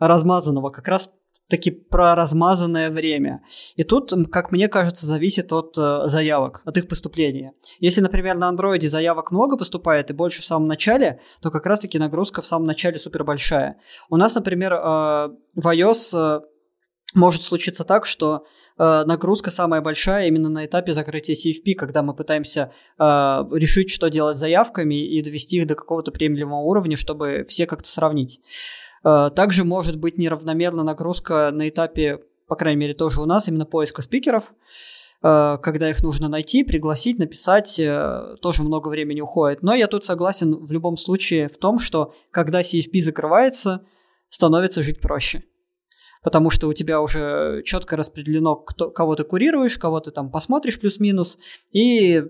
размазанного, 0.00 0.70
как 0.70 0.88
раз 0.88 1.10
таки 1.52 1.70
про 1.70 2.14
размазанное 2.14 2.90
время. 2.90 3.42
И 3.76 3.84
тут, 3.84 4.12
как 4.32 4.52
мне 4.52 4.68
кажется, 4.68 5.06
зависит 5.06 5.52
от 5.52 5.76
э, 5.76 6.06
заявок, 6.06 6.62
от 6.64 6.78
их 6.78 6.88
поступления. 6.88 7.52
Если, 7.78 8.00
например, 8.00 8.38
на 8.38 8.48
андроиде 8.48 8.88
заявок 8.88 9.32
много 9.32 9.58
поступает 9.58 10.10
и 10.10 10.14
больше 10.14 10.40
в 10.40 10.44
самом 10.44 10.66
начале, 10.66 11.20
то 11.42 11.50
как 11.50 11.66
раз-таки 11.66 11.98
нагрузка 11.98 12.40
в 12.40 12.46
самом 12.46 12.66
начале 12.66 12.98
супер 12.98 13.24
большая. 13.24 13.76
У 14.08 14.16
нас, 14.16 14.34
например, 14.34 14.72
э, 14.72 14.78
в 15.54 15.68
iOS 15.68 16.14
э, 16.14 16.40
может 17.14 17.42
случиться 17.42 17.84
так, 17.84 18.06
что 18.06 18.46
э, 18.78 19.04
нагрузка 19.06 19.50
самая 19.50 19.80
большая 19.80 20.28
именно 20.28 20.48
на 20.48 20.64
этапе 20.64 20.92
закрытия 20.92 21.34
CFP, 21.34 21.74
когда 21.74 22.02
мы 22.02 22.14
пытаемся 22.14 22.72
э, 22.98 23.02
решить, 23.04 23.90
что 23.90 24.08
делать 24.08 24.36
с 24.36 24.40
заявками 24.40 25.06
и 25.06 25.22
довести 25.22 25.58
их 25.58 25.66
до 25.66 25.74
какого-то 25.74 26.10
приемлемого 26.10 26.60
уровня, 26.60 26.96
чтобы 26.96 27.44
все 27.48 27.66
как-то 27.66 27.88
сравнить. 27.88 28.40
Э, 29.04 29.30
также 29.34 29.64
может 29.64 29.98
быть 29.98 30.18
неравномерна 30.18 30.82
нагрузка 30.82 31.50
на 31.52 31.68
этапе, 31.68 32.20
по 32.46 32.56
крайней 32.56 32.80
мере, 32.80 32.94
тоже 32.94 33.20
у 33.20 33.26
нас, 33.26 33.48
именно 33.48 33.66
поиска 33.66 34.02
спикеров, 34.02 34.52
э, 35.22 35.58
когда 35.62 35.90
их 35.90 36.02
нужно 36.02 36.28
найти, 36.28 36.64
пригласить, 36.64 37.18
написать, 37.18 37.78
э, 37.78 38.36
тоже 38.40 38.62
много 38.62 38.88
времени 38.88 39.20
уходит. 39.20 39.62
Но 39.62 39.74
я 39.74 39.86
тут 39.86 40.04
согласен 40.04 40.54
в 40.54 40.72
любом 40.72 40.96
случае 40.96 41.48
в 41.48 41.58
том, 41.58 41.78
что 41.78 42.14
когда 42.30 42.62
CFP 42.62 43.00
закрывается, 43.00 43.84
становится 44.28 44.82
жить 44.82 45.00
проще 45.00 45.42
потому 46.22 46.50
что 46.50 46.68
у 46.68 46.72
тебя 46.72 47.00
уже 47.00 47.62
четко 47.64 47.96
распределено, 47.96 48.56
кто, 48.56 48.90
кого 48.90 49.16
ты 49.16 49.24
курируешь, 49.24 49.78
кого 49.78 50.00
ты 50.00 50.10
там 50.10 50.30
посмотришь 50.30 50.80
плюс-минус, 50.80 51.38
и 51.72 52.22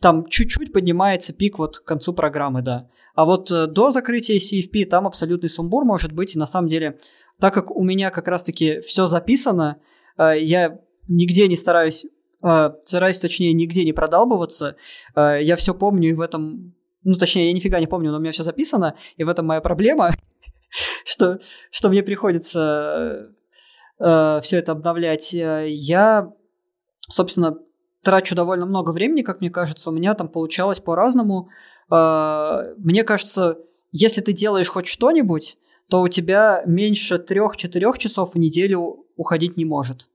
там 0.00 0.26
чуть-чуть 0.28 0.72
поднимается 0.72 1.32
пик 1.32 1.58
вот 1.58 1.78
к 1.78 1.84
концу 1.84 2.12
программы, 2.12 2.62
да. 2.62 2.88
А 3.14 3.24
вот 3.24 3.50
э, 3.50 3.66
до 3.66 3.90
закрытия 3.90 4.38
CFP 4.38 4.86
там 4.86 5.06
абсолютный 5.06 5.48
сумбур 5.48 5.84
может 5.84 6.12
быть, 6.12 6.36
и 6.36 6.38
на 6.38 6.46
самом 6.46 6.68
деле, 6.68 6.98
так 7.40 7.54
как 7.54 7.70
у 7.70 7.82
меня 7.82 8.10
как 8.10 8.28
раз-таки 8.28 8.80
все 8.80 9.08
записано, 9.08 9.80
э, 10.16 10.34
я 10.40 10.80
нигде 11.08 11.48
не 11.48 11.56
стараюсь, 11.56 12.06
э, 12.44 12.70
стараюсь 12.84 13.18
точнее 13.18 13.52
нигде 13.52 13.84
не 13.84 13.92
продалбываться, 13.92 14.76
я 15.16 15.56
все 15.56 15.74
помню 15.74 16.10
и 16.10 16.14
в 16.14 16.20
этом, 16.20 16.74
ну 17.02 17.14
точнее 17.14 17.48
я 17.48 17.52
нифига 17.52 17.80
не 17.80 17.86
помню, 17.86 18.12
но 18.12 18.18
у 18.18 18.20
меня 18.20 18.32
все 18.32 18.44
записано, 18.44 18.94
и 19.16 19.24
в 19.24 19.28
этом 19.28 19.46
моя 19.46 19.60
проблема, 19.60 20.10
что, 21.18 21.40
что 21.70 21.88
мне 21.88 22.02
приходится 22.02 23.30
э, 23.98 24.40
все 24.42 24.58
это 24.58 24.72
обновлять. 24.72 25.32
Я, 25.32 26.32
собственно, 27.00 27.58
трачу 28.02 28.34
довольно 28.34 28.66
много 28.66 28.92
времени, 28.92 29.22
как 29.22 29.40
мне 29.40 29.50
кажется. 29.50 29.90
У 29.90 29.92
меня 29.92 30.14
там 30.14 30.28
получалось 30.28 30.80
по-разному. 30.80 31.50
Э, 31.90 32.74
мне 32.78 33.02
кажется, 33.02 33.58
если 33.90 34.20
ты 34.20 34.32
делаешь 34.32 34.68
хоть 34.68 34.86
что-нибудь, 34.86 35.58
то 35.90 36.02
у 36.02 36.08
тебя 36.08 36.62
меньше 36.66 37.16
3-4 37.16 37.98
часов 37.98 38.34
в 38.34 38.38
неделю 38.38 39.06
уходить 39.16 39.56
не 39.56 39.64
может. 39.64 40.08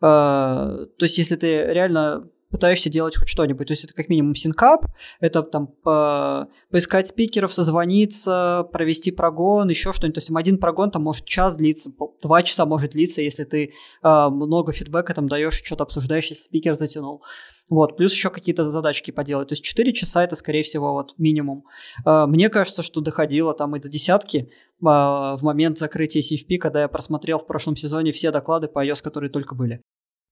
Э, 0.00 0.86
то 0.96 1.02
есть, 1.04 1.18
если 1.18 1.36
ты 1.36 1.48
реально 1.48 2.30
пытаешься 2.50 2.90
делать 2.90 3.16
хоть 3.16 3.28
что-нибудь. 3.28 3.66
То 3.66 3.72
есть 3.72 3.84
это 3.84 3.94
как 3.94 4.08
минимум 4.08 4.34
синкап, 4.34 4.86
это 5.20 5.42
там 5.42 5.68
по, 5.68 6.48
поискать 6.70 7.08
спикеров, 7.08 7.52
созвониться, 7.52 8.68
провести 8.72 9.10
прогон, 9.10 9.68
еще 9.68 9.92
что-нибудь. 9.92 10.14
То 10.14 10.18
есть 10.18 10.30
один 10.34 10.58
прогон 10.58 10.90
там 10.90 11.02
может 11.02 11.24
час 11.24 11.56
длиться, 11.56 11.90
два 12.22 12.42
часа 12.42 12.66
может 12.66 12.92
длиться, 12.92 13.22
если 13.22 13.44
ты 13.44 13.72
э, 14.02 14.28
много 14.30 14.72
фидбэка 14.72 15.14
там 15.14 15.28
даешь, 15.28 15.62
что-то 15.62 15.84
обсуждаешь, 15.84 16.26
если 16.26 16.42
спикер 16.42 16.74
затянул. 16.74 17.22
Вот, 17.68 17.96
плюс 17.96 18.12
еще 18.12 18.30
какие-то 18.30 18.70
задачки 18.70 19.10
поделать. 19.10 19.48
То 19.48 19.52
есть 19.54 19.64
4 19.64 19.92
часа 19.92 20.22
это, 20.22 20.36
скорее 20.36 20.62
всего, 20.62 20.92
вот 20.92 21.14
минимум. 21.18 21.64
Э, 22.04 22.26
мне 22.26 22.48
кажется, 22.48 22.82
что 22.82 23.00
доходило 23.00 23.54
там 23.54 23.74
и 23.74 23.80
до 23.80 23.88
десятки 23.88 24.38
э, 24.38 24.46
в 24.80 25.38
момент 25.42 25.78
закрытия 25.78 26.22
CFP, 26.22 26.58
когда 26.58 26.82
я 26.82 26.88
просмотрел 26.88 27.38
в 27.38 27.46
прошлом 27.46 27.76
сезоне 27.76 28.12
все 28.12 28.30
доклады 28.30 28.68
по 28.68 28.86
iOS, 28.86 29.02
которые 29.02 29.30
только 29.30 29.54
были. 29.54 29.82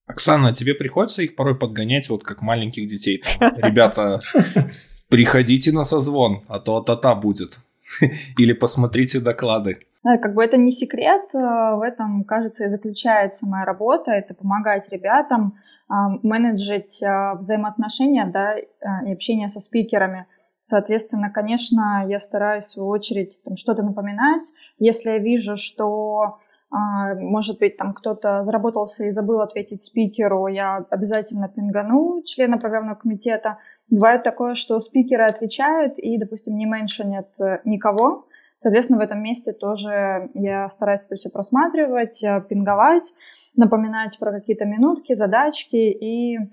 Оксана, 0.07 0.53
тебе 0.53 0.75
приходится 0.75 1.23
их 1.23 1.35
порой 1.35 1.57
подгонять, 1.57 2.09
вот 2.09 2.23
как 2.23 2.41
маленьких 2.41 2.87
детей? 2.87 3.23
Там, 3.39 3.55
Ребята, 3.57 4.19
приходите 5.09 5.71
на 5.71 5.83
созвон, 5.83 6.43
а 6.47 6.59
то 6.59 6.81
та-та 6.81 7.15
будет. 7.15 7.59
Или 8.37 8.53
посмотрите 8.53 9.19
доклады. 9.19 9.79
Как 10.03 10.35
бы 10.35 10.43
это 10.43 10.57
не 10.57 10.71
секрет, 10.71 11.23
э, 11.33 11.37
в 11.37 11.81
этом, 11.83 12.25
кажется, 12.25 12.65
и 12.65 12.69
заключается 12.69 13.47
моя 13.47 13.65
работа, 13.65 14.11
это 14.11 14.35
помогать 14.35 14.87
ребятам 14.91 15.57
э, 15.89 15.93
менеджить 16.21 17.01
э, 17.01 17.33
взаимоотношения 17.39 18.29
да, 18.31 18.55
и 18.55 19.11
общение 19.11 19.49
со 19.49 19.59
спикерами. 19.59 20.27
Соответственно, 20.61 21.31
конечно, 21.31 22.05
я 22.07 22.19
стараюсь 22.19 22.65
в 22.65 22.69
свою 22.69 22.89
очередь 22.89 23.39
что-то 23.55 23.81
напоминать. 23.81 24.47
Если 24.77 25.09
я 25.09 25.17
вижу, 25.17 25.57
что 25.57 26.37
может 26.71 27.59
быть, 27.59 27.77
там 27.77 27.93
кто-то 27.93 28.43
заработался 28.43 29.05
и 29.05 29.11
забыл 29.11 29.41
ответить 29.41 29.83
спикеру, 29.83 30.47
я 30.47 30.85
обязательно 30.89 31.47
пингану 31.47 32.21
члена 32.25 32.57
программного 32.57 32.95
комитета. 32.95 33.59
Бывает 33.89 34.23
такое, 34.23 34.55
что 34.55 34.79
спикеры 34.79 35.25
отвечают 35.25 35.97
и, 35.97 36.17
допустим, 36.17 36.57
не 36.57 36.65
меньшинят 36.65 37.29
э, 37.39 37.59
никого. 37.65 38.25
Соответственно, 38.61 38.97
в 38.97 39.03
этом 39.03 39.21
месте 39.21 39.53
тоже 39.53 40.31
я 40.33 40.69
стараюсь 40.69 41.03
это 41.05 41.17
все 41.17 41.29
просматривать, 41.29 42.23
э, 42.23 42.41
пинговать, 42.49 43.13
напоминать 43.55 44.17
про 44.17 44.31
какие-то 44.31 44.65
минутки, 44.65 45.13
задачки. 45.13 45.75
И 45.75 46.37
э, 46.37 46.45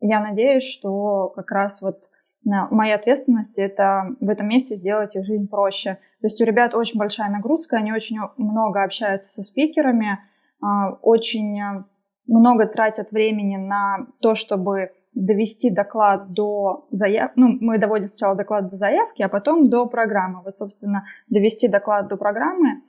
я 0.00 0.20
надеюсь, 0.20 0.64
что 0.64 1.32
как 1.34 1.50
раз 1.50 1.80
вот 1.80 2.00
моя 2.44 2.96
ответственность 2.96 3.58
это 3.58 4.14
в 4.20 4.28
этом 4.28 4.48
месте 4.48 4.76
сделать 4.76 5.16
их 5.16 5.24
жизнь 5.24 5.48
проще. 5.48 5.98
То 6.20 6.26
есть 6.26 6.40
у 6.40 6.44
ребят 6.44 6.74
очень 6.74 6.98
большая 6.98 7.30
нагрузка, 7.30 7.76
они 7.76 7.92
очень 7.92 8.18
много 8.36 8.82
общаются 8.82 9.30
со 9.34 9.42
спикерами, 9.42 10.18
а, 10.60 10.92
очень 11.02 11.84
много 12.26 12.66
тратят 12.66 13.12
времени 13.12 13.56
на 13.56 14.06
то, 14.20 14.34
чтобы 14.34 14.92
довести 15.14 15.70
доклад 15.70 16.32
до 16.32 16.86
заявки. 16.90 17.38
Ну, 17.38 17.56
мы 17.60 17.78
доводим 17.78 18.08
сначала 18.08 18.36
доклад 18.36 18.68
до 18.68 18.76
заявки, 18.76 19.22
а 19.22 19.28
потом 19.28 19.68
до 19.68 19.86
программы. 19.86 20.42
Вот, 20.44 20.56
собственно, 20.56 21.04
довести 21.28 21.68
доклад 21.68 22.08
до 22.08 22.16
программы. 22.16 22.82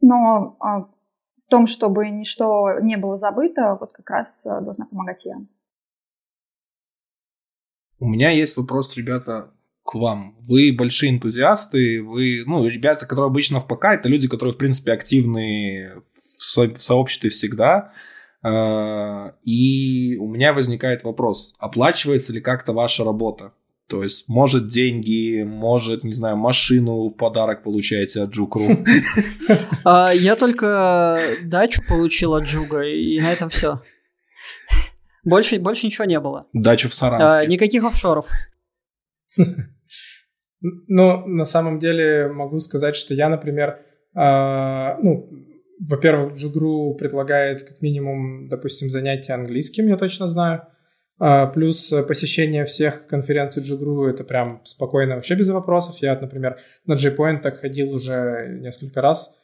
Но 0.00 0.56
а, 0.60 0.82
в 0.82 1.50
том, 1.50 1.66
чтобы 1.66 2.08
ничто 2.10 2.78
не 2.80 2.96
было 2.96 3.18
забыто, 3.18 3.76
вот 3.80 3.92
как 3.92 4.08
раз 4.10 4.42
а, 4.46 4.60
должна 4.60 4.86
помогать 4.86 5.24
я. 5.24 5.36
У 8.00 8.08
меня 8.08 8.30
есть 8.30 8.56
вопрос, 8.56 8.96
ребята, 8.96 9.50
к 9.84 9.94
вам. 9.94 10.36
Вы 10.48 10.74
большие 10.76 11.10
энтузиасты, 11.10 12.02
вы, 12.02 12.44
ну, 12.46 12.66
ребята, 12.66 13.06
которые 13.06 13.26
обычно 13.26 13.60
в 13.60 13.66
ПК, 13.66 13.84
это 13.92 14.08
люди, 14.08 14.26
которые, 14.26 14.54
в 14.54 14.58
принципе, 14.58 14.92
активны 14.92 16.02
в, 16.38 16.42
со- 16.42 16.74
сообществе 16.78 17.28
всегда. 17.30 17.92
А, 18.42 19.34
и 19.44 20.16
у 20.16 20.28
меня 20.28 20.54
возникает 20.54 21.04
вопрос, 21.04 21.54
оплачивается 21.58 22.32
ли 22.32 22.40
как-то 22.40 22.72
ваша 22.72 23.04
работа? 23.04 23.52
То 23.86 24.02
есть, 24.04 24.28
может, 24.28 24.68
деньги, 24.68 25.42
может, 25.42 26.04
не 26.04 26.12
знаю, 26.12 26.36
машину 26.36 27.08
в 27.08 27.16
подарок 27.16 27.64
получаете 27.64 28.22
от 28.22 28.30
Джукру. 28.30 28.62
А, 29.84 30.12
я 30.12 30.36
только 30.36 31.20
дачу 31.42 31.82
получил 31.88 32.34
от 32.34 32.44
Джуга, 32.44 32.82
и 32.82 33.18
на 33.20 33.32
этом 33.32 33.48
все. 33.48 33.82
Больше, 35.24 35.58
больше 35.58 35.86
ничего 35.86 36.04
не 36.04 36.18
было. 36.20 36.46
Дачу 36.52 36.88
в 36.88 36.94
Саранске. 36.94 37.40
А, 37.40 37.46
никаких 37.46 37.84
офшоров. 37.84 38.28
Ну, 40.62 41.26
на 41.26 41.46
самом 41.46 41.78
деле 41.78 42.28
могу 42.28 42.58
сказать, 42.58 42.94
что 42.94 43.14
я, 43.14 43.30
например, 43.30 43.78
а, 44.14 44.98
ну, 45.00 45.30
во-первых, 45.80 46.34
Джугру 46.34 46.94
предлагает 46.96 47.62
как 47.62 47.80
минимум, 47.80 48.48
допустим, 48.48 48.90
занятия 48.90 49.32
английским, 49.32 49.86
я 49.88 49.96
точно 49.96 50.26
знаю. 50.26 50.62
А, 51.18 51.46
плюс 51.46 51.92
посещение 52.06 52.64
всех 52.64 53.06
конференций 53.06 53.62
Джугру 53.62 54.06
это 54.06 54.24
прям 54.24 54.60
спокойно, 54.64 55.14
вообще 55.14 55.34
без 55.34 55.48
вопросов. 55.48 55.96
Я, 56.00 56.18
например, 56.18 56.58
на 56.84 56.94
JPoint 56.94 57.40
так 57.40 57.60
ходил 57.60 57.92
уже 57.92 58.58
несколько 58.60 59.00
раз. 59.00 59.38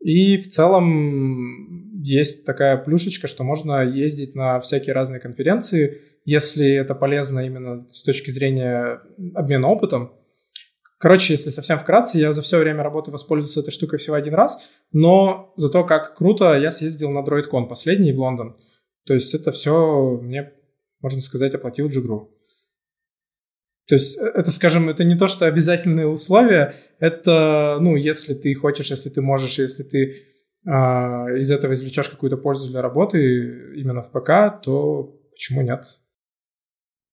И 0.00 0.36
в 0.38 0.48
целом 0.48 1.91
есть 2.02 2.44
такая 2.44 2.76
плюшечка, 2.76 3.28
что 3.28 3.44
можно 3.44 3.84
ездить 3.84 4.34
на 4.34 4.60
всякие 4.60 4.94
разные 4.94 5.20
конференции, 5.20 6.02
если 6.24 6.68
это 6.74 6.94
полезно 6.94 7.40
именно 7.40 7.86
с 7.88 8.02
точки 8.02 8.30
зрения 8.30 9.00
обмена 9.34 9.68
опытом. 9.68 10.12
Короче, 10.98 11.34
если 11.34 11.50
совсем 11.50 11.78
вкратце, 11.78 12.18
я 12.18 12.32
за 12.32 12.42
все 12.42 12.58
время 12.58 12.82
работы 12.82 13.10
воспользовался 13.10 13.60
этой 13.60 13.70
штукой 13.70 13.98
всего 13.98 14.14
один 14.14 14.34
раз, 14.34 14.68
но 14.92 15.52
зато 15.56 15.84
как 15.84 16.16
круто, 16.16 16.58
я 16.58 16.70
съездил 16.70 17.10
на 17.10 17.24
DroidCon 17.24 17.68
последний 17.68 18.12
в 18.12 18.20
Лондон. 18.20 18.56
То 19.04 19.14
есть 19.14 19.34
это 19.34 19.50
все 19.50 20.18
мне, 20.22 20.52
можно 21.00 21.20
сказать, 21.20 21.54
оплатил 21.54 21.88
Джигру. 21.88 22.30
То 23.88 23.96
есть 23.96 24.16
э, 24.16 24.22
это, 24.34 24.50
скажем, 24.50 24.88
это 24.88 25.04
не 25.04 25.16
то, 25.16 25.28
что 25.28 25.46
обязательные 25.46 26.06
условия, 26.06 26.74
это, 27.00 27.78
ну, 27.80 27.96
если 27.96 28.34
ты 28.34 28.54
хочешь, 28.54 28.90
если 28.90 29.10
ты 29.10 29.20
можешь, 29.20 29.58
если 29.58 29.82
ты 29.82 30.31
из 30.64 31.50
этого 31.50 31.72
извлечешь 31.72 32.08
какую-то 32.08 32.36
пользу 32.36 32.70
для 32.70 32.82
работы 32.82 33.74
именно 33.74 34.02
в 34.02 34.10
ПК, 34.12 34.62
то 34.62 35.18
почему 35.30 35.62
нет? 35.62 35.98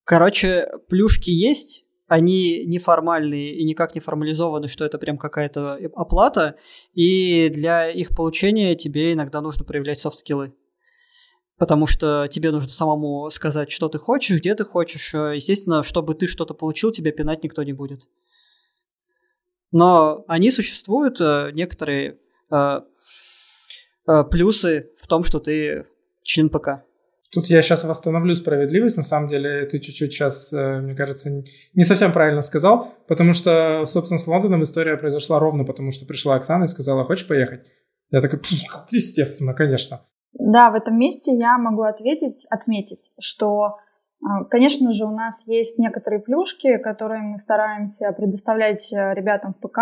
Короче, 0.03 0.67
плюшки 0.87 1.29
есть, 1.29 1.85
они 2.07 2.65
неформальные 2.65 3.55
и 3.55 3.63
никак 3.63 3.95
не 3.95 4.01
формализованы, 4.01 4.67
что 4.67 4.85
это 4.85 4.97
прям 4.97 5.17
какая-то 5.17 5.79
оплата, 5.95 6.55
и 6.93 7.49
для 7.49 7.89
их 7.89 8.15
получения 8.15 8.75
тебе 8.75 9.13
иногда 9.13 9.41
нужно 9.41 9.65
проявлять 9.65 9.99
софт-скиллы. 9.99 10.53
Потому 11.57 11.87
что 11.87 12.27
тебе 12.27 12.51
нужно 12.51 12.69
самому 12.69 13.29
сказать, 13.29 13.69
что 13.69 13.89
ты 13.89 13.99
хочешь, 13.99 14.39
где 14.39 14.55
ты 14.55 14.63
хочешь. 14.63 15.13
Естественно, 15.13 15.83
чтобы 15.83 16.15
ты 16.15 16.25
что-то 16.25 16.53
получил, 16.53 16.91
тебе 16.91 17.11
пинать 17.11 17.43
никто 17.43 17.61
не 17.63 17.73
будет. 17.73 18.09
Но 19.71 20.23
они 20.27 20.51
существуют, 20.51 21.19
э, 21.21 21.51
некоторые 21.53 22.17
плюсы 24.31 24.91
в 24.97 25.07
том, 25.07 25.23
что 25.23 25.39
ты 25.39 25.85
член 26.23 26.49
ПК. 26.49 26.83
Тут 27.31 27.45
я 27.45 27.61
сейчас 27.61 27.83
восстановлю 27.83 28.35
справедливость. 28.35 28.97
На 28.97 29.03
самом 29.03 29.29
деле, 29.29 29.65
ты 29.65 29.79
чуть-чуть 29.79 30.11
сейчас, 30.11 30.51
э, 30.51 30.81
мне 30.81 30.95
кажется, 30.95 31.29
не 31.75 31.83
совсем 31.83 32.11
правильно 32.11 32.41
сказал, 32.41 32.95
потому 33.07 33.33
что, 33.33 33.85
собственно, 33.85 34.17
с 34.17 34.25
Лондоном 34.25 34.63
история 34.63 34.97
произошла 34.97 35.39
ровно 35.39 35.63
потому, 35.63 35.91
что 35.91 36.07
пришла 36.07 36.35
Оксана 36.35 36.63
и 36.63 36.67
сказала, 36.67 37.05
хочешь 37.05 37.27
поехать? 37.27 37.61
Я 38.09 38.21
такой, 38.21 38.39
естественно, 38.89 39.53
конечно. 39.53 40.01
Да, 40.33 40.71
в 40.71 40.75
этом 40.75 40.97
месте 40.97 41.35
я 41.35 41.57
могу 41.59 41.83
ответить, 41.83 42.45
отметить, 42.49 43.11
что, 43.19 43.77
э, 44.21 44.45
конечно 44.49 44.91
же, 44.91 45.05
у 45.05 45.11
нас 45.11 45.43
есть 45.45 45.77
некоторые 45.77 46.21
плюшки, 46.21 46.77
которые 46.77 47.21
мы 47.21 47.37
стараемся 47.37 48.11
предоставлять 48.11 48.91
э, 48.91 49.13
ребятам 49.13 49.53
в 49.53 49.59
ПК, 49.59 49.79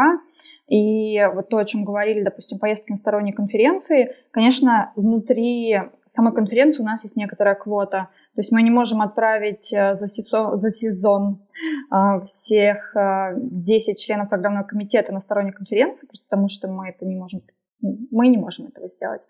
и 0.67 1.17
вот 1.33 1.47
то, 1.49 1.57
о 1.57 1.65
чем 1.65 1.85
говорили, 1.85 2.23
допустим, 2.23 2.59
поездки 2.59 2.91
на 2.91 2.97
сторонние 2.97 3.33
конференции, 3.33 4.15
конечно, 4.31 4.91
внутри 4.95 5.77
самой 6.09 6.33
конференции 6.33 6.81
у 6.81 6.85
нас 6.85 7.03
есть 7.03 7.15
некоторая 7.15 7.55
квота. 7.55 8.09
То 8.35 8.41
есть 8.41 8.51
мы 8.51 8.61
не 8.63 8.69
можем 8.69 9.01
отправить 9.01 9.71
э, 9.73 9.95
за 9.95 10.07
сезон, 10.07 10.59
за 10.59 10.71
сезон 10.71 11.45
э, 11.91 12.21
всех 12.25 12.93
10 12.93 13.89
э, 13.89 13.95
членов 13.95 14.29
программного 14.29 14.65
комитета 14.65 15.13
на 15.13 15.19
сторонние 15.19 15.53
конференции, 15.53 16.07
потому 16.27 16.49
что 16.49 16.67
мы 16.67 16.89
это 16.89 17.05
не 17.05 17.15
можем, 17.15 17.41
мы 17.81 18.27
не 18.27 18.37
можем 18.37 18.67
этого 18.67 18.89
сделать. 18.89 19.21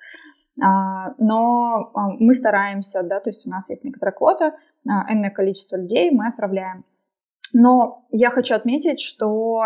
А, 0.59 1.13
но 1.19 1.91
мы 2.19 2.33
стараемся, 2.33 3.03
да, 3.03 3.19
то 3.19 3.29
есть 3.29 3.45
у 3.45 3.49
нас 3.49 3.69
есть 3.69 3.83
некоторая 3.83 4.13
квота, 4.15 4.55
энное 4.85 5.29
количество 5.29 5.75
людей 5.75 6.09
мы 6.09 6.27
отправляем. 6.27 6.83
Но 7.53 8.05
я 8.09 8.31
хочу 8.31 8.55
отметить, 8.55 8.99
что 8.99 9.65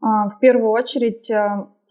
в 0.00 0.38
первую 0.40 0.70
очередь 0.70 1.30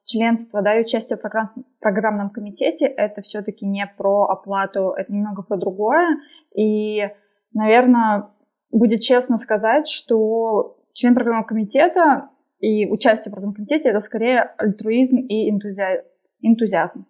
членство, 0.10 0.62
да, 0.62 0.76
и 0.76 0.82
участие 0.82 1.18
в 1.18 1.22
программ, 1.22 1.48
программном 1.80 2.30
комитете, 2.32 2.88
это 2.88 3.22
все-таки 3.22 3.66
не 3.66 3.86
про 3.98 4.26
оплату, 4.26 4.92
это 4.98 5.14
немного 5.14 5.44
про 5.44 5.58
другое. 5.58 6.18
И, 6.56 7.08
наверное, 7.54 8.30
будет 8.72 9.02
честно 9.02 9.38
сказать, 9.38 9.88
что 9.88 10.78
член 10.94 11.14
программного 11.14 11.48
комитета 11.48 12.30
и 12.60 12.88
участие 12.88 13.32
в 13.32 13.34
программном 13.34 13.56
комитете 13.56 13.90
это 13.90 14.00
скорее 14.00 14.42
альтруизм 14.58 15.18
и 15.18 15.50
энтузиазм. 15.50 17.06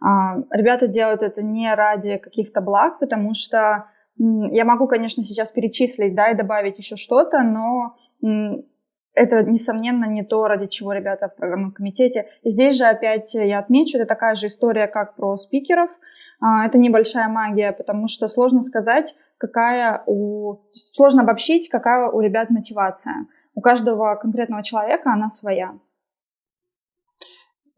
А, 0.00 0.36
ребята 0.50 0.86
делают 0.86 1.22
это 1.22 1.42
не 1.42 1.72
ради 1.74 2.18
каких-то 2.18 2.60
благ, 2.60 2.98
потому 2.98 3.32
что 3.34 3.86
я 4.16 4.64
могу, 4.64 4.86
конечно, 4.86 5.22
сейчас 5.22 5.48
перечислить, 5.50 6.14
да, 6.14 6.30
и 6.30 6.36
добавить 6.36 6.78
еще 6.78 6.96
что-то, 6.96 7.42
но 7.42 7.96
это, 9.18 9.42
несомненно, 9.42 10.04
не 10.04 10.22
то, 10.22 10.46
ради 10.46 10.66
чего 10.66 10.92
ребята 10.92 11.28
в 11.28 11.36
программном 11.36 11.72
комитете. 11.72 12.28
И 12.42 12.50
здесь 12.50 12.76
же 12.76 12.84
опять 12.84 13.34
я 13.34 13.58
отмечу, 13.58 13.98
это 13.98 14.06
такая 14.06 14.34
же 14.36 14.46
история, 14.46 14.86
как 14.86 15.16
про 15.16 15.36
спикеров. 15.36 15.90
А, 16.40 16.66
это 16.66 16.78
небольшая 16.78 17.28
магия, 17.28 17.72
потому 17.72 18.08
что 18.08 18.28
сложно 18.28 18.62
сказать, 18.62 19.14
какая 19.38 20.02
у... 20.06 20.60
Сложно 20.74 21.22
обобщить, 21.22 21.68
какая 21.68 22.08
у 22.08 22.20
ребят 22.20 22.50
мотивация. 22.50 23.26
У 23.54 23.60
каждого 23.60 24.14
конкретного 24.14 24.62
человека 24.62 25.12
она 25.12 25.30
своя. 25.30 25.74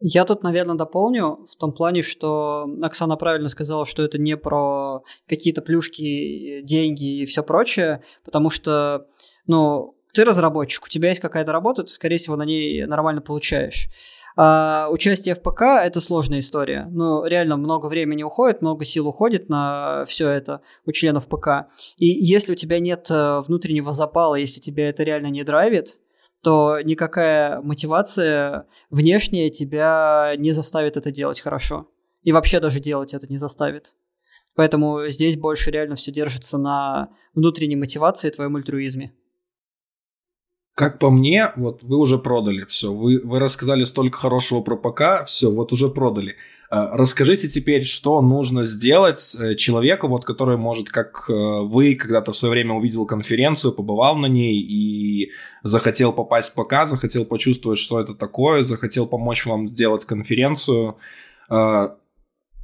Я 0.02 0.24
тут, 0.24 0.42
наверное, 0.42 0.76
дополню 0.76 1.44
в 1.46 1.56
том 1.56 1.72
плане, 1.72 2.02
что 2.02 2.66
Оксана 2.82 3.16
правильно 3.16 3.48
сказала, 3.48 3.84
что 3.84 4.02
это 4.02 4.18
не 4.18 4.36
про 4.36 5.02
какие-то 5.28 5.60
плюшки, 5.60 6.62
деньги 6.62 7.20
и 7.20 7.26
все 7.26 7.42
прочее, 7.42 8.02
потому 8.24 8.48
что, 8.48 9.06
ну, 9.46 9.94
ты 10.12 10.24
разработчик, 10.24 10.85
у 10.85 10.89
тебя 10.89 11.11
есть 11.11 11.20
какая-то 11.20 11.53
работа, 11.53 11.82
ты, 11.82 11.89
скорее 11.89 12.19
всего, 12.19 12.37
на 12.37 12.45
ней 12.45 12.85
нормально 12.87 13.20
получаешь. 13.20 13.89
А 14.37 14.89
участие 14.91 15.35
в 15.35 15.43
ПК– 15.43 15.62
это 15.82 16.01
сложная 16.01 16.39
история. 16.39 16.87
Ну, 16.91 17.24
реально 17.24 17.57
много 17.57 17.87
времени 17.87 18.23
уходит, 18.23 18.62
много 18.62 18.85
сил 18.85 19.09
уходит 19.09 19.49
на 19.49 20.05
все 20.07 20.28
это 20.28 20.62
у 20.87 20.93
членов 20.93 21.28
ПК. 21.28 21.69
И 21.97 22.07
если 22.07 22.53
у 22.53 22.55
тебя 22.55 22.78
нет 22.78 23.11
э, 23.11 23.41
внутреннего 23.41 23.93
запала, 23.93 24.37
если 24.37 24.61
тебя 24.61 24.89
это 24.89 25.03
реально 25.03 25.27
не 25.27 25.43
драйвит, 25.43 25.99
то 26.43 26.81
никакая 26.81 27.61
мотивация 27.61 28.66
внешняя 28.89 29.51
тебя 29.51 30.35
не 30.39 30.53
заставит 30.53 30.97
это 30.97 31.11
делать 31.11 31.41
хорошо. 31.41 31.89
И 32.23 32.32
вообще 32.32 32.61
даже 32.61 32.81
делать 32.81 33.15
это 33.15 33.27
не 33.27 33.37
заставит. 33.37 33.95
Поэтому 34.55 35.09
здесь 35.09 35.37
больше 35.37 35.70
реально 35.70 35.97
все 35.97 36.12
держится 36.12 36.59
на 36.59 37.11
внутренней 37.35 37.77
мотивации 37.77 38.28
и 38.28 38.31
твоем 38.31 38.57
альтруизме. 38.57 39.12
Как 40.74 40.98
по 40.98 41.10
мне, 41.10 41.52
вот 41.56 41.82
вы 41.82 41.98
уже 41.98 42.18
продали 42.18 42.64
все. 42.64 42.92
Вы, 42.92 43.20
вы 43.22 43.38
рассказали 43.38 43.84
столько 43.84 44.18
хорошего 44.18 44.60
про 44.60 44.76
ПК, 44.76 45.26
все, 45.26 45.51
вот 45.51 45.72
уже 45.72 45.88
продали. 45.88 46.36
А, 46.70 46.97
расскажите 46.97 47.48
теперь, 47.48 47.84
что 47.84 48.22
нужно 48.22 48.64
сделать 48.64 49.36
э, 49.38 49.56
человеку, 49.56 50.06
вот, 50.06 50.24
который, 50.24 50.56
может, 50.56 50.88
как 50.88 51.28
э, 51.28 51.32
вы 51.32 51.97
когда-то 51.97 52.30
в 52.30 52.36
свое 52.36 52.52
время 52.52 52.74
увидел 52.74 53.06
конференцию, 53.06 53.72
побывал 53.72 54.14
на 54.14 54.26
ней 54.26 54.60
и 54.60 55.32
захотел 55.64 56.12
попасть 56.12 56.52
в 56.52 56.62
ПК, 56.62 56.86
захотел 56.86 57.24
почувствовать, 57.24 57.80
что 57.80 58.01
это 58.01 58.14
такое, 58.14 58.62
захотел 58.62 59.06
помочь 59.06 59.47
вам 59.47 59.68
сделать 59.68 60.05
конференцию. 60.05 60.97
А, 61.48 61.97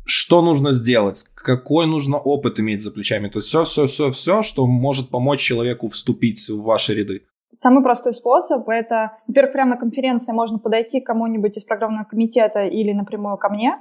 что 0.04 0.40
нужно 0.40 0.72
сделать? 0.72 1.26
Какой 1.34 1.88
нужно 1.88 2.16
опыт 2.16 2.60
иметь 2.60 2.84
за 2.84 2.92
плечами? 2.92 3.28
То 3.28 3.40
есть 3.40 3.48
все, 3.48 3.64
все, 3.64 3.88
все, 3.88 4.12
все, 4.12 4.42
что 4.42 4.68
может 4.68 5.10
помочь 5.10 5.40
человеку 5.40 5.88
вступить 5.88 6.48
в 6.48 6.62
ваши 6.62 6.94
ряды. 6.94 7.22
Самый 7.56 7.82
простой 7.82 8.12
способ– 8.12 8.68
это, 8.68 9.16
во-первых, 9.26 9.52
прямо 9.52 9.70
на 9.70 9.76
конференции 9.78 10.32
можно 10.32 10.58
подойти 10.58 11.00
к 11.00 11.06
кому-нибудь 11.06 11.56
из 11.56 11.64
программного 11.64 12.04
комитета 12.04 12.64
или 12.64 12.92
напрямую 12.92 13.38
ко 13.38 13.48
мне. 13.48 13.78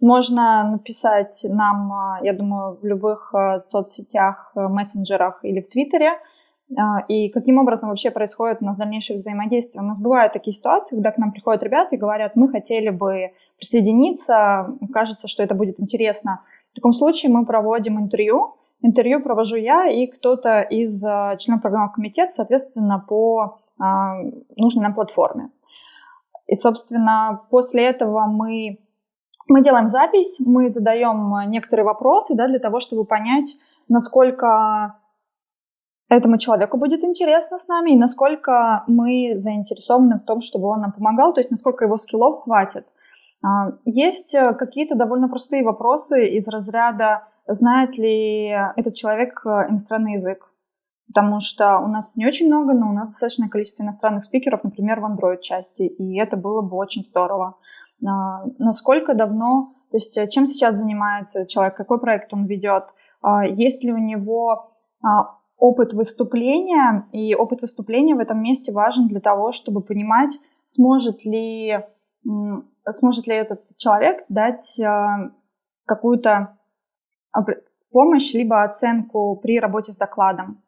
Можно 0.00 0.70
написать 0.70 1.44
нам, 1.44 1.92
а, 1.92 2.20
я 2.22 2.32
думаю, 2.32 2.78
в 2.80 2.86
любых 2.86 3.34
а, 3.34 3.60
соцсетях, 3.70 4.52
а, 4.54 4.68
мессенджерах 4.68 5.40
или 5.42 5.60
в 5.60 5.68
Твиттере. 5.68 6.12
И 7.08 7.30
каким 7.30 7.58
образом 7.58 7.88
вообще 7.88 8.12
происходит 8.12 8.58
у 8.60 8.64
нас 8.64 8.76
дальнейшее 8.76 9.18
взаимодействие. 9.18 9.82
У 9.82 9.84
нас 9.84 9.98
бывают 9.98 10.32
такие 10.32 10.54
ситуации, 10.54 10.94
когда 10.94 11.10
к 11.10 11.18
нам 11.18 11.32
приходят 11.32 11.64
ребята 11.64 11.96
и 11.96 11.98
говорят, 11.98 12.36
мы 12.36 12.48
хотели 12.48 12.90
бы 12.90 13.32
присоединиться, 13.58 14.68
кажется, 14.92 15.26
что 15.26 15.42
это 15.42 15.56
будет 15.56 15.80
интересно. 15.80 16.44
В 16.70 16.76
таком 16.76 16.92
случае 16.92 17.32
мы 17.32 17.44
проводим 17.44 17.98
интервью, 17.98 18.54
интервью 18.82 19.22
провожу 19.22 19.56
я 19.56 19.88
и 19.88 20.06
кто-то 20.06 20.60
из 20.60 21.02
э, 21.04 21.36
членов 21.38 21.62
программного 21.62 21.92
комитета, 21.92 22.32
соответственно, 22.32 23.04
по 23.06 23.58
нужной 24.56 24.82
нам 24.82 24.94
платформе. 24.94 25.50
И, 26.46 26.56
собственно, 26.56 27.40
после 27.48 27.86
этого 27.86 28.26
мы, 28.26 28.78
мы 29.48 29.62
делаем 29.62 29.88
запись, 29.88 30.38
мы 30.38 30.68
задаем 30.68 31.32
некоторые 31.50 31.86
вопросы 31.86 32.34
да, 32.34 32.46
для 32.46 32.58
того, 32.58 32.80
чтобы 32.80 33.06
понять, 33.06 33.56
насколько 33.88 35.00
этому 36.10 36.38
человеку 36.38 36.76
будет 36.76 37.04
интересно 37.04 37.58
с 37.58 37.68
нами 37.68 37.92
и 37.92 37.98
насколько 37.98 38.82
мы 38.88 39.34
заинтересованы 39.36 40.18
в 40.18 40.24
том, 40.24 40.40
чтобы 40.40 40.68
он 40.68 40.80
нам 40.80 40.92
помогал, 40.92 41.32
то 41.32 41.40
есть 41.40 41.52
насколько 41.52 41.84
его 41.84 41.96
скиллов 41.96 42.42
хватит. 42.42 42.84
А, 43.42 43.72
есть 43.84 44.34
э, 44.34 44.54
какие-то 44.54 44.96
довольно 44.96 45.28
простые 45.28 45.62
вопросы 45.62 46.26
из 46.26 46.46
разряда, 46.48 47.28
знает 47.54 47.96
ли 47.96 48.54
этот 48.76 48.94
человек 48.94 49.42
э, 49.44 49.48
иностранный 49.68 50.14
язык, 50.14 50.52
потому 51.06 51.40
что 51.40 51.78
у 51.78 51.88
нас 51.88 52.16
не 52.16 52.26
очень 52.26 52.46
много, 52.46 52.72
но 52.72 52.88
у 52.88 52.92
нас 52.92 53.08
достаточное 53.08 53.48
количество 53.48 53.82
иностранных 53.82 54.24
спикеров, 54.24 54.64
например, 54.64 55.00
в 55.00 55.04
Android-части, 55.04 55.82
и 55.82 56.18
это 56.18 56.36
было 56.36 56.62
бы 56.62 56.76
очень 56.76 57.04
здорово. 57.04 57.56
А, 58.06 58.44
насколько 58.58 59.14
давно, 59.14 59.74
то 59.90 59.96
есть 59.96 60.16
э, 60.16 60.28
чем 60.28 60.46
сейчас 60.46 60.76
занимается 60.76 61.46
человек, 61.46 61.76
какой 61.76 62.00
проект 62.00 62.32
он 62.32 62.46
ведет, 62.46 62.84
а, 63.22 63.44
есть 63.46 63.82
ли 63.84 63.92
у 63.92 63.98
него 63.98 64.72
опыт 65.58 65.92
выступления, 65.92 67.06
и 67.12 67.34
опыт 67.34 67.60
выступления 67.60 68.14
в 68.14 68.20
этом 68.20 68.42
месте 68.42 68.72
важен 68.72 69.08
для 69.08 69.20
того, 69.20 69.52
чтобы 69.52 69.82
понимать, 69.82 70.38
сможет 70.70 71.24
ли 71.24 71.84
сможет 72.92 73.26
ли 73.26 73.34
этот 73.34 73.62
человек 73.76 74.24
дать 74.28 74.78
э, 74.78 75.30
какую-то 75.86 76.58
помощь 77.90 78.32
либо 78.34 78.62
оценку 78.62 79.36
при 79.42 79.58
работе 79.58 79.92
с 79.92 79.96
докладом. 79.96 80.62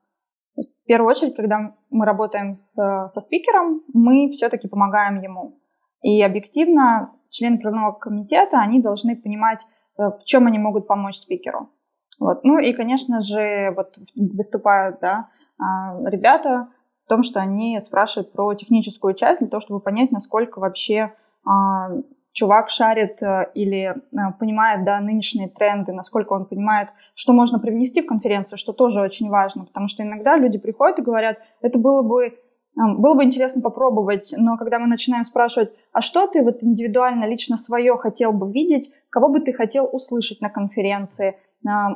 В 0.56 0.86
первую 0.86 1.10
очередь, 1.10 1.36
когда 1.36 1.74
мы 1.90 2.04
работаем 2.04 2.54
с, 2.54 2.72
со 2.74 3.20
спикером, 3.20 3.82
мы 3.92 4.30
все-таки 4.32 4.68
помогаем 4.68 5.20
ему. 5.20 5.58
И 6.02 6.20
объективно 6.22 7.12
члены 7.30 7.58
правного 7.58 7.92
комитета, 7.92 8.58
они 8.58 8.82
должны 8.82 9.16
понимать, 9.16 9.64
э, 9.98 10.02
в 10.02 10.24
чем 10.24 10.46
они 10.46 10.58
могут 10.58 10.86
помочь 10.86 11.16
спикеру. 11.16 11.70
Вот. 12.18 12.44
Ну 12.44 12.58
и, 12.58 12.72
конечно 12.72 13.20
же, 13.20 13.72
вот 13.74 13.96
выступают 14.14 14.98
да, 15.00 15.30
а, 15.58 15.98
ребята 16.08 16.68
в 17.04 17.08
том, 17.08 17.22
что 17.22 17.40
они 17.40 17.80
спрашивают 17.84 18.32
про 18.32 18.54
техническую 18.54 19.14
часть 19.14 19.40
для 19.40 19.48
того, 19.48 19.60
чтобы 19.60 19.80
понять, 19.80 20.10
насколько 20.12 20.58
вообще 20.58 21.14
а, 21.44 21.90
чувак 22.32 22.70
шарит 22.70 23.22
э, 23.22 23.50
или 23.54 23.94
э, 23.94 23.94
понимает 24.38 24.84
да, 24.84 25.00
нынешние 25.00 25.48
тренды, 25.48 25.92
насколько 25.92 26.32
он 26.32 26.46
понимает, 26.46 26.88
что 27.14 27.32
можно 27.32 27.58
привнести 27.58 28.02
в 28.02 28.06
конференцию, 28.06 28.58
что 28.58 28.72
тоже 28.72 29.00
очень 29.00 29.28
важно, 29.28 29.66
потому 29.66 29.88
что 29.88 30.02
иногда 30.02 30.36
люди 30.36 30.58
приходят 30.58 30.98
и 30.98 31.02
говорят, 31.02 31.38
это 31.60 31.78
было 31.78 32.02
бы, 32.02 32.26
э, 32.26 32.32
было 32.74 33.14
бы 33.14 33.24
интересно 33.24 33.60
попробовать, 33.60 34.32
но 34.36 34.56
когда 34.56 34.78
мы 34.78 34.86
начинаем 34.86 35.24
спрашивать, 35.24 35.72
а 35.92 36.00
что 36.00 36.26
ты 36.26 36.42
вот 36.42 36.62
индивидуально, 36.62 37.26
лично 37.26 37.58
свое 37.58 37.96
хотел 37.98 38.32
бы 38.32 38.50
видеть, 38.50 38.90
кого 39.10 39.28
бы 39.28 39.40
ты 39.40 39.52
хотел 39.52 39.88
услышать 39.92 40.40
на 40.40 40.48
конференции, 40.48 41.36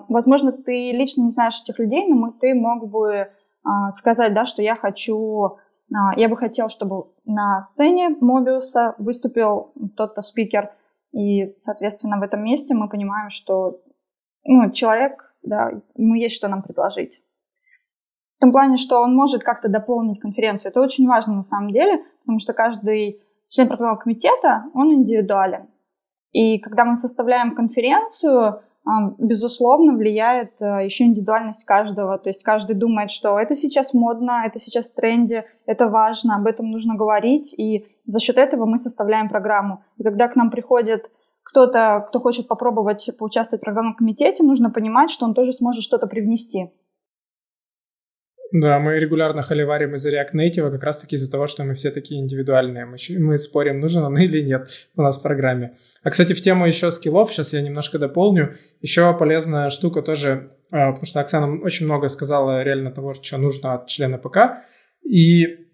возможно, 0.08 0.52
ты 0.52 0.92
лично 0.92 1.22
не 1.22 1.30
знаешь 1.30 1.60
этих 1.60 1.80
людей, 1.80 2.06
но 2.06 2.30
ты 2.30 2.54
мог 2.54 2.88
бы 2.88 3.30
сказать, 3.94 4.32
да, 4.32 4.44
что 4.44 4.62
я 4.62 4.76
хочу 4.76 5.56
я 6.16 6.28
бы 6.28 6.36
хотел, 6.36 6.68
чтобы 6.68 7.12
на 7.24 7.64
сцене 7.66 8.10
Мобиуса 8.20 8.94
выступил 8.98 9.72
тот-то 9.96 10.20
спикер, 10.20 10.72
и, 11.12 11.54
соответственно, 11.60 12.18
в 12.18 12.22
этом 12.22 12.42
месте 12.44 12.74
мы 12.74 12.88
понимаем, 12.88 13.30
что 13.30 13.80
ну, 14.44 14.70
человек, 14.70 15.34
да, 15.42 15.70
ему 15.94 16.14
есть 16.14 16.36
что 16.36 16.48
нам 16.48 16.62
предложить. 16.62 17.20
В 18.36 18.40
том 18.40 18.52
плане, 18.52 18.76
что 18.76 19.00
он 19.00 19.14
может 19.14 19.42
как-то 19.42 19.68
дополнить 19.68 20.20
конференцию. 20.20 20.70
Это 20.70 20.80
очень 20.80 21.06
важно 21.06 21.36
на 21.36 21.42
самом 21.42 21.70
деле, 21.72 22.04
потому 22.20 22.38
что 22.38 22.52
каждый 22.52 23.22
член 23.48 23.68
программного 23.68 24.00
комитета, 24.00 24.64
он 24.74 24.92
индивидуален. 24.92 25.68
И 26.32 26.58
когда 26.58 26.84
мы 26.84 26.96
составляем 26.96 27.54
конференцию, 27.54 28.60
безусловно, 29.18 29.94
влияет 29.94 30.52
э, 30.60 30.84
еще 30.84 31.04
индивидуальность 31.04 31.64
каждого. 31.64 32.18
То 32.18 32.30
есть 32.30 32.42
каждый 32.42 32.76
думает, 32.76 33.10
что 33.10 33.38
это 33.38 33.54
сейчас 33.54 33.92
модно, 33.92 34.44
это 34.46 34.60
сейчас 34.60 34.86
в 34.86 34.94
тренде, 34.94 35.44
это 35.66 35.88
важно, 35.88 36.36
об 36.36 36.46
этом 36.46 36.70
нужно 36.70 36.94
говорить. 36.94 37.52
И 37.58 37.86
за 38.06 38.20
счет 38.20 38.36
этого 38.36 38.64
мы 38.64 38.78
составляем 38.78 39.28
программу. 39.28 39.82
И 39.98 40.04
когда 40.04 40.28
к 40.28 40.36
нам 40.36 40.50
приходит 40.50 41.10
кто-то, 41.42 42.04
кто 42.08 42.20
хочет 42.20 42.48
попробовать 42.48 43.08
поучаствовать 43.18 43.62
в 43.62 43.64
программном 43.64 43.94
комитете, 43.94 44.44
нужно 44.44 44.70
понимать, 44.70 45.10
что 45.10 45.24
он 45.24 45.34
тоже 45.34 45.52
сможет 45.52 45.82
что-то 45.82 46.06
привнести. 46.06 46.70
Да, 48.58 48.78
мы 48.78 48.98
регулярно 48.98 49.42
холиварим 49.42 49.94
из-за 49.94 50.10
React 50.10 50.32
Native 50.32 50.70
как 50.70 50.82
раз-таки 50.82 51.16
из-за 51.16 51.30
того, 51.30 51.46
что 51.46 51.62
мы 51.64 51.74
все 51.74 51.90
такие 51.90 52.22
индивидуальные. 52.22 52.86
Мы, 52.86 52.96
мы 53.18 53.36
спорим, 53.36 53.80
нужен 53.80 54.02
он 54.02 54.16
или 54.18 54.40
нет 54.40 54.70
у 54.96 55.02
нас 55.02 55.18
в 55.18 55.22
программе. 55.22 55.74
А, 56.02 56.08
кстати, 56.08 56.32
в 56.32 56.40
тему 56.40 56.66
еще 56.66 56.90
скиллов, 56.90 57.32
сейчас 57.32 57.52
я 57.52 57.60
немножко 57.60 57.98
дополню. 57.98 58.54
Еще 58.80 59.14
полезная 59.18 59.68
штука 59.68 60.00
тоже, 60.00 60.52
а, 60.70 60.92
потому 60.92 61.04
что 61.04 61.20
Оксана 61.20 61.60
очень 61.60 61.84
много 61.84 62.08
сказала 62.08 62.62
реально 62.62 62.92
того, 62.92 63.12
что 63.12 63.36
нужно 63.36 63.74
от 63.74 63.88
члена 63.88 64.16
ПК. 64.16 64.64
И 65.04 65.65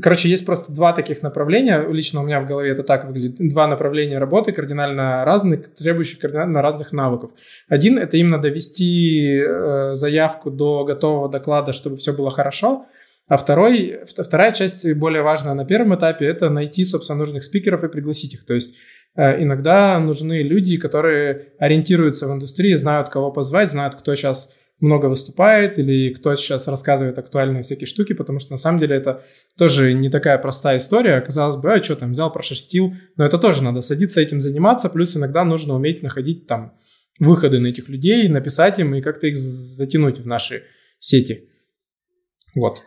Короче, 0.00 0.30
есть 0.30 0.46
просто 0.46 0.72
два 0.72 0.94
таких 0.94 1.20
направления. 1.20 1.86
Лично 1.86 2.22
у 2.22 2.24
меня 2.24 2.40
в 2.40 2.46
голове 2.46 2.70
это 2.70 2.82
так 2.82 3.04
выглядит. 3.04 3.36
Два 3.38 3.66
направления 3.66 4.18
работы 4.18 4.52
кардинально 4.52 5.22
разных, 5.26 5.74
требующих 5.74 6.18
кардинально 6.18 6.62
разных 6.62 6.92
навыков. 6.92 7.32
Один– 7.68 7.98
это 7.98 8.16
именно 8.16 8.38
довести 8.38 9.38
э, 9.38 9.94
заявку 9.94 10.50
до 10.50 10.84
готового 10.84 11.28
доклада, 11.28 11.72
чтобы 11.72 11.98
все 11.98 12.14
было 12.14 12.30
хорошо. 12.30 12.86
А 13.28 13.36
второй, 13.36 14.00
вторая 14.06 14.52
часть, 14.52 14.90
более 14.94 15.22
важная 15.22 15.54
на 15.54 15.66
первом 15.66 15.94
этапе, 15.94 16.24
это 16.24 16.48
найти, 16.48 16.84
собственно, 16.84 17.18
нужных 17.18 17.44
спикеров 17.44 17.84
и 17.84 17.88
пригласить 17.88 18.32
их. 18.32 18.46
То 18.46 18.54
есть 18.54 18.78
э, 19.14 19.42
иногда 19.42 19.98
нужны 19.98 20.40
люди, 20.40 20.78
которые 20.78 21.48
ориентируются 21.58 22.26
в 22.28 22.32
индустрии, 22.32 22.74
знают, 22.74 23.10
кого 23.10 23.30
позвать, 23.30 23.70
знают, 23.70 23.94
кто 23.94 24.14
сейчас 24.14 24.54
много 24.82 25.06
выступает 25.06 25.78
или 25.78 26.12
кто 26.12 26.34
сейчас 26.34 26.66
рассказывает 26.68 27.18
актуальные 27.18 27.62
всякие 27.62 27.86
штуки, 27.86 28.12
потому 28.12 28.38
что 28.38 28.52
на 28.52 28.56
самом 28.56 28.80
деле 28.80 28.96
это 28.96 29.24
тоже 29.56 29.94
не 29.94 30.10
такая 30.10 30.36
простая 30.38 30.78
история. 30.78 31.20
Казалось 31.20 31.56
бы, 31.56 31.72
а 31.72 31.82
что 31.82 31.96
там 31.96 32.12
взял, 32.12 32.32
прошерстил, 32.32 32.92
но 33.16 33.24
это 33.24 33.38
тоже 33.38 33.62
надо 33.62 33.80
садиться 33.80 34.20
этим 34.20 34.40
заниматься, 34.40 34.90
плюс 34.90 35.16
иногда 35.16 35.44
нужно 35.44 35.74
уметь 35.74 36.02
находить 36.02 36.46
там 36.46 36.76
выходы 37.20 37.60
на 37.60 37.68
этих 37.68 37.88
людей, 37.88 38.28
написать 38.28 38.78
им 38.78 38.94
и 38.94 39.00
как-то 39.00 39.28
их 39.28 39.36
затянуть 39.36 40.18
в 40.18 40.26
наши 40.26 40.64
сети. 40.98 41.48
Вот. 42.54 42.82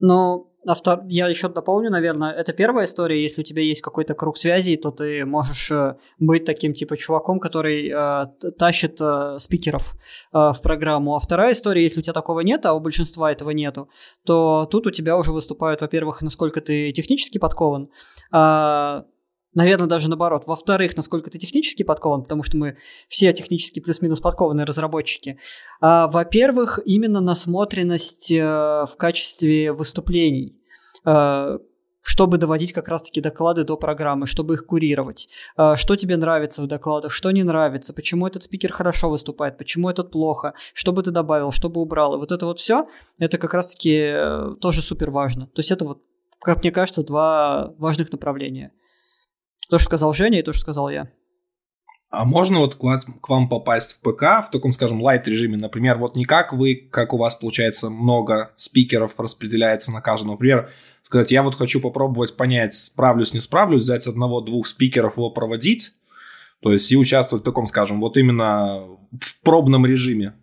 Ну, 0.00 0.50
Автор... 0.66 1.02
Я 1.08 1.28
еще 1.28 1.48
дополню, 1.48 1.90
наверное, 1.90 2.32
это 2.32 2.52
первая 2.52 2.86
история. 2.86 3.22
Если 3.22 3.42
у 3.42 3.44
тебя 3.44 3.62
есть 3.62 3.82
какой-то 3.82 4.14
круг 4.14 4.38
связей, 4.38 4.76
то 4.76 4.90
ты 4.90 5.24
можешь 5.24 5.70
э, 5.70 5.96
быть 6.18 6.44
таким 6.44 6.74
типа 6.74 6.96
чуваком, 6.96 7.40
который 7.40 7.88
э, 7.88 8.26
тащит 8.58 8.98
э, 9.00 9.36
спикеров 9.38 9.94
э, 10.32 10.52
в 10.52 10.60
программу. 10.62 11.14
А 11.14 11.18
вторая 11.18 11.52
история, 11.52 11.82
если 11.82 12.00
у 12.00 12.02
тебя 12.02 12.12
такого 12.12 12.40
нет, 12.40 12.66
а 12.66 12.74
у 12.74 12.80
большинства 12.80 13.30
этого 13.30 13.50
нету, 13.50 13.88
то 14.24 14.66
тут 14.70 14.86
у 14.86 14.90
тебя 14.90 15.16
уже 15.16 15.32
выступают, 15.32 15.80
во-первых, 15.80 16.22
насколько 16.22 16.60
ты 16.60 16.92
технически 16.92 17.38
подкован, 17.38 17.90
э, 18.32 19.02
Наверное, 19.54 19.86
даже 19.86 20.08
наоборот. 20.08 20.44
Во-вторых, 20.46 20.96
насколько 20.96 21.30
ты 21.30 21.38
технически 21.38 21.84
подкован, 21.84 22.22
потому 22.22 22.42
что 22.42 22.56
мы 22.56 22.76
все 23.08 23.32
технически 23.32 23.80
плюс-минус 23.80 24.20
подкованные 24.20 24.66
разработчики. 24.66 25.38
А, 25.80 26.08
во-первых, 26.08 26.80
именно 26.84 27.20
насмотренность 27.20 28.30
э, 28.32 28.44
в 28.44 28.94
качестве 28.96 29.72
выступлений 29.72 30.60
э, 31.04 31.58
чтобы 32.06 32.36
доводить 32.36 32.74
как 32.74 32.88
раз-таки 32.88 33.22
доклады 33.22 33.64
до 33.64 33.78
программы, 33.78 34.26
чтобы 34.26 34.54
их 34.54 34.66
курировать. 34.66 35.28
Э, 35.56 35.74
что 35.76 35.94
тебе 35.96 36.16
нравится 36.16 36.60
в 36.60 36.66
докладах, 36.66 37.12
что 37.12 37.30
не 37.30 37.44
нравится, 37.44 37.94
почему 37.94 38.26
этот 38.26 38.42
спикер 38.42 38.72
хорошо 38.72 39.08
выступает, 39.08 39.56
почему 39.56 39.88
этот 39.88 40.10
плохо, 40.10 40.54
что 40.74 40.92
бы 40.92 41.02
ты 41.02 41.12
добавил, 41.12 41.52
что 41.52 41.70
бы 41.70 41.80
убрал. 41.80 42.16
И 42.16 42.18
вот 42.18 42.32
это 42.32 42.44
вот 42.44 42.58
все, 42.58 42.88
это 43.18 43.38
как 43.38 43.54
раз-таки 43.54 44.56
тоже 44.60 44.82
супер 44.82 45.10
важно. 45.12 45.46
То 45.46 45.60
есть 45.60 45.70
это 45.70 45.84
вот, 45.84 46.02
как 46.40 46.62
мне 46.62 46.72
кажется, 46.72 47.04
два 47.04 47.72
важных 47.78 48.10
направления– 48.10 48.72
то, 49.68 49.78
что 49.78 49.86
сказал 49.86 50.12
Женя, 50.12 50.40
и 50.40 50.42
то, 50.42 50.52
что 50.52 50.62
сказал 50.62 50.90
я. 50.90 51.08
А 52.10 52.24
можно 52.24 52.60
вот 52.60 52.76
к, 52.76 52.82
вас, 52.82 53.04
к 53.04 53.28
вам 53.28 53.48
попасть 53.48 53.94
в 53.94 54.00
ПК 54.00 54.46
в 54.46 54.48
таком, 54.52 54.72
скажем, 54.72 55.02
лайт 55.02 55.26
режиме, 55.26 55.56
например, 55.56 55.98
вот 55.98 56.14
не 56.14 56.24
как 56.24 56.52
вы, 56.52 56.76
как 56.76 57.12
у 57.12 57.16
вас 57.16 57.34
получается 57.34 57.90
много 57.90 58.52
спикеров 58.56 59.18
распределяется 59.18 59.90
на 59.90 60.00
каждого, 60.00 60.32
например, 60.32 60.70
сказать, 61.02 61.32
я 61.32 61.42
вот 61.42 61.56
хочу 61.56 61.80
попробовать 61.80 62.36
понять, 62.36 62.74
справлюсь, 62.74 63.34
не 63.34 63.40
справлюсь, 63.40 63.82
взять 63.82 64.06
одного-двух 64.06 64.68
спикеров 64.68 65.16
его 65.16 65.30
проводить, 65.30 65.92
то 66.60 66.72
есть 66.72 66.90
и 66.92 66.96
участвовать 66.96 67.42
в 67.42 67.44
таком, 67.44 67.66
скажем, 67.66 68.00
вот 68.00 68.16
именно 68.16 68.86
в 69.20 69.40
пробном 69.42 69.84
режиме. 69.84 70.34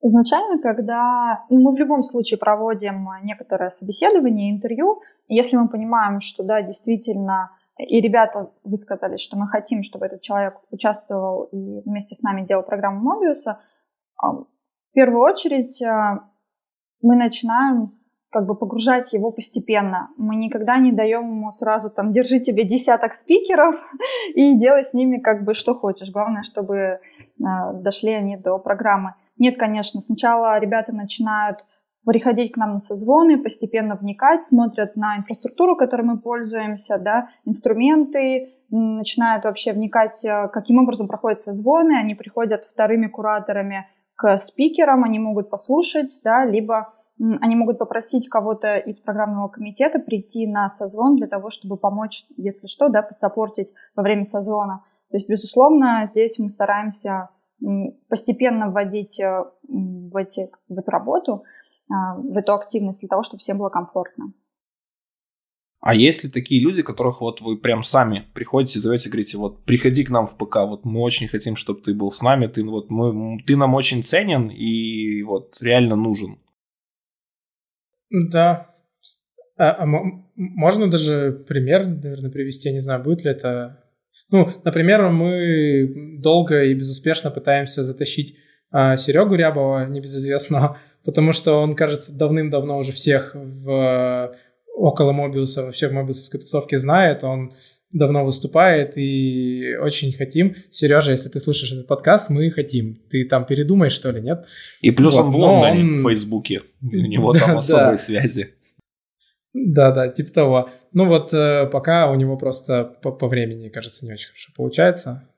Изначально, 0.00 0.60
когда 0.60 1.44
ну, 1.48 1.60
мы 1.60 1.72
в 1.72 1.78
любом 1.78 2.02
случае 2.02 2.38
проводим 2.38 3.08
некоторое 3.22 3.70
собеседование, 3.70 4.50
интервью, 4.50 5.00
если 5.34 5.56
мы 5.56 5.68
понимаем, 5.68 6.20
что 6.20 6.42
да, 6.42 6.62
действительно, 6.62 7.50
и 7.78 8.00
ребята 8.00 8.50
высказали, 8.64 9.16
что 9.16 9.36
мы 9.36 9.48
хотим, 9.48 9.82
чтобы 9.82 10.06
этот 10.06 10.22
человек 10.22 10.54
участвовал 10.70 11.44
и 11.44 11.80
вместе 11.84 12.16
с 12.16 12.22
нами 12.22 12.46
делал 12.46 12.62
программу 12.62 13.00
Мобиуса, 13.00 13.60
В 14.20 14.46
первую 14.92 15.22
очередь 15.22 15.82
мы 17.00 17.16
начинаем 17.16 17.92
как 18.32 18.46
бы 18.46 18.56
погружать 18.56 19.12
его 19.12 19.30
постепенно. 19.30 20.08
Мы 20.16 20.36
никогда 20.36 20.78
не 20.78 20.90
даем 20.90 21.28
ему 21.28 21.52
сразу 21.52 21.90
там 21.90 22.12
держи 22.12 22.40
тебе 22.40 22.64
десяток 22.64 23.14
спикеров 23.14 23.74
и 24.34 24.58
делай 24.58 24.82
с 24.82 24.94
ними 24.94 25.18
как 25.18 25.44
бы 25.44 25.54
что 25.54 25.74
хочешь. 25.74 26.10
Главное, 26.10 26.42
чтобы 26.42 26.76
э, 26.76 26.98
дошли 27.74 28.12
они 28.12 28.36
до 28.38 28.58
программы. 28.58 29.14
Нет, 29.36 29.58
конечно, 29.58 30.00
сначала 30.00 30.58
ребята 30.58 30.92
начинают 30.92 31.64
приходить 32.04 32.52
к 32.52 32.56
нам 32.56 32.74
на 32.74 32.80
созвоны, 32.80 33.42
постепенно 33.42 33.94
вникать, 33.94 34.42
смотрят 34.42 34.96
на 34.96 35.18
инфраструктуру, 35.18 35.76
которой 35.76 36.02
мы 36.02 36.18
пользуемся, 36.18 36.98
да, 36.98 37.28
инструменты, 37.44 38.54
начинают 38.70 39.44
вообще 39.44 39.72
вникать, 39.72 40.24
э, 40.24 40.48
каким 40.48 40.78
образом 40.78 41.06
проходят 41.06 41.40
созвоны, 41.40 41.92
они 41.92 42.14
приходят 42.14 42.64
вторыми 42.64 43.06
кураторами 43.06 43.86
к 44.16 44.38
спикерам, 44.38 45.04
они 45.04 45.18
могут 45.18 45.50
послушать, 45.50 46.20
да, 46.24 46.44
либо 46.44 46.92
они 47.40 47.54
могут 47.54 47.78
попросить 47.78 48.28
кого-то 48.28 48.78
из 48.78 48.98
программного 48.98 49.48
комитета 49.48 49.98
прийти 49.98 50.46
на 50.46 50.70
созвон 50.70 51.16
для 51.16 51.28
того, 51.28 51.50
чтобы 51.50 51.76
помочь, 51.76 52.24
если 52.36 52.66
что, 52.66 52.88
да, 52.88 53.02
посопортить 53.02 53.68
во 53.94 54.02
время 54.02 54.24
созвона. 54.24 54.84
То 55.10 55.18
есть, 55.18 55.28
безусловно, 55.28 56.08
здесь 56.10 56.38
мы 56.38 56.48
стараемся 56.48 57.28
постепенно 58.08 58.70
вводить 58.70 59.20
э, 59.20 59.44
в, 59.68 60.16
эти, 60.16 60.50
в 60.68 60.78
эту 60.78 60.90
работу, 60.90 61.44
в 62.18 62.36
эту 62.36 62.54
активность 62.54 63.00
для 63.00 63.08
того, 63.08 63.22
чтобы 63.22 63.40
всем 63.40 63.58
было 63.58 63.68
комфортно. 63.68 64.32
А 65.82 65.94
есть 65.94 66.22
ли 66.22 66.30
такие 66.30 66.62
люди, 66.62 66.82
которых 66.82 67.20
вот 67.20 67.40
вы 67.40 67.58
прям 67.58 67.82
сами 67.82 68.28
приходите, 68.34 68.78
зовете, 68.78 69.08
говорите, 69.08 69.36
вот 69.36 69.64
приходи 69.64 70.04
к 70.04 70.10
нам 70.10 70.28
в 70.28 70.36
ПК, 70.36 70.58
вот 70.58 70.84
мы 70.84 71.00
очень 71.00 71.26
хотим, 71.26 71.56
чтобы 71.56 71.80
ты 71.80 71.92
был 71.92 72.12
с 72.12 72.22
нами, 72.22 72.46
ты, 72.46 72.62
вот, 72.64 72.88
мы, 72.88 73.40
ты 73.44 73.56
нам 73.56 73.74
очень 73.74 74.04
ценен 74.04 74.48
и 74.48 75.24
вот 75.24 75.56
реально 75.60 75.96
нужен. 75.96 76.38
Да. 78.10 78.68
А, 79.56 79.82
а 79.82 79.86
можно 80.36 80.88
даже 80.88 81.44
пример, 81.48 81.88
наверное, 81.88 82.30
привести, 82.30 82.68
я 82.68 82.74
не 82.74 82.80
знаю, 82.80 83.02
будет 83.02 83.24
ли 83.24 83.32
это... 83.32 83.84
Ну, 84.30 84.46
например, 84.62 85.10
мы 85.10 86.18
долго 86.20 86.62
и 86.62 86.74
безуспешно 86.74 87.32
пытаемся 87.32 87.82
затащить 87.82 88.36
а, 88.70 88.96
Серегу 88.96 89.34
Рябова, 89.34 89.88
небезызвестного, 89.88 90.78
потому 91.04 91.32
что 91.32 91.54
он, 91.54 91.74
кажется, 91.74 92.16
давным-давно 92.16 92.78
уже 92.78 92.92
всех 92.92 93.34
в 93.34 94.34
около 94.74 95.12
Мобиуса, 95.12 95.64
вообще 95.64 95.88
в 95.88 95.92
Мобиусовской 95.92 96.40
тусовке 96.40 96.78
знает, 96.78 97.24
он 97.24 97.52
давно 97.92 98.24
выступает 98.24 98.96
и 98.96 99.76
очень 99.80 100.12
хотим. 100.12 100.54
Сережа, 100.70 101.12
если 101.12 101.28
ты 101.28 101.38
слушаешь 101.40 101.72
этот 101.72 101.86
подкаст, 101.86 102.30
мы 102.30 102.50
хотим. 102.50 102.98
Ты 103.10 103.26
там 103.26 103.44
передумаешь, 103.44 103.92
что 103.92 104.10
ли, 104.10 104.22
нет? 104.22 104.46
И 104.80 104.90
плюс 104.90 105.16
вот, 105.16 105.26
он 105.26 105.30
в 105.30 105.36
Лондоне, 105.36 105.82
он... 105.82 105.94
в 105.94 106.02
Фейсбуке. 106.02 106.62
У 106.82 106.86
него 106.86 107.34
там 107.34 107.58
особые 107.58 107.92
да. 107.92 107.96
связи. 107.98 108.54
Да-да, 109.52 110.08
типа 110.08 110.32
того. 110.32 110.70
Ну 110.94 111.06
вот 111.06 111.34
э, 111.34 111.66
пока 111.70 112.10
у 112.10 112.14
него 112.14 112.38
просто 112.38 112.84
по, 113.02 113.12
по 113.12 113.28
времени, 113.28 113.68
кажется, 113.68 114.06
не 114.06 114.12
очень 114.12 114.28
хорошо 114.28 114.50
получается. 114.56 115.28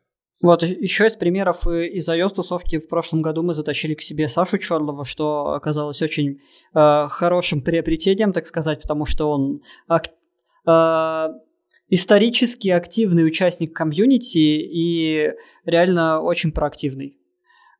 Вот 0.42 0.62
еще 0.62 1.06
из 1.06 1.14
примеров 1.16 1.66
из 1.66 2.08
iOS 2.08 2.34
тусовки 2.34 2.78
в 2.78 2.88
прошлом 2.88 3.22
году 3.22 3.42
мы 3.42 3.54
затащили 3.54 3.94
к 3.94 4.02
себе 4.02 4.28
Сашу 4.28 4.58
Чорлова, 4.58 5.04
что 5.04 5.52
оказалось 5.52 6.02
очень 6.02 6.40
э, 6.74 7.06
хорошим 7.08 7.62
приобретением, 7.62 8.32
так 8.32 8.46
сказать, 8.46 8.82
потому 8.82 9.06
что 9.06 9.30
он 9.30 9.62
ак- 9.86 10.10
э, 10.66 11.28
исторически 11.88 12.68
активный 12.68 13.24
участник 13.24 13.74
комьюнити 13.74 14.38
и 14.38 15.30
реально 15.64 16.20
очень 16.20 16.52
проактивный. 16.52 17.16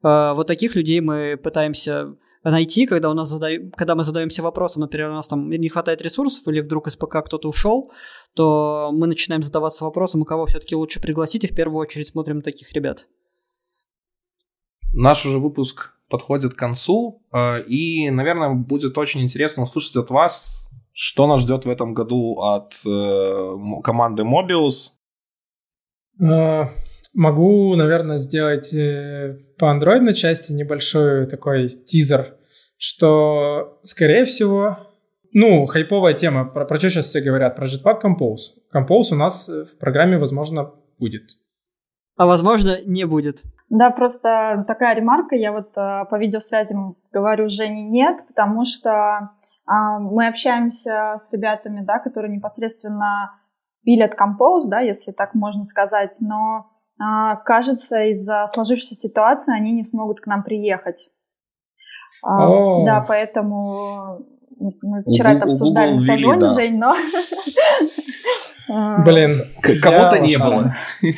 Э, 0.05 0.33
вот 0.35 0.47
таких 0.47 0.77
людей 0.77 1.01
мы 1.01 1.37
пытаемся 1.37 2.17
найти, 2.51 2.87
когда, 2.87 3.11
у 3.11 3.15
нас 3.15 3.29
задаем, 3.29 3.71
когда 3.73 3.95
мы 3.95 4.05
задаемся 4.05 4.43
вопросом, 4.43 4.83
например, 4.83 5.11
у 5.11 5.15
нас 5.15 5.29
там 5.29 5.51
не 5.51 5.69
хватает 5.69 6.03
ресурсов 6.03 6.47
или 6.49 6.61
вдруг 6.61 6.87
из 6.89 6.97
ПК 6.97 7.25
кто-то 7.25 7.49
ушел, 7.49 7.91
то 8.35 8.91
мы 8.93 9.07
начинаем 9.07 9.43
задаваться 9.43 9.85
вопросом, 9.85 10.23
у 10.23 10.25
кого 10.25 10.47
все-таки 10.47 10.75
лучше 10.77 11.01
пригласить, 11.01 11.45
и 11.45 11.49
в 11.49 11.55
первую 11.55 11.81
очередь 11.81 12.09
смотрим 12.09 12.43
таких 12.43 12.73
ребят. 12.73 13.07
Наш 14.93 15.27
уже 15.27 15.39
выпуск 15.39 15.95
подходит 16.09 16.55
к 16.55 16.59
концу, 16.59 17.23
э, 17.33 17.63
и, 17.65 18.11
наверное, 18.11 18.55
будет 18.55 18.97
очень 18.99 19.23
интересно 19.23 19.65
услышать 19.65 19.97
от 19.97 20.11
вас, 20.11 20.69
что 20.93 21.27
нас 21.27 21.43
ждет 21.43 21.65
в 21.65 21.71
этом 21.71 21.95
году 21.95 22.41
от 22.41 22.75
э, 22.87 23.57
команды 23.83 24.23
Mobius. 24.23 24.93
Э, 27.15 27.19
могу, 27.19 27.75
наверное, 27.77 28.17
сделать 28.17 28.71
по 29.59 29.71
андроидной 29.71 30.15
части 30.15 30.53
небольшой 30.53 31.27
такой 31.27 31.69
тизер, 31.69 32.37
что, 32.77 33.81
скорее 33.83 34.25
всего, 34.25 34.79
ну, 35.33 35.67
хайповая 35.67 36.15
тема, 36.15 36.45
про, 36.45 36.65
про 36.65 36.79
что 36.79 36.91
сейчас 36.91 37.07
все 37.07 37.21
говорят, 37.21 37.57
про 37.57 37.67
Jetpack 37.67 38.01
Compose. 38.03 38.61
Compose 38.75 39.13
у 39.13 39.17
нас 39.17 39.49
в 39.49 39.79
программе, 39.79 40.19
возможно, 40.19 40.73
будет. 40.99 41.31
А 42.17 42.27
возможно, 42.27 42.81
не 42.85 43.05
будет. 43.05 43.43
Да, 43.71 43.91
просто 43.91 44.65
такая 44.69 44.95
ремарка, 44.95 45.35
я 45.35 45.51
вот 45.51 45.77
э, 45.77 46.05
по 46.09 46.17
видеосвязи 46.17 46.77
говорю 47.13 47.49
Жене 47.49 47.83
нет, 47.83 48.25
потому 48.29 48.65
что 48.65 48.91
э, 49.67 49.73
мы 49.99 50.29
общаемся 50.29 51.23
с 51.29 51.33
ребятами, 51.33 51.85
да, 51.85 51.99
которые 51.99 52.37
непосредственно 52.37 53.33
пилят 53.83 54.13
Compose, 54.13 54.69
да, 54.69 54.81
если 54.81 55.11
так 55.11 55.35
можно 55.35 55.67
сказать, 55.67 56.13
но 56.21 56.71
кажется, 57.45 58.05
из-за 58.05 58.47
сложившейся 58.53 58.95
ситуации 58.95 59.55
они 59.55 59.73
не 59.73 59.85
смогут 59.85 60.21
к 60.21 60.27
нам 60.27 60.43
приехать. 60.43 61.11
Oh. 62.25 62.85
Да, 62.85 63.05
поэтому 63.07 64.25
мы 64.59 65.03
вчера 65.03 65.33
это 65.33 65.45
обсуждали 65.45 65.95
на 65.95 66.01
созвоне, 66.03 66.41
да. 66.41 66.53
Жень, 66.53 66.79
но... 66.79 66.95
Блин. 69.05 69.33
Кого-то 69.61 70.21
не 70.21 70.37
было. 70.39 70.77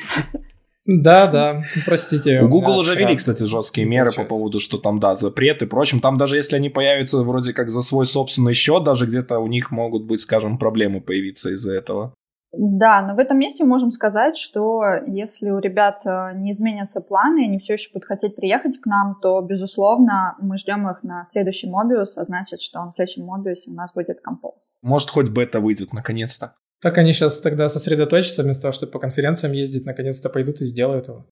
Да, 0.88 1.26
да, 1.26 1.62
простите. 1.84 2.42
У 2.42 2.48
Google 2.48 2.78
уже 2.78 2.94
ввели, 2.94 3.16
кстати, 3.16 3.42
жесткие 3.42 3.88
меры 3.88 4.12
по 4.12 4.22
поводу, 4.22 4.60
что 4.60 4.78
там, 4.78 5.00
да, 5.00 5.16
запреты 5.16 5.64
и 5.64 5.68
прочим. 5.68 5.98
Там 5.98 6.16
даже 6.16 6.36
если 6.36 6.54
они 6.54 6.68
появятся 6.68 7.24
вроде 7.24 7.52
как 7.52 7.70
за 7.70 7.82
свой 7.82 8.06
собственный 8.06 8.54
счет, 8.54 8.84
даже 8.84 9.06
где-то 9.06 9.40
у 9.40 9.48
них 9.48 9.72
могут 9.72 10.04
быть, 10.04 10.20
скажем, 10.20 10.58
проблемы 10.58 11.00
появиться 11.00 11.50
из-за 11.50 11.74
этого. 11.74 12.14
Да, 12.58 13.02
но 13.02 13.14
в 13.14 13.18
этом 13.18 13.38
месте 13.38 13.64
мы 13.64 13.70
можем 13.70 13.90
сказать, 13.90 14.36
что 14.36 14.82
если 15.06 15.50
у 15.50 15.58
ребят 15.58 16.02
э, 16.06 16.32
не 16.34 16.52
изменятся 16.54 17.00
планы, 17.00 17.42
и 17.42 17.48
они 17.48 17.58
все 17.58 17.74
еще 17.74 17.90
будут 17.92 18.06
хотеть 18.06 18.34
приехать 18.34 18.80
к 18.80 18.86
нам, 18.86 19.18
то, 19.20 19.40
безусловно, 19.42 20.36
мы 20.40 20.56
ждем 20.56 20.88
их 20.88 21.02
на 21.02 21.24
следующий 21.26 21.68
Мобиус, 21.68 22.16
а 22.16 22.24
значит, 22.24 22.60
что 22.60 22.84
на 22.84 22.92
следующем 22.92 23.24
Мобиусе 23.24 23.70
у 23.70 23.74
нас 23.74 23.92
будет 23.92 24.18
Compose. 24.26 24.78
Может, 24.82 25.10
хоть 25.10 25.28
бета 25.28 25.60
выйдет 25.60 25.92
наконец-то. 25.92 26.54
Так 26.80 26.98
они 26.98 27.12
сейчас 27.12 27.40
тогда 27.40 27.68
сосредоточатся, 27.68 28.42
вместо 28.42 28.62
того, 28.62 28.72
чтобы 28.72 28.92
по 28.92 28.98
конференциям 28.98 29.52
ездить, 29.52 29.84
наконец-то 29.84 30.30
пойдут 30.30 30.60
и 30.60 30.64
сделают 30.64 31.08
его. 31.08 31.26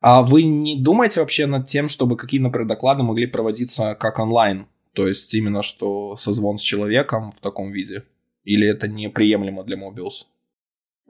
А 0.00 0.22
вы 0.22 0.42
не 0.42 0.82
думаете 0.82 1.20
вообще 1.20 1.46
над 1.46 1.66
тем, 1.66 1.88
чтобы 1.88 2.16
какие, 2.16 2.40
например, 2.40 2.68
доклады 2.68 3.02
могли 3.02 3.26
проводиться 3.26 3.94
как 3.94 4.18
онлайн? 4.18 4.66
То 4.94 5.06
есть 5.06 5.32
именно 5.32 5.62
что 5.62 6.16
созвон 6.16 6.58
с 6.58 6.60
человеком 6.60 7.32
в 7.32 7.40
таком 7.40 7.70
виде? 7.70 8.04
Или 8.44 8.68
это 8.68 8.88
неприемлемо 8.88 9.62
для 9.64 9.78
Mobius? 9.78 10.26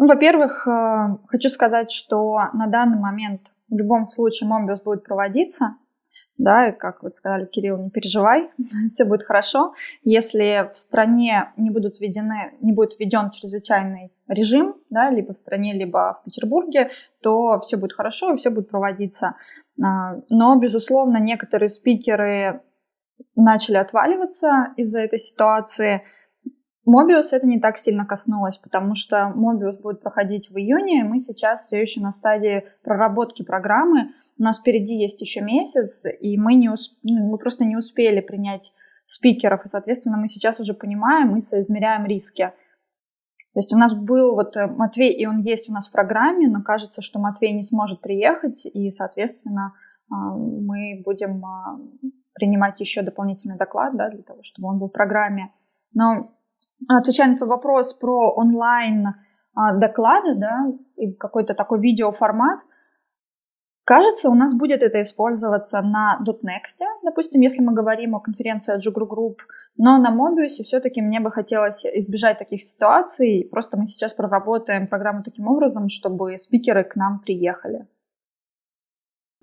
Ну, 0.03 0.09
во-первых, 0.09 0.67
э, 0.67 1.17
хочу 1.29 1.49
сказать, 1.49 1.93
что 1.93 2.37
на 2.55 2.67
данный 2.67 2.99
момент 2.99 3.53
в 3.69 3.77
любом 3.77 4.05
случае 4.05 4.51
Mobius 4.51 4.83
будет 4.83 5.05
проводиться. 5.05 5.77
Да, 6.37 6.67
и 6.67 6.73
как 6.73 7.05
вы 7.05 7.13
сказали, 7.13 7.47
Кирилл, 7.47 7.79
не 7.79 7.89
переживай, 7.89 8.51
все 8.89 9.05
будет 9.05 9.23
хорошо. 9.23 9.75
Если 10.03 10.69
в 10.73 10.77
стране 10.77 11.53
не, 11.57 11.71
будут 11.71 12.01
введены, 12.01 12.55
не 12.61 12.73
будет 12.73 12.99
введен 12.99 13.31
чрезвычайный 13.31 14.13
режим, 14.27 14.75
да, 14.91 15.09
либо 15.09 15.35
в 15.35 15.39
стране, 15.39 15.73
либо 15.73 16.19
в 16.21 16.25
Петербурге, 16.25 16.91
то 17.23 17.61
все 17.61 17.77
будет 17.77 17.93
хорошо 17.93 18.35
и 18.35 18.39
все 18.39 18.51
будет 18.51 18.71
проводиться. 18.71 19.37
А, 19.81 20.17
но, 20.31 20.57
безусловно, 20.57 21.19
некоторые 21.19 21.69
спикеры 21.69 22.61
начали 23.37 23.77
отваливаться 23.77 24.73
из-за 24.77 24.99
этой 24.99 25.21
ситуации– 25.21 26.03
Mobius 26.85 27.33
это 27.33 27.47
не 27.47 27.61
так 27.61 27.79
сильно 27.79 28.05
коснулось, 28.05 28.59
потому 28.59 28.95
что 28.97 29.29
Mobius 29.35 29.79
будет 29.79 30.01
проходить 30.01 30.51
в 30.51 30.57
июне, 30.57 31.05
мы 31.05 31.21
сейчас 31.21 31.65
все 31.67 31.81
еще 31.81 32.01
на 32.01 32.13
стадии 32.13 32.65
проработки 32.83 33.45
программы, 33.45 34.11
у 34.39 34.43
нас 34.43 34.59
впереди 34.59 34.95
есть 34.95 35.21
еще 35.21 35.43
месяц, 35.43 36.05
и 36.19 36.37
мы, 36.37 36.55
не 36.55 36.69
усп... 36.69 36.99
Ну, 37.05 37.31
мы 37.31 37.39
просто 37.39 37.65
не 37.65 37.77
успели 37.77 38.21
принять 38.21 38.73
спикеров, 39.07 39.65
и, 39.65 39.69
соответственно, 39.69 40.17
мы 40.17 40.27
сейчас 40.27 40.59
уже 40.59 40.75
понимаем, 40.75 41.29
мы 41.29 41.41
соизмеряем 41.41 42.05
риски. 42.07 42.53
То 43.53 43.59
есть 43.59 43.73
у 43.73 43.77
нас 43.77 43.95
был 43.95 44.35
вот 44.35 44.57
э, 44.57 44.67
Матвей, 44.67 45.13
и 45.13 45.27
он 45.27 45.41
есть 45.41 45.69
у 45.69 45.73
нас 45.73 45.89
в 45.89 45.93
программе, 45.93 46.49
но 46.49 46.63
кажется, 46.63 47.03
что 47.03 47.21
Матвей 47.21 47.53
не 47.53 47.63
сможет 47.63 48.01
приехать, 48.01 48.65
и, 48.65 48.91
соответственно, 48.91 49.75
а, 50.11 50.35
мы 50.35 51.03
будем 51.05 51.45
а, 51.45 51.79
принимать 52.33 52.81
еще 52.81 53.03
дополнительный 53.03 53.59
доклад 53.59 53.95
да, 53.97 54.09
для 54.09 54.23
того, 54.23 54.43
чтобы 54.43 54.69
он 54.69 54.79
был 54.79 54.89
в 54.89 54.93
программе. 54.93 55.53
Но 55.93 56.33
Отвечая 56.89 57.29
на 57.29 57.37
твой 57.37 57.49
вопрос 57.49 57.95
про 57.95 58.33
онлайн 58.35 59.15
а, 59.55 59.75
доклады, 59.75 60.35
да, 60.37 60.67
и 60.97 61.13
какой-то 61.13 61.55
такой 61.55 61.81
видеоформат, 61.81 62.61
Кажется, 63.85 64.31
у 64.31 64.35
нас 64.35 64.55
будет 64.55 64.81
это 64.81 65.03
использоваться 65.03 65.83
на 65.83 66.21
.next, 66.25 66.87
допустим, 67.03 67.41
если 67.41 67.63
мы 67.63 67.73
говорим 67.75 68.15
о 68.15 68.21
конференции 68.21 68.73
от 68.73 68.87
Jugru 68.87 69.09
Group, 69.09 69.39
но 69.77 69.99
на 69.99 70.15
Mobius 70.15 70.63
все-таки 70.65 71.03
мне 71.03 71.19
бы 71.19 71.33
хотелось 71.33 71.85
избежать 71.85 72.39
таких 72.39 72.63
ситуаций. 72.63 73.49
Просто 73.51 73.77
мы 73.77 73.89
сейчас 73.89 74.13
проработаем 74.13 74.87
программу 74.87 75.25
таким 75.25 75.49
образом, 75.49 75.89
чтобы 75.89 76.39
спикеры 76.39 76.85
к 76.85 76.95
нам 76.95 77.19
приехали. 77.19 77.89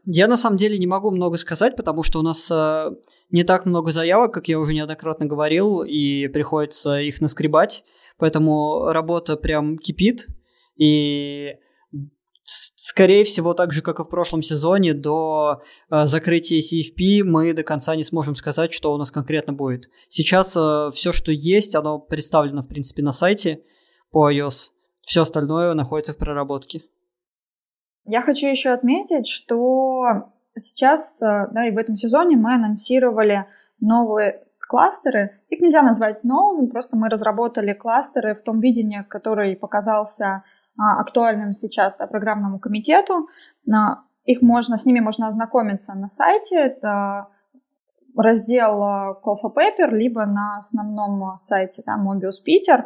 Я 0.05 0.27
на 0.27 0.37
самом 0.37 0.57
деле 0.57 0.77
не 0.77 0.87
могу 0.87 1.11
много 1.11 1.37
сказать, 1.37 1.75
потому 1.75 2.03
что 2.03 2.19
у 2.19 2.21
нас 2.21 2.49
э, 2.51 2.91
не 3.31 3.43
так 3.43 3.65
много 3.65 3.91
заявок, 3.91 4.33
как 4.33 4.47
я 4.47 4.59
уже 4.59 4.73
неоднократно 4.73 5.25
говорил, 5.25 5.83
и 5.83 6.27
приходится 6.27 6.99
их 6.99 7.21
наскребать. 7.21 7.83
Поэтому 8.17 8.91
работа 8.91 9.37
прям 9.37 9.77
кипит. 9.77 10.27
И 10.77 11.55
скорее 12.45 13.23
всего, 13.23 13.53
так 13.53 13.71
же, 13.71 13.81
как 13.81 13.99
и 13.99 14.03
в 14.03 14.09
прошлом 14.09 14.41
сезоне, 14.41 14.93
до 14.93 15.61
э, 15.89 16.07
закрытия 16.07 16.61
CFP 16.61 17.23
мы 17.23 17.53
до 17.53 17.63
конца 17.63 17.95
не 17.95 18.03
сможем 18.03 18.35
сказать, 18.35 18.73
что 18.73 18.93
у 18.93 18.97
нас 18.97 19.11
конкретно 19.11 19.53
будет. 19.53 19.89
Сейчас 20.09 20.55
э, 20.57 20.89
все, 20.93 21.13
что 21.13 21.31
есть, 21.31 21.75
оно 21.75 21.99
представлено, 21.99 22.61
в 22.61 22.67
принципе, 22.67 23.03
на 23.03 23.13
сайте 23.13 23.61
по 24.11 24.31
iOS. 24.31 24.71
Все 25.03 25.21
остальное 25.21 25.73
находится 25.73 26.13
в 26.13 26.17
проработке. 26.17 26.83
Я 28.05 28.21
хочу 28.21 28.47
еще 28.47 28.71
отметить, 28.71 29.27
что 29.27 30.31
сейчас, 30.57 31.21
э, 31.21 31.47
да, 31.51 31.67
и 31.67 31.71
в 31.71 31.77
этом 31.77 31.95
сезоне 31.95 32.37
мы 32.37 32.55
анонсировали 32.55 33.45
новые 33.79 34.43
кластеры. 34.69 35.41
Их 35.49 35.59
нельзя 35.61 35.81
назвать 35.81 36.23
новыми, 36.23 36.67
просто 36.67 36.95
мы 36.95 37.09
разработали 37.09 37.73
кластеры 37.73 38.35
в 38.35 38.43
том 38.43 38.59
видении, 38.59 39.01
который 39.01 39.55
показался 39.55 40.43
а, 40.77 41.01
актуальным 41.01 41.53
сейчас 41.53 41.95
да, 41.97 42.05
программному 42.05 42.59
комитету. 42.59 43.27
Их 44.25 44.41
можно, 44.43 44.77
с 44.77 44.85
ними 44.85 44.99
можно 44.99 45.27
ознакомиться 45.27 45.95
на 45.95 46.07
сайте. 46.07 46.55
Это 46.55 47.29
раздел 48.15 48.83
а, 48.83 49.19
Call 49.23 49.37
for 49.43 49.51
Paper, 49.53 49.89
либо 49.89 50.25
на 50.25 50.59
основном 50.59 51.37
сайте 51.39 51.81
да, 51.83 51.97
Mobius 51.97 52.37
Peter. 52.47 52.85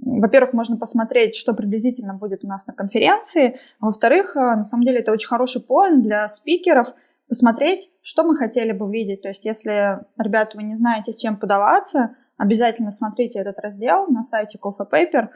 Во-первых, 0.00 0.52
можно 0.52 0.76
посмотреть, 0.76 1.36
что 1.36 1.54
приблизительно 1.54 2.14
будет 2.14 2.44
у 2.44 2.48
нас 2.48 2.66
на 2.66 2.74
конференции. 2.74 3.58
Во-вторых, 3.80 4.34
на 4.34 4.64
самом 4.64 4.84
деле 4.84 5.00
это 5.00 5.12
очень 5.12 5.28
хороший 5.28 5.62
поинт 5.62 6.02
для 6.02 6.28
спикеров 6.28 6.88
посмотреть, 7.28 7.90
что 8.02 8.24
мы 8.24 8.36
хотели 8.36 8.72
бы 8.72 8.90
видеть. 8.90 9.22
То 9.22 9.28
есть, 9.28 9.44
если, 9.44 10.00
ребята, 10.18 10.56
вы 10.56 10.62
не 10.62 10.76
знаете, 10.76 11.12
с 11.12 11.18
чем 11.18 11.36
подаваться, 11.36 12.14
обязательно 12.36 12.92
смотрите 12.92 13.38
этот 13.38 13.58
раздел 13.58 14.06
на 14.08 14.22
сайте 14.24 14.58
for 14.62 14.74
Paper. 14.90 15.28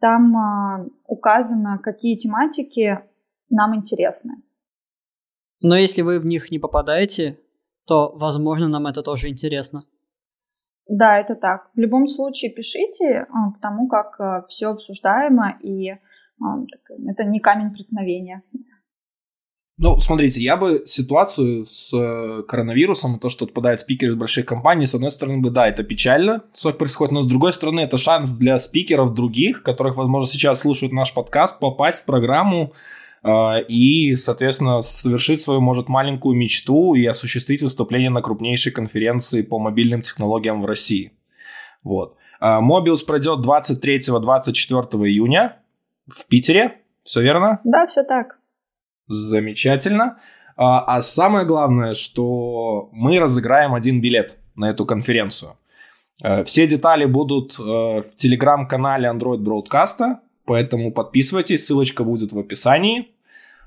Там 0.00 0.36
а, 0.36 0.86
указано, 1.06 1.78
какие 1.78 2.16
тематики 2.16 3.00
нам 3.50 3.74
интересны. 3.74 4.36
Но 5.60 5.76
если 5.76 6.02
вы 6.02 6.20
в 6.20 6.26
них 6.26 6.50
не 6.50 6.58
попадаете, 6.58 7.38
то, 7.86 8.12
возможно, 8.14 8.68
нам 8.68 8.86
это 8.86 9.02
тоже 9.02 9.28
интересно. 9.28 9.84
Да, 10.88 11.18
это 11.18 11.34
так. 11.34 11.70
В 11.74 11.78
любом 11.78 12.06
случае 12.06 12.52
пишите, 12.52 13.26
а, 13.30 13.50
потому 13.52 13.88
как 13.88 14.20
а, 14.20 14.46
все 14.48 14.68
обсуждаемо, 14.68 15.58
и 15.60 15.94
это 17.08 17.24
не 17.24 17.40
камень 17.40 17.72
преткновения. 17.72 18.42
Ну, 19.78 20.00
смотрите, 20.00 20.40
я 20.40 20.56
бы 20.56 20.84
ситуацию 20.86 21.66
с 21.66 21.92
э, 21.92 22.42
коронавирусом, 22.48 23.18
то, 23.18 23.28
что 23.28 23.44
отпадают 23.44 23.80
спикеры 23.80 24.12
из 24.12 24.14
больших 24.14 24.46
компаний, 24.46 24.86
с 24.86 24.94
одной 24.94 25.10
стороны, 25.10 25.42
бы, 25.42 25.50
да, 25.50 25.68
это 25.68 25.82
печально, 25.82 26.44
что 26.56 26.72
происходит, 26.72 27.12
но 27.12 27.20
с 27.20 27.26
другой 27.26 27.52
стороны, 27.52 27.80
это 27.80 27.98
шанс 27.98 28.38
для 28.38 28.58
спикеров 28.58 29.12
других, 29.12 29.62
которых, 29.62 29.96
возможно, 29.96 30.26
сейчас 30.26 30.60
слушают 30.60 30.94
наш 30.94 31.12
подкаст, 31.12 31.60
попасть 31.60 32.02
в 32.02 32.06
программу 32.06 32.72
и, 33.68 34.14
соответственно, 34.16 34.82
совершить 34.82 35.42
свою, 35.42 35.60
может, 35.60 35.88
маленькую 35.88 36.36
мечту 36.36 36.94
и 36.94 37.04
осуществить 37.06 37.62
выступление 37.62 38.10
на 38.10 38.22
крупнейшей 38.22 38.72
конференции 38.72 39.42
по 39.42 39.58
мобильным 39.58 40.02
технологиям 40.02 40.62
в 40.62 40.66
России. 40.66 41.12
Вот. 41.82 42.16
Мобиус 42.40 43.02
э, 43.02 43.06
пройдет 43.06 43.40
23-24 43.40 45.08
июня 45.08 45.56
в 46.06 46.26
Питере, 46.26 46.80
все 47.02 47.22
верно? 47.22 47.60
Да, 47.64 47.86
все 47.86 48.02
так. 48.04 48.38
Замечательно. 49.08 50.18
А, 50.56 50.96
а 50.96 51.02
самое 51.02 51.46
главное, 51.46 51.94
что 51.94 52.88
мы 52.92 53.18
разыграем 53.18 53.74
один 53.74 54.00
билет 54.00 54.36
на 54.54 54.70
эту 54.70 54.86
конференцию. 54.86 55.52
Все 56.46 56.66
детали 56.66 57.04
будут 57.04 57.58
в 57.58 58.06
телеграм-канале 58.16 59.10
Android 59.10 59.44
Broadcast, 59.44 60.16
поэтому 60.46 60.90
подписывайтесь, 60.90 61.66
ссылочка 61.66 62.04
будет 62.04 62.32
в 62.32 62.38
описании. 62.38 63.10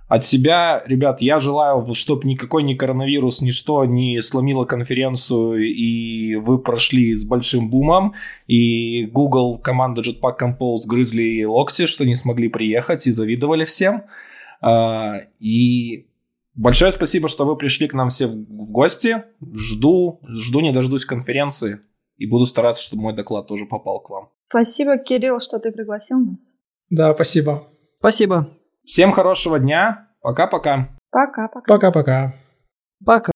От 0.09 0.25
себя, 0.25 0.81
ребят, 0.87 1.21
я 1.21 1.39
желаю, 1.39 1.93
чтобы 1.93 2.27
никакой 2.27 2.63
ни 2.63 2.73
коронавирус, 2.73 3.41
ничто 3.41 3.85
не 3.85 4.19
сломило 4.21 4.65
конференцию, 4.65 5.63
и 5.63 6.35
вы 6.35 6.57
прошли 6.57 7.15
с 7.15 7.23
большим 7.23 7.69
бумом, 7.69 8.15
и 8.47 9.05
Google, 9.05 9.59
команда 9.59 10.01
Jetpack 10.01 10.39
Compose 10.41 10.87
грызли 10.87 11.43
локти, 11.43 11.85
что 11.85 12.05
не 12.05 12.15
смогли 12.15 12.49
приехать 12.49 13.05
и 13.05 13.11
завидовали 13.11 13.65
всем. 13.65 14.05
А, 14.61 15.17
и 15.39 16.07
большое 16.55 16.91
спасибо, 16.91 17.27
что 17.27 17.45
вы 17.45 17.55
пришли 17.55 17.87
к 17.87 17.93
нам 17.93 18.09
все 18.09 18.25
в 18.25 18.71
гости. 18.71 19.23
Жду, 19.53 20.21
жду 20.27 20.61
не 20.61 20.73
дождусь 20.73 21.05
конференции 21.05 21.81
и 22.17 22.25
буду 22.25 22.47
стараться, 22.47 22.83
чтобы 22.83 23.03
мой 23.03 23.15
доклад 23.15 23.45
тоже 23.45 23.67
попал 23.67 24.01
к 24.01 24.09
вам. 24.09 24.29
Спасибо, 24.49 24.97
Кирилл, 24.97 25.39
что 25.39 25.59
ты 25.59 25.71
пригласил 25.71 26.19
нас. 26.19 26.39
Да, 26.89 27.13
спасибо. 27.13 27.67
Спасибо. 27.99 28.58
Всем 28.89 29.11
хорошего 29.11 29.59
дня. 29.59 30.07
Пока-пока. 30.19 30.87
Пока-пока. 31.11 31.61
Пока-пока. 31.67 32.33
Пока. 33.05 33.31